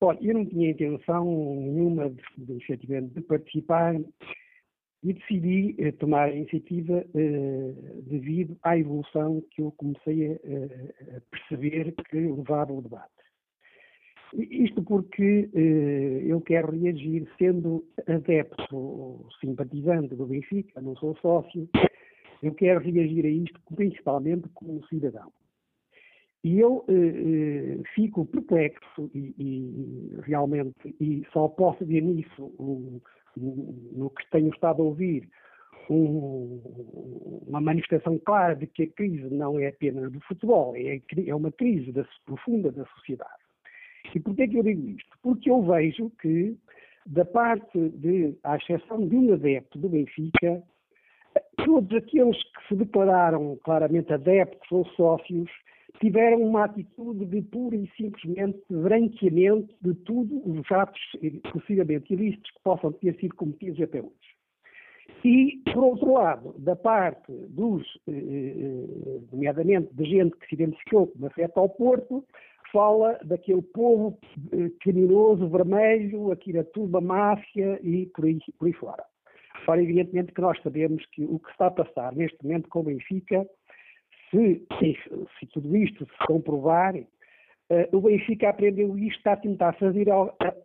Olha, 0.00 0.18
eu 0.20 0.34
não 0.34 0.44
tinha 0.44 0.70
intenção 0.70 1.24
nenhuma 1.24 2.10
de, 2.10 2.76
de, 2.76 3.00
de 3.00 3.20
participar 3.22 3.94
e 5.02 5.12
decidi 5.12 5.74
eh, 5.78 5.92
tomar 5.92 6.28
a 6.28 6.34
iniciativa 6.34 7.04
eh, 7.14 7.74
devido 8.02 8.56
à 8.62 8.76
evolução 8.78 9.42
que 9.50 9.62
eu 9.62 9.72
comecei 9.72 10.32
a, 10.32 11.16
a, 11.16 11.20
perceber 11.30 11.94
que 12.08 12.16
levava 12.16 12.72
o 12.72 12.82
debate. 12.82 13.12
Isto 14.34 14.82
porque 14.82 15.48
eh, 15.54 16.22
eu 16.26 16.40
quero 16.40 16.72
reagir 16.72 17.28
sendo 17.38 17.84
adepto, 18.06 19.26
simpatizante 19.40 20.14
do 20.14 20.26
Benfica, 20.26 20.80
não 20.80 20.96
sou 20.96 21.16
sócio, 21.18 21.68
eu 22.42 22.52
quero 22.54 22.80
reagir 22.80 23.24
a 23.24 23.30
isto 23.30 23.60
principalmente 23.74 24.48
como 24.54 24.84
cidadão. 24.86 25.32
E 26.42 26.60
eu 26.60 26.84
eh, 26.88 26.92
eh, 26.92 27.82
fico 27.94 28.26
perplexo 28.26 29.10
e, 29.14 29.34
e, 29.38 30.20
realmente, 30.22 30.94
e 31.00 31.24
só 31.32 31.48
posso 31.48 31.84
ver 31.84 32.02
nisso 32.02 32.54
um, 32.58 33.00
no 33.36 34.10
que 34.10 34.28
tenho 34.30 34.48
estado 34.50 34.82
a 34.82 34.84
ouvir, 34.84 35.28
um, 35.90 36.60
uma 37.46 37.60
manifestação 37.60 38.18
clara 38.18 38.56
de 38.56 38.66
que 38.66 38.84
a 38.84 38.86
crise 38.88 39.32
não 39.32 39.58
é 39.58 39.68
apenas 39.68 40.10
do 40.10 40.20
futebol, 40.20 40.74
é, 40.76 41.00
é 41.26 41.34
uma 41.34 41.52
crise 41.52 41.92
da, 41.92 42.04
profunda 42.24 42.72
da 42.72 42.84
sociedade. 42.86 43.30
E 44.14 44.20
por 44.20 44.34
que 44.34 44.42
é 44.42 44.48
que 44.48 44.56
eu 44.56 44.62
digo 44.62 44.88
isto? 44.88 45.16
Porque 45.22 45.50
eu 45.50 45.62
vejo 45.62 46.10
que, 46.20 46.56
da 47.04 47.24
parte 47.24 47.88
de, 47.90 48.36
à 48.42 48.56
exceção 48.56 49.06
de 49.06 49.16
um 49.16 49.32
adepto 49.32 49.78
do 49.78 49.88
Benfica, 49.88 50.62
todos 51.64 51.96
aqueles 51.96 52.36
que 52.36 52.68
se 52.68 52.76
declararam 52.76 53.58
claramente 53.64 54.12
adeptos 54.12 54.70
ou 54.70 54.86
sócios 54.90 55.50
tiveram 56.00 56.42
uma 56.42 56.64
atitude 56.64 57.24
de 57.26 57.42
pura 57.42 57.76
e 57.76 57.90
simplesmente 57.96 58.60
branqueamento 58.70 59.74
de 59.80 59.94
tudo 59.94 60.42
os 60.48 60.70
atos 60.70 61.00
possivelmente 61.52 62.12
ilícitos 62.12 62.50
que 62.50 62.62
possam 62.62 62.92
ter 62.92 63.14
sido 63.16 63.34
cometidos 63.34 63.80
até 63.80 64.00
hoje. 64.00 64.36
E, 65.24 65.60
por 65.72 65.82
outro 65.82 66.12
lado, 66.12 66.54
da 66.58 66.76
parte 66.76 67.32
dos, 67.48 67.82
eh, 68.06 68.12
eh, 68.12 69.20
nomeadamente 69.32 69.92
de 69.92 70.04
gente 70.04 70.36
que 70.36 70.46
se 70.46 70.54
identificou 70.54 71.08
como 71.08 71.26
afeta 71.26 71.58
ao 71.58 71.68
Porto, 71.68 72.24
fala 72.72 73.18
daquele 73.24 73.62
povo 73.62 74.18
eh, 74.52 74.70
criminoso, 74.80 75.48
vermelho, 75.48 76.30
aqui 76.30 76.56
a 76.56 76.64
turba 76.64 77.00
máfia 77.00 77.80
e 77.82 78.06
por 78.06 78.24
aí, 78.24 78.38
por 78.58 78.66
aí 78.66 78.72
fora. 78.74 79.04
Ora, 79.66 79.82
evidentemente 79.82 80.32
que 80.32 80.40
nós 80.40 80.60
sabemos 80.62 81.04
que 81.06 81.24
o 81.24 81.40
que 81.40 81.50
está 81.50 81.66
a 81.66 81.70
passar 81.72 82.14
neste 82.14 82.42
momento 82.44 82.68
com 82.68 82.80
o 82.80 82.84
Benfica 82.84 83.44
se, 84.30 84.66
se, 85.38 85.46
tudo 85.52 85.76
isto 85.76 86.04
se 86.04 86.26
comprovar, 86.26 86.94
uh, 86.96 87.96
o 87.96 88.00
Benfica 88.00 88.50
aprendeu 88.50 88.96
isto, 88.98 89.18
está 89.18 89.32
a 89.32 89.36
tentar 89.36 89.72
fazer 89.74 90.06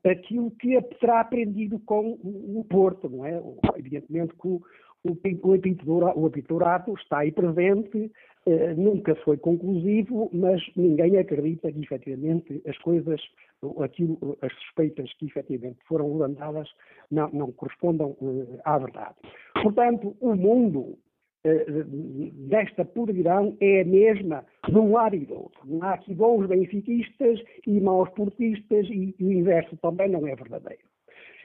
aquilo 0.10 0.52
que 0.52 0.82
terá 1.00 1.22
aprendido 1.22 1.80
com 1.80 2.18
o 2.24 2.66
Porto, 2.70 3.10
não 3.10 3.26
é? 3.26 3.42
Evidentemente 3.78 4.34
que 4.34 4.48
o, 4.48 4.62
o, 5.04 5.12
o 5.14 6.94
está 6.98 7.20
aí 7.20 7.32
presente, 7.32 8.12
uh, 8.46 8.76
nunca 8.76 9.16
foi 9.16 9.38
conclusivo, 9.38 10.30
mas 10.34 10.62
ninguém 10.76 11.18
acredita 11.18 11.72
que 11.72 11.82
efetivamente 11.82 12.62
as 12.68 12.78
coisas, 12.80 13.22
aquilo, 13.84 14.38
as 14.42 14.54
suspeitas 14.54 15.12
que 15.14 15.26
efetivamente 15.28 15.80
foram 15.88 16.12
levantadas 16.14 16.70
não, 17.10 17.30
não 17.32 17.52
correspondam 17.52 18.12
uh, 18.22 18.60
à 18.66 18.78
verdade. 18.78 19.16
Portanto, 19.62 20.16
o 20.20 20.36
mundo 20.36 20.98
desta 21.44 22.86
podridão 22.86 23.58
é 23.60 23.82
a 23.82 23.86
mesma 23.86 24.46
de 24.68 24.78
um 24.78 24.92
lado 24.92 25.16
e 25.16 25.26
do 25.26 25.34
outro. 25.34 25.60
Não 25.66 25.82
há 25.84 25.94
aqui 25.94 26.14
bons 26.14 26.48
benfiquistas 26.48 27.40
e 27.66 27.80
maus 27.80 28.10
portistas 28.12 28.88
e, 28.90 29.16
e 29.18 29.26
o 29.26 29.32
inverso 29.32 29.76
também 29.78 30.10
não 30.10 30.28
é 30.28 30.36
verdadeiro. 30.36 30.84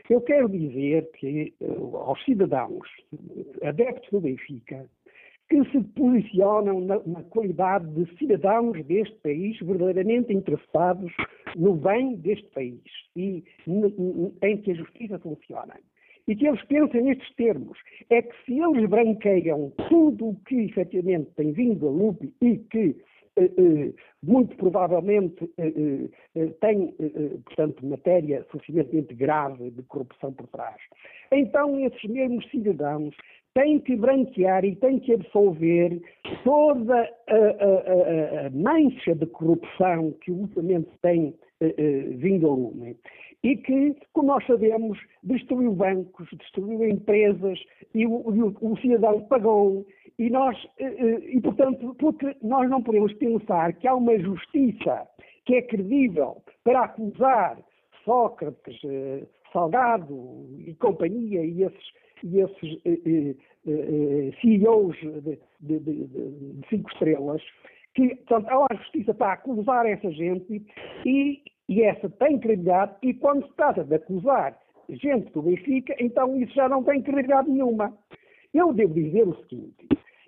Eu 0.09 0.20
quero 0.20 0.48
dizer 0.48 1.10
que 1.12 1.52
uh, 1.60 1.97
aos 1.97 2.23
cidadãos, 2.24 2.86
adeptos 3.62 4.09
do 4.10 4.20
Benfica, 4.20 4.89
que 5.48 5.64
se 5.70 5.81
posicionam 5.94 6.81
na, 6.81 7.01
na, 7.06 7.23
qualidade 7.24 7.86
de 7.93 8.18
cidadãos 8.18 8.85
deste 8.85 9.14
país 9.16 9.59
verdadeiramente 9.60 10.32
interessados 10.32 11.12
no 11.56 11.74
bem 11.74 12.16
deste 12.16 12.48
país 12.51 12.82
e 13.14 13.44
em 14.43 14.56
que 14.59 14.73
a 14.73 14.74
justiça 14.74 15.18
funcione. 15.20 15.73
E 16.28 16.34
que 16.34 16.46
eles 16.46 16.62
pensem 16.64 17.02
nestes 17.02 17.34
termos. 17.36 17.78
É 18.10 18.22
que 18.22 18.34
se 18.44 18.58
eles 18.58 18.88
branqueiam 18.88 19.72
tudo 19.88 20.30
o 20.30 20.36
que 20.46 20.56
efetivamente 20.62 21.30
tem 21.36 21.52
vindo 21.52 21.86
a 21.86 21.90
lupe 21.90 22.32
e 22.40 22.58
que 22.58 22.96
eh, 23.38 23.50
eh, 23.58 23.92
muito 24.22 24.56
provavelmente 24.56 25.48
eh, 25.58 26.08
tem, 26.60 26.94
portanto, 27.44 27.86
matéria 27.86 28.44
suficientemente 28.50 29.14
grave 29.14 29.70
de 29.70 29.82
corrupção 29.82 30.32
por 30.32 30.48
trás. 30.48 30.76
Então, 31.30 31.78
esses 31.78 32.02
mesmos 32.04 32.48
cidadãos 32.50 33.14
têm 33.54 33.78
que 33.78 33.94
branquear 33.94 34.64
e 34.64 34.74
têm 34.76 34.98
que 34.98 35.12
absolver 35.12 36.00
toda 36.44 37.08
a, 37.28 37.34
a, 37.34 38.46
a, 38.46 38.50
mancha 38.50 39.14
de 39.14 39.26
corrupção 39.26 40.12
que 40.22 40.30
ultimamente 40.30 40.90
tem 41.02 41.34
vindo 42.16 42.46
a 42.48 42.54
lume 42.54 42.96
e 43.47 43.56
que, 43.59 43.97
como 44.12 44.27
nós 44.27 44.44
sabemos, 44.44 44.98
destruiu 45.23 45.73
bancos, 45.73 46.28
destruiu 46.32 46.85
empresas 46.85 47.56
e 47.94 48.05
o, 48.05 48.14
o, 48.14 48.73
o 48.73 48.77
cidadão 48.78 49.20
pagou. 49.28 49.86
E 50.18 50.28
nós, 50.28 50.56
eh, 50.81 50.85
eh, 50.85 51.36
e 51.36 51.40
portanto, 51.40 51.94
porque 51.97 52.35
nós 52.43 52.68
não 52.68 52.82
podemos 52.82 53.12
pensar 53.14 53.73
que 53.74 53.86
há 53.86 53.94
uma 53.94 54.18
justiça 54.18 55.06
que 55.44 55.55
é 55.55 55.62
credível 55.62 56.43
para 56.64 56.86
acusar 56.86 57.56
Sócrates, 58.05 58.81
eh, 58.85 59.23
Salgado 59.52 60.44
e 60.59 60.74
companhia 60.74 61.44
e 61.44 61.62
esses, 61.62 61.93
e 62.24 62.40
esses 62.40 62.82
CEOs 64.43 64.97
de, 64.97 65.39
de, 65.60 65.78
de, 65.78 66.05
de, 66.05 66.68
cinco 66.68 66.90
estrelas, 66.90 67.40
que 67.94 68.09
portanto, 68.16 68.48
há 68.48 68.59
uma 68.59 68.78
justiça 68.82 69.14
para 69.14 69.35
acusar 69.35 69.86
essa 69.86 70.10
gente 70.10 70.66
e, 71.06 71.43
e 71.68 71.82
essa 71.82 72.09
tem 72.09 72.38
credibilidade 72.38 72.94
e 73.02 73.14
quando 73.14 73.47
se 73.47 73.55
trata 73.55 73.84
de 73.84 73.94
acusar 73.94 74.59
gente 74.88 75.32
do 75.32 75.43
Benfica, 75.43 75.94
então 75.98 76.36
isso 76.36 76.55
já 76.55 76.68
não 76.68 76.82
tem 76.84 77.02
credibilidade 77.02 77.51
nenhuma. 77.51 77.97
Eu 78.55 78.72
devo 78.72 78.94
dizer 78.94 79.26
o 79.26 79.36
seguinte, 79.43 79.86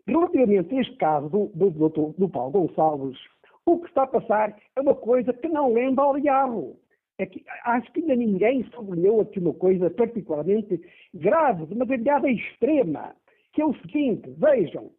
Relativamente 0.09 0.75
a 0.75 0.81
este 0.81 0.97
caso 0.97 1.29
do, 1.29 1.47
do, 1.55 1.71
do, 1.91 2.15
do 2.17 2.29
Paulo 2.31 2.51
Gonçalves, 2.51 3.19
o 3.67 3.79
que 3.79 3.89
está 3.89 4.05
a 4.05 4.07
passar 4.07 4.57
é 4.75 4.81
uma 4.81 4.95
coisa 4.95 5.35
que 5.35 5.49
não 5.49 5.75
lembra 5.75 6.03
ao 6.03 6.19
diabo. 6.19 6.81
É 7.19 7.27
que, 7.27 7.45
acho 7.65 7.93
que 7.93 8.01
ainda 8.01 8.17
ninguém 8.17 8.65
sublinhou 8.75 9.21
aqui 9.21 9.39
uma 9.39 9.53
coisa 9.53 9.91
particularmente 9.91 10.81
grave, 11.13 11.67
de 11.67 11.75
uma 11.75 11.85
gravidade 11.85 12.27
extrema, 12.33 13.15
que 13.53 13.61
é 13.61 13.67
o 13.67 13.75
seguinte, 13.81 14.31
vejam, 14.39 14.91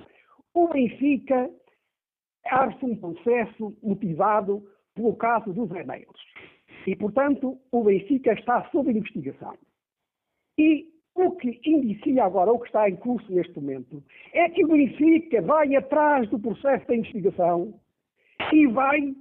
o 0.53 0.67
Benfica 0.67 1.49
abre-se 2.45 2.85
um 2.85 2.95
processo 2.95 3.75
motivado 3.81 4.63
pelo 4.99 5.15
caso 5.15 5.53
dos 5.53 5.71
e-mails. 5.71 6.19
E, 6.85 6.95
portanto, 6.95 7.57
o 7.71 7.83
Benfica 7.83 8.33
está 8.33 8.69
sob 8.69 8.91
investigação. 8.91 9.53
E 10.57 10.87
o 11.15 11.31
que 11.31 11.59
indicia 11.65 12.25
agora, 12.25 12.51
o 12.51 12.59
que 12.59 12.67
está 12.67 12.89
em 12.89 12.97
curso 12.97 13.31
neste 13.31 13.57
momento, 13.59 14.03
é 14.33 14.49
que 14.49 14.65
o 14.65 14.67
Benfica 14.67 15.41
vai 15.41 15.73
atrás 15.75 16.29
do 16.29 16.37
processo 16.37 16.85
de 16.85 16.95
investigação 16.95 17.73
e 18.51 18.67
vai 18.67 19.15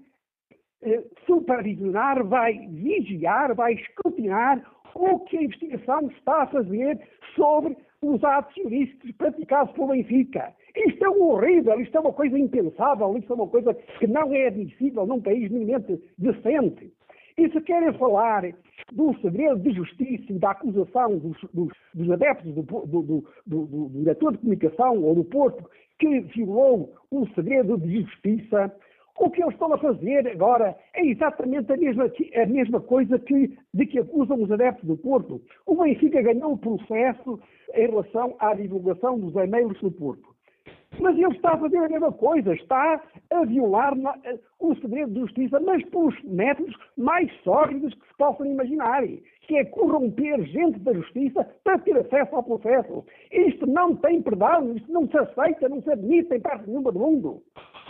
eh, 0.82 1.04
supervisionar, 1.26 2.24
vai 2.24 2.54
vigiar, 2.68 3.54
vai 3.54 3.74
escrutinar 3.74 4.62
o 4.94 5.20
que 5.20 5.38
a 5.38 5.42
investigação 5.42 6.10
está 6.10 6.42
a 6.42 6.46
fazer 6.46 7.00
sobre 7.36 7.76
os 8.02 8.22
atos 8.24 8.56
ilícitos 8.56 9.12
praticados 9.12 9.72
pelo 9.74 9.88
Benfica. 9.88 10.54
Isto 10.86 11.04
é 11.04 11.08
horrível, 11.08 11.80
isto 11.80 11.96
é 11.96 12.00
uma 12.00 12.12
coisa 12.12 12.38
impensável, 12.38 13.16
isto 13.18 13.32
é 13.32 13.36
uma 13.36 13.48
coisa 13.48 13.74
que 13.74 14.06
não 14.06 14.32
é 14.32 14.46
admissível 14.46 15.04
num 15.06 15.20
país 15.20 15.50
minimamente 15.50 16.00
decente. 16.16 16.92
E 17.36 17.50
se 17.50 17.60
querem 17.62 17.92
falar 17.98 18.44
do 18.92 19.14
segredo 19.20 19.60
de 19.60 19.72
justiça 19.72 20.32
e 20.32 20.38
da 20.38 20.52
acusação 20.52 21.18
dos, 21.18 21.36
dos, 21.52 21.72
dos 21.94 22.10
adeptos 22.10 22.54
do, 22.54 22.62
do, 22.62 23.02
do, 23.02 23.24
do, 23.46 23.88
diretor 23.90 24.32
de 24.32 24.38
comunicação 24.38 25.02
ou 25.02 25.14
do 25.14 25.24
Porto 25.24 25.68
que 25.98 26.20
violou 26.20 26.94
o 27.10 27.26
segredo 27.34 27.76
de 27.76 28.02
justiça, 28.02 28.72
o 29.18 29.30
que 29.30 29.42
eles 29.42 29.54
estão 29.54 29.72
a 29.72 29.78
fazer 29.78 30.28
agora 30.28 30.76
é 30.94 31.04
exatamente 31.04 31.72
a 31.72 31.76
mesma, 31.76 32.10
a 32.34 32.46
mesma 32.46 32.80
coisa 32.80 33.18
que, 33.18 33.56
de 33.74 33.86
que 33.86 33.98
acusam 33.98 34.40
os 34.40 34.50
adeptos 34.50 34.84
do 34.84 34.96
Porto. 34.96 35.40
O 35.66 35.74
Benfica 35.82 36.22
ganhou 36.22 36.52
o 36.52 36.58
processo 36.58 37.40
em 37.74 37.86
relação 37.86 38.36
à 38.38 38.54
divulgação 38.54 39.18
dos 39.18 39.34
e-mails 39.34 39.78
do 39.80 39.90
Porto. 39.90 40.37
Mas 41.00 41.16
ele 41.16 41.34
está 41.34 41.52
a 41.52 41.58
fazer 41.58 41.78
a 41.78 41.88
mesma 41.88 42.12
coisa, 42.12 42.54
está 42.54 43.02
a 43.30 43.44
violar 43.44 43.94
eh, 44.24 44.38
o 44.58 44.74
segredo 44.76 45.12
de 45.12 45.20
justiça, 45.20 45.60
mas 45.60 45.84
pelos 45.90 46.14
métodos 46.24 46.74
mais 46.96 47.30
sólidos 47.42 47.94
que 47.94 48.08
se 48.08 48.16
possam 48.16 48.46
imaginar, 48.46 49.02
que 49.42 49.56
é 49.56 49.64
corromper 49.66 50.42
gente 50.46 50.78
da 50.80 50.92
justiça 50.94 51.44
para 51.62 51.78
ter 51.78 51.96
acesso 51.96 52.34
ao 52.34 52.42
processo. 52.42 53.04
Isto 53.30 53.66
não 53.66 53.94
tem 53.96 54.22
perdão, 54.22 54.74
isto 54.74 54.90
não 54.90 55.08
se 55.08 55.18
aceita, 55.18 55.68
não 55.68 55.82
se 55.82 55.92
admite 55.92 56.34
em 56.34 56.40
parte 56.40 56.68
nenhuma 56.68 56.90
do 56.90 56.98
mundo. 56.98 57.42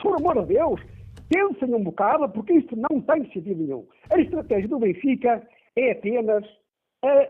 Por 0.02 0.16
amor 0.16 0.40
de 0.44 0.54
Deus, 0.54 0.80
pensem 1.28 1.74
um 1.74 1.84
bocado, 1.84 2.28
porque 2.30 2.54
isto 2.54 2.76
não 2.76 3.00
tem 3.00 3.24
sentido 3.32 3.62
nenhum. 3.62 3.86
A 4.10 4.20
estratégia 4.20 4.68
do 4.68 4.78
Benfica 4.78 5.46
é 5.76 5.92
apenas 5.92 6.44
a 7.04 7.28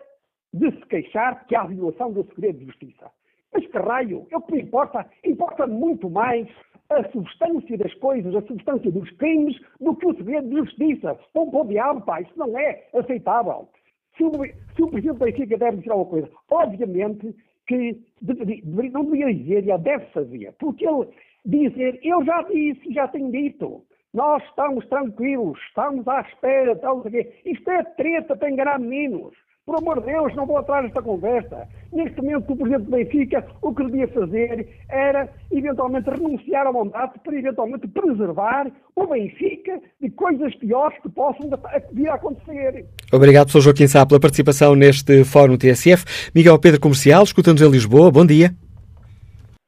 de 0.53 0.71
se 0.71 0.87
queixar 0.87 1.47
que 1.47 1.55
há 1.55 1.65
violação 1.65 2.13
do 2.13 2.25
segredo 2.25 2.59
de 2.59 2.67
justiça. 2.67 3.11
Mas 3.53 3.67
que 3.67 3.79
raio? 3.79 4.27
É 4.31 4.37
o 4.37 4.43
que 4.43 4.53
me 4.53 4.63
importa. 4.63 5.07
Importa 5.25 5.67
muito 5.67 6.09
mais 6.11 6.49
a 6.91 7.03
substância 7.11 7.77
das 7.77 7.93
coisas, 7.95 8.35
a 8.35 8.43
substância 8.43 8.91
dos 8.91 9.11
crimes, 9.13 9.59
do 9.81 9.95
que 9.97 10.07
o 10.07 10.17
segredo 10.17 10.49
de 10.49 10.57
justiça. 10.57 11.19
Vão 11.35 11.51
para 11.51 11.61
o 11.61 11.67
diabo, 11.67 12.01
pá. 12.03 12.21
Isso 12.21 12.33
não 12.37 12.59
é 12.59 12.85
aceitável. 12.95 13.69
Se 14.17 14.25
o, 14.25 14.33
se 14.75 14.83
o 14.83 14.89
Presidente 14.89 15.19
da 15.19 15.27
Benfica 15.27 15.59
deve 15.59 15.77
dizer 15.79 15.91
alguma 15.91 16.11
coisa, 16.11 16.31
obviamente 16.51 17.35
que 17.67 18.01
deve, 18.23 18.63
deve, 18.63 18.89
não 18.91 19.05
deveria 19.05 19.35
dizer, 19.35 19.69
ele 19.69 19.79
deve 19.79 20.07
fazer. 20.07 20.53
Porque 20.59 20.87
ele 20.87 21.09
dizer, 21.45 22.01
eu 22.03 22.25
já 22.25 22.43
disse, 22.43 22.93
já 22.93 23.07
tenho 23.09 23.31
dito. 23.31 23.85
Nós 24.13 24.43
estamos 24.45 24.87
tranquilos, 24.89 25.59
estamos 25.69 26.09
à 26.09 26.23
espera, 26.23 26.73
estamos 26.73 27.07
aqui. 27.07 27.31
Isto 27.45 27.71
é 27.71 27.85
treta 27.85 28.35
para 28.35 28.51
enganar 28.51 28.81
meninos. 28.81 29.35
Por 29.69 29.77
amor 29.77 30.01
de 30.01 30.07
Deus, 30.07 30.35
não 30.35 30.47
vou 30.47 30.57
atrás 30.57 30.87
desta 30.87 31.03
conversa. 31.03 31.69
Neste 31.93 32.23
momento, 32.23 32.51
o 32.51 32.57
Presidente 32.57 32.85
do 32.85 32.91
Benfica, 32.91 33.47
o 33.61 33.75
que 33.75 33.85
devia 33.85 34.09
fazer 34.09 34.67
era, 34.89 35.29
eventualmente, 35.53 36.09
renunciar 36.09 36.67
ao 36.67 36.73
mandato 36.73 37.21
para, 37.21 37.37
eventualmente, 37.39 37.87
preservar 37.87 38.73
o 38.97 39.07
Benfica 39.07 39.79
de 40.01 40.09
coisas 40.09 40.55
piores 40.55 40.99
que 41.03 41.11
possam 41.11 41.51
vir 41.93 42.09
a 42.09 42.15
acontecer. 42.15 42.87
Obrigado, 43.13 43.51
Sr. 43.51 43.61
Joaquim 43.61 43.87
Sá, 43.87 44.07
pela 44.07 44.19
participação 44.19 44.75
neste 44.75 45.23
Fórum 45.23 45.59
TSF. 45.59 46.31
Miguel 46.35 46.59
Pedro 46.59 46.81
Comercial, 46.81 47.23
escutando-nos 47.23 47.69
em 47.69 47.71
Lisboa. 47.71 48.11
Bom 48.11 48.25
dia. 48.25 48.55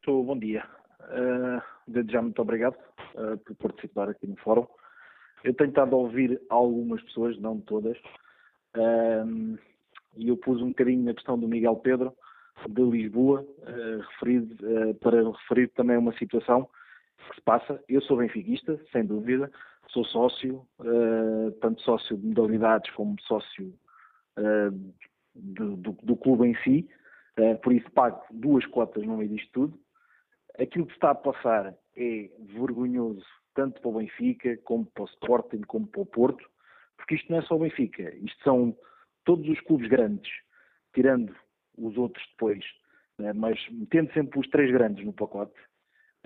Bom 0.06 0.38
dia. 0.38 0.64
Uh, 1.10 1.60
desde 1.86 2.10
já, 2.10 2.22
muito 2.22 2.40
obrigado 2.40 2.74
uh, 3.16 3.36
por 3.36 3.54
participar 3.56 4.08
aqui 4.08 4.26
no 4.26 4.36
Fórum. 4.36 4.66
Eu 5.44 5.52
tenho 5.52 5.68
estado 5.68 5.94
a 5.94 5.98
ouvir 5.98 6.40
algumas 6.48 7.02
pessoas, 7.02 7.38
não 7.38 7.60
todas, 7.60 7.98
uh, 8.78 9.58
e 10.20 10.28
eu 10.28 10.36
pus 10.36 10.60
um 10.60 10.68
bocadinho 10.68 11.02
na 11.02 11.14
questão 11.14 11.38
do 11.38 11.48
Miguel 11.48 11.76
Pedro, 11.76 12.14
de 12.68 12.82
Lisboa, 12.82 13.40
uh, 13.40 14.00
referido, 14.10 14.54
uh, 14.66 14.94
para 14.96 15.28
referir 15.30 15.68
também 15.68 15.96
uma 15.96 16.12
situação 16.18 16.68
que 17.28 17.34
se 17.34 17.40
passa. 17.40 17.82
Eu 17.88 18.02
sou 18.02 18.18
benfiquista, 18.18 18.78
sem 18.92 19.04
dúvida, 19.04 19.50
sou 19.88 20.04
sócio, 20.04 20.66
uh, 20.78 21.50
tanto 21.62 21.80
sócio 21.80 22.18
de 22.18 22.26
modalidades 22.26 22.90
como 22.92 23.16
sócio 23.22 23.72
do, 25.34 25.76
do, 25.76 25.92
do, 26.02 26.16
clube 26.16 26.46
em 26.46 26.54
si, 26.62 26.88
por 27.62 27.74
isso 27.74 27.90
pago 27.90 28.22
duas 28.30 28.64
cotas 28.66 29.04
no 29.04 29.18
meio 29.18 29.28
disto 29.28 29.50
tudo. 29.52 29.78
Aquilo 30.58 30.86
que 30.86 30.94
está 30.94 31.10
a 31.10 31.14
passar 31.14 31.74
é 31.94 32.30
vergonhoso 32.38 33.24
tanto 33.54 33.80
para 33.82 33.90
o 33.90 33.98
Benfica, 33.98 34.56
como 34.64 34.86
para 34.86 35.02
o 35.02 35.06
Sporting, 35.06 35.60
como 35.62 35.86
para 35.86 36.00
o 36.00 36.06
Porto, 36.06 36.48
porque 36.96 37.16
isto 37.16 37.30
não 37.30 37.38
é 37.38 37.42
só 37.42 37.56
o 37.56 37.58
Benfica, 37.58 38.14
isto 38.16 38.42
são 38.42 38.74
todos 39.24 39.48
os 39.48 39.60
clubes 39.60 39.88
grandes, 39.88 40.30
tirando 40.94 41.34
os 41.76 41.96
outros 41.96 42.24
depois, 42.32 42.64
né, 43.18 43.32
mas 43.32 43.58
metendo 43.70 44.12
sempre 44.12 44.38
os 44.38 44.48
três 44.48 44.70
grandes 44.70 45.04
no 45.04 45.12
pacote. 45.12 45.58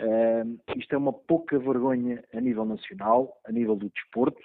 Uh, 0.01 0.59
isto 0.77 0.95
é 0.95 0.99
uma 0.99 1.13
pouca 1.13 1.59
vergonha 1.59 2.25
a 2.35 2.41
nível 2.41 2.65
nacional, 2.65 3.41
a 3.47 3.53
nível 3.53 3.77
do 3.77 3.91
desporto, 3.91 4.43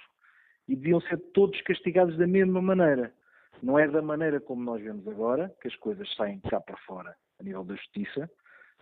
e 0.68 0.76
deviam 0.76 1.00
ser 1.00 1.18
todos 1.34 1.60
castigados 1.62 2.16
da 2.16 2.26
mesma 2.26 2.62
maneira. 2.62 3.12
Não 3.62 3.78
é 3.78 3.88
da 3.88 4.00
maneira 4.00 4.40
como 4.40 4.62
nós 4.62 4.80
vemos 4.80 5.06
agora, 5.08 5.52
que 5.60 5.68
as 5.68 5.76
coisas 5.76 6.08
saem 6.14 6.40
cá 6.40 6.60
para 6.60 6.76
fora 6.78 7.14
a 7.40 7.42
nível 7.42 7.64
da 7.64 7.74
justiça. 7.74 8.30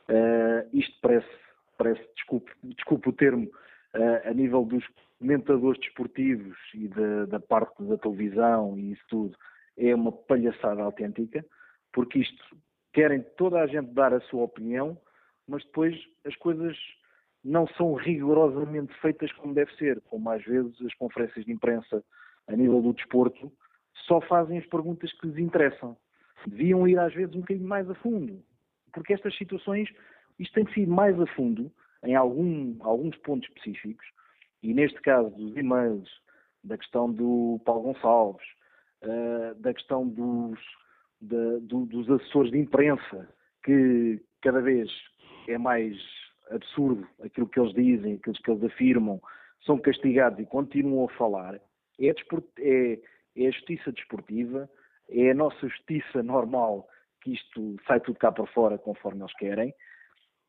Uh, 0.09 0.69
isto 0.77 0.95
parece, 1.01 1.29
parece 1.77 2.07
desculpe, 2.15 2.53
desculpe 2.63 3.09
o 3.09 3.13
termo, 3.13 3.47
uh, 3.47 4.29
a 4.29 4.33
nível 4.35 4.65
dos 4.65 4.85
comentadores 5.19 5.81
desportivos 5.81 6.57
e 6.75 6.89
de, 6.89 7.27
da 7.27 7.41
parte 7.41 7.83
da 7.83 7.97
televisão 7.97 8.79
e 8.79 8.93
isso 8.93 9.03
tudo, 9.09 9.37
é 9.79 9.95
uma 9.95 10.13
palhaçada 10.13 10.83
autêntica, 10.83 11.45
porque 11.93 12.19
isto 12.19 12.45
querem 12.93 13.23
toda 13.37 13.61
a 13.61 13.67
gente 13.67 13.93
dar 13.95 14.13
a 14.13 14.21
sua 14.23 14.43
opinião, 14.43 14.99
mas 15.47 15.65
depois 15.65 15.97
as 16.25 16.37
coisas 16.37 16.77
não 17.45 17.67
são 17.69 17.95
rigorosamente 17.95 18.93
feitas 19.01 19.33
como 19.33 19.55
deve 19.55 19.75
ser, 19.77 20.01
como 20.03 20.29
às 20.31 20.45
vezes 20.45 20.75
as 20.83 20.95
conferências 20.95 21.45
de 21.45 21.53
imprensa 21.53 22.05
a 22.47 22.57
nível 22.57 22.83
do 22.83 22.93
desporto 22.93 23.53
só 24.07 24.21
fazem 24.21 24.59
as 24.59 24.67
perguntas 24.67 25.13
que 25.13 25.27
lhes 25.27 25.39
interessam. 25.39 25.97
Deviam 26.47 26.87
ir 26.87 26.99
às 26.99 27.15
vezes 27.15 27.35
um 27.35 27.41
bocadinho 27.41 27.69
mais 27.69 27.89
a 27.89 27.95
fundo, 27.97 28.43
porque 28.93 29.13
estas 29.13 29.37
situações, 29.37 29.89
isto 30.39 30.55
tem 30.55 30.65
que 30.65 30.75
ser 30.75 30.87
mais 30.87 31.19
a 31.21 31.27
fundo 31.27 31.71
em 32.05 32.15
algum, 32.15 32.77
alguns 32.81 33.17
pontos 33.19 33.49
específicos, 33.49 34.07
e 34.63 34.73
neste 34.75 35.01
caso 35.01 35.31
dos 35.31 35.57
e-mails, 35.57 36.09
da 36.63 36.77
questão 36.77 37.13
do 37.13 37.61
Paulo 37.65 37.83
Gonçalves, 37.83 38.47
uh, 39.03 39.55
da 39.61 39.73
questão 39.75 40.07
dos, 40.07 40.59
do, 41.21 41.87
dos 41.87 42.11
assessores 42.11 42.51
de 42.51 42.59
imprensa, 42.59 43.29
que 43.65 44.21
cada 44.43 44.61
vez 44.61 44.91
é 45.49 45.59
mais 45.59 45.97
absurdo 46.51 47.07
aquilo 47.23 47.49
que 47.49 47.61
eles 47.61 47.75
dizem, 47.75 48.15
aquilo 48.15 48.35
que 48.35 48.51
eles 48.51 48.65
afirmam, 48.65 49.21
são 49.65 49.79
castigados 49.79 50.39
e 50.39 50.47
continuam 50.47 51.07
a 51.07 51.17
falar, 51.17 51.61
é, 52.01 52.09
é, 52.09 53.01
é 53.37 53.47
a 53.47 53.51
justiça 53.51 53.93
desportiva, 53.93 54.69
é 55.11 55.31
a 55.31 55.35
nossa 55.35 55.69
justiça 55.69 56.23
normal, 56.23 56.89
que 57.21 57.35
isto 57.35 57.77
sai 57.87 58.01
tudo 58.01 58.19
cá 58.19 58.31
para 58.31 58.47
fora 58.47 58.79
conforme 58.79 59.23
eles 59.23 59.35
querem. 59.35 59.75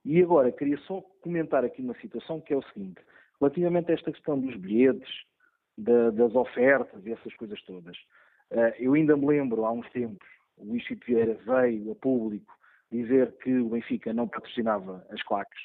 E 0.06 0.22
agora, 0.22 0.52
queria 0.52 0.78
só 0.80 1.02
comentar 1.22 1.66
aqui 1.66 1.82
uma 1.82 1.96
situação 2.00 2.40
que 2.40 2.54
é 2.54 2.58
o 2.58 2.64
seguinte, 2.64 3.02
relativamente 3.40 3.92
a 3.92 3.96
esta 3.96 4.12
questão 4.12 4.40
dos 4.40 4.56
bilhetes, 4.56 5.10
da, 5.78 6.10
das 6.12 6.36
ofertas 6.36 7.06
e 7.06 7.12
essas 7.12 7.34
coisas 7.36 7.62
todas. 7.64 7.98
Uh, 8.52 8.74
eu 8.80 8.94
ainda 8.94 9.16
me 9.16 9.28
lembro, 9.28 9.66
há 9.66 9.72
uns 9.72 9.90
tempos, 9.92 10.28
o 10.58 10.66
Luís 10.66 10.84
Vieira 11.06 11.38
veio 11.46 11.92
a 11.92 11.96
público 11.96 12.54
dizer 12.92 13.32
que 13.44 13.58
o 13.60 13.70
Benfica 13.70 14.14
não 14.14 14.28
patrocinava 14.28 15.06
as 15.12 15.22
claques. 15.24 15.60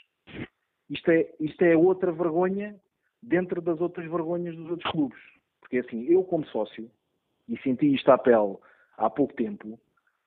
Isto 0.91 1.11
é, 1.11 1.31
isto 1.41 1.63
é 1.63 1.77
outra 1.77 2.13
vergonha 2.13 2.77
dentro 3.23 3.61
das 3.63 3.81
outras 3.81 4.11
vergonhas 4.11 4.55
dos 4.55 4.71
outros 4.71 4.91
clubes. 4.93 5.19
Porque 5.61 5.79
assim, 5.79 6.05
eu 6.05 6.23
como 6.25 6.47
sócio, 6.47 6.91
e 7.49 7.59
senti 7.59 7.95
isto 7.95 8.11
à 8.11 8.19
pele 8.19 8.57
há 8.99 9.09
pouco 9.09 9.35
tempo, 9.35 9.79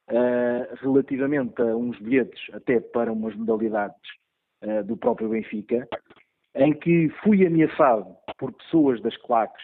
uh, 0.10 0.76
relativamente 0.82 1.62
a 1.62 1.76
uns 1.76 2.00
bilhetes 2.00 2.42
até 2.54 2.80
para 2.80 3.12
umas 3.12 3.36
modalidades 3.36 4.02
uh, 4.64 4.84
do 4.84 4.98
próprio 4.98 5.30
Benfica, 5.30 5.88
em 6.56 6.74
que 6.74 7.10
fui 7.24 7.46
ameaçado 7.46 8.16
por 8.38 8.52
pessoas 8.54 9.02
das 9.02 9.16
claques, 9.18 9.64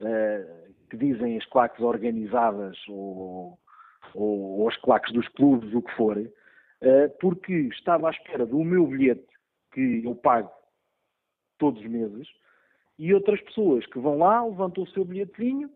uh, 0.00 0.63
que 0.94 1.06
dizem 1.06 1.36
as 1.36 1.44
claques 1.46 1.80
organizadas 1.80 2.78
ou, 2.88 3.58
ou, 4.14 4.60
ou 4.60 4.68
as 4.68 4.76
claques 4.76 5.12
dos 5.12 5.26
clubes, 5.28 5.74
o 5.74 5.82
que 5.82 5.92
for, 5.96 6.16
porque 7.20 7.52
estava 7.72 8.08
à 8.08 8.10
espera 8.10 8.46
do 8.46 8.62
meu 8.62 8.86
bilhete 8.86 9.26
que 9.72 10.02
eu 10.04 10.14
pago 10.14 10.50
todos 11.58 11.80
os 11.80 11.86
meses, 11.88 12.28
e 12.98 13.12
outras 13.12 13.40
pessoas 13.40 13.84
que 13.86 13.98
vão 13.98 14.18
lá, 14.18 14.44
levantam 14.44 14.84
o 14.84 14.88
seu 14.88 15.04
bilhetinho, 15.04 15.68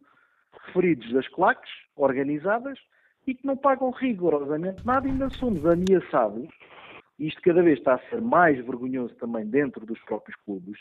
referidos 0.67 1.13
das 1.13 1.27
claques, 1.29 1.71
organizadas, 1.97 2.79
e 3.27 3.35
que 3.35 3.47
não 3.47 3.57
pagam 3.57 3.91
rigorosamente 3.91 4.87
nada, 4.87 5.07
ainda 5.07 5.29
somos 5.31 5.65
ameaçados. 5.67 6.49
Isto 7.19 7.43
cada 7.43 7.63
vez 7.63 7.79
está 7.79 7.95
a 7.95 8.11
ser 8.11 8.21
mais 8.21 8.57
vergonhoso 8.65 9.15
também 9.17 9.45
dentro 9.47 9.85
dos 9.85 9.99
próprios 10.05 10.37
clubes. 10.45 10.79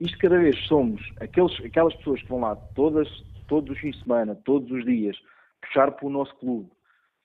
Isto 0.00 0.18
cada 0.18 0.38
vez 0.38 0.56
somos 0.66 1.02
aqueles, 1.20 1.58
aquelas 1.64 1.94
pessoas 1.96 2.22
que 2.22 2.28
vão 2.28 2.40
lá 2.40 2.54
todas, 2.74 3.08
todos 3.46 3.70
os 3.70 3.78
fins 3.78 3.96
de 3.96 4.02
semana, 4.02 4.34
todos 4.44 4.70
os 4.70 4.84
dias, 4.84 5.16
puxar 5.60 5.90
para 5.92 6.06
o 6.06 6.10
nosso 6.10 6.34
clube, 6.36 6.70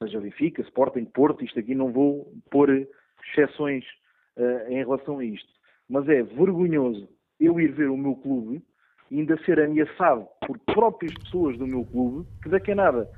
seja 0.01 0.19
Benfica, 0.19 0.61
Sporting, 0.61 1.05
Porto, 1.05 1.43
isto 1.43 1.59
aqui 1.59 1.75
não 1.75 1.91
vou 1.91 2.31
pôr 2.49 2.87
exceções 3.31 3.83
uh, 4.37 4.71
em 4.71 4.77
relação 4.77 5.19
a 5.19 5.25
isto. 5.25 5.49
Mas 5.89 6.07
é 6.07 6.23
vergonhoso 6.23 7.09
eu 7.39 7.59
ir 7.59 7.71
ver 7.71 7.89
o 7.89 7.97
meu 7.97 8.15
clube 8.15 8.61
e 9.11 9.19
ainda 9.19 9.37
ser 9.43 9.59
ameaçado 9.59 10.27
por 10.45 10.57
próprias 10.59 11.13
pessoas 11.15 11.57
do 11.57 11.65
meu 11.65 11.83
clube, 11.85 12.27
que 12.43 12.49
daqui 12.49 12.71
a 12.71 12.75
nada 12.75 13.09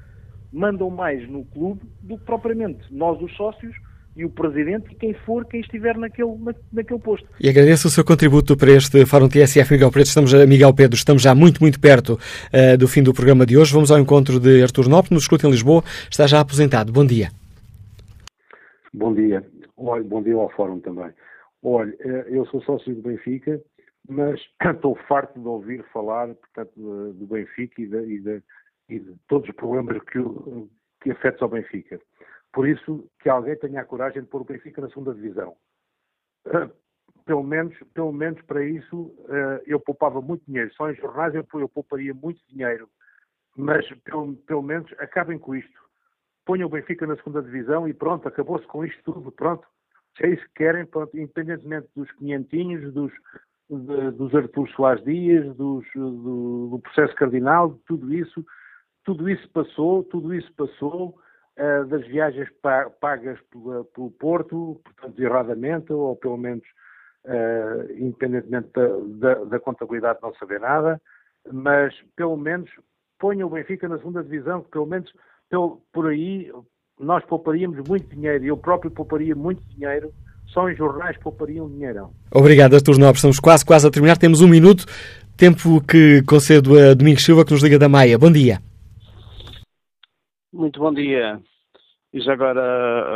mandam 0.52 0.90
mais 0.90 1.28
no 1.30 1.46
clube 1.46 1.82
do 2.02 2.18
que 2.18 2.26
propriamente 2.26 2.94
nós, 2.94 3.22
os 3.22 3.34
sócios, 3.36 3.76
e 4.16 4.26
o 4.26 4.30
Presidente 4.30 4.92
e 4.92 4.96
quem 4.96 5.14
for, 5.14 5.46
quem 5.46 5.62
estiver 5.62 5.98
naquele, 5.98 6.36
na, 6.40 6.54
naquele 6.72 7.00
posto. 7.00 7.28
E 7.40 7.50
agradeço 7.50 7.88
o 7.88 7.92
seu 7.92 8.04
contributo 8.04 8.58
para 8.58 8.72
este 8.72 9.06
Fórum 9.06 9.30
TSF, 9.30 9.72
Miguel 9.74 9.92
Pedro. 9.92 10.08
Estamos, 10.08 10.34
Miguel 10.48 10.74
Pedro, 10.74 10.96
estamos 10.96 11.22
já 11.22 11.34
muito, 11.34 11.62
muito 11.62 11.80
perto 11.80 12.14
uh, 12.14 12.78
do 12.78 12.88
fim 12.88 13.02
do 13.02 13.14
programa 13.14 13.46
de 13.46 13.58
hoje. 13.58 13.74
Vamos 13.74 13.92
ao 13.92 14.00
encontro 14.00 14.40
de 14.40 14.62
Artur 14.62 14.90
Nobre, 14.90 15.14
nos 15.14 15.24
escuta 15.24 15.48
em 15.48 15.52
Lisboa, 15.52 15.84
está 16.10 16.28
já 16.28 16.40
aposentado. 16.40 16.92
Bom 16.92 17.06
dia. 17.06 17.30
Bom 18.94 19.14
dia. 19.14 19.46
Olha, 19.78 20.04
bom 20.04 20.22
dia 20.22 20.36
ao 20.36 20.50
Fórum 20.52 20.80
também. 20.80 21.12
Olha, 21.64 21.96
eh, 22.00 22.26
eu 22.30 22.46
sou 22.48 22.62
sócio 22.62 22.94
do 22.94 23.02
Benfica, 23.02 23.62
mas 24.10 24.40
estou 24.64 24.96
farto 25.08 25.40
de 25.40 25.48
ouvir 25.48 25.84
falar, 25.94 26.28
portanto, 26.28 26.72
do 27.14 27.28
Benfica 27.28 27.82
e 27.82 27.88
de, 27.88 27.98
e 27.98 28.20
de, 28.20 28.44
e 28.90 29.00
de 29.00 29.16
todos 29.28 29.48
os 29.48 29.56
problemas 29.56 29.98
que, 30.04 30.20
que 31.02 31.12
afetam 31.12 31.48
ao 31.48 31.50
Benfica. 31.50 32.00
Por 32.54 32.68
isso, 32.68 33.10
que 33.20 33.30
alguém 33.30 33.56
tenha 33.58 33.82
a 33.82 33.86
coragem 33.86 34.22
de 34.22 34.28
pôr 34.28 34.42
o 34.42 34.46
Benfica 34.46 34.82
na 34.82 34.90
segunda 34.90 35.14
divisão. 35.14 35.56
Eh, 36.46 36.70
pelo 37.26 37.44
menos, 37.44 37.78
pelo 37.94 38.12
menos 38.12 38.42
para 38.44 38.64
isso, 38.64 39.16
eh, 39.30 39.64
eu 39.68 39.80
poupava 39.80 40.22
muito 40.22 40.46
dinheiro. 40.46 40.74
Só 40.74 40.90
em 40.90 40.96
jornais 40.96 41.34
eu, 41.34 41.46
eu 41.54 41.70
pouparia 41.70 42.14
muito 42.14 42.42
dinheiro. 42.48 42.90
Mas, 43.56 43.88
pelo, 44.04 44.36
pelo 44.36 44.62
menos, 44.62 44.92
acabem 45.00 45.38
com 45.38 45.56
isto 45.56 45.82
ponham 46.46 46.68
o 46.68 46.70
Benfica 46.70 47.08
na 47.08 47.16
segunda 47.16 47.42
divisão 47.42 47.88
e 47.88 47.94
pronto, 47.94 48.28
acabou-se 48.28 48.66
com 48.68 48.84
isto 48.84 49.02
tudo, 49.04 49.32
pronto. 49.32 49.66
Se 50.18 50.26
é 50.26 50.30
isso 50.32 50.44
que 50.48 50.56
querem, 50.56 50.86
pronto, 50.86 51.18
independentemente 51.18 51.88
dos 51.96 52.12
quinhentinhos, 52.14 52.94
dos, 52.94 53.12
de, 53.70 54.12
dos 54.12 54.36
Artur 54.36 54.68
Soares 54.72 55.04
Dias, 55.06 55.56
dos, 55.56 55.86
do, 55.96 56.70
do, 56.72 56.80
processo 56.80 57.16
cardinal, 57.16 57.80
tudo 57.88 58.14
isso, 58.14 58.46
tudo 59.06 59.30
isso 59.30 59.50
passou, 59.52 60.04
tudo 60.04 60.34
isso 60.34 60.52
passou, 60.56 61.18
uh, 61.58 61.86
das 61.88 62.06
viagens 62.08 62.50
pagas 63.00 63.40
pelo, 63.52 63.86
pelo, 63.86 64.12
Porto, 64.12 64.82
portanto, 64.84 65.20
erradamente, 65.22 65.92
ou 65.94 66.16
pelo 66.16 66.38
menos 66.38 66.64
uh, 67.26 67.92
independentemente 67.94 68.70
da, 68.74 69.36
da, 69.36 69.44
da 69.46 69.60
contabilidade 69.60 70.20
não 70.22 70.34
saber 70.36 70.60
nada, 70.60 71.02
mas 71.52 71.94
pelo 72.16 72.38
menos 72.38 72.70
ponham 73.20 73.48
o 73.48 73.52
Benfica 73.52 73.88
na 73.88 73.98
segunda 73.98 74.24
divisão, 74.24 74.62
que 74.64 74.70
pelo 74.70 74.86
menos 74.86 75.12
então, 75.52 75.80
por 75.92 76.08
aí, 76.08 76.50
nós 76.98 77.26
pouparíamos 77.26 77.78
muito 77.86 78.08
dinheiro, 78.16 78.46
eu 78.46 78.56
próprio 78.56 78.90
pouparia 78.90 79.36
muito 79.36 79.62
dinheiro, 79.68 80.14
só 80.48 80.70
em 80.70 80.76
jornais 80.78 81.18
poupariam 81.18 81.70
dinheirão. 81.70 82.12
Obrigado, 82.34 82.74
Artur 82.74 82.98
Nobre. 82.98 83.18
Estamos 83.18 83.38
quase, 83.38 83.66
quase 83.66 83.86
a 83.86 83.92
terminar. 83.92 84.18
Temos 84.18 84.40
um 84.40 84.48
minuto, 84.48 84.86
tempo 85.36 85.82
que 85.82 86.24
concedo 86.24 86.80
a 86.80 86.94
Domingos 86.94 87.26
Silva, 87.26 87.44
que 87.44 87.52
nos 87.52 87.62
liga 87.62 87.78
da 87.78 87.90
Maia. 87.90 88.18
Bom 88.18 88.32
dia. 88.32 88.71
Muito 90.54 90.82
bom 90.82 90.94
dia. 90.94 91.42
E 92.14 92.20
já 92.20 92.34
agora 92.34 92.62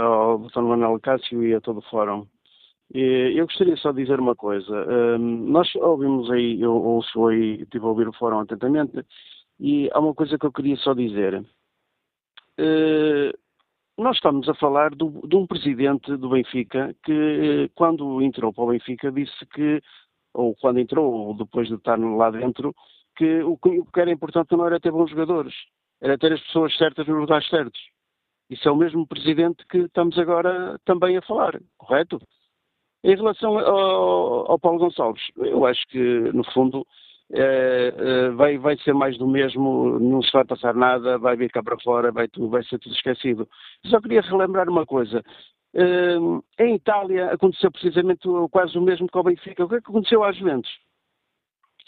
ao 0.02 0.40
Dr. 0.40 0.62
Manuel 0.62 1.00
Cássio 1.02 1.44
e 1.46 1.54
a 1.54 1.60
todo 1.60 1.80
o 1.80 1.90
Fórum. 1.90 2.26
Eu 2.94 3.46
gostaria 3.46 3.76
só 3.78 3.92
de 3.92 4.04
dizer 4.04 4.20
uma 4.22 4.36
coisa. 4.36 4.74
Hum, 5.20 5.52
nós 5.52 5.74
ouvimos 5.76 6.32
aí, 6.32 6.62
eu 6.62 6.74
ouço 6.74 7.28
aí, 7.28 7.62
estive 7.64 7.84
a 7.86 7.90
ouvir 7.90 8.08
o 8.08 8.14
Fórum 8.14 8.40
atentamente, 8.40 9.06
e 9.60 9.90
há 9.92 10.00
uma 10.00 10.14
coisa 10.14 10.38
que 10.38 10.46
eu 10.46 10.52
queria 10.52 10.78
só 10.78 10.94
dizer. 10.94 11.46
Eh, 12.58 13.34
nós 13.98 14.16
estamos 14.18 14.48
a 14.50 14.54
falar 14.56 14.96
do, 14.96 15.28
de 15.28 15.36
um 15.36 15.48
presidente 15.48 16.16
do 16.18 16.30
Benfica 16.30 16.96
que, 17.04 17.70
quando 17.76 18.22
entrou 18.22 18.54
para 18.54 18.64
o 18.64 18.68
Benfica, 18.68 19.12
disse 19.12 19.46
que, 19.48 19.82
ou 20.34 20.56
quando 20.56 20.80
entrou, 20.80 21.14
ou 21.14 21.34
depois 21.36 21.68
de 21.68 21.76
estar 21.76 22.00
lá 22.00 22.32
dentro, 22.32 22.74
que 23.18 23.42
o 23.44 23.58
que 23.58 24.00
era 24.00 24.12
importante 24.12 24.56
não 24.56 24.66
era 24.66 24.80
ter 24.80 24.92
bons 24.92 25.10
jogadores, 25.10 25.54
era 26.02 26.18
ter 26.18 26.34
as 26.34 26.42
pessoas 26.42 26.76
certas 26.78 27.08
nos 27.08 27.20
lugares 27.20 27.48
certos. 27.50 27.80
Isso 28.50 28.68
é 28.68 28.72
o 28.72 28.76
mesmo 28.76 29.08
presidente 29.08 29.66
que 29.68 29.80
estamos 29.80 30.18
agora 30.20 30.80
também 30.86 31.18
a 31.18 31.22
falar, 31.22 31.60
correto? 31.78 32.22
Em 33.04 33.16
relação 33.16 33.58
ao, 33.58 34.52
ao 34.52 34.60
Paulo 34.60 34.80
Gonçalves, 34.80 35.24
eu 35.38 35.66
acho 35.66 35.86
que, 35.88 36.00
no 36.34 36.44
fundo, 36.52 36.86
é, 37.32 37.94
é, 37.98 38.30
vai, 38.32 38.58
vai 38.58 38.78
ser 38.78 38.94
mais 38.94 39.18
do 39.18 39.28
mesmo, 39.28 40.00
não 40.00 40.22
se 40.22 40.32
vai 40.32 40.46
passar 40.46 40.76
nada, 40.76 41.18
vai 41.18 41.36
vir 41.36 41.52
cá 41.52 41.64
para 41.64 41.80
fora, 41.80 42.12
vai, 42.12 42.28
tudo, 42.28 42.50
vai 42.50 42.64
ser 42.64 42.80
tudo 42.80 42.94
esquecido. 42.96 43.50
Só 43.88 44.00
queria 44.00 44.22
relembrar 44.22 44.70
uma 44.70 44.86
coisa. 44.86 45.24
É, 45.74 46.16
em 46.64 46.76
Itália 46.76 47.32
aconteceu 47.32 47.72
precisamente 47.72 48.28
quase 48.52 48.78
o 48.78 48.82
mesmo 48.82 49.08
que 49.08 49.18
ao 49.18 49.24
Benfica. 49.24 49.66
O 49.66 49.70
que 49.70 49.76
é 49.76 49.82
que 49.82 49.90
aconteceu 49.90 50.24
às 50.24 50.38
Juventus? 50.38 50.72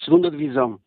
Segunda 0.04 0.30
divisão. 0.30 0.80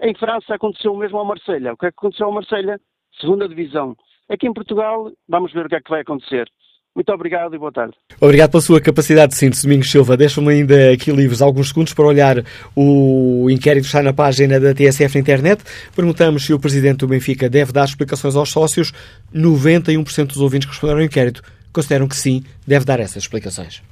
Em 0.00 0.14
França 0.14 0.54
aconteceu 0.54 0.92
o 0.92 0.98
mesmo 0.98 1.18
ao 1.18 1.24
Marselha. 1.24 1.72
O 1.72 1.76
que 1.76 1.86
é 1.86 1.90
que 1.90 1.96
aconteceu 1.98 2.26
ao 2.26 2.32
Marselha? 2.32 2.78
Segunda 3.20 3.48
divisão. 3.48 3.96
Aqui 4.28 4.46
em 4.46 4.52
Portugal, 4.52 5.10
vamos 5.28 5.52
ver 5.52 5.66
o 5.66 5.68
que 5.68 5.76
é 5.76 5.80
que 5.80 5.90
vai 5.90 6.00
acontecer. 6.00 6.46
Muito 6.94 7.12
obrigado 7.12 7.54
e 7.54 7.58
boa 7.58 7.70
tarde. 7.70 7.94
Obrigado 8.18 8.50
pela 8.52 8.60
sua 8.62 8.80
capacidade 8.80 9.32
de 9.32 9.38
síntese, 9.38 9.64
Domingos 9.64 9.90
Silva. 9.90 10.16
Deixa-me 10.16 10.48
ainda 10.50 10.92
aqui 10.92 11.10
livres 11.12 11.42
alguns 11.42 11.68
segundos 11.68 11.92
para 11.92 12.06
olhar 12.06 12.36
o 12.74 13.48
inquérito 13.50 13.82
que 13.82 13.88
está 13.88 14.02
na 14.02 14.14
página 14.14 14.58
da 14.58 14.74
TSF 14.74 15.14
na 15.14 15.20
internet. 15.20 15.62
Perguntamos 15.94 16.46
se 16.46 16.54
o 16.54 16.58
presidente 16.58 16.98
do 16.98 17.08
Benfica 17.08 17.50
deve 17.50 17.70
dar 17.70 17.84
explicações 17.84 18.34
aos 18.34 18.50
sócios. 18.50 18.92
91% 19.34 20.26
dos 20.28 20.38
ouvintes 20.38 20.66
que 20.66 20.72
responderam 20.72 21.00
ao 21.00 21.06
inquérito 21.06 21.42
consideram 21.70 22.08
que 22.08 22.16
sim, 22.16 22.42
deve 22.66 22.86
dar 22.86 22.98
essas 22.98 23.24
explicações. 23.24 23.82